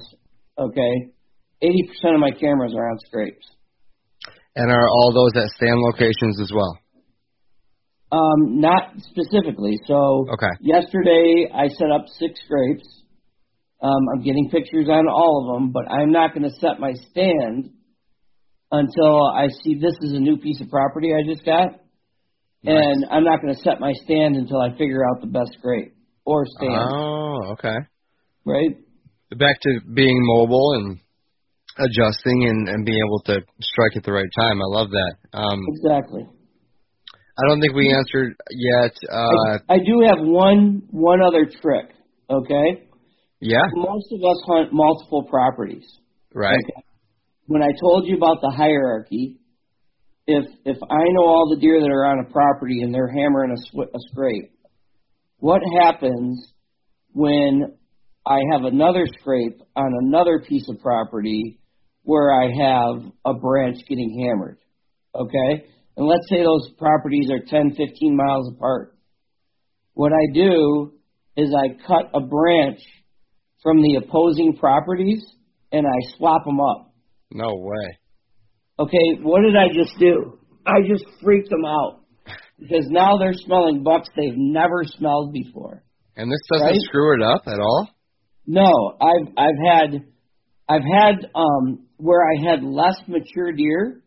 okay, 0.59 1.12
eighty 1.62 1.89
percent 1.89 2.14
of 2.14 2.20
my 2.20 2.30
cameras 2.30 2.74
are 2.76 2.90
on 2.90 2.98
scrapes. 3.06 3.47
And 4.56 4.72
are 4.72 4.89
all 4.89 5.12
those 5.12 5.43
at 5.43 5.51
stand 5.51 5.78
locations 5.78 6.40
as 6.40 6.51
well? 6.52 6.78
Um, 8.10 8.60
not 8.60 8.94
specifically. 8.98 9.78
So 9.86 10.26
okay. 10.32 10.51
yesterday 10.60 11.47
I 11.55 11.68
set 11.68 11.90
up 11.90 12.06
six 12.18 12.40
scrapes. 12.44 12.89
Um, 13.80 14.01
I'm 14.12 14.22
getting 14.22 14.48
pictures 14.51 14.89
on 14.89 15.06
all 15.09 15.47
of 15.47 15.55
them, 15.55 15.70
but 15.70 15.90
I'm 15.90 16.10
not 16.10 16.35
going 16.35 16.43
to 16.43 16.56
set 16.59 16.80
my 16.80 16.94
stand 17.10 17.70
until 18.72 19.26
I 19.26 19.48
see 19.62 19.74
this 19.74 19.94
is 20.01 20.12
a 20.14 20.18
new 20.18 20.39
piece 20.39 20.60
of 20.60 20.68
property 20.68 21.12
I 21.14 21.22
just 21.24 21.44
got. 21.44 21.68
Nice. 22.64 22.74
And 22.74 23.06
I'm 23.10 23.24
not 23.24 23.40
going 23.40 23.55
to 23.55 23.60
set 23.60 23.78
my 23.78 23.93
stand 24.05 24.36
until 24.36 24.60
I 24.60 24.70
figure 24.76 25.05
out 25.05 25.20
the 25.20 25.28
best 25.28 25.52
scrape 25.59 25.94
or 26.24 26.44
stand. 26.47 26.90
Oh, 26.93 27.52
okay. 27.52 27.76
Right? 28.44 28.76
Back 29.36 29.60
to 29.62 29.80
being 29.92 30.18
mobile 30.22 30.72
and 30.72 30.98
adjusting 31.76 32.48
and, 32.48 32.68
and 32.68 32.84
being 32.84 33.00
able 33.06 33.20
to 33.26 33.40
strike 33.60 33.96
at 33.96 34.05
the 34.05 34.12
right 34.12 34.30
time. 34.38 34.60
I 34.62 34.64
love 34.66 34.90
that. 34.90 35.14
Um, 35.32 35.60
exactly. 35.68 36.26
I 37.38 37.48
don't 37.48 37.60
think 37.60 37.74
we 37.74 37.92
answered 37.92 38.34
yet. 38.50 38.92
Uh, 39.10 39.59
I, 39.68 39.74
I 39.74 39.78
do 39.78 40.02
have 40.09 40.18
one 40.18 40.82
one 40.90 41.20
other 41.22 41.44
trick. 41.44 41.94
Okay. 42.28 42.88
Yeah. 43.40 43.62
Most 43.74 44.06
of 44.12 44.18
us 44.18 44.42
hunt 44.46 44.72
multiple 44.72 45.24
properties. 45.24 45.86
Right. 46.34 46.55
Okay? 46.55 46.84
When 47.46 47.62
I 47.62 47.70
told 47.80 48.06
you 48.06 48.16
about 48.16 48.40
the 48.40 48.50
hierarchy, 48.50 49.38
if 50.26 50.44
if 50.64 50.76
I 50.82 51.05
know 51.12 51.26
all 51.26 51.55
the 51.55 51.60
deer 51.60 51.80
that 51.80 51.90
are 51.90 52.06
on 52.06 52.24
a 52.26 52.32
property 52.32 52.82
and 52.82 52.92
they're 52.92 53.09
hammering 53.09 53.52
a, 53.52 53.56
sw- 53.56 53.94
a 53.94 53.98
scrape, 54.10 54.50
what 55.38 55.60
happens 55.80 56.52
when 57.12 57.76
I 58.28 58.40
have 58.52 58.64
another 58.64 59.06
scrape 59.18 59.62
on 59.74 59.90
another 60.02 60.44
piece 60.46 60.68
of 60.68 60.78
property 60.80 61.59
where 62.02 62.30
I 62.30 62.44
have 62.44 63.10
a 63.24 63.32
branch 63.32 63.78
getting 63.88 64.22
hammered? 64.22 64.59
Okay? 65.14 65.64
And 65.96 66.06
let's 66.06 66.28
say 66.28 66.42
those 66.42 66.70
properties 66.76 67.30
are 67.30 67.40
10, 67.40 67.74
15 67.74 68.16
miles 68.16 68.52
apart. 68.55 68.94
What 69.94 70.12
I 70.12 70.34
do 70.34 70.92
is 71.38 71.55
I 71.56 71.68
cut 71.86 72.10
a 72.14 72.20
branch 72.20 72.80
from 73.62 73.80
the 73.80 74.02
opposing 74.05 74.56
properties 74.59 75.24
and 75.72 75.86
I 75.86 76.16
swap 76.16 76.44
them 76.44 76.60
up. 76.60 76.92
No 77.32 77.55
way. 77.55 77.98
Okay, 78.78 79.22
what 79.22 79.40
did 79.40 79.56
I 79.56 79.68
just 79.74 79.98
do? 79.98 80.38
I 80.66 80.82
just 80.86 81.05
freaked 81.22 81.48
them 81.48 81.64
out 81.64 82.02
because 82.59 82.86
now 82.90 83.16
they're 83.16 83.32
smelling 83.32 83.82
bucks 83.82 84.09
they've 84.16 84.36
never 84.36 84.84
smelled 84.84 85.32
before. 85.32 85.82
And 86.14 86.30
this 86.30 86.40
doesn't 86.52 86.66
right? 86.66 86.80
screw 86.82 87.14
it 87.14 87.22
up 87.22 87.42
at 87.46 87.59
all. 87.59 87.88
No, 88.50 88.96
I've 88.98 89.28
I've 89.36 89.60
had 89.62 90.04
I've 90.66 90.82
had 90.82 91.30
um 91.34 91.86
where 91.98 92.22
I 92.22 92.50
had 92.50 92.64
less 92.64 92.96
mature 93.06 93.52
deer. 93.52 94.02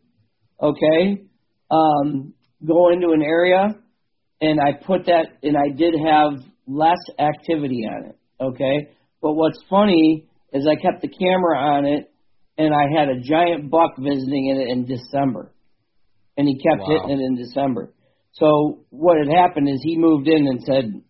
Okay, 0.59 1.21
um, 1.69 2.33
go 2.67 2.89
into 2.91 3.11
an 3.11 3.21
area, 3.21 3.75
and 4.41 4.59
I 4.59 4.73
put 4.83 5.05
that, 5.05 5.27
and 5.43 5.55
I 5.55 5.75
did 5.75 5.93
have 5.93 6.43
less 6.67 6.99
activity 7.19 7.83
on 7.87 8.09
it. 8.09 8.17
Okay, 8.41 8.89
but 9.21 9.33
what's 9.33 9.59
funny 9.69 10.25
is 10.51 10.67
I 10.67 10.75
kept 10.75 11.03
the 11.03 11.07
camera 11.07 11.57
on 11.59 11.85
it, 11.85 12.11
and 12.57 12.73
I 12.73 12.99
had 12.99 13.09
a 13.09 13.21
giant 13.21 13.69
buck 13.69 13.91
visiting 13.99 14.47
it 14.47 14.69
in 14.71 14.87
December, 14.87 15.53
and 16.35 16.47
he 16.47 16.55
kept 16.55 16.81
wow. 16.81 16.87
hitting 16.89 17.19
it 17.19 17.23
in 17.23 17.35
December. 17.35 17.93
So 18.33 18.85
what 18.89 19.17
had 19.17 19.31
happened 19.31 19.69
is 19.69 19.81
he 19.83 19.97
moved 19.97 20.27
in 20.27 20.47
and 20.47 20.63
said, 20.63 21.01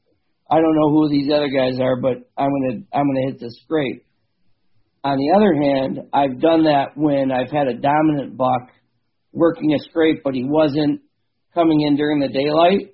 "I 0.52 0.56
don't 0.56 0.76
know 0.76 0.90
who 0.90 1.10
these 1.10 1.32
other 1.34 1.48
guys 1.48 1.80
are, 1.80 1.96
but 2.00 2.18
I'm 2.38 2.52
gonna 2.52 2.82
I'm 2.94 3.08
gonna 3.08 3.32
hit 3.32 3.40
this 3.40 3.58
scrape." 3.64 4.04
On 5.04 5.18
the 5.18 5.32
other 5.36 5.54
hand, 5.56 6.10
I've 6.14 6.40
done 6.40 6.66
that 6.66 6.96
when 6.96 7.32
I've 7.32 7.50
had 7.50 7.68
a 7.68 7.74
dominant 7.74 8.38
buck 8.38 8.70
working 9.34 9.74
a 9.74 9.80
scrape, 9.80 10.22
but 10.24 10.36
he 10.36 10.44
wasn't 10.44 11.02
coming 11.54 11.82
in 11.82 11.96
during 11.96 12.20
the 12.20 12.28
daylight. 12.28 12.94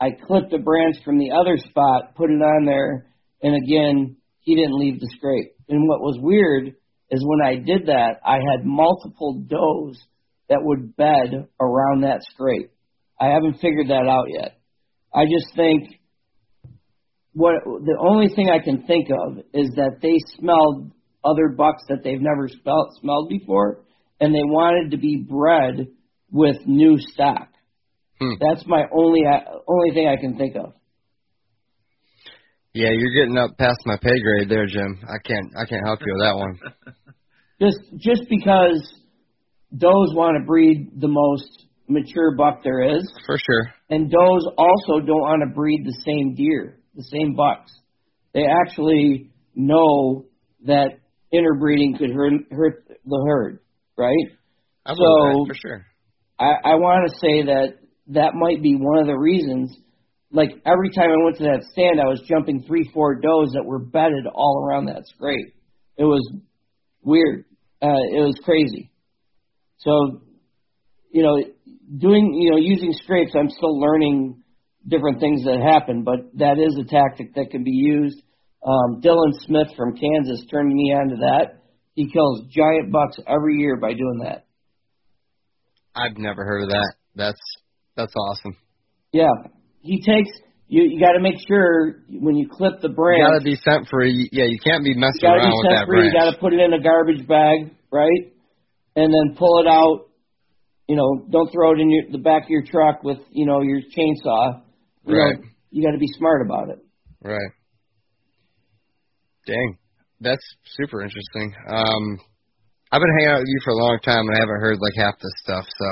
I 0.00 0.12
clipped 0.12 0.52
a 0.52 0.58
branch 0.58 0.96
from 1.04 1.18
the 1.18 1.32
other 1.32 1.56
spot, 1.58 2.14
put 2.14 2.30
it 2.30 2.40
on 2.40 2.64
there, 2.64 3.10
and 3.42 3.54
again, 3.54 4.16
he 4.40 4.54
didn't 4.54 4.78
leave 4.78 5.00
the 5.00 5.10
scrape. 5.16 5.52
And 5.68 5.88
what 5.88 6.00
was 6.00 6.18
weird 6.20 6.74
is 7.10 7.24
when 7.24 7.42
I 7.44 7.56
did 7.56 7.86
that, 7.86 8.20
I 8.24 8.36
had 8.36 8.64
multiple 8.64 9.42
does 9.46 10.02
that 10.48 10.62
would 10.62 10.96
bed 10.96 11.48
around 11.60 12.02
that 12.02 12.22
scrape. 12.30 12.70
I 13.20 13.26
haven't 13.26 13.60
figured 13.60 13.88
that 13.88 14.08
out 14.08 14.26
yet. 14.28 14.58
I 15.14 15.24
just 15.24 15.54
think 15.56 16.00
what 17.34 17.54
the 17.64 17.96
only 18.00 18.28
thing 18.34 18.48
I 18.48 18.62
can 18.62 18.86
think 18.86 19.08
of 19.10 19.38
is 19.52 19.70
that 19.76 19.98
they 20.00 20.16
smelled 20.38 20.92
other 21.24 21.48
bucks 21.48 21.82
that 21.88 22.02
they've 22.02 22.20
never 22.20 22.48
smelled, 22.48 22.96
smelled 23.00 23.28
before, 23.28 23.84
and 24.20 24.34
they 24.34 24.42
wanted 24.42 24.92
to 24.92 24.96
be 24.96 25.24
bred 25.28 25.88
with 26.30 26.56
new 26.66 26.98
stock. 26.98 27.48
Hmm. 28.20 28.34
That's 28.40 28.64
my 28.66 28.84
only 28.92 29.22
only 29.68 29.90
thing 29.94 30.08
I 30.08 30.20
can 30.20 30.36
think 30.36 30.56
of. 30.56 30.74
Yeah, 32.72 32.90
you're 32.90 33.14
getting 33.14 33.38
up 33.38 33.56
past 33.58 33.78
my 33.86 33.96
pay 33.96 34.20
grade 34.20 34.48
there, 34.48 34.66
Jim. 34.66 35.00
I 35.02 35.18
can't 35.26 35.52
I 35.56 35.64
can't 35.68 35.84
help 35.84 36.00
you 36.04 36.12
with 36.12 36.22
that 36.22 36.36
one. 36.36 36.58
just 37.60 37.78
just 37.98 38.28
because 38.28 38.94
does 39.76 40.14
want 40.14 40.40
to 40.40 40.46
breed 40.46 41.00
the 41.00 41.08
most 41.08 41.66
mature 41.88 42.36
buck 42.36 42.62
there 42.62 42.96
is. 42.96 43.12
For 43.26 43.38
sure. 43.38 43.74
And 43.90 44.10
does 44.10 44.48
also 44.56 45.00
don't 45.00 45.20
want 45.20 45.42
to 45.48 45.54
breed 45.54 45.84
the 45.84 45.96
same 46.04 46.34
deer, 46.34 46.78
the 46.94 47.04
same 47.04 47.34
bucks. 47.34 47.72
They 48.32 48.44
actually 48.46 49.30
know 49.54 50.26
that 50.66 50.98
interbreeding 51.32 51.96
could 51.98 52.10
hurt, 52.10 52.32
hurt 52.50 52.88
the 53.04 53.24
herd 53.26 53.60
right? 53.96 54.26
I 54.86 54.94
so 54.94 54.98
that 54.98 55.44
for 55.48 55.54
sure. 55.54 55.86
I, 56.38 56.72
I 56.72 56.74
want 56.74 57.10
to 57.10 57.16
say 57.18 57.46
that 57.46 57.78
that 58.08 58.34
might 58.34 58.62
be 58.62 58.74
one 58.74 58.98
of 58.98 59.06
the 59.06 59.16
reasons. 59.16 59.76
Like 60.32 60.50
every 60.66 60.90
time 60.90 61.10
I 61.10 61.24
went 61.24 61.36
to 61.38 61.44
that 61.44 61.64
stand, 61.72 62.00
I 62.00 62.08
was 62.08 62.20
jumping 62.28 62.64
three, 62.66 62.90
four 62.92 63.14
does 63.14 63.52
that 63.54 63.64
were 63.64 63.78
bedded 63.78 64.26
all 64.32 64.64
around 64.64 64.86
that 64.86 65.06
scrape. 65.06 65.54
It 65.96 66.04
was 66.04 66.28
weird. 67.02 67.44
Uh, 67.80 68.02
it 68.10 68.24
was 68.24 68.38
crazy. 68.44 68.90
So, 69.78 70.22
you 71.10 71.22
know, 71.22 71.36
doing, 71.98 72.34
you 72.34 72.50
know, 72.50 72.56
using 72.56 72.92
scrapes, 72.92 73.32
I'm 73.38 73.50
still 73.50 73.78
learning 73.78 74.42
different 74.86 75.20
things 75.20 75.44
that 75.44 75.60
happen, 75.60 76.04
but 76.04 76.36
that 76.38 76.58
is 76.58 76.76
a 76.78 76.84
tactic 76.84 77.34
that 77.34 77.50
can 77.50 77.64
be 77.64 77.72
used. 77.72 78.20
Um, 78.66 79.00
Dylan 79.00 79.32
Smith 79.46 79.68
from 79.76 79.96
Kansas 79.96 80.44
turned 80.50 80.72
me 80.72 80.92
on 80.92 81.10
to 81.10 81.16
that 81.16 81.64
he 81.94 82.10
kills 82.10 82.42
giant 82.50 82.92
bucks 82.92 83.18
every 83.26 83.56
year 83.56 83.76
by 83.76 83.94
doing 83.94 84.20
that. 84.24 84.46
I've 85.94 86.18
never 86.18 86.44
heard 86.44 86.64
of 86.64 86.68
that. 86.70 86.94
That's 87.14 87.40
that's 87.96 88.12
awesome. 88.16 88.56
Yeah, 89.12 89.30
he 89.80 90.02
takes 90.02 90.30
you. 90.66 90.82
You 90.82 91.00
got 91.00 91.12
to 91.12 91.20
make 91.20 91.36
sure 91.46 92.02
when 92.08 92.34
you 92.34 92.48
clip 92.50 92.80
the 92.82 92.88
branch. 92.88 93.20
You 93.20 93.32
got 93.32 93.38
to 93.38 93.44
be 93.44 93.54
scent 93.54 93.88
free. 93.88 94.28
Yeah, 94.32 94.46
you 94.46 94.58
can't 94.58 94.82
be 94.82 94.94
messing 94.94 95.22
around 95.22 95.50
be 95.50 95.56
with 95.56 95.76
that 95.76 95.86
free. 95.86 96.10
branch. 96.10 96.12
You 96.12 96.20
got 96.20 96.30
to 96.32 96.38
put 96.38 96.52
it 96.52 96.60
in 96.60 96.72
a 96.72 96.82
garbage 96.82 97.26
bag, 97.28 97.76
right? 97.92 98.32
And 98.96 99.14
then 99.14 99.36
pull 99.36 99.60
it 99.60 99.68
out. 99.68 100.10
You 100.88 100.96
know, 100.96 101.24
don't 101.30 101.50
throw 101.52 101.72
it 101.72 101.80
in 101.80 101.90
your, 101.90 102.04
the 102.10 102.18
back 102.18 102.44
of 102.44 102.50
your 102.50 102.64
truck 102.64 103.04
with 103.04 103.18
you 103.30 103.46
know 103.46 103.62
your 103.62 103.80
chainsaw. 103.80 104.62
You 105.06 105.16
right. 105.16 105.38
Know, 105.38 105.44
you 105.70 105.84
got 105.86 105.92
to 105.92 105.98
be 105.98 106.08
smart 106.18 106.46
about 106.46 106.70
it. 106.70 106.78
Right. 107.22 107.50
Dang 109.46 109.78
that's 110.24 110.44
super 110.80 111.04
interesting. 111.04 111.52
Um, 111.68 112.18
I've 112.90 113.02
been 113.04 113.14
hanging 113.20 113.32
out 113.36 113.40
with 113.44 113.52
you 113.52 113.60
for 113.62 113.72
a 113.76 113.80
long 113.80 113.98
time, 114.00 114.24
and 114.26 114.34
I 114.34 114.40
haven't 114.40 114.60
heard 114.64 114.80
like 114.80 114.96
half 114.96 115.20
this 115.20 115.36
stuff. 115.44 115.66
So 115.68 115.88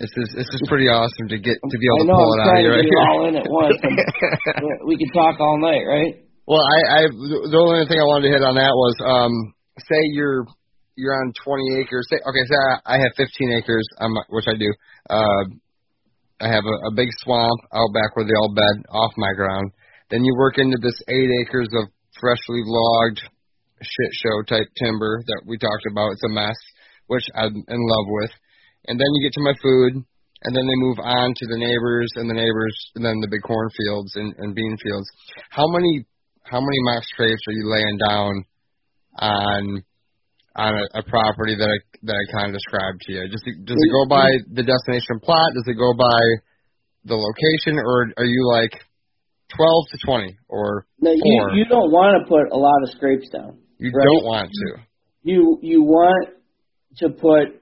this 0.00 0.12
is 0.16 0.28
this 0.34 0.48
is 0.48 0.62
pretty 0.66 0.88
awesome 0.88 1.28
to 1.28 1.38
get 1.38 1.60
to 1.60 1.76
be 1.78 1.86
able 1.86 2.08
know, 2.08 2.16
to 2.16 2.22
pull 2.24 2.32
I'm 2.32 2.40
it 2.40 2.42
out 2.42 2.56
of 2.56 2.64
you 2.64 2.70
right 2.72 2.88
here. 2.88 3.04
all 3.10 3.20
in 3.28 3.34
at 3.36 3.46
once. 3.46 3.78
we 4.88 4.96
could 4.96 5.12
talk 5.12 5.36
all 5.38 5.60
night, 5.60 5.84
right? 5.84 6.24
Well, 6.48 6.62
I, 6.62 6.78
I 6.82 7.00
the 7.12 7.58
only 7.60 7.86
thing 7.86 8.00
I 8.00 8.08
wanted 8.08 8.30
to 8.30 8.34
hit 8.34 8.42
on 8.42 8.54
that 8.56 8.74
was, 8.74 8.96
um, 9.04 9.32
say 9.78 10.00
you're 10.14 10.46
you're 10.96 11.14
on 11.14 11.32
20 11.32 11.80
acres. 11.80 12.06
Say, 12.10 12.18
okay, 12.22 12.44
say 12.46 12.58
I, 12.58 12.96
I 12.96 12.96
have 12.98 13.12
15 13.16 13.62
acres, 13.62 13.86
um, 14.00 14.14
which 14.30 14.46
I 14.48 14.54
do. 14.58 14.70
Uh, 15.08 15.44
I 16.40 16.48
have 16.48 16.64
a, 16.64 16.76
a 16.88 16.92
big 16.96 17.08
swamp 17.22 17.60
out 17.72 17.92
back 17.92 18.16
where 18.16 18.24
they 18.24 18.36
all 18.38 18.54
bed 18.54 18.86
off 18.88 19.12
my 19.16 19.32
ground. 19.34 19.72
Then 20.10 20.24
you 20.24 20.34
work 20.38 20.58
into 20.58 20.78
this 20.80 20.96
eight 21.08 21.30
acres 21.44 21.68
of 21.76 21.88
freshly 22.20 22.62
logged 22.64 23.20
shit 23.80 24.12
show 24.12 24.42
type 24.48 24.68
timber 24.82 25.22
that 25.26 25.42
we 25.46 25.58
talked 25.58 25.86
about. 25.90 26.12
It's 26.12 26.24
a 26.24 26.32
mess, 26.32 26.56
which 27.06 27.24
I'm 27.34 27.52
in 27.52 27.80
love 27.80 28.06
with. 28.08 28.30
And 28.88 28.98
then 28.98 29.06
you 29.14 29.28
get 29.28 29.34
to 29.36 29.44
my 29.44 29.54
food, 29.62 30.04
and 30.42 30.56
then 30.56 30.66
they 30.66 30.80
move 30.80 30.98
on 30.98 31.34
to 31.36 31.46
the 31.46 31.60
neighbors 31.60 32.10
and 32.16 32.28
the 32.28 32.34
neighbors, 32.34 32.76
and 32.96 33.04
then 33.04 33.20
the 33.20 33.28
big 33.30 33.42
cornfields 33.42 34.16
and, 34.16 34.34
and 34.38 34.54
bean 34.54 34.76
fields. 34.82 35.08
How 35.50 35.68
many 35.68 36.04
how 36.44 36.58
many 36.60 36.78
mock 36.82 37.04
scrapes 37.04 37.42
are 37.46 37.52
you 37.52 37.70
laying 37.70 37.98
down 37.98 38.44
on 39.18 39.84
on 40.60 40.76
a, 40.76 41.00
a 41.00 41.02
property 41.08 41.56
that 41.56 41.64
I 41.64 41.78
that 42.04 42.16
I 42.16 42.24
kind 42.36 42.52
of 42.52 42.54
described 42.60 43.00
to 43.08 43.12
you? 43.12 43.28
Does 43.28 43.42
it, 43.46 43.64
does 43.64 43.80
it 43.80 43.90
go 43.90 44.04
by 44.04 44.28
the 44.52 44.62
destination 44.62 45.16
plot? 45.24 45.48
Does 45.56 45.64
it 45.66 45.80
go 45.80 45.96
by 45.96 46.20
the 47.08 47.16
location, 47.16 47.80
or 47.80 48.12
are 48.20 48.28
you 48.28 48.44
like 48.52 48.76
twelve 49.56 49.88
to 49.90 49.98
twenty 50.04 50.36
or 50.48 50.86
no, 51.00 51.12
you, 51.12 51.22
four? 51.24 51.56
you 51.56 51.64
don't 51.64 51.90
want 51.90 52.20
to 52.20 52.28
put 52.28 52.52
a 52.52 52.60
lot 52.60 52.76
of 52.84 52.90
scrapes 52.92 53.28
down. 53.32 53.56
You 53.78 53.90
right? 53.90 54.04
don't 54.04 54.24
want 54.24 54.50
to. 54.52 54.68
You 55.22 55.58
you 55.62 55.82
want 55.82 56.28
to 56.98 57.08
put 57.08 57.56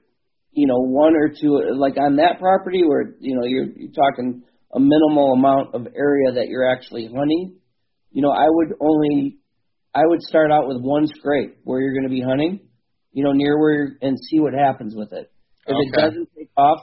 you 0.51 0.67
know 0.67 0.79
one 0.83 1.15
or 1.15 1.29
two 1.29 1.55
like 1.79 1.95
on 1.95 2.17
that 2.17 2.39
property 2.39 2.83
where 2.83 3.15
you 3.19 3.35
know 3.35 3.47
you're 3.47 3.71
you're 3.75 3.95
talking 3.95 4.43
a 4.75 4.79
minimal 4.79 5.33
amount 5.33 5.73
of 5.73 5.87
area 5.95 6.33
that 6.33 6.47
you're 6.47 6.69
actually 6.69 7.07
hunting. 7.07 7.55
You 8.11 8.21
know, 8.23 8.31
I 8.31 8.45
would 8.47 8.73
only 8.81 9.39
I 9.95 10.01
would 10.03 10.21
start 10.21 10.51
out 10.51 10.67
with 10.67 10.81
one 10.81 11.07
scrape 11.07 11.57
where 11.63 11.79
you're 11.81 11.93
going 11.93 12.09
to 12.09 12.13
be 12.13 12.21
hunting, 12.21 12.59
you 13.11 13.23
know, 13.23 13.31
near 13.33 13.57
where 13.59 13.73
you're, 13.73 13.91
and 14.01 14.17
see 14.29 14.39
what 14.39 14.53
happens 14.53 14.95
with 14.95 15.11
it. 15.13 15.31
If 15.65 15.75
it 15.87 15.99
doesn't 15.99 16.29
take 16.37 16.49
off, 16.57 16.79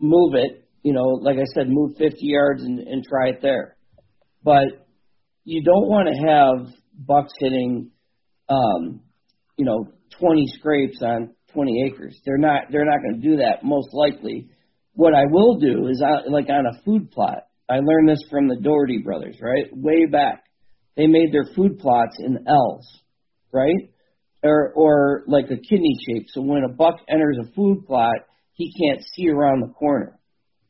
move 0.00 0.34
it. 0.34 0.68
You 0.82 0.92
know, 0.92 1.18
like 1.20 1.36
I 1.36 1.44
said, 1.54 1.68
move 1.68 1.96
50 1.98 2.16
yards 2.20 2.62
and, 2.62 2.78
and 2.78 3.04
try 3.04 3.28
it 3.28 3.40
there. 3.42 3.76
But 4.42 4.86
you 5.44 5.62
don't 5.62 5.88
want 5.88 6.08
to 6.08 6.28
have 6.28 6.74
bucks 6.94 7.32
hitting, 7.38 7.90
um, 8.48 9.00
you 9.56 9.64
know, 9.64 9.88
20 10.20 10.46
scrapes 10.58 11.00
on 11.02 11.34
20 11.52 11.84
acres. 11.86 12.18
They're 12.24 12.38
not. 12.38 12.64
They're 12.70 12.84
not 12.84 13.00
going 13.02 13.20
to 13.20 13.28
do 13.28 13.36
that 13.38 13.64
most 13.64 13.88
likely. 13.92 14.48
What 14.94 15.14
I 15.14 15.24
will 15.30 15.58
do 15.58 15.86
is, 15.88 16.02
I, 16.04 16.28
like 16.28 16.48
on 16.48 16.66
a 16.66 16.82
food 16.84 17.10
plot. 17.10 17.44
I 17.68 17.80
learned 17.80 18.08
this 18.08 18.24
from 18.30 18.48
the 18.48 18.56
Drury 18.56 19.02
brothers, 19.04 19.36
right? 19.42 19.66
Way 19.72 20.06
back, 20.06 20.44
they 20.96 21.06
made 21.06 21.32
their 21.32 21.44
food 21.54 21.78
plots 21.78 22.16
in 22.18 22.46
L's, 22.48 22.86
right? 23.52 23.90
Or 24.42 24.72
or 24.74 25.24
like 25.26 25.46
a 25.46 25.56
kidney 25.56 25.96
shape. 26.06 26.26
So 26.28 26.40
when 26.42 26.62
a 26.62 26.68
buck 26.68 27.00
enters 27.08 27.38
a 27.40 27.52
food 27.54 27.86
plot, 27.86 28.14
he 28.52 28.72
can't 28.72 29.04
see 29.14 29.28
around 29.28 29.62
the 29.62 29.72
corner, 29.74 30.18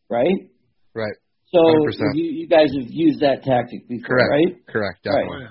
right? 0.08 0.48
Right. 0.94 1.14
So 1.52 1.58
100%. 1.58 2.14
you, 2.14 2.24
you 2.24 2.48
guys 2.48 2.68
have 2.78 2.88
used 2.88 3.20
that 3.20 3.42
tactic 3.42 3.88
before, 3.88 4.16
Correct. 4.16 4.30
right? 4.30 4.66
Correct. 4.66 5.06
Right. 5.06 5.48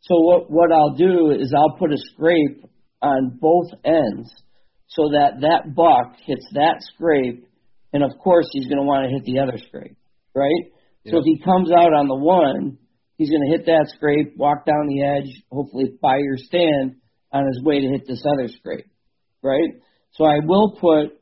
So 0.00 0.14
what 0.20 0.50
what 0.50 0.72
I'll 0.72 0.94
do 0.94 1.30
is 1.32 1.52
I'll 1.56 1.76
put 1.76 1.92
a 1.92 1.98
scrape 2.12 2.64
on 3.02 3.38
both 3.40 3.70
ends 3.84 4.30
so 4.86 5.10
that 5.10 5.40
that 5.40 5.74
buck 5.74 6.16
hits 6.24 6.46
that 6.52 6.82
scrape, 6.94 7.46
and 7.92 8.04
of 8.04 8.12
course 8.22 8.46
he's 8.52 8.66
going 8.66 8.78
to 8.78 8.84
want 8.84 9.06
to 9.06 9.10
hit 9.10 9.24
the 9.24 9.40
other 9.40 9.58
scrape, 9.58 9.96
right? 10.34 10.72
So 11.08 11.18
if 11.18 11.24
he 11.24 11.38
comes 11.38 11.70
out 11.70 11.94
on 11.94 12.08
the 12.08 12.16
one, 12.16 12.78
he's 13.16 13.30
going 13.30 13.42
to 13.46 13.56
hit 13.56 13.66
that 13.66 13.92
scrape, 13.94 14.36
walk 14.36 14.66
down 14.66 14.88
the 14.88 15.04
edge, 15.04 15.42
hopefully 15.52 15.96
by 16.02 16.16
your 16.18 16.36
stand 16.36 16.96
on 17.36 17.46
his 17.46 17.62
way 17.62 17.80
to 17.80 17.88
hit 17.88 18.06
this 18.06 18.22
other 18.32 18.48
scrape, 18.48 18.86
right? 19.42 19.70
So 20.12 20.24
I 20.24 20.38
will 20.44 20.76
put 20.80 21.20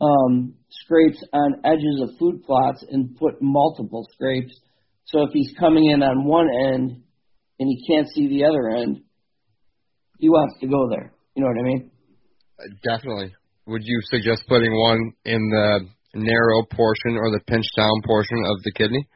um, 0.00 0.54
scrapes 0.70 1.22
on 1.32 1.60
edges 1.64 2.02
of 2.02 2.18
food 2.18 2.42
plots 2.44 2.84
and 2.90 3.16
put 3.16 3.40
multiple 3.40 4.08
scrapes. 4.12 4.54
So 5.04 5.22
if 5.22 5.30
he's 5.32 5.54
coming 5.58 5.90
in 5.90 6.02
on 6.02 6.24
one 6.24 6.48
end 6.50 7.02
and 7.58 7.68
he 7.68 7.86
can't 7.86 8.08
see 8.08 8.28
the 8.28 8.44
other 8.44 8.68
end, 8.70 9.02
he 10.18 10.28
wants 10.28 10.58
to 10.60 10.66
go 10.66 10.88
there. 10.90 11.12
You 11.34 11.42
know 11.42 11.48
what 11.48 11.60
I 11.60 11.62
mean? 11.62 11.90
Uh, 12.58 12.64
Definitely. 12.82 13.34
Would 13.66 13.82
you 13.84 14.00
suggest 14.10 14.42
putting 14.48 14.72
one 14.72 15.12
in 15.24 15.38
the 15.50 15.86
narrow 16.14 16.64
portion 16.64 17.16
or 17.16 17.30
the 17.30 17.40
pinch 17.46 17.64
down 17.76 18.02
portion 18.04 18.38
of 18.44 18.62
the 18.64 18.72
kidney? 18.72 19.06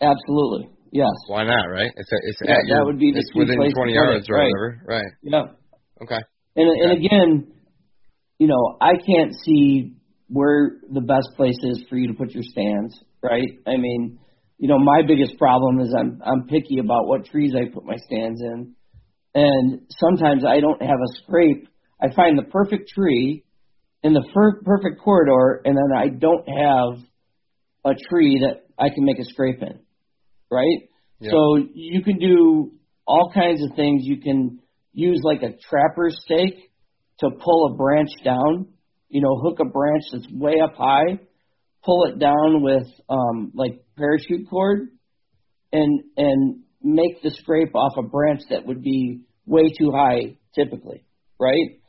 Absolutely. 0.00 0.75
Yes. 0.92 1.12
Why 1.28 1.44
not? 1.44 1.66
Right? 1.66 1.90
It's 1.96 2.12
a, 2.12 2.16
it's 2.22 2.38
Yeah, 2.44 2.54
at 2.54 2.58
that 2.62 2.66
your, 2.68 2.84
would 2.86 2.98
be 2.98 3.12
the 3.12 3.24
within 3.34 3.56
place 3.56 3.72
20 3.74 3.92
yards 3.92 4.26
right. 4.30 4.50
whatever. 4.50 4.82
Right. 4.86 5.12
Yeah. 5.22 5.42
Okay. 6.02 6.20
And 6.56 6.68
and 6.68 6.92
again, 6.92 7.52
you 8.38 8.46
know, 8.46 8.76
I 8.80 8.92
can't 8.92 9.34
see 9.44 9.96
where 10.28 10.72
the 10.90 11.00
best 11.00 11.28
place 11.36 11.58
is 11.62 11.84
for 11.88 11.96
you 11.96 12.08
to 12.08 12.14
put 12.14 12.30
your 12.32 12.42
stands, 12.42 12.98
right? 13.22 13.48
I 13.66 13.76
mean, 13.76 14.18
you 14.58 14.68
know, 14.68 14.78
my 14.78 15.02
biggest 15.06 15.38
problem 15.38 15.80
is 15.80 15.94
I'm 15.96 16.20
I'm 16.24 16.46
picky 16.46 16.78
about 16.78 17.06
what 17.06 17.26
trees 17.26 17.54
I 17.54 17.72
put 17.72 17.84
my 17.84 17.96
stands 18.06 18.40
in. 18.40 18.74
And 19.34 19.82
sometimes 19.90 20.44
I 20.46 20.60
don't 20.60 20.80
have 20.80 20.98
a 20.98 21.22
scrape. 21.22 21.68
I 22.00 22.14
find 22.14 22.38
the 22.38 22.44
perfect 22.44 22.88
tree 22.88 23.44
in 24.02 24.14
the 24.14 24.26
fir- 24.32 24.62
perfect 24.64 25.00
corridor 25.02 25.60
and 25.64 25.76
then 25.76 25.96
I 25.96 26.08
don't 26.08 26.48
have 26.48 27.04
a 27.84 27.94
tree 28.08 28.40
that 28.42 28.64
I 28.78 28.88
can 28.88 29.04
make 29.04 29.18
a 29.18 29.24
scrape 29.24 29.62
in. 29.62 29.80
Right? 30.50 30.88
Yeah. 31.20 31.30
So 31.30 31.58
you 31.74 32.02
can 32.02 32.18
do 32.18 32.72
all 33.06 33.30
kinds 33.32 33.62
of 33.62 33.76
things. 33.76 34.02
You 34.04 34.20
can 34.20 34.60
use 34.92 35.20
like 35.22 35.42
a 35.42 35.56
trapper 35.68 36.10
stake 36.10 36.70
to 37.20 37.30
pull 37.30 37.72
a 37.72 37.76
branch 37.76 38.10
down. 38.24 38.68
You 39.08 39.20
know, 39.22 39.36
hook 39.36 39.58
a 39.60 39.64
branch 39.64 40.02
that's 40.12 40.26
way 40.32 40.54
up 40.62 40.74
high, 40.74 41.20
pull 41.84 42.04
it 42.06 42.18
down 42.18 42.62
with 42.62 42.86
um, 43.08 43.52
like 43.54 43.84
parachute 43.96 44.48
cord, 44.50 44.88
and 45.72 46.02
and 46.16 46.62
make 46.82 47.22
the 47.22 47.30
scrape 47.30 47.74
off 47.74 47.92
a 47.98 48.02
branch 48.02 48.40
that 48.50 48.66
would 48.66 48.82
be 48.82 49.20
way 49.46 49.72
too 49.78 49.92
high 49.92 50.36
typically, 50.54 51.04
right? 51.38 51.80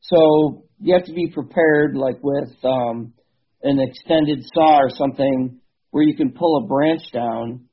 So 0.00 0.64
you 0.80 0.94
have 0.94 1.04
to 1.06 1.12
be 1.12 1.28
prepared, 1.32 1.96
like 1.96 2.18
with 2.22 2.52
um, 2.64 3.14
an 3.62 3.80
extended 3.80 4.44
saw 4.52 4.78
or 4.78 4.90
something, 4.90 5.60
where 5.90 6.04
you 6.04 6.16
can 6.16 6.32
pull 6.32 6.62
a 6.62 6.66
branch 6.66 7.02
down 7.12 7.65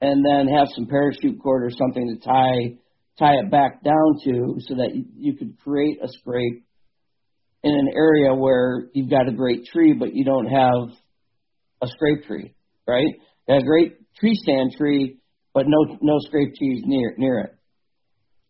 and 0.00 0.24
then 0.24 0.48
have 0.48 0.68
some 0.74 0.86
parachute 0.86 1.40
cord 1.42 1.64
or 1.64 1.70
something 1.70 2.16
to 2.16 2.24
tie 2.24 2.76
tie 3.18 3.34
it 3.34 3.50
back 3.50 3.82
down 3.84 4.18
to, 4.24 4.56
so 4.60 4.74
that 4.76 4.94
you, 4.94 5.04
you 5.14 5.36
could 5.36 5.58
create 5.62 5.98
a 6.02 6.08
scrape 6.08 6.64
in 7.62 7.72
an 7.72 7.92
area 7.94 8.34
where 8.34 8.86
you've 8.94 9.10
got 9.10 9.28
a 9.28 9.32
great 9.32 9.66
tree, 9.66 9.92
but 9.92 10.14
you 10.14 10.24
don't 10.24 10.46
have 10.46 10.96
a 11.82 11.86
scrape 11.86 12.24
tree, 12.24 12.54
right? 12.86 13.14
A 13.48 13.62
great 13.62 13.98
tree 14.18 14.34
stand 14.34 14.72
tree, 14.78 15.18
but 15.52 15.66
no 15.66 15.98
no 16.00 16.18
scrape 16.20 16.54
trees 16.56 16.82
near 16.86 17.14
near 17.18 17.40
it. 17.40 17.54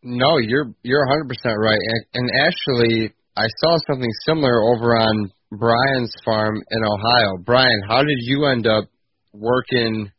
No, 0.03 0.39
you're 0.39 0.73
you're 0.83 1.07
100% 1.07 1.29
right. 1.57 1.79
And, 1.79 2.05
and 2.15 2.31
actually, 2.47 3.13
I 3.37 3.47
saw 3.59 3.77
something 3.91 4.11
similar 4.27 4.63
over 4.63 4.97
on 4.97 5.31
Brian's 5.51 6.15
farm 6.25 6.57
in 6.57 6.85
Ohio. 6.85 7.37
Brian, 7.45 7.83
how 7.89 7.99
did 7.99 8.19
you 8.21 8.47
end 8.47 8.67
up 8.67 8.85
working 9.33 10.11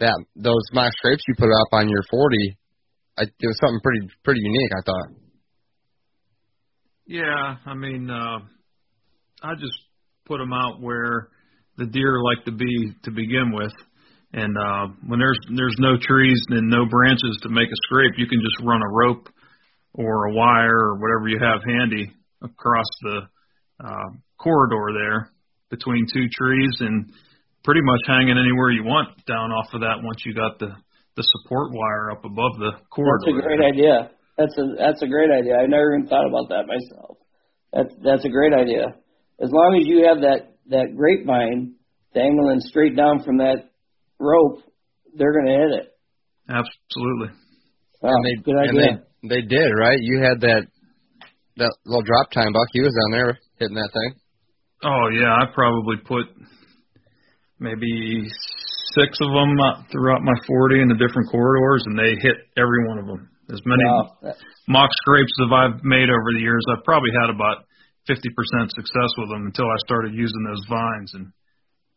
that 0.00 0.24
those 0.36 0.62
mock 0.72 0.92
scrapes 0.96 1.22
you 1.28 1.34
put 1.36 1.50
up 1.50 1.68
on 1.72 1.88
your 1.88 2.02
40? 2.10 2.56
I, 3.18 3.22
it 3.22 3.46
was 3.46 3.58
something 3.60 3.80
pretty 3.82 4.08
pretty 4.24 4.40
unique, 4.42 4.70
I 4.72 4.82
thought. 4.84 5.08
Yeah, 7.06 7.56
I 7.66 7.74
mean, 7.74 8.10
uh, 8.10 8.38
I 9.42 9.54
just 9.54 9.74
put 10.26 10.38
them 10.38 10.52
out 10.52 10.80
where 10.80 11.28
the 11.78 11.86
deer 11.86 12.20
like 12.22 12.44
to 12.44 12.52
be 12.52 12.92
to 13.04 13.10
begin 13.10 13.52
with, 13.52 13.72
and 14.32 14.56
uh, 14.56 14.94
when 15.06 15.18
there's 15.18 15.40
there's 15.56 15.76
no 15.78 15.96
trees 16.00 16.40
and 16.50 16.68
no 16.68 16.86
branches 16.86 17.38
to 17.42 17.48
make 17.48 17.68
a 17.68 17.80
scrape, 17.86 18.14
you 18.18 18.26
can 18.26 18.40
just 18.40 18.66
run 18.66 18.82
a 18.82 18.92
rope 18.92 19.28
or 19.94 20.26
a 20.26 20.34
wire 20.34 20.78
or 20.78 20.98
whatever 20.98 21.28
you 21.28 21.38
have 21.40 21.60
handy 21.64 22.12
across 22.42 22.86
the 23.02 23.20
uh, 23.84 24.10
corridor 24.38 24.92
there 24.92 25.32
between 25.70 26.06
two 26.12 26.28
trees 26.30 26.76
and 26.80 27.12
pretty 27.68 27.84
much 27.84 28.00
hanging 28.08 28.40
anywhere 28.40 28.72
you 28.72 28.80
want 28.80 29.12
down 29.28 29.52
off 29.52 29.68
of 29.76 29.84
that 29.84 30.00
once 30.00 30.24
you 30.24 30.32
got 30.32 30.56
the 30.58 30.72
the 31.20 31.24
support 31.36 31.68
wire 31.68 32.10
up 32.16 32.24
above 32.24 32.56
the 32.56 32.72
corridor. 32.88 33.28
That's 33.28 33.36
a 33.36 33.44
great 33.44 33.60
idea. 33.60 33.94
That's 34.40 34.56
a 34.56 34.64
that's 34.80 35.02
a 35.04 35.06
great 35.06 35.28
idea. 35.28 35.60
I 35.60 35.68
never 35.68 35.92
even 35.92 36.08
thought 36.08 36.24
about 36.24 36.48
that 36.48 36.64
myself. 36.64 37.20
That's 37.68 37.92
that's 38.00 38.24
a 38.24 38.32
great 38.32 38.56
idea. 38.56 38.96
As 39.36 39.52
long 39.52 39.76
as 39.76 39.84
you 39.84 40.08
have 40.08 40.24
that 40.24 40.56
that 40.72 40.96
grapevine 40.96 41.76
dangling 42.14 42.64
straight 42.64 42.96
down 42.96 43.20
from 43.20 43.36
that 43.44 43.68
rope, 44.18 44.64
they're 45.12 45.36
going 45.36 45.52
to 45.52 45.58
hit 45.60 45.72
it. 45.84 45.86
Absolutely. 46.48 47.36
Wow, 48.00 48.16
and 48.16 48.24
they 48.24 48.34
good 48.48 48.56
and 48.56 48.78
idea. 48.80 49.04
they 49.20 49.28
they 49.28 49.42
did 49.44 49.68
right. 49.76 50.00
You 50.00 50.24
had 50.24 50.40
that 50.40 50.64
that 51.60 51.76
little 51.84 52.06
drop 52.06 52.32
tine 52.32 52.54
buck. 52.54 52.68
He 52.72 52.80
was 52.80 52.96
down 52.96 53.12
there 53.12 53.38
hitting 53.60 53.76
that 53.76 53.92
thing. 53.92 54.10
Oh 54.88 55.12
yeah, 55.12 55.36
I 55.36 55.52
probably 55.52 56.00
put 56.00 56.32
maybe 57.60 58.26
six 58.94 59.18
of 59.20 59.30
them 59.34 59.52
uh, 59.60 59.82
throughout 59.92 60.22
my 60.22 60.34
40 60.46 60.82
in 60.82 60.88
the 60.88 60.98
different 60.98 61.28
corridors, 61.30 61.84
and 61.86 61.98
they 61.98 62.16
hit 62.22 62.36
every 62.56 62.88
one 62.88 62.98
of 62.98 63.06
them. 63.06 63.28
As 63.50 63.60
many 63.64 63.84
Wow. 63.84 64.34
mock 64.68 64.90
scrapes 65.02 65.32
as 65.46 65.50
I've 65.52 65.84
made 65.84 66.08
over 66.10 66.28
the 66.36 66.40
years, 66.44 66.62
I've 66.70 66.84
probably 66.84 67.10
had 67.20 67.30
about 67.30 67.64
50% 68.08 68.20
success 68.72 69.10
with 69.18 69.28
them 69.30 69.46
until 69.46 69.66
I 69.66 69.76
started 69.84 70.12
using 70.14 70.42
those 70.44 70.64
vines, 70.68 71.14
and 71.14 71.32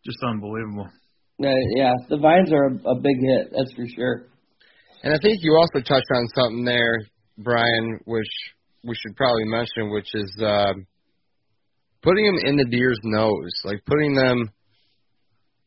just 0.06 0.18
unbelievable. 0.24 0.88
Uh, 1.44 1.48
yeah, 1.76 1.94
the 2.10 2.18
vines 2.18 2.52
are 2.52 2.68
a, 2.68 2.92
a 2.92 2.96
big 3.00 3.18
hit. 3.20 3.52
That's 3.56 3.74
for 3.74 3.86
sure. 3.96 4.28
And 5.04 5.14
I 5.14 5.18
think 5.22 5.40
you 5.42 5.56
also 5.56 5.80
touched 5.82 6.12
on 6.14 6.28
something 6.36 6.64
there, 6.66 7.00
Brian, 7.38 8.00
which 8.06 8.30
we 8.84 8.94
should 8.96 9.16
probably 9.16 9.46
mention, 9.46 9.92
which 9.92 10.10
is 10.14 10.32
uh, 10.42 10.74
putting 12.04 12.26
them 12.26 12.40
in 12.46 12.58
the 12.58 12.66
deer's 12.66 13.00
nose, 13.04 13.52
like 13.64 13.84
putting 13.86 14.14
them, 14.14 14.50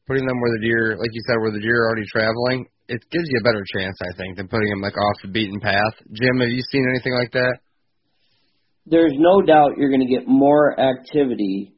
putting 0.06 0.26
them 0.26 0.40
where 0.40 0.52
the 0.58 0.64
deer, 0.66 0.96
like 0.98 1.10
you 1.12 1.22
said, 1.26 1.40
where 1.40 1.52
the 1.52 1.60
deer 1.60 1.84
are 1.84 1.86
already 1.88 2.06
traveling. 2.12 2.66
It 2.88 3.00
gives 3.10 3.24
you 3.28 3.38
a 3.40 3.44
better 3.44 3.64
chance, 3.76 3.96
I 4.02 4.12
think, 4.16 4.36
than 4.36 4.48
putting 4.48 4.68
them 4.68 4.82
like 4.82 4.96
off 4.96 5.16
the 5.22 5.28
beaten 5.28 5.60
path. 5.60 5.94
Jim, 6.12 6.40
have 6.40 6.50
you 6.50 6.62
seen 6.70 6.86
anything 6.88 7.14
like 7.14 7.32
that? 7.32 7.58
There's 8.86 9.14
no 9.16 9.40
doubt 9.40 9.78
you're 9.78 9.88
going 9.88 10.06
to 10.06 10.12
get 10.12 10.28
more 10.28 10.78
activity 10.78 11.72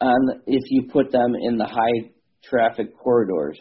on 0.00 0.40
if 0.46 0.62
you 0.70 0.88
put 0.90 1.12
them 1.12 1.34
in 1.38 1.58
the 1.58 1.66
high 1.66 2.10
traffic 2.44 2.96
corridors. 2.96 3.58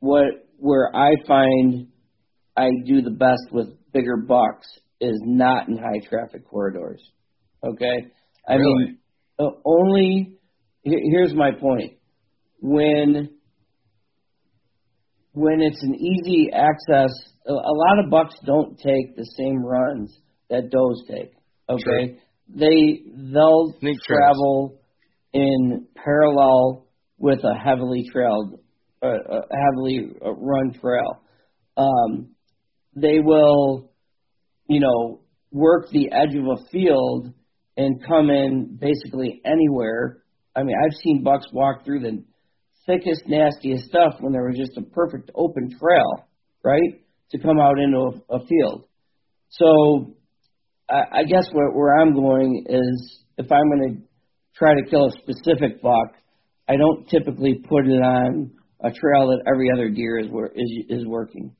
What 0.00 0.48
where 0.58 0.90
I 0.94 1.10
find 1.26 1.88
I 2.56 2.68
do 2.86 3.02
the 3.02 3.10
best 3.10 3.52
with 3.52 3.68
bigger 3.92 4.16
bucks 4.16 4.66
is 5.00 5.20
not 5.24 5.68
in 5.68 5.76
high 5.76 6.00
traffic 6.08 6.48
corridors. 6.48 7.02
Okay, 7.62 8.10
I 8.48 8.54
Really? 8.54 8.84
mean 8.86 8.98
only. 9.66 10.38
Here's 10.82 11.34
my 11.34 11.50
point: 11.52 11.94
when 12.60 13.30
when 15.32 15.60
it's 15.60 15.82
an 15.82 15.94
easy 15.96 16.50
access, 16.52 17.10
a, 17.46 17.52
a 17.52 17.54
lot 17.54 18.04
of 18.04 18.10
bucks 18.10 18.34
don't 18.46 18.78
take 18.78 19.16
the 19.16 19.26
same 19.36 19.64
runs 19.64 20.16
that 20.48 20.70
does 20.70 21.04
take. 21.08 21.32
Okay, 21.68 22.18
they 22.48 23.02
they'll 23.32 23.74
Sneak 23.80 23.98
trails. 24.00 24.06
travel 24.06 24.80
in 25.32 25.86
parallel 25.96 26.86
with 27.18 27.40
a 27.44 27.54
heavily 27.54 28.04
trailed, 28.12 28.60
uh, 29.02 29.08
a 29.08 29.56
heavily 29.56 30.10
run 30.22 30.72
trail. 30.80 31.20
Um, 31.76 32.28
they 32.94 33.18
will, 33.18 33.90
you 34.68 34.80
know, 34.80 35.20
work 35.50 35.88
the 35.90 36.12
edge 36.12 36.36
of 36.36 36.44
a 36.46 36.70
field 36.70 37.32
and 37.76 38.04
come 38.06 38.30
in 38.30 38.78
basically 38.80 39.40
anywhere. 39.44 40.22
I 40.54 40.62
mean, 40.62 40.76
I've 40.84 40.96
seen 41.02 41.24
bucks 41.24 41.46
walk 41.52 41.84
through 41.84 42.00
the 42.00 42.22
thickest, 42.86 43.22
nastiest 43.26 43.86
stuff 43.86 44.14
when 44.20 44.32
there 44.32 44.44
was 44.44 44.56
just 44.56 44.76
a 44.76 44.82
perfect 44.82 45.30
open 45.34 45.76
trail, 45.78 46.28
right, 46.62 47.02
to 47.30 47.38
come 47.38 47.58
out 47.58 47.78
into 47.78 47.98
a, 48.30 48.36
a 48.36 48.46
field. 48.46 48.84
So, 49.50 50.14
I, 50.88 51.20
I 51.20 51.24
guess 51.24 51.46
where, 51.52 51.70
where 51.70 51.98
I'm 51.98 52.14
going 52.14 52.66
is 52.68 53.18
if 53.38 53.50
I'm 53.50 53.68
going 53.68 53.94
to 53.94 54.02
try 54.56 54.74
to 54.74 54.88
kill 54.88 55.06
a 55.06 55.10
specific 55.10 55.82
buck, 55.82 56.14
I 56.68 56.76
don't 56.76 57.08
typically 57.08 57.54
put 57.54 57.86
it 57.86 58.02
on 58.02 58.52
a 58.82 58.90
trail 58.90 59.28
that 59.28 59.42
every 59.46 59.70
other 59.72 59.88
deer 59.90 60.18
is 60.18 60.28
wor- 60.28 60.52
is 60.54 60.70
is 60.88 61.06
working. 61.06 61.54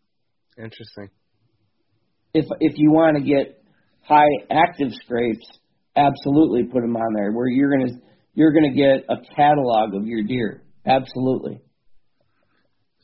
Interesting. 0.57 1.11
If 2.33 2.47
if 2.61 2.75
you 2.77 2.91
want 2.91 3.17
to 3.17 3.23
get 3.23 3.63
high 4.03 4.29
active 4.51 4.93
scrapes, 5.05 5.47
absolutely 5.97 6.65
put 6.65 6.83
them 6.83 6.97
on 6.97 7.15
there 7.15 7.33
where 7.33 7.49
you're 7.49 7.71
gonna 7.71 7.99
you're 8.35 8.53
gonna 8.53 8.75
get 8.75 9.05
a 9.09 9.17
catalog 9.35 9.95
of 9.95 10.07
your 10.07 10.23
deer. 10.23 10.63
Absolutely. 10.87 11.61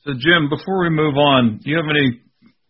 So, 0.04 0.12
Jim, 0.12 0.48
before 0.48 0.82
we 0.82 0.90
move 0.90 1.16
on, 1.16 1.60
do 1.62 1.70
you 1.70 1.76
have 1.76 1.90
any 1.90 2.20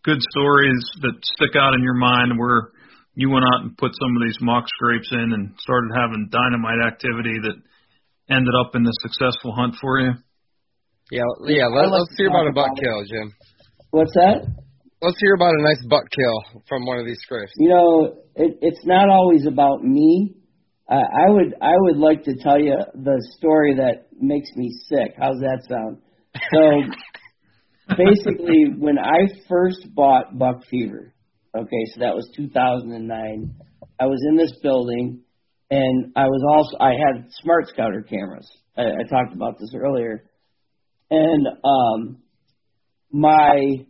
good 0.03 0.19
stories 0.31 0.83
that 1.01 1.13
stick 1.23 1.55
out 1.55 1.73
in 1.73 1.83
your 1.83 1.95
mind 1.95 2.37
where 2.37 2.71
you 3.15 3.29
went 3.29 3.45
out 3.45 3.63
and 3.63 3.77
put 3.77 3.91
some 3.95 4.11
of 4.15 4.21
these 4.27 4.37
mock 4.41 4.65
scrapes 4.67 5.09
in 5.11 5.33
and 5.33 5.55
started 5.59 5.91
having 5.95 6.29
dynamite 6.31 6.79
activity 6.85 7.37
that 7.43 7.55
ended 8.33 8.53
up 8.59 8.75
in 8.75 8.83
the 8.83 8.93
successful 9.01 9.53
hunt 9.55 9.75
for 9.79 9.99
you? 9.99 10.11
Yeah, 11.11 11.27
yeah. 11.47 11.67
Let, 11.67 11.91
let's 11.91 12.15
hear 12.17 12.29
about 12.29 12.47
a 12.47 12.53
buck 12.53 12.71
kill, 12.79 13.03
Jim. 13.03 13.33
What's 13.91 14.13
that? 14.15 14.47
Let's 15.01 15.19
hear 15.19 15.35
about 15.35 15.53
a 15.55 15.63
nice 15.63 15.83
buck 15.89 16.07
kill 16.11 16.63
from 16.69 16.85
one 16.85 16.99
of 16.99 17.05
these 17.05 17.19
scrapes. 17.21 17.51
You 17.57 17.69
know, 17.69 18.15
it, 18.35 18.57
it's 18.61 18.85
not 18.85 19.09
always 19.09 19.45
about 19.45 19.83
me. 19.83 20.35
I 20.89 20.95
I 20.95 21.29
would 21.29 21.55
I 21.61 21.73
would 21.75 21.97
like 21.97 22.23
to 22.23 22.35
tell 22.35 22.59
you 22.59 22.77
the 22.95 23.27
story 23.37 23.75
that 23.75 24.07
makes 24.19 24.49
me 24.55 24.71
sick. 24.89 25.13
How's 25.17 25.39
that 25.39 25.61
sound? 25.69 25.97
So 26.53 27.95
basically, 27.97 28.65
when 28.77 28.97
I 28.99 29.27
first 29.49 29.87
bought 29.93 30.37
Buck 30.37 30.65
Fever, 30.69 31.13
okay, 31.55 31.85
so 31.93 32.01
that 32.01 32.15
was 32.15 32.29
2009. 32.35 33.55
I 33.99 34.05
was 34.05 34.19
in 34.29 34.37
this 34.37 34.53
building, 34.61 35.21
and 35.69 36.11
I 36.15 36.25
was 36.25 36.43
also 36.49 36.77
I 36.83 36.91
had 36.91 37.29
Smart 37.41 37.67
Scouter 37.67 38.01
cameras. 38.01 38.49
I, 38.77 38.83
I 38.83 39.03
talked 39.09 39.33
about 39.33 39.59
this 39.59 39.73
earlier, 39.75 40.25
and 41.09 41.47
um, 41.63 42.17
my 43.11 43.85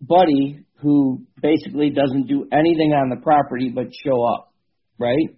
buddy 0.00 0.60
who 0.80 1.22
basically 1.40 1.90
doesn't 1.90 2.26
do 2.26 2.46
anything 2.52 2.92
on 2.92 3.08
the 3.08 3.22
property 3.22 3.70
but 3.74 3.86
show 4.04 4.22
up, 4.22 4.52
right? 4.98 5.36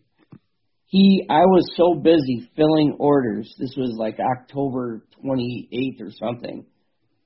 He, 0.86 1.26
I 1.28 1.40
was 1.40 1.66
so 1.76 1.94
busy 1.94 2.48
filling 2.54 2.96
orders. 2.98 3.52
This 3.58 3.74
was 3.76 3.96
like 3.98 4.18
October 4.20 5.04
28th 5.24 6.00
or 6.00 6.10
something. 6.12 6.64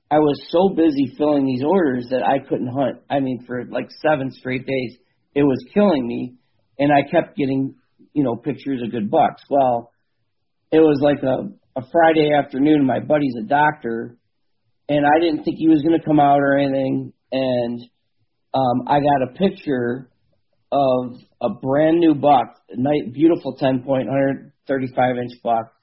I 0.09 0.19
was 0.19 0.41
so 0.49 0.75
busy 0.75 1.13
filling 1.17 1.45
these 1.45 1.63
orders 1.63 2.07
that 2.09 2.21
I 2.23 2.39
couldn't 2.39 2.67
hunt. 2.67 2.97
I 3.09 3.19
mean, 3.19 3.45
for 3.45 3.63
like 3.65 3.87
seven 4.01 4.31
straight 4.31 4.65
days, 4.65 4.97
it 5.33 5.43
was 5.43 5.63
killing 5.73 6.05
me, 6.05 6.35
and 6.77 6.91
I 6.91 7.09
kept 7.09 7.37
getting, 7.37 7.75
you 8.13 8.23
know, 8.23 8.35
pictures 8.35 8.81
of 8.83 8.91
good 8.91 9.09
bucks. 9.09 9.43
Well, 9.49 9.91
it 10.71 10.79
was 10.79 10.99
like 11.01 11.23
a, 11.23 11.79
a 11.79 11.85
Friday 11.91 12.31
afternoon. 12.33 12.85
My 12.85 12.99
buddy's 12.99 13.35
a 13.39 13.47
doctor, 13.47 14.17
and 14.89 15.05
I 15.05 15.19
didn't 15.21 15.45
think 15.45 15.57
he 15.57 15.69
was 15.69 15.81
going 15.81 15.97
to 15.97 16.05
come 16.05 16.19
out 16.19 16.39
or 16.39 16.57
anything. 16.57 17.13
And 17.31 17.81
um, 18.53 18.87
I 18.87 18.99
got 18.99 19.29
a 19.29 19.33
picture 19.37 20.10
of 20.71 21.17
a 21.41 21.49
brand 21.49 21.99
new 21.99 22.15
buck, 22.15 22.57
a 22.69 22.79
nice, 22.79 23.11
beautiful 23.13 23.55
10 23.57 23.83
point, 23.83 24.07
135 24.07 25.17
inch 25.17 25.31
buck 25.43 25.73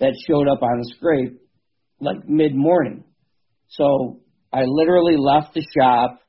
that 0.00 0.12
showed 0.28 0.48
up 0.48 0.62
on 0.62 0.78
the 0.78 0.94
scrape 0.96 1.40
like 2.00 2.28
mid 2.28 2.54
morning. 2.54 3.04
So 3.68 4.20
I 4.52 4.62
literally 4.66 5.16
left 5.16 5.54
the 5.54 5.64
shop 5.78 6.20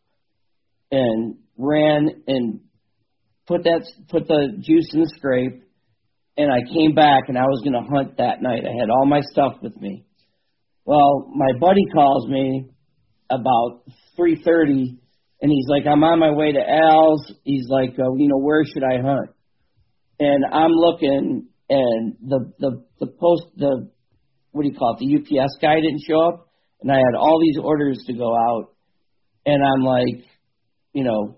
and 0.92 1.36
ran 1.58 2.24
and 2.28 2.62
put 3.48 3.64
that 3.64 3.86
put 4.10 4.28
the 4.28 4.58
juice 4.60 4.90
in 4.94 5.02
the 5.02 5.14
scrape 5.18 5.64
and 6.38 6.52
I 6.52 6.62
came 6.72 6.94
back 6.94 7.24
and 7.28 7.38
I 7.38 7.44
was 7.44 7.62
going 7.64 7.74
to 7.74 7.90
hunt 7.90 8.18
that 8.18 8.42
night. 8.42 8.64
I 8.64 8.80
had 8.80 8.90
all 8.90 9.06
my 9.06 9.22
stuff 9.22 9.54
with 9.62 9.76
me. 9.82 10.06
Well, 10.86 11.30
my 11.36 11.58
buddy 11.60 11.84
calls 11.94 12.28
me 12.30 12.70
about 13.30 13.82
3:30 14.18 14.98
and 15.42 15.52
he's 15.52 15.68
like 15.68 15.84
I'm 15.86 16.04
on 16.04 16.20
my 16.20 16.32
way 16.32 16.52
to 16.52 16.60
Al's. 16.60 17.32
He's 17.44 17.68
like, 17.70 17.92
uh, 17.92 18.14
you 18.16 18.28
know, 18.28 18.40
where 18.40 18.64
should 18.66 18.84
I 18.84 19.02
hunt? 19.02 19.30
And 20.20 20.46
I'm 20.52 20.72
looking 20.72 21.48
and 21.70 22.16
the 22.22 22.54
the 22.60 22.86
the 23.00 23.08
post 23.08 23.44
the 23.56 23.90
what 24.52 24.64
do 24.64 24.70
you 24.70 24.76
call 24.76 24.98
it? 24.98 25.00
The 25.00 25.16
UPS 25.18 25.58
guy 25.62 25.76
didn't 25.76 26.02
show 26.08 26.22
up 26.22 26.50
and 26.82 26.92
I 26.92 26.96
had 26.96 27.16
all 27.18 27.40
these 27.42 27.58
orders 27.62 28.00
to 28.08 28.14
go 28.14 28.36
out 28.36 28.74
and 29.46 29.62
I'm 29.64 29.84
like, 29.84 30.26
you 30.94 31.04
know, 31.04 31.38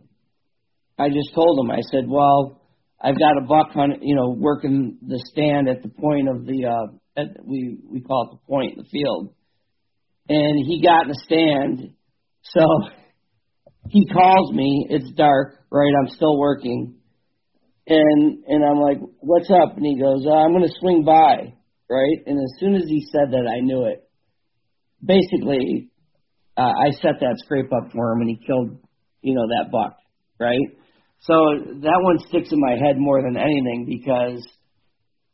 I 0.98 1.10
just 1.10 1.34
told 1.36 1.60
him 1.60 1.72
I 1.72 1.82
said, 1.92 2.08
well, 2.08 2.62
I've 3.02 3.18
got 3.18 3.38
a 3.38 3.46
buck 3.48 3.72
hunt, 3.74 4.00
you 4.02 4.16
know, 4.16 4.30
working 4.38 4.98
the 5.06 5.22
stand 5.32 5.68
at 5.68 5.82
the 5.82 5.90
point 5.90 6.30
of 6.30 6.46
the 6.46 6.66
uh 6.66 6.94
at, 7.18 7.28
we 7.46 7.78
we 7.90 8.02
call 8.02 8.30
it 8.30 8.38
the 8.38 8.48
point 8.48 8.78
in 8.78 8.84
the 8.84 8.90
field. 8.90 9.34
And 10.30 10.66
he 10.66 10.82
got 10.82 11.04
in 11.04 11.10
the 11.10 11.22
stand. 11.26 11.94
So 12.44 12.62
he 13.90 14.08
calls 14.08 14.54
me, 14.54 14.88
it's 14.90 15.12
dark, 15.12 15.56
right? 15.72 15.92
I'm 16.02 16.10
still 16.16 16.38
working. 16.38 16.96
And 17.88 18.44
and 18.46 18.64
I'm 18.64 18.80
like, 18.80 19.00
"What's 19.20 19.50
up?" 19.50 19.76
And 19.76 19.86
he 19.86 20.00
goes, 20.00 20.24
uh, 20.26 20.36
"I'm 20.36 20.54
to 20.54 20.70
swing 20.80 21.04
by." 21.04 21.54
Right? 21.90 22.20
And 22.28 22.38
as 22.38 22.60
soon 22.60 22.76
as 22.76 22.84
he 22.88 23.08
said 23.12 23.32
that, 23.32 23.50
I 23.50 23.62
knew 23.62 23.86
it. 23.86 24.08
Basically, 25.04 25.90
uh, 26.56 26.62
I 26.62 26.92
set 26.92 27.20
that 27.22 27.38
scrape 27.40 27.74
up 27.74 27.92
for 27.92 28.12
him 28.12 28.22
and 28.22 28.30
he 28.30 28.46
killed, 28.46 28.78
you 29.22 29.34
know, 29.34 29.48
that 29.48 29.72
buck, 29.72 29.98
right? 30.40 30.70
So 31.22 31.34
that 31.82 32.00
one 32.04 32.20
sticks 32.28 32.52
in 32.52 32.60
my 32.60 32.76
head 32.78 32.98
more 32.98 33.22
than 33.24 33.38
anything 33.38 33.86
because 33.88 34.46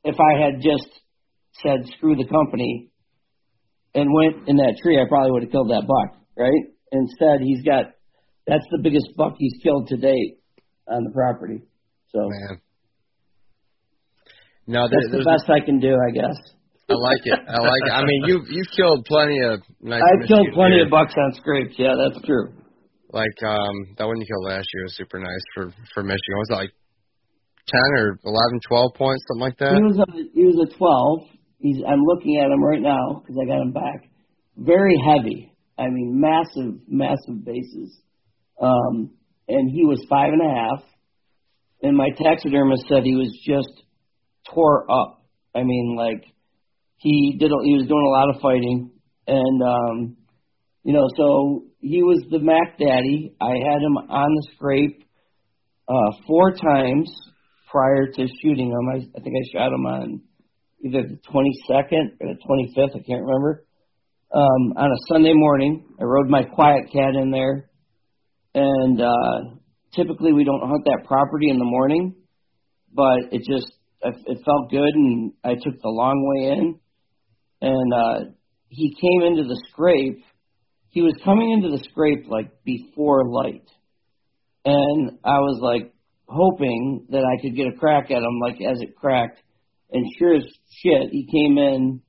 if 0.06 0.16
I 0.16 0.40
had 0.40 0.62
just 0.62 0.88
said 1.62 1.92
screw 1.98 2.16
the 2.16 2.28
company 2.28 2.92
and 3.94 4.14
went 4.14 4.48
in 4.48 4.58
that 4.58 4.78
tree, 4.82 5.02
I 5.02 5.10
probably 5.10 5.32
would 5.32 5.44
have 5.44 5.52
killed 5.52 5.72
that 5.72 5.88
buck, 5.88 6.22
right? 6.38 6.72
Instead, 6.92 7.42
he's 7.42 7.64
got 7.64 7.95
that's 8.48 8.66
the 8.72 8.80
biggest 8.82 9.10
buck 9.18 9.34
he's 9.38 9.56
killed 9.64 9.88
to 9.90 9.98
date 9.98 10.38
on 10.88 11.04
the 11.04 11.12
property. 11.12 11.62
So 12.14 12.20
Man. 12.30 12.62
No, 14.68 14.90
there, 14.90 14.98
that's 15.02 15.14
the 15.14 15.26
best 15.26 15.46
I 15.50 15.64
can 15.64 15.80
do, 15.80 15.94
I 15.94 16.12
guess. 16.12 16.38
I 16.90 16.94
like 16.94 17.22
it. 17.26 17.38
I 17.38 17.60
like 17.62 17.86
it. 17.86 17.94
I 17.94 18.02
mean, 18.06 18.22
you 18.26 18.46
you've 18.50 18.70
killed 18.76 19.06
plenty 19.06 19.42
of 19.42 19.62
nice. 19.82 20.02
I've 20.02 20.28
killed 20.28 20.54
plenty 20.54 20.78
deer. 20.78 20.86
of 20.86 20.92
bucks 20.92 21.14
on 21.18 21.34
scrapes. 21.34 21.74
Yeah, 21.78 21.94
that's 21.98 22.24
true. 22.26 22.54
Like 23.10 23.34
um, 23.46 23.96
that 23.98 24.06
one 24.06 24.22
you 24.22 24.26
killed 24.26 24.46
last 24.46 24.68
year 24.74 24.84
was 24.84 24.96
super 24.96 25.18
nice 25.18 25.46
for 25.56 25.74
for 25.94 26.04
Michigan. 26.04 26.34
It 26.38 26.44
was 26.46 26.50
it 26.50 26.62
like 26.62 26.74
ten 27.68 27.90
or 27.98 28.20
eleven, 28.24 28.60
twelve 28.68 28.94
points, 28.94 29.26
something 29.28 29.42
like 29.42 29.58
that? 29.58 29.74
He 29.74 29.82
was 29.82 29.98
a 29.98 30.08
he 30.34 30.46
was 30.46 30.60
a 30.62 30.78
twelve. 30.78 31.26
He's 31.58 31.82
I'm 31.82 32.02
looking 32.02 32.38
at 32.38 32.52
him 32.52 32.64
right 32.64 32.82
now 32.82 33.22
because 33.22 33.38
I 33.42 33.46
got 33.46 33.62
him 33.62 33.74
back. 33.74 34.06
Very 34.58 34.96
heavy. 35.10 35.54
I 35.78 35.90
mean, 35.90 36.22
massive, 36.22 36.82
massive 36.88 37.44
bases. 37.44 37.98
Um, 38.62 39.12
and 39.48 39.70
he 39.70 39.86
was 39.86 40.04
five 40.10 40.32
and 40.32 40.42
a 40.42 40.54
half. 40.54 40.84
And 41.82 41.96
my 41.96 42.10
taxidermist 42.18 42.86
said 42.88 43.04
he 43.04 43.16
was 43.16 43.32
just 43.46 43.84
tore 44.54 44.90
up. 44.90 45.24
I 45.54 45.64
mean, 45.64 45.96
like 45.98 46.24
he 46.98 47.38
did. 47.40 47.52
He 47.64 47.76
was 47.76 47.88
doing 47.88 48.06
a 48.06 48.10
lot 48.10 48.34
of 48.34 48.42
fighting, 48.42 48.92
and 49.28 49.62
um, 49.62 50.18
you 50.84 50.94
know, 50.94 51.08
so 51.16 51.66
he 51.80 52.02
was 52.02 52.24
the 52.32 52.40
Mac 52.40 52.80
Daddy. 52.80 53.36
I 53.40 53.52
had 53.52 53.82
him 53.82 53.98
on 53.98 54.36
the 54.36 54.48
scrape 54.56 55.04
uh, 55.88 56.12
four 56.26 56.52
times 56.52 57.12
prior 57.70 58.08
to 58.08 58.28
shooting 58.42 58.72
him. 58.72 58.90
I, 58.92 58.98
I 59.18 59.22
think 59.22 59.36
I 59.36 59.58
shot 59.58 59.74
him 59.74 59.86
on 59.86 60.22
either 60.84 61.04
the 61.04 61.20
22nd 61.30 62.22
or 62.22 62.34
the 62.34 62.40
25th. 62.48 62.96
I 62.96 63.04
can't 63.04 63.22
remember. 63.22 63.66
Um, 64.34 64.74
on 64.76 64.92
a 64.92 65.14
Sunday 65.14 65.34
morning, 65.34 65.86
I 66.00 66.04
rode 66.04 66.28
my 66.28 66.44
QuietKat 66.44 67.22
in 67.22 67.32
there, 67.32 67.70
and 68.56 69.02
uh, 69.02 69.56
typically 69.94 70.34
we 70.34 70.46
don't 70.46 70.62
hunt 70.62 70.86
that 70.86 71.04
property 71.06 71.50
in 71.50 71.60
the 71.60 71.66
morning, 71.66 72.16
but 72.94 73.32
it 73.32 73.40
just 73.40 73.72
it 74.02 74.40
felt 74.46 74.70
good, 74.70 74.94
and 74.96 75.34
I 75.44 75.56
took 75.56 75.82
the 75.82 75.90
long 75.90 76.24
way 76.26 76.52
in, 76.52 76.80
and 77.62 77.94
uh, 77.94 78.32
he 78.70 78.96
came 78.96 79.28
into 79.28 79.44
the 79.44 79.62
scrape. 79.72 80.24
He 80.90 81.02
was 81.02 81.14
coming 81.26 81.52
into 81.52 81.70
the 81.70 81.84
scrape 81.90 82.28
like 82.30 82.64
before 82.64 83.30
light, 83.30 83.68
and 84.64 85.20
I 85.24 85.40
was 85.40 85.60
like 85.62 85.94
hoping 86.28 87.08
that 87.10 87.24
I 87.24 87.42
could 87.42 87.56
get 87.56 87.68
a 87.68 87.78
crack 87.78 88.06
at 88.12 88.24
him, 88.24 88.40
like 88.42 88.62
as 88.62 88.82
it 88.82 88.96
cracked, 88.96 89.42
and 89.92 90.06
sure 90.18 90.36
as 90.36 90.44
shit, 90.82 91.10
he 91.12 91.26
came 91.26 91.58
in 91.58 92.02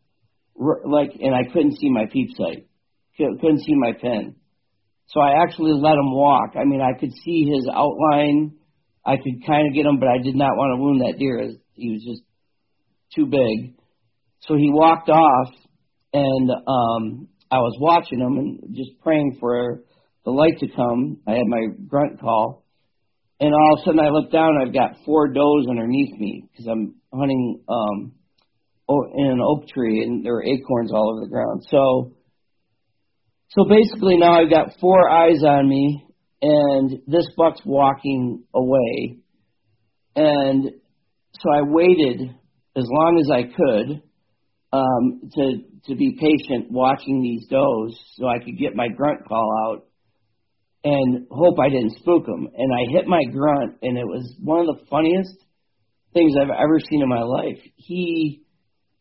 like, 0.84 1.10
and 1.20 1.34
I 1.34 1.50
couldn't 1.52 1.76
see 1.78 1.90
my 1.90 2.06
peep 2.06 2.30
sight, 2.36 2.66
couldn't 3.16 3.64
see 3.64 3.74
my 3.74 3.92
pin. 4.00 4.36
So 5.08 5.20
I 5.20 5.42
actually 5.42 5.72
let 5.72 5.94
him 5.94 6.12
walk. 6.12 6.54
I 6.58 6.64
mean, 6.64 6.80
I 6.80 6.98
could 6.98 7.12
see 7.24 7.44
his 7.44 7.68
outline. 7.72 8.56
I 9.04 9.16
could 9.16 9.46
kind 9.46 9.68
of 9.68 9.74
get 9.74 9.86
him, 9.86 9.98
but 10.00 10.08
I 10.08 10.18
did 10.18 10.34
not 10.34 10.56
want 10.56 10.76
to 10.76 10.82
wound 10.82 11.00
that 11.02 11.18
deer. 11.18 11.52
He 11.74 11.90
was 11.92 12.02
just 12.04 12.22
too 13.14 13.26
big. 13.26 13.76
So 14.40 14.56
he 14.56 14.70
walked 14.70 15.08
off, 15.08 15.48
and 16.12 16.50
um, 16.50 17.28
I 17.50 17.58
was 17.58 17.76
watching 17.80 18.18
him 18.18 18.36
and 18.38 18.76
just 18.76 18.90
praying 19.02 19.38
for 19.40 19.82
the 20.24 20.30
light 20.32 20.58
to 20.58 20.68
come. 20.68 21.18
I 21.26 21.32
had 21.32 21.46
my 21.46 21.66
grunt 21.86 22.20
call, 22.20 22.64
and 23.38 23.52
all 23.54 23.74
of 23.74 23.80
a 23.80 23.84
sudden 23.84 24.00
I 24.00 24.08
look 24.08 24.32
down. 24.32 24.58
I've 24.60 24.74
got 24.74 25.04
four 25.04 25.28
does 25.28 25.66
underneath 25.70 26.18
me 26.18 26.48
because 26.50 26.66
I'm 26.66 26.96
hunting 27.14 27.62
um, 27.68 28.12
in 28.88 29.26
an 29.26 29.40
oak 29.40 29.68
tree, 29.68 30.02
and 30.02 30.24
there 30.24 30.34
are 30.34 30.44
acorns 30.44 30.92
all 30.92 31.12
over 31.12 31.24
the 31.24 31.30
ground. 31.30 31.64
So, 31.70 32.15
so 33.48 33.64
basically 33.68 34.16
now 34.16 34.40
I've 34.40 34.50
got 34.50 34.78
four 34.80 35.08
eyes 35.10 35.42
on 35.44 35.68
me, 35.68 36.04
and 36.42 37.00
this 37.06 37.28
buck's 37.36 37.60
walking 37.64 38.44
away, 38.54 39.18
and 40.14 40.70
so 41.32 41.50
I 41.52 41.62
waited 41.62 42.20
as 42.76 42.84
long 42.88 43.18
as 43.18 43.30
I 43.30 43.42
could 43.44 44.02
um, 44.72 45.30
to 45.34 45.62
to 45.88 45.94
be 45.94 46.18
patient 46.18 46.70
watching 46.70 47.22
these 47.22 47.46
does 47.46 47.98
so 48.14 48.26
I 48.26 48.38
could 48.44 48.58
get 48.58 48.74
my 48.74 48.88
grunt 48.88 49.26
call 49.26 49.50
out 49.64 49.86
and 50.86 51.26
hope 51.30 51.56
I 51.58 51.68
didn't 51.68 51.98
spook 51.98 52.26
them. 52.26 52.48
And 52.56 52.72
I 52.72 52.92
hit 52.92 53.06
my 53.06 53.22
grunt, 53.24 53.78
and 53.82 53.98
it 53.98 54.06
was 54.06 54.34
one 54.40 54.60
of 54.60 54.66
the 54.66 54.84
funniest 54.88 55.34
things 56.12 56.34
I've 56.40 56.50
ever 56.50 56.78
seen 56.78 57.02
in 57.02 57.08
my 57.08 57.22
life. 57.22 57.58
He 57.74 58.42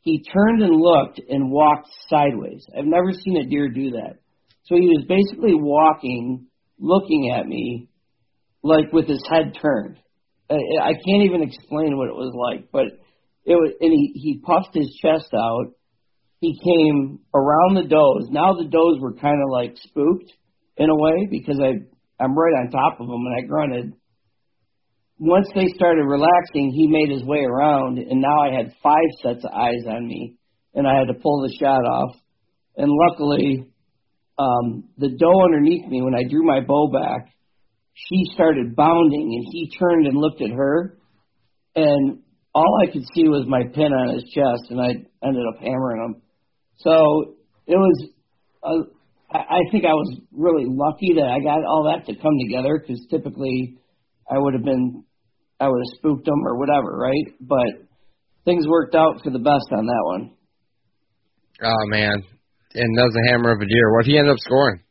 he 0.01 0.23
turned 0.23 0.61
and 0.61 0.79
looked 0.79 1.19
and 1.29 1.51
walked 1.51 1.89
sideways. 2.09 2.65
I've 2.77 2.85
never 2.85 3.11
seen 3.11 3.37
a 3.37 3.45
deer 3.45 3.69
do 3.69 3.91
that. 3.91 4.17
So 4.65 4.75
he 4.75 4.87
was 4.87 5.05
basically 5.07 5.53
walking, 5.53 6.47
looking 6.79 7.33
at 7.37 7.45
me, 7.45 7.87
like 8.63 8.91
with 8.91 9.07
his 9.07 9.23
head 9.29 9.57
turned. 9.61 9.97
I, 10.49 10.55
I 10.81 10.93
can't 10.93 11.23
even 11.23 11.43
explain 11.43 11.97
what 11.97 12.09
it 12.09 12.15
was 12.15 12.33
like, 12.33 12.71
but 12.71 12.85
it 13.45 13.55
was. 13.55 13.73
And 13.79 13.91
he 13.91 14.11
he 14.15 14.41
puffed 14.43 14.73
his 14.73 14.97
chest 15.01 15.29
out. 15.33 15.73
He 16.41 16.59
came 16.63 17.19
around 17.33 17.75
the 17.75 17.87
does. 17.87 18.29
Now 18.29 18.53
the 18.53 18.65
does 18.65 18.99
were 18.99 19.13
kind 19.13 19.41
of 19.41 19.49
like 19.51 19.77
spooked 19.77 20.31
in 20.77 20.89
a 20.89 20.95
way 20.95 21.27
because 21.29 21.59
I 21.61 21.85
I'm 22.23 22.37
right 22.37 22.57
on 22.57 22.71
top 22.71 22.99
of 22.99 23.07
them 23.07 23.25
and 23.25 23.35
I 23.37 23.47
grunted. 23.47 23.93
Once 25.17 25.47
they 25.55 25.67
started 25.75 26.03
relaxing, 26.03 26.71
he 26.71 26.87
made 26.87 27.09
his 27.09 27.23
way 27.23 27.39
around, 27.39 27.99
and 27.99 28.19
now 28.19 28.41
I 28.41 28.53
had 28.53 28.75
five 28.83 29.09
sets 29.21 29.45
of 29.45 29.51
eyes 29.51 29.85
on 29.87 30.05
me, 30.05 30.35
and 30.73 30.85
I 30.85 30.97
had 30.97 31.07
to 31.07 31.13
pull 31.13 31.41
the 31.41 31.55
shot 31.57 31.85
off. 31.85 32.17
And 32.75 32.91
luckily, 32.91 33.65
um, 34.37 34.89
the 34.97 35.09
doe 35.09 35.43
underneath 35.45 35.87
me, 35.87 36.01
when 36.01 36.15
I 36.15 36.23
drew 36.29 36.45
my 36.45 36.61
bow 36.61 36.91
back, 36.91 37.33
she 37.93 38.25
started 38.33 38.75
bounding, 38.75 39.33
and 39.33 39.45
he 39.51 39.71
turned 39.79 40.07
and 40.07 40.17
looked 40.17 40.41
at 40.41 40.51
her, 40.51 40.97
and 41.75 42.19
all 42.53 42.81
I 42.81 42.91
could 42.91 43.03
see 43.13 43.27
was 43.27 43.45
my 43.47 43.63
pin 43.73 43.93
on 43.93 44.15
his 44.15 44.23
chest, 44.33 44.69
and 44.69 44.81
I 44.81 44.89
ended 45.25 45.43
up 45.53 45.61
hammering 45.61 46.03
him. 46.03 46.21
So 46.77 47.35
it 47.67 47.75
was, 47.75 48.09
uh, 48.63 48.95
think 49.71 49.85
I 49.85 49.93
was 49.93 50.19
really 50.31 50.65
lucky 50.67 51.15
that 51.15 51.27
I 51.27 51.39
got 51.39 51.65
all 51.65 51.91
that 51.91 52.05
to 52.07 52.21
come 52.21 52.37
together 52.39 52.79
because 52.79 53.05
typically 53.09 53.77
I 54.29 54.37
would 54.37 54.53
have 54.53 54.63
been, 54.63 55.03
I 55.59 55.67
would 55.67 55.79
have 55.79 55.97
spooked 55.97 56.27
him 56.27 56.45
or 56.45 56.57
whatever, 56.57 56.97
right? 56.97 57.35
But 57.41 57.87
things 58.45 58.65
worked 58.67 58.95
out 58.95 59.21
for 59.23 59.31
the 59.31 59.39
best 59.39 59.67
on 59.71 59.85
that 59.85 60.03
one. 60.03 60.31
Oh 61.61 61.85
man, 61.87 62.23
and 62.75 62.97
that 62.97 63.07
was 63.07 63.15
a 63.15 63.31
hammer 63.31 63.51
of 63.51 63.61
a 63.61 63.65
deer. 63.65 63.91
What 63.95 64.05
he 64.05 64.17
ended 64.17 64.31
up 64.33 64.39
scoring? 64.39 64.81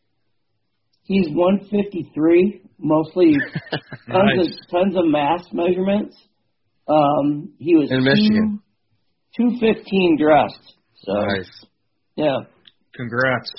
He's 1.04 1.28
153, 1.28 2.62
mostly 2.78 3.34
tons 4.10 4.32
Nice. 4.36 4.38
of 4.40 4.70
tons 4.70 4.96
of 4.96 5.04
mass 5.06 5.44
measurements. 5.52 6.16
Um, 6.88 7.52
he 7.58 7.76
was 7.76 7.90
In 7.90 8.04
Michigan. 8.04 8.60
two 9.36 9.50
fifteen 9.60 10.16
dressed. 10.20 10.74
So 11.04 11.12
Nice. 11.12 11.50
yeah, 12.16 12.38
Congrats. 12.94 13.50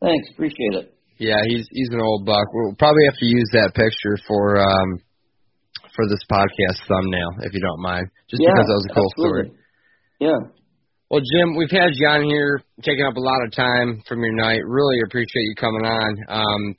thanks, 0.00 0.28
appreciate 0.32 0.74
it. 0.74 0.92
Yeah, 1.18 1.40
he's 1.46 1.66
he's 1.70 1.88
an 1.92 2.00
old 2.00 2.26
buck. 2.26 2.46
We'll 2.52 2.74
probably 2.78 3.04
have 3.06 3.18
to 3.18 3.26
use 3.26 3.48
that 3.52 3.72
picture 3.74 4.18
for 4.28 4.58
um 4.60 5.00
for 5.94 6.04
this 6.08 6.20
podcast 6.30 6.86
thumbnail, 6.86 7.30
if 7.42 7.54
you 7.54 7.60
don't 7.60 7.80
mind, 7.82 8.06
just 8.28 8.42
yeah, 8.42 8.50
because 8.52 8.66
that 8.66 8.74
was 8.74 8.86
a 8.90 8.94
cool 8.94 9.10
story. 9.16 9.40
absolutely. 9.48 9.64
Yeah. 10.20 10.40
Well, 11.08 11.20
Jim, 11.20 11.54
we've 11.54 11.70
had 11.70 11.94
you 11.94 12.08
on 12.08 12.24
here, 12.24 12.60
taking 12.82 13.06
up 13.06 13.14
a 13.14 13.20
lot 13.20 13.38
of 13.46 13.52
time 13.52 14.02
from 14.08 14.24
your 14.24 14.34
night. 14.34 14.58
Really 14.66 14.98
appreciate 15.06 15.44
you 15.44 15.54
coming 15.54 15.86
on. 15.86 16.16
Um, 16.28 16.74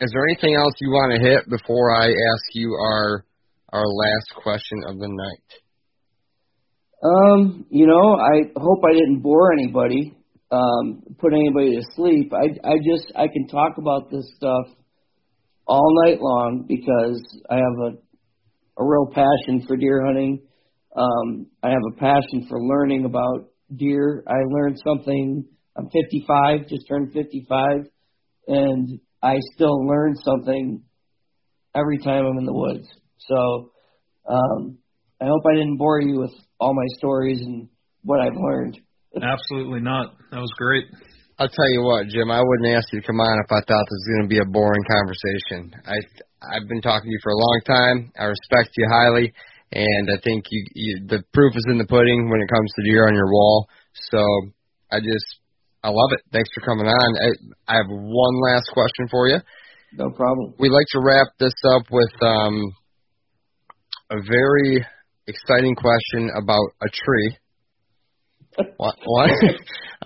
is 0.00 0.08
there 0.12 0.22
anything 0.30 0.54
else 0.54 0.72
you 0.80 0.90
want 0.90 1.12
to 1.12 1.18
hit 1.18 1.50
before 1.50 1.90
I 1.90 2.06
ask 2.06 2.44
you 2.54 2.72
our 2.74 3.24
our 3.72 3.84
last 3.84 4.30
question 4.36 4.82
of 4.86 4.98
the 5.00 5.08
night? 5.08 5.50
Um, 7.02 7.66
you 7.68 7.88
know, 7.88 8.14
I 8.14 8.52
hope 8.56 8.84
I 8.88 8.92
didn't 8.92 9.22
bore 9.22 9.52
anybody, 9.52 10.14
um, 10.52 11.02
put 11.18 11.32
anybody 11.32 11.74
to 11.74 11.82
sleep. 11.96 12.32
I 12.32 12.54
I 12.62 12.76
just 12.76 13.10
I 13.16 13.26
can 13.26 13.48
talk 13.48 13.78
about 13.78 14.12
this 14.12 14.30
stuff 14.36 14.66
all 15.66 15.92
night 16.04 16.20
long 16.20 16.66
because 16.68 17.20
I 17.50 17.56
have 17.56 17.94
a 17.94 18.80
a 18.80 18.84
real 18.86 19.10
passion 19.12 19.66
for 19.66 19.76
deer 19.76 20.06
hunting. 20.06 20.46
Um, 20.96 21.48
I 21.64 21.70
have 21.70 21.82
a 21.92 21.96
passion 21.96 22.46
for 22.48 22.62
learning 22.62 23.06
about 23.06 23.48
deer. 23.74 24.24
I 24.26 24.36
learned 24.48 24.78
something. 24.84 25.44
I'm 25.76 25.88
55, 25.90 26.68
just 26.68 26.88
turned 26.88 27.12
55, 27.12 27.86
and 28.48 29.00
I 29.22 29.36
still 29.54 29.86
learn 29.86 30.14
something 30.16 30.82
every 31.74 31.98
time 31.98 32.24
I'm 32.24 32.38
in 32.38 32.46
the 32.46 32.54
woods. 32.54 32.88
So 33.18 33.72
um, 34.28 34.78
I 35.20 35.26
hope 35.26 35.42
I 35.50 35.54
didn't 35.54 35.76
bore 35.76 36.00
you 36.00 36.20
with 36.20 36.32
all 36.58 36.74
my 36.74 36.86
stories 36.98 37.40
and 37.40 37.68
what 38.02 38.20
I've 38.20 38.36
learned. 38.36 38.80
Absolutely 39.22 39.80
not. 39.80 40.14
That 40.30 40.40
was 40.40 40.52
great. 40.56 40.84
I'll 41.38 41.48
tell 41.48 41.70
you 41.70 41.82
what, 41.82 42.06
Jim. 42.08 42.30
I 42.30 42.40
wouldn't 42.40 42.72
ask 42.72 42.88
you 42.92 43.00
to 43.00 43.06
come 43.06 43.20
on 43.20 43.36
if 43.44 43.52
I 43.52 43.60
thought 43.68 43.84
this 43.84 44.00
was 44.00 44.08
going 44.16 44.24
to 44.24 44.32
be 44.32 44.40
a 44.40 44.48
boring 44.48 44.84
conversation. 44.88 45.74
I 45.84 46.00
I've 46.40 46.68
been 46.68 46.80
talking 46.80 47.08
to 47.08 47.12
you 47.12 47.20
for 47.22 47.32
a 47.32 47.36
long 47.36 47.60
time. 47.66 48.12
I 48.18 48.24
respect 48.24 48.70
you 48.76 48.88
highly, 48.88 49.34
and 49.72 50.10
I 50.10 50.18
think 50.22 50.44
you, 50.50 50.64
you 50.74 51.06
the 51.06 51.22
proof 51.32 51.54
is 51.56 51.66
in 51.68 51.78
the 51.78 51.86
pudding 51.86 52.30
when 52.30 52.40
it 52.40 52.48
comes 52.48 52.70
to 52.76 52.82
deer 52.82 53.06
on 53.06 53.14
your 53.14 53.30
wall. 53.30 53.68
So 54.10 54.22
I 54.92 55.00
just 55.00 55.26
I 55.82 55.88
love 55.88 56.10
it. 56.12 56.20
Thanks 56.32 56.48
for 56.54 56.64
coming 56.64 56.86
on. 56.86 57.16
I, 57.16 57.72
I 57.72 57.76
have 57.76 57.88
one 57.88 58.34
last 58.42 58.70
question 58.72 59.08
for 59.10 59.28
you. 59.28 59.38
No 59.92 60.10
problem. 60.10 60.54
We'd 60.58 60.70
like 60.70 60.86
to 60.92 61.00
wrap 61.00 61.28
this 61.38 61.54
up 61.74 61.82
with 61.90 62.10
um, 62.22 62.74
a 64.10 64.16
very 64.22 64.84
exciting 65.26 65.74
question 65.74 66.30
about 66.36 66.66
a 66.82 66.88
tree. 66.90 67.36
what? 68.76 68.96
What? 69.04 69.30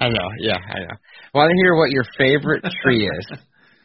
I 0.01 0.09
know. 0.09 0.28
Yeah, 0.39 0.57
I 0.57 0.81
know. 0.81 0.97
Want 1.35 1.51
to 1.51 1.57
hear 1.62 1.77
what 1.77 1.91
your 1.91 2.05
favorite 2.19 2.65
tree 2.82 3.07
is? 3.07 3.39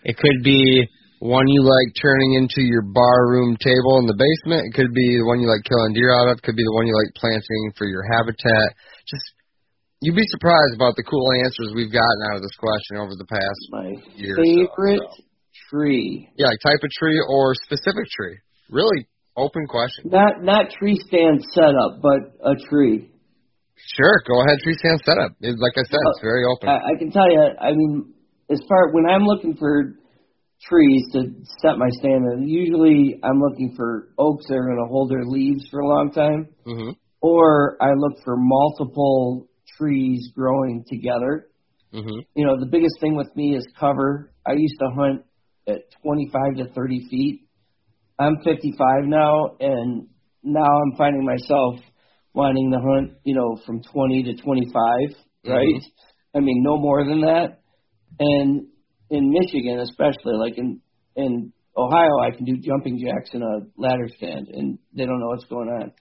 It 0.04 0.18
could 0.18 0.44
be 0.44 0.88
one 1.20 1.48
you 1.48 1.62
like 1.64 1.90
turning 2.02 2.36
into 2.36 2.62
your 2.62 2.84
bar 2.84 3.32
room 3.32 3.56
table 3.58 4.00
in 4.04 4.06
the 4.06 4.18
basement. 4.18 4.68
It 4.68 4.74
could 4.76 4.92
be 4.94 5.18
the 5.20 5.28
one 5.28 5.40
you 5.40 5.48
like 5.48 5.64
killing 5.64 5.94
deer 5.96 6.12
out 6.12 6.28
of. 6.32 6.38
It 6.40 6.44
could 6.44 6.56
be 6.60 6.66
the 6.66 6.76
one 6.76 6.88
you 6.88 6.96
like 6.96 7.12
planting 7.16 7.72
for 7.78 7.88
your 7.88 8.04
habitat. 8.04 8.76
Just 9.08 9.26
you'd 10.04 10.16
be 10.16 10.28
surprised 10.36 10.76
about 10.76 10.96
the 11.00 11.08
cool 11.08 11.26
answers 11.44 11.72
we've 11.76 11.94
gotten 11.94 12.20
out 12.30 12.36
of 12.38 12.44
this 12.44 12.56
question 12.60 13.00
over 13.00 13.16
the 13.16 13.28
past 13.30 13.62
My 13.72 13.90
year. 14.20 14.36
favorite 14.36 15.02
so, 15.02 15.24
so. 15.24 15.24
tree. 15.72 16.30
Yeah, 16.36 16.52
like 16.52 16.60
type 16.62 16.84
of 16.84 16.92
tree 16.92 17.18
or 17.18 17.56
specific 17.64 18.06
tree. 18.12 18.38
Really 18.70 19.08
open 19.38 19.68
question. 19.68 20.12
Not 20.12 20.44
not 20.44 20.72
tree 20.76 21.00
stand 21.08 21.42
setup, 21.56 22.04
but 22.04 22.36
a 22.44 22.56
tree. 22.68 23.10
Sure, 23.96 24.18
go 24.28 24.42
ahead. 24.44 24.60
Tree 24.64 24.76
stand 24.80 25.00
setup. 25.06 25.32
Like 25.40 25.76
I 25.78 25.84
said, 25.88 26.00
it's 26.12 26.24
very 26.24 26.44
open. 26.44 26.70
I, 26.70 26.96
I 26.96 27.00
can 27.00 27.12
tell 27.12 27.28
you. 27.30 27.40
I 27.60 27.72
mean, 27.72 28.14
as 28.50 28.60
far 28.68 28.92
when 28.92 29.06
I'm 29.06 29.24
looking 29.24 29.56
for 29.56 29.96
trees 30.70 31.04
to 31.14 31.32
set 31.62 31.78
my 31.78 31.90
stand 32.00 32.26
in, 32.34 32.48
usually 32.48 33.20
I'm 33.24 33.40
looking 33.40 33.74
for 33.76 34.10
oaks 34.18 34.46
that 34.48 34.56
are 34.56 34.66
going 34.66 34.84
to 34.84 34.90
hold 34.90 35.12
their 35.12 35.26
leaves 35.26 35.68
for 35.70 35.80
a 35.80 35.88
long 35.88 36.12
time, 36.12 36.50
hmm 36.66 36.92
or 37.22 37.78
I 37.82 37.94
look 37.98 38.24
for 38.24 38.36
multiple 38.38 39.48
trees 39.78 40.30
growing 40.36 40.86
together. 40.88 41.48
hmm 41.92 42.20
You 42.36 42.46
know, 42.46 42.60
the 42.60 42.68
biggest 42.68 43.00
thing 43.00 43.16
with 43.16 43.36
me 43.36 43.56
is 43.56 43.66
cover. 43.80 44.32
I 44.46 44.54
used 44.54 44.76
to 44.80 44.90
hunt 44.96 45.24
at 45.68 45.90
25 46.04 46.58
to 46.58 46.74
30 46.74 47.08
feet. 47.10 47.42
I'm 48.20 48.38
55 48.44 49.06
now, 49.06 49.56
and 49.60 50.08
now 50.44 50.64
I'm 50.64 50.96
finding 50.98 51.26
myself 51.26 51.76
wanting 52.34 52.72
to 52.72 52.80
hunt, 52.80 53.18
you 53.24 53.34
know, 53.36 53.60
from 53.66 53.82
20 53.82 54.24
to 54.24 54.42
25, 54.44 54.74
right? 55.48 55.82
I 56.36 56.40
mean, 56.42 56.62
no 56.64 56.78
more 56.78 57.06
than 57.06 57.22
that. 57.22 57.62
And 58.20 58.68
in 59.10 59.32
Michigan, 59.32 59.80
especially, 59.80 60.38
like 60.38 60.58
in 60.58 60.82
in 61.16 61.54
Ohio, 61.78 62.20
I 62.22 62.32
can 62.32 62.46
do 62.46 62.58
jumping 62.58 63.00
jacks 63.00 63.32
in 63.34 63.42
a 63.42 63.60
ladder 63.78 64.10
stand, 64.18 64.48
and 64.48 64.80
they 64.96 65.06
don't 65.06 65.20
know 65.20 65.28
what's 65.28 65.46
going 65.46 65.70
on. 65.70 65.92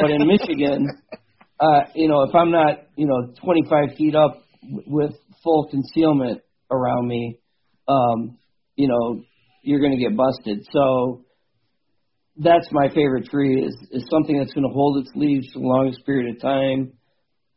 but 0.00 0.10
in 0.10 0.26
Michigan, 0.26 0.86
uh, 1.60 1.80
you 1.94 2.08
know, 2.08 2.22
if 2.22 2.34
I'm 2.34 2.50
not, 2.50 2.86
you 2.96 3.06
know, 3.06 3.32
25 3.42 3.96
feet 3.96 4.14
up 4.14 4.42
w- 4.62 4.82
with 4.86 5.12
full 5.42 5.68
concealment 5.70 6.42
around 6.70 7.06
me, 7.06 7.38
um, 7.88 8.38
you 8.76 8.88
know, 8.88 9.22
you're 9.62 9.80
going 9.80 9.92
to 9.92 9.98
get 9.98 10.16
busted. 10.16 10.66
So 10.72 11.24
that's 12.36 12.68
my 12.72 12.88
favorite 12.88 13.26
tree 13.26 13.62
is 13.62 13.76
is 13.90 14.04
something 14.10 14.38
that's 14.38 14.52
going 14.52 14.66
to 14.66 14.72
hold 14.72 14.98
its 14.98 15.10
leaves 15.14 15.46
for 15.52 15.60
the 15.60 15.66
longest 15.66 16.04
period 16.06 16.34
of 16.34 16.42
time, 16.42 16.92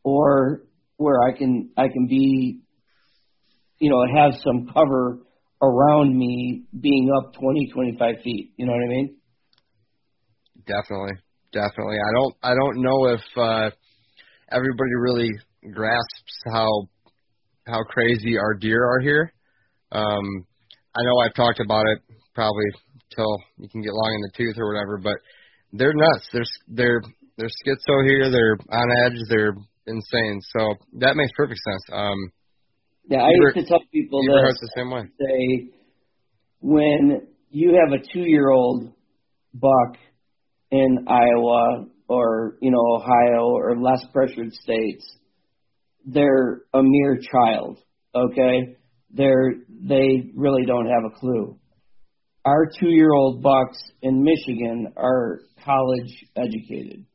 or 0.03 0.63
where 0.97 1.21
I 1.23 1.37
can 1.37 1.71
I 1.77 1.87
can 1.87 2.07
be, 2.07 2.61
you 3.79 3.89
know, 3.89 4.03
have 4.15 4.33
some 4.43 4.69
cover 4.73 5.19
around 5.61 6.17
me 6.17 6.63
being 6.79 7.09
up 7.17 7.33
20, 7.33 7.71
25 7.73 8.15
feet. 8.23 8.53
You 8.57 8.65
know 8.65 8.73
what 8.73 8.83
I 8.83 8.87
mean? 8.87 9.15
Definitely, 10.65 11.13
definitely. 11.51 11.97
I 11.97 12.11
don't, 12.13 12.35
I 12.43 12.53
don't 12.53 12.81
know 12.81 13.05
if 13.07 13.21
uh, 13.37 13.69
everybody 14.51 14.95
really 14.99 15.29
grasps 15.71 16.33
how 16.53 16.87
how 17.65 17.81
crazy 17.83 18.37
our 18.37 18.55
deer 18.55 18.83
are 18.83 18.99
here. 18.99 19.33
Um, 19.91 20.45
I 20.95 21.01
know 21.03 21.17
I've 21.19 21.33
talked 21.33 21.61
about 21.61 21.85
it 21.87 22.01
probably 22.35 22.65
till 23.15 23.37
you 23.57 23.69
can 23.69 23.81
get 23.81 23.93
long 23.93 24.13
in 24.15 24.21
the 24.21 24.31
tooth 24.35 24.55
or 24.57 24.67
whatever, 24.73 24.97
but 24.97 25.15
they're 25.71 25.93
nuts. 25.93 26.27
They're 26.33 26.43
they're 26.67 27.01
they're 27.37 27.49
schizo 27.65 28.05
here. 28.05 28.29
They're 28.29 28.57
on 28.69 29.05
edge. 29.05 29.19
They're 29.29 29.55
insane. 29.87 30.39
So 30.55 30.75
that 30.99 31.15
makes 31.15 31.31
perfect 31.35 31.59
sense. 31.63 31.83
Um, 31.91 32.31
Yeah, 33.05 33.19
I 33.19 33.29
used 33.29 33.55
to 33.55 33.65
tell 33.65 33.81
people 33.91 34.21
Beaver 34.21 34.47
this. 34.47 34.59
The 34.61 34.71
same 34.75 34.91
way. 34.91 35.03
say 35.19 35.69
when 36.61 37.27
you 37.49 37.77
have 37.83 37.91
a 37.93 38.03
two 38.13 38.27
year 38.27 38.49
old 38.49 38.93
buck 39.53 39.97
in 40.71 41.05
Iowa 41.07 41.85
or, 42.07 42.57
you 42.61 42.71
know, 42.71 42.95
Ohio 42.95 43.49
or 43.49 43.77
less 43.79 44.03
pressured 44.11 44.53
states, 44.53 45.05
they're 46.05 46.61
a 46.73 46.81
mere 46.81 47.19
child, 47.31 47.79
okay? 48.15 48.77
They're 49.11 49.53
they 49.69 50.31
really 50.35 50.65
don't 50.65 50.87
have 50.87 51.03
a 51.05 51.19
clue. 51.19 51.57
Our 52.45 52.69
two 52.79 52.89
year 52.89 53.11
old 53.13 53.43
bucks 53.43 53.77
in 54.01 54.23
Michigan 54.23 54.93
are 54.97 55.39
college 55.63 56.11
educated. 56.35 57.05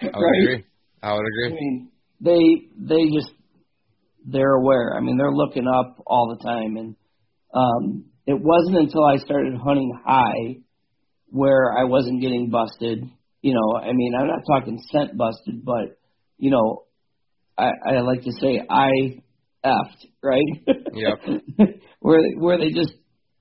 I 0.00 0.06
would 0.06 0.12
right? 0.14 0.42
agree. 0.42 0.64
I 1.02 1.12
would 1.12 1.26
agree. 1.26 1.46
I 1.46 1.50
mean, 1.50 1.90
they 2.20 2.68
they 2.76 3.04
just 3.14 3.32
they're 4.26 4.54
aware. 4.54 4.94
I 4.96 5.00
mean, 5.00 5.16
they're 5.16 5.32
looking 5.32 5.66
up 5.66 6.02
all 6.06 6.36
the 6.36 6.44
time, 6.44 6.76
and 6.76 6.96
um, 7.54 8.04
it 8.26 8.38
wasn't 8.40 8.78
until 8.78 9.04
I 9.04 9.16
started 9.16 9.54
hunting 9.56 9.92
high 10.04 10.58
where 11.28 11.72
I 11.76 11.84
wasn't 11.84 12.20
getting 12.20 12.50
busted. 12.50 13.04
You 13.42 13.54
know, 13.54 13.78
I 13.78 13.92
mean, 13.92 14.12
I'm 14.18 14.26
not 14.26 14.40
talking 14.46 14.78
scent 14.90 15.16
busted, 15.16 15.64
but 15.64 15.98
you 16.38 16.50
know, 16.50 16.84
I, 17.56 17.70
I 17.86 18.00
like 18.00 18.22
to 18.22 18.32
say 18.40 18.60
I 18.68 19.20
effed 19.64 20.06
right. 20.22 20.44
Yep. 20.92 21.18
where 22.00 22.22
they, 22.22 22.34
where 22.36 22.58
they 22.58 22.70
just 22.70 22.94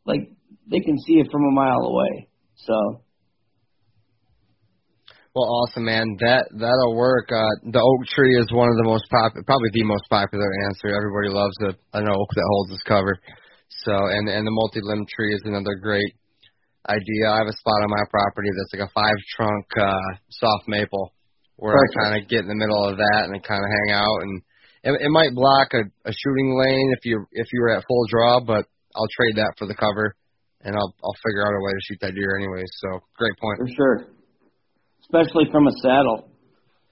like 0.06 0.32
they 0.70 0.80
can 0.80 0.98
see 1.06 1.14
it 1.14 1.28
from 1.32 1.44
a 1.44 1.52
mile 1.52 1.82
away. 1.82 2.30
So 2.56 3.02
Well, 5.36 5.46
awesome, 5.46 5.86
man. 5.86 6.18
That 6.26 6.50
that'll 6.58 6.98
work. 6.98 7.30
Uh, 7.30 7.70
the 7.70 7.78
oak 7.78 8.02
tree 8.10 8.34
is 8.34 8.50
one 8.50 8.68
of 8.68 8.78
the 8.82 8.90
most 8.90 9.06
popular, 9.14 9.46
probably 9.46 9.70
the 9.74 9.86
most 9.86 10.10
popular 10.10 10.50
answer. 10.66 10.90
Everybody 10.90 11.30
loves 11.30 11.54
a, 11.70 11.72
an 11.98 12.10
oak 12.10 12.30
that 12.34 12.50
holds 12.50 12.74
its 12.74 12.84
cover. 12.90 13.14
So, 13.86 13.94
and 13.94 14.26
and 14.26 14.42
the 14.42 14.52
multi-limb 14.52 15.06
tree 15.06 15.34
is 15.38 15.46
another 15.46 15.78
great 15.78 16.18
idea. 16.90 17.30
I 17.30 17.46
have 17.46 17.52
a 17.52 17.60
spot 17.62 17.86
on 17.86 17.94
my 17.94 18.06
property 18.10 18.50
that's 18.50 18.74
like 18.74 18.90
a 18.90 18.94
five 18.98 19.18
trunk 19.38 19.66
uh, 19.78 20.10
soft 20.34 20.66
maple, 20.66 21.14
where 21.62 21.78
Perfect. 21.78 21.94
I 21.94 22.02
kind 22.02 22.14
of 22.18 22.30
get 22.30 22.42
in 22.42 22.50
the 22.50 22.58
middle 22.58 22.82
of 22.82 22.98
that 22.98 23.30
and 23.30 23.38
kind 23.46 23.62
of 23.62 23.70
hang 23.70 24.02
out. 24.02 24.20
And 24.26 24.42
it, 24.84 24.94
it 25.06 25.12
might 25.14 25.38
block 25.38 25.78
a, 25.78 25.86
a 26.10 26.14
shooting 26.14 26.58
lane 26.58 26.90
if 26.98 27.06
you 27.06 27.22
if 27.38 27.48
you 27.54 27.62
were 27.62 27.78
at 27.78 27.86
full 27.86 28.06
draw, 28.10 28.42
but 28.42 28.66
I'll 28.98 29.14
trade 29.14 29.38
that 29.38 29.54
for 29.62 29.68
the 29.68 29.76
cover, 29.76 30.18
and 30.66 30.74
I'll 30.74 30.94
I'll 31.06 31.20
figure 31.22 31.46
out 31.46 31.54
a 31.54 31.62
way 31.62 31.72
to 31.78 31.82
shoot 31.86 32.00
that 32.02 32.16
deer 32.16 32.34
anyway. 32.34 32.66
So, 32.82 33.06
great 33.14 33.38
point. 33.38 33.62
for 33.62 33.70
sure, 33.78 33.98
especially 35.10 35.50
from 35.52 35.68
a 35.68 35.74
saddle. 35.82 36.30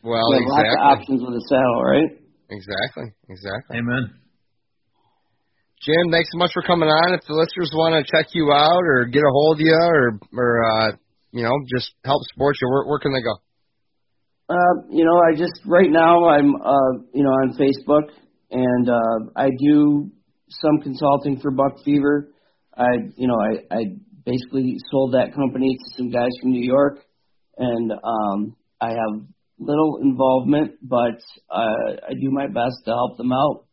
Well, 0.03 0.33
you 0.33 0.41
have 0.41 0.49
lots 0.49 0.57
of 0.57 0.65
exactly. 0.65 0.91
options 0.97 1.21
with 1.21 1.35
a 1.37 1.45
saddle, 1.49 1.81
right? 1.85 2.11
Exactly, 2.49 3.07
exactly. 3.29 3.77
Amen. 3.77 4.17
Jim, 5.81 6.09
thanks 6.11 6.29
so 6.33 6.39
much 6.39 6.51
for 6.53 6.63
coming 6.63 6.89
on. 6.89 7.13
If 7.13 7.21
the 7.27 7.37
listeners 7.37 7.69
want 7.73 7.93
to 7.93 8.11
check 8.11 8.33
you 8.33 8.51
out 8.51 8.81
or 8.81 9.05
get 9.05 9.21
a 9.21 9.29
hold 9.29 9.57
of 9.57 9.61
you 9.61 9.77
or 9.77 10.19
or 10.33 10.63
uh, 10.65 10.91
you 11.31 11.43
know 11.43 11.53
just 11.69 11.93
help 12.03 12.21
support 12.33 12.55
you, 12.61 12.67
where, 12.69 12.85
where 12.85 12.99
can 12.99 13.13
they 13.13 13.21
go? 13.21 13.37
Uh, 14.49 14.87
you 14.89 15.05
know, 15.05 15.21
I 15.21 15.37
just 15.37 15.61
right 15.67 15.89
now 15.89 16.29
I'm 16.29 16.55
uh, 16.55 16.93
you 17.13 17.23
know 17.23 17.29
on 17.29 17.57
Facebook 17.59 18.09
and 18.49 18.89
uh, 18.89 19.31
I 19.35 19.49
do 19.49 20.09
some 20.49 20.81
consulting 20.81 21.39
for 21.41 21.51
Buck 21.51 21.83
Fever. 21.85 22.31
I 22.75 23.13
you 23.15 23.27
know 23.27 23.37
I 23.37 23.75
I 23.75 23.81
basically 24.25 24.77
sold 24.89 25.13
that 25.13 25.35
company 25.35 25.77
to 25.77 25.97
some 25.97 26.09
guys 26.09 26.31
from 26.41 26.51
New 26.51 26.65
York, 26.65 26.99
and 27.57 27.91
um, 27.91 28.55
I 28.79 28.89
have 28.89 29.21
little 29.59 29.99
involvement, 30.01 30.75
but 30.81 31.19
uh, 31.49 31.97
I 32.07 32.13
do 32.13 32.29
my 32.29 32.47
best 32.47 32.85
to 32.85 32.91
help 32.91 33.17
them 33.17 33.31
out. 33.31 33.65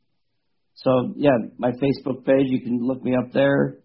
So 0.77 1.13
yeah, 1.17 1.37
my 1.59 1.71
Facebook 1.71 2.25
page 2.25 2.47
you 2.49 2.61
can 2.61 2.79
look 2.83 3.03
me 3.03 3.15
up 3.17 3.33
there. 3.33 3.79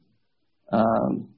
Um, 0.71 1.29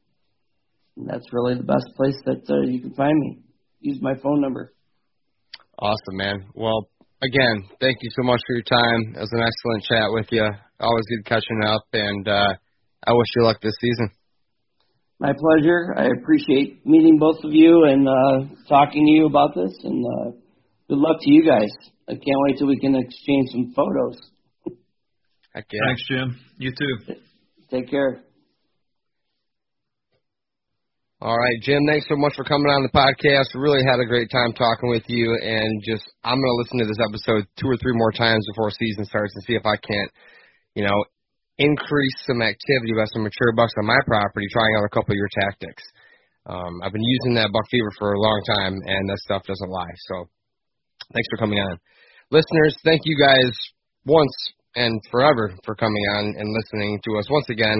that's 0.97 1.25
really 1.31 1.55
the 1.55 1.63
best 1.63 1.87
place 1.95 2.15
that 2.25 2.43
uh, 2.49 2.61
you 2.67 2.81
can 2.81 2.93
find 2.93 3.17
me. 3.17 3.39
Use 3.79 3.99
my 4.01 4.13
phone 4.21 4.41
number. 4.41 4.73
Awesome, 5.79 6.17
man. 6.17 6.45
Well, 6.53 6.89
again, 7.23 7.63
thank 7.79 7.97
you 8.01 8.09
so 8.15 8.23
much 8.23 8.39
for 8.45 8.55
your 8.55 8.63
time. 8.63 9.15
It 9.15 9.19
was 9.19 9.31
an 9.33 9.41
excellent 9.41 9.83
chat 9.83 10.07
with 10.11 10.27
you. 10.31 10.47
Always 10.79 11.05
good 11.09 11.25
catching 11.25 11.63
up, 11.65 11.85
and 11.93 12.27
uh, 12.27 12.53
I 13.05 13.13
wish 13.13 13.27
you 13.35 13.43
luck 13.43 13.61
this 13.61 13.73
season. 13.81 14.09
My 15.21 15.33
pleasure. 15.37 15.93
I 15.95 16.07
appreciate 16.19 16.83
meeting 16.83 17.19
both 17.19 17.43
of 17.43 17.53
you 17.53 17.85
and 17.85 18.09
uh, 18.09 18.55
talking 18.67 19.05
to 19.05 19.11
you 19.11 19.27
about 19.27 19.53
this. 19.53 19.71
And 19.83 20.03
uh, 20.03 20.31
good 20.89 20.97
luck 20.97 21.17
to 21.21 21.31
you 21.31 21.45
guys. 21.45 21.69
I 22.09 22.13
can't 22.13 22.41
wait 22.47 22.57
till 22.57 22.65
we 22.65 22.79
can 22.79 22.95
exchange 22.95 23.49
some 23.51 23.71
photos. 23.75 24.17
Heck 25.53 25.67
yeah. 25.71 25.79
Thanks, 25.85 26.03
Jim. 26.09 26.39
You 26.57 26.71
too. 26.71 27.13
Take 27.69 27.91
care. 27.91 28.23
All 31.21 31.37
right, 31.37 31.61
Jim, 31.61 31.85
thanks 31.87 32.07
so 32.09 32.15
much 32.17 32.33
for 32.35 32.43
coming 32.43 32.71
on 32.73 32.81
the 32.81 32.89
podcast. 32.89 33.53
Really 33.53 33.83
had 33.85 33.99
a 33.99 34.09
great 34.09 34.31
time 34.31 34.53
talking 34.53 34.89
with 34.89 35.03
you, 35.05 35.37
and 35.39 35.83
just 35.85 36.01
I'm 36.23 36.41
going 36.41 36.49
to 36.49 36.61
listen 36.63 36.79
to 36.79 36.85
this 36.85 36.97
episode 36.97 37.45
two 37.61 37.69
or 37.69 37.77
three 37.77 37.93
more 37.93 38.11
times 38.11 38.43
before 38.49 38.71
season 38.71 39.05
starts 39.05 39.35
and 39.35 39.43
see 39.43 39.53
if 39.53 39.67
I 39.67 39.77
can't, 39.77 40.11
you 40.73 40.83
know, 40.83 41.05
increase 41.61 42.17
some 42.25 42.41
activity 42.41 42.93
by 42.97 43.05
some 43.13 43.21
mature 43.21 43.53
bucks 43.53 43.73
on 43.77 43.85
my 43.85 44.01
property, 44.05 44.47
trying 44.49 44.73
out 44.77 44.85
a 44.85 44.89
couple 44.89 45.13
of 45.13 45.21
your 45.21 45.29
tactics. 45.37 45.83
Um, 46.49 46.81
I've 46.81 46.91
been 46.93 47.05
using 47.05 47.35
that 47.37 47.53
buck 47.53 47.69
fever 47.69 47.91
for 47.99 48.13
a 48.13 48.19
long 48.19 48.41
time, 48.57 48.73
and 48.73 49.09
that 49.09 49.21
stuff 49.21 49.45
doesn't 49.45 49.69
lie. 49.69 49.93
So, 50.09 50.25
thanks 51.13 51.29
for 51.29 51.37
coming 51.37 51.59
on. 51.59 51.77
Listeners, 52.31 52.73
thank 52.83 53.01
you 53.05 53.13
guys 53.13 53.51
once 54.05 54.33
and 54.75 54.99
forever 55.11 55.53
for 55.65 55.75
coming 55.75 56.03
on 56.17 56.33
and 56.37 56.49
listening 56.49 56.99
to 57.05 57.19
us 57.19 57.29
once 57.29 57.49
again. 57.49 57.77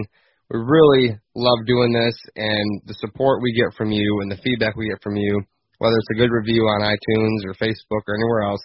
We 0.51 0.59
really 0.59 1.17
love 1.33 1.65
doing 1.65 1.93
this 1.93 2.13
and 2.35 2.81
the 2.85 2.93
support 2.99 3.41
we 3.41 3.55
get 3.55 3.73
from 3.77 3.91
you 3.91 4.19
and 4.21 4.29
the 4.29 4.41
feedback 4.43 4.75
we 4.75 4.89
get 4.89 5.01
from 5.01 5.15
you, 5.15 5.41
whether 5.79 5.95
it's 5.95 6.11
a 6.11 6.19
good 6.19 6.29
review 6.29 6.63
on 6.67 6.83
iTunes 6.83 7.47
or 7.47 7.55
Facebook 7.55 8.03
or 8.05 8.15
anywhere 8.15 8.43
else, 8.51 8.61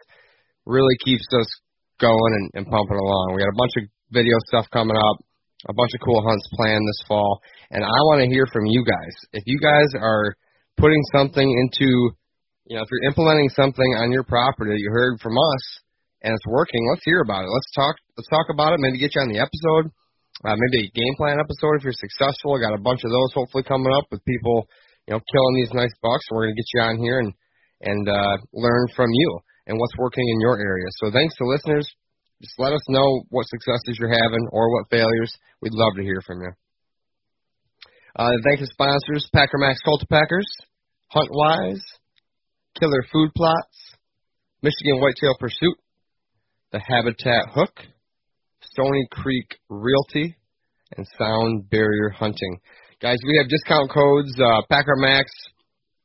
really 0.66 0.96
keeps 1.04 1.24
us 1.38 1.46
going 2.00 2.32
and, 2.34 2.50
and 2.54 2.66
pumping 2.66 2.98
along. 2.98 3.32
We 3.32 3.40
got 3.40 3.54
a 3.54 3.62
bunch 3.62 3.72
of 3.78 3.95
video 4.10 4.34
stuff 4.48 4.66
coming 4.72 4.96
up, 4.96 5.16
a 5.68 5.74
bunch 5.74 5.90
of 5.94 6.00
cool 6.04 6.22
hunts 6.22 6.46
planned 6.54 6.86
this 6.86 7.02
fall, 7.08 7.40
and 7.70 7.82
I 7.82 7.98
want 8.10 8.22
to 8.22 8.28
hear 8.28 8.46
from 8.52 8.66
you 8.66 8.84
guys. 8.84 9.14
If 9.32 9.44
you 9.46 9.58
guys 9.58 9.90
are 9.98 10.36
putting 10.76 11.02
something 11.14 11.46
into, 11.46 12.12
you 12.66 12.76
know, 12.76 12.82
if 12.82 12.88
you're 12.90 13.08
implementing 13.08 13.48
something 13.50 13.90
on 13.98 14.12
your 14.12 14.22
property 14.22 14.70
that 14.70 14.80
you 14.80 14.90
heard 14.92 15.20
from 15.20 15.36
us 15.38 15.64
and 16.22 16.34
it's 16.34 16.46
working, 16.46 16.86
let's 16.90 17.04
hear 17.04 17.20
about 17.20 17.44
it. 17.44 17.50
Let's 17.50 17.70
talk. 17.74 17.96
Let's 18.16 18.28
talk 18.28 18.46
about 18.50 18.74
it. 18.74 18.80
Maybe 18.80 18.98
get 18.98 19.14
you 19.14 19.22
on 19.22 19.32
the 19.32 19.40
episode. 19.40 19.90
Uh, 20.44 20.54
maybe 20.54 20.84
a 20.84 20.90
game 20.92 21.14
plan 21.16 21.40
episode 21.40 21.80
if 21.80 21.84
you're 21.84 21.96
successful. 21.96 22.54
I 22.54 22.60
got 22.60 22.76
a 22.76 22.82
bunch 22.82 23.00
of 23.04 23.10
those 23.10 23.32
hopefully 23.32 23.64
coming 23.64 23.92
up 23.96 24.04
with 24.12 24.24
people, 24.24 24.68
you 25.08 25.14
know, 25.14 25.20
killing 25.32 25.54
these 25.56 25.72
nice 25.72 25.94
bucks. 26.02 26.28
We're 26.30 26.46
gonna 26.46 26.60
get 26.60 26.70
you 26.74 26.80
on 26.82 26.98
here 26.98 27.18
and 27.20 27.32
and 27.80 28.08
uh, 28.08 28.36
learn 28.52 28.88
from 28.94 29.08
you 29.12 29.40
and 29.66 29.78
what's 29.78 29.96
working 29.98 30.28
in 30.28 30.40
your 30.40 30.60
area. 30.60 30.86
So 31.00 31.10
thanks 31.10 31.34
to 31.36 31.44
listeners. 31.46 31.88
Just 32.42 32.58
let 32.58 32.72
us 32.72 32.82
know 32.88 33.22
what 33.30 33.46
successes 33.48 33.96
you're 33.98 34.10
having 34.12 34.46
or 34.52 34.72
what 34.72 34.90
failures. 34.90 35.32
We'd 35.62 35.72
love 35.72 35.94
to 35.96 36.02
hear 36.02 36.20
from 36.26 36.42
you. 36.42 36.52
Uh, 38.14 38.30
thanks 38.44 38.60
to 38.60 38.66
sponsors 38.66 39.28
Packer 39.34 39.58
Max 39.58 39.80
Cultipackers, 39.86 40.48
Huntwise, 41.14 41.80
Killer 42.78 43.04
Food 43.12 43.30
Plots, 43.34 43.76
Michigan 44.62 45.00
Whitetail 45.00 45.36
Pursuit, 45.38 45.76
The 46.72 46.80
Habitat 46.80 47.52
Hook, 47.54 47.72
Stony 48.62 49.06
Creek 49.10 49.56
Realty, 49.68 50.36
and 50.96 51.06
Sound 51.18 51.68
Barrier 51.70 52.10
Hunting. 52.10 52.58
Guys, 53.00 53.18
we 53.26 53.36
have 53.38 53.50
discount 53.50 53.90
codes. 53.90 54.32
Uh, 54.38 54.62
Packer 54.70 54.96
Max, 54.96 55.30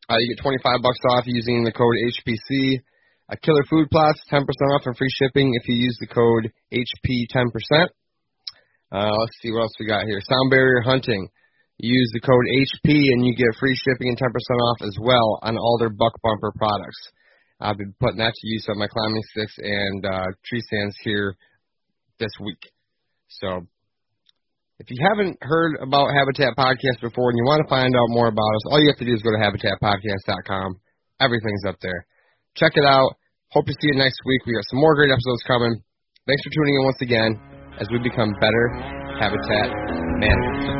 uh, 0.09 0.17
you 0.17 0.35
get 0.35 0.43
25 0.43 0.81
bucks 0.83 0.99
off 1.11 1.23
using 1.27 1.63
the 1.63 1.71
code 1.71 1.95
HPC. 1.95 2.81
Uh, 3.31 3.35
Killer 3.41 3.63
Food 3.69 3.89
Plots, 3.89 4.21
10% 4.31 4.43
off 4.75 4.83
and 4.85 4.97
free 4.97 5.09
shipping 5.09 5.53
if 5.55 5.67
you 5.67 5.75
use 5.75 5.97
the 5.99 6.07
code 6.07 6.51
HP10%. 6.73 7.87
Uh, 8.91 9.15
let's 9.15 9.37
see 9.41 9.51
what 9.51 9.61
else 9.61 9.75
we 9.79 9.87
got 9.87 10.05
here. 10.05 10.19
Sound 10.19 10.51
Barrier 10.51 10.81
Hunting. 10.81 11.29
Use 11.77 12.11
the 12.13 12.19
code 12.19 12.45
HP 12.45 13.13
and 13.13 13.25
you 13.25 13.33
get 13.35 13.57
free 13.59 13.75
shipping 13.75 14.09
and 14.09 14.19
10% 14.19 14.27
off 14.27 14.81
as 14.81 14.97
well 14.99 15.39
on 15.41 15.57
all 15.57 15.77
their 15.79 15.89
Buck 15.89 16.13
Bumper 16.21 16.51
products. 16.57 16.99
I've 17.59 17.77
been 17.77 17.95
putting 17.99 18.17
that 18.17 18.33
to 18.33 18.47
use 18.47 18.65
on 18.69 18.77
my 18.77 18.87
climbing 18.87 19.23
sticks 19.31 19.55
and 19.57 20.05
uh, 20.05 20.25
tree 20.45 20.61
stands 20.61 20.95
here 21.03 21.35
this 22.19 22.31
week. 22.41 22.59
So 23.29 23.65
if 24.79 24.89
you 24.89 24.97
haven't 25.07 25.37
heard 25.41 25.77
about 25.81 26.13
Habitat 26.13 26.57
Podcast 26.57 27.01
before 27.01 27.29
and 27.29 27.37
you 27.37 27.45
want 27.45 27.63
to 27.63 27.69
find 27.69 27.95
out 27.95 28.09
more 28.09 28.27
about 28.27 28.55
us, 28.55 28.65
all 28.69 28.81
you 28.81 28.89
have 28.89 28.97
to 28.97 29.05
do 29.05 29.13
is 29.13 29.21
go 29.21 29.31
to 29.31 29.37
habitatpodcast.com. 29.37 30.81
Everything's 31.21 31.63
up 31.67 31.77
there. 31.81 32.05
Check 32.55 32.73
it 32.75 32.85
out. 32.85 33.15
Hope 33.51 33.65
to 33.65 33.73
see 33.73 33.87
you 33.91 33.95
next 33.95 34.15
week. 34.25 34.45
We 34.45 34.53
got 34.53 34.63
some 34.69 34.79
more 34.79 34.95
great 34.95 35.11
episodes 35.11 35.43
coming. 35.45 35.75
Thanks 36.25 36.41
for 36.41 36.51
tuning 36.55 36.75
in 36.75 36.83
once 36.85 37.01
again 37.01 37.35
as 37.81 37.87
we 37.91 37.99
become 37.99 38.31
better 38.39 38.69
habitat 39.19 39.67
managers. 40.23 40.71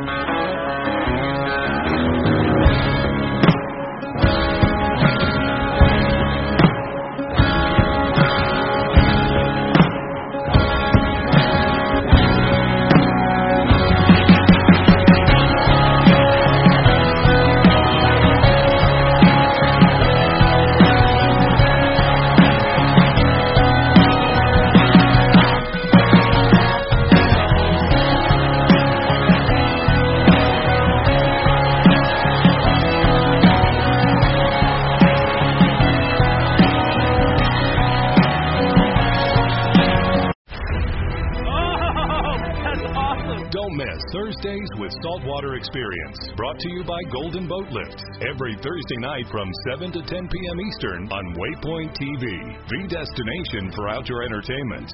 Saltwater 45.42 45.58
Experience, 45.58 46.20
brought 46.38 46.60
to 46.60 46.70
you 46.70 46.84
by 46.84 47.02
Golden 47.12 47.48
Boat 47.48 47.66
Lift. 47.72 48.04
Every 48.22 48.54
Thursday 48.62 48.98
night 48.98 49.26
from 49.32 49.50
7 49.74 49.92
to 49.92 50.02
10 50.02 50.28
p.m. 50.30 50.62
Eastern 50.62 51.12
on 51.12 51.34
Waypoint 51.34 51.98
TV, 51.98 52.26
the 52.70 52.88
destination 52.88 53.72
for 53.74 53.90
outdoor 53.90 54.24
entertainment. 54.24 54.94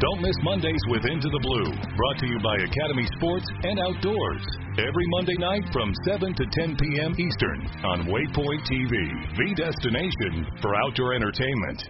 Don't 0.00 0.20
miss 0.20 0.36
Mondays 0.42 0.82
with 0.88 1.06
Into 1.06 1.30
the 1.30 1.40
Blue, 1.40 1.72
brought 1.96 2.18
to 2.18 2.26
you 2.26 2.38
by 2.44 2.56
Academy 2.56 3.08
Sports 3.16 3.46
and 3.62 3.80
Outdoors. 3.80 4.44
Every 4.76 5.06
Monday 5.16 5.38
night 5.38 5.64
from 5.72 5.94
7 6.04 6.34
to 6.34 6.44
10 6.52 6.76
p.m. 6.76 7.14
Eastern 7.16 7.60
on 7.88 8.04
Waypoint 8.04 8.68
TV, 8.68 8.92
the 9.38 9.54
destination 9.56 10.46
for 10.60 10.74
outdoor 10.74 11.14
entertainment. 11.14 11.88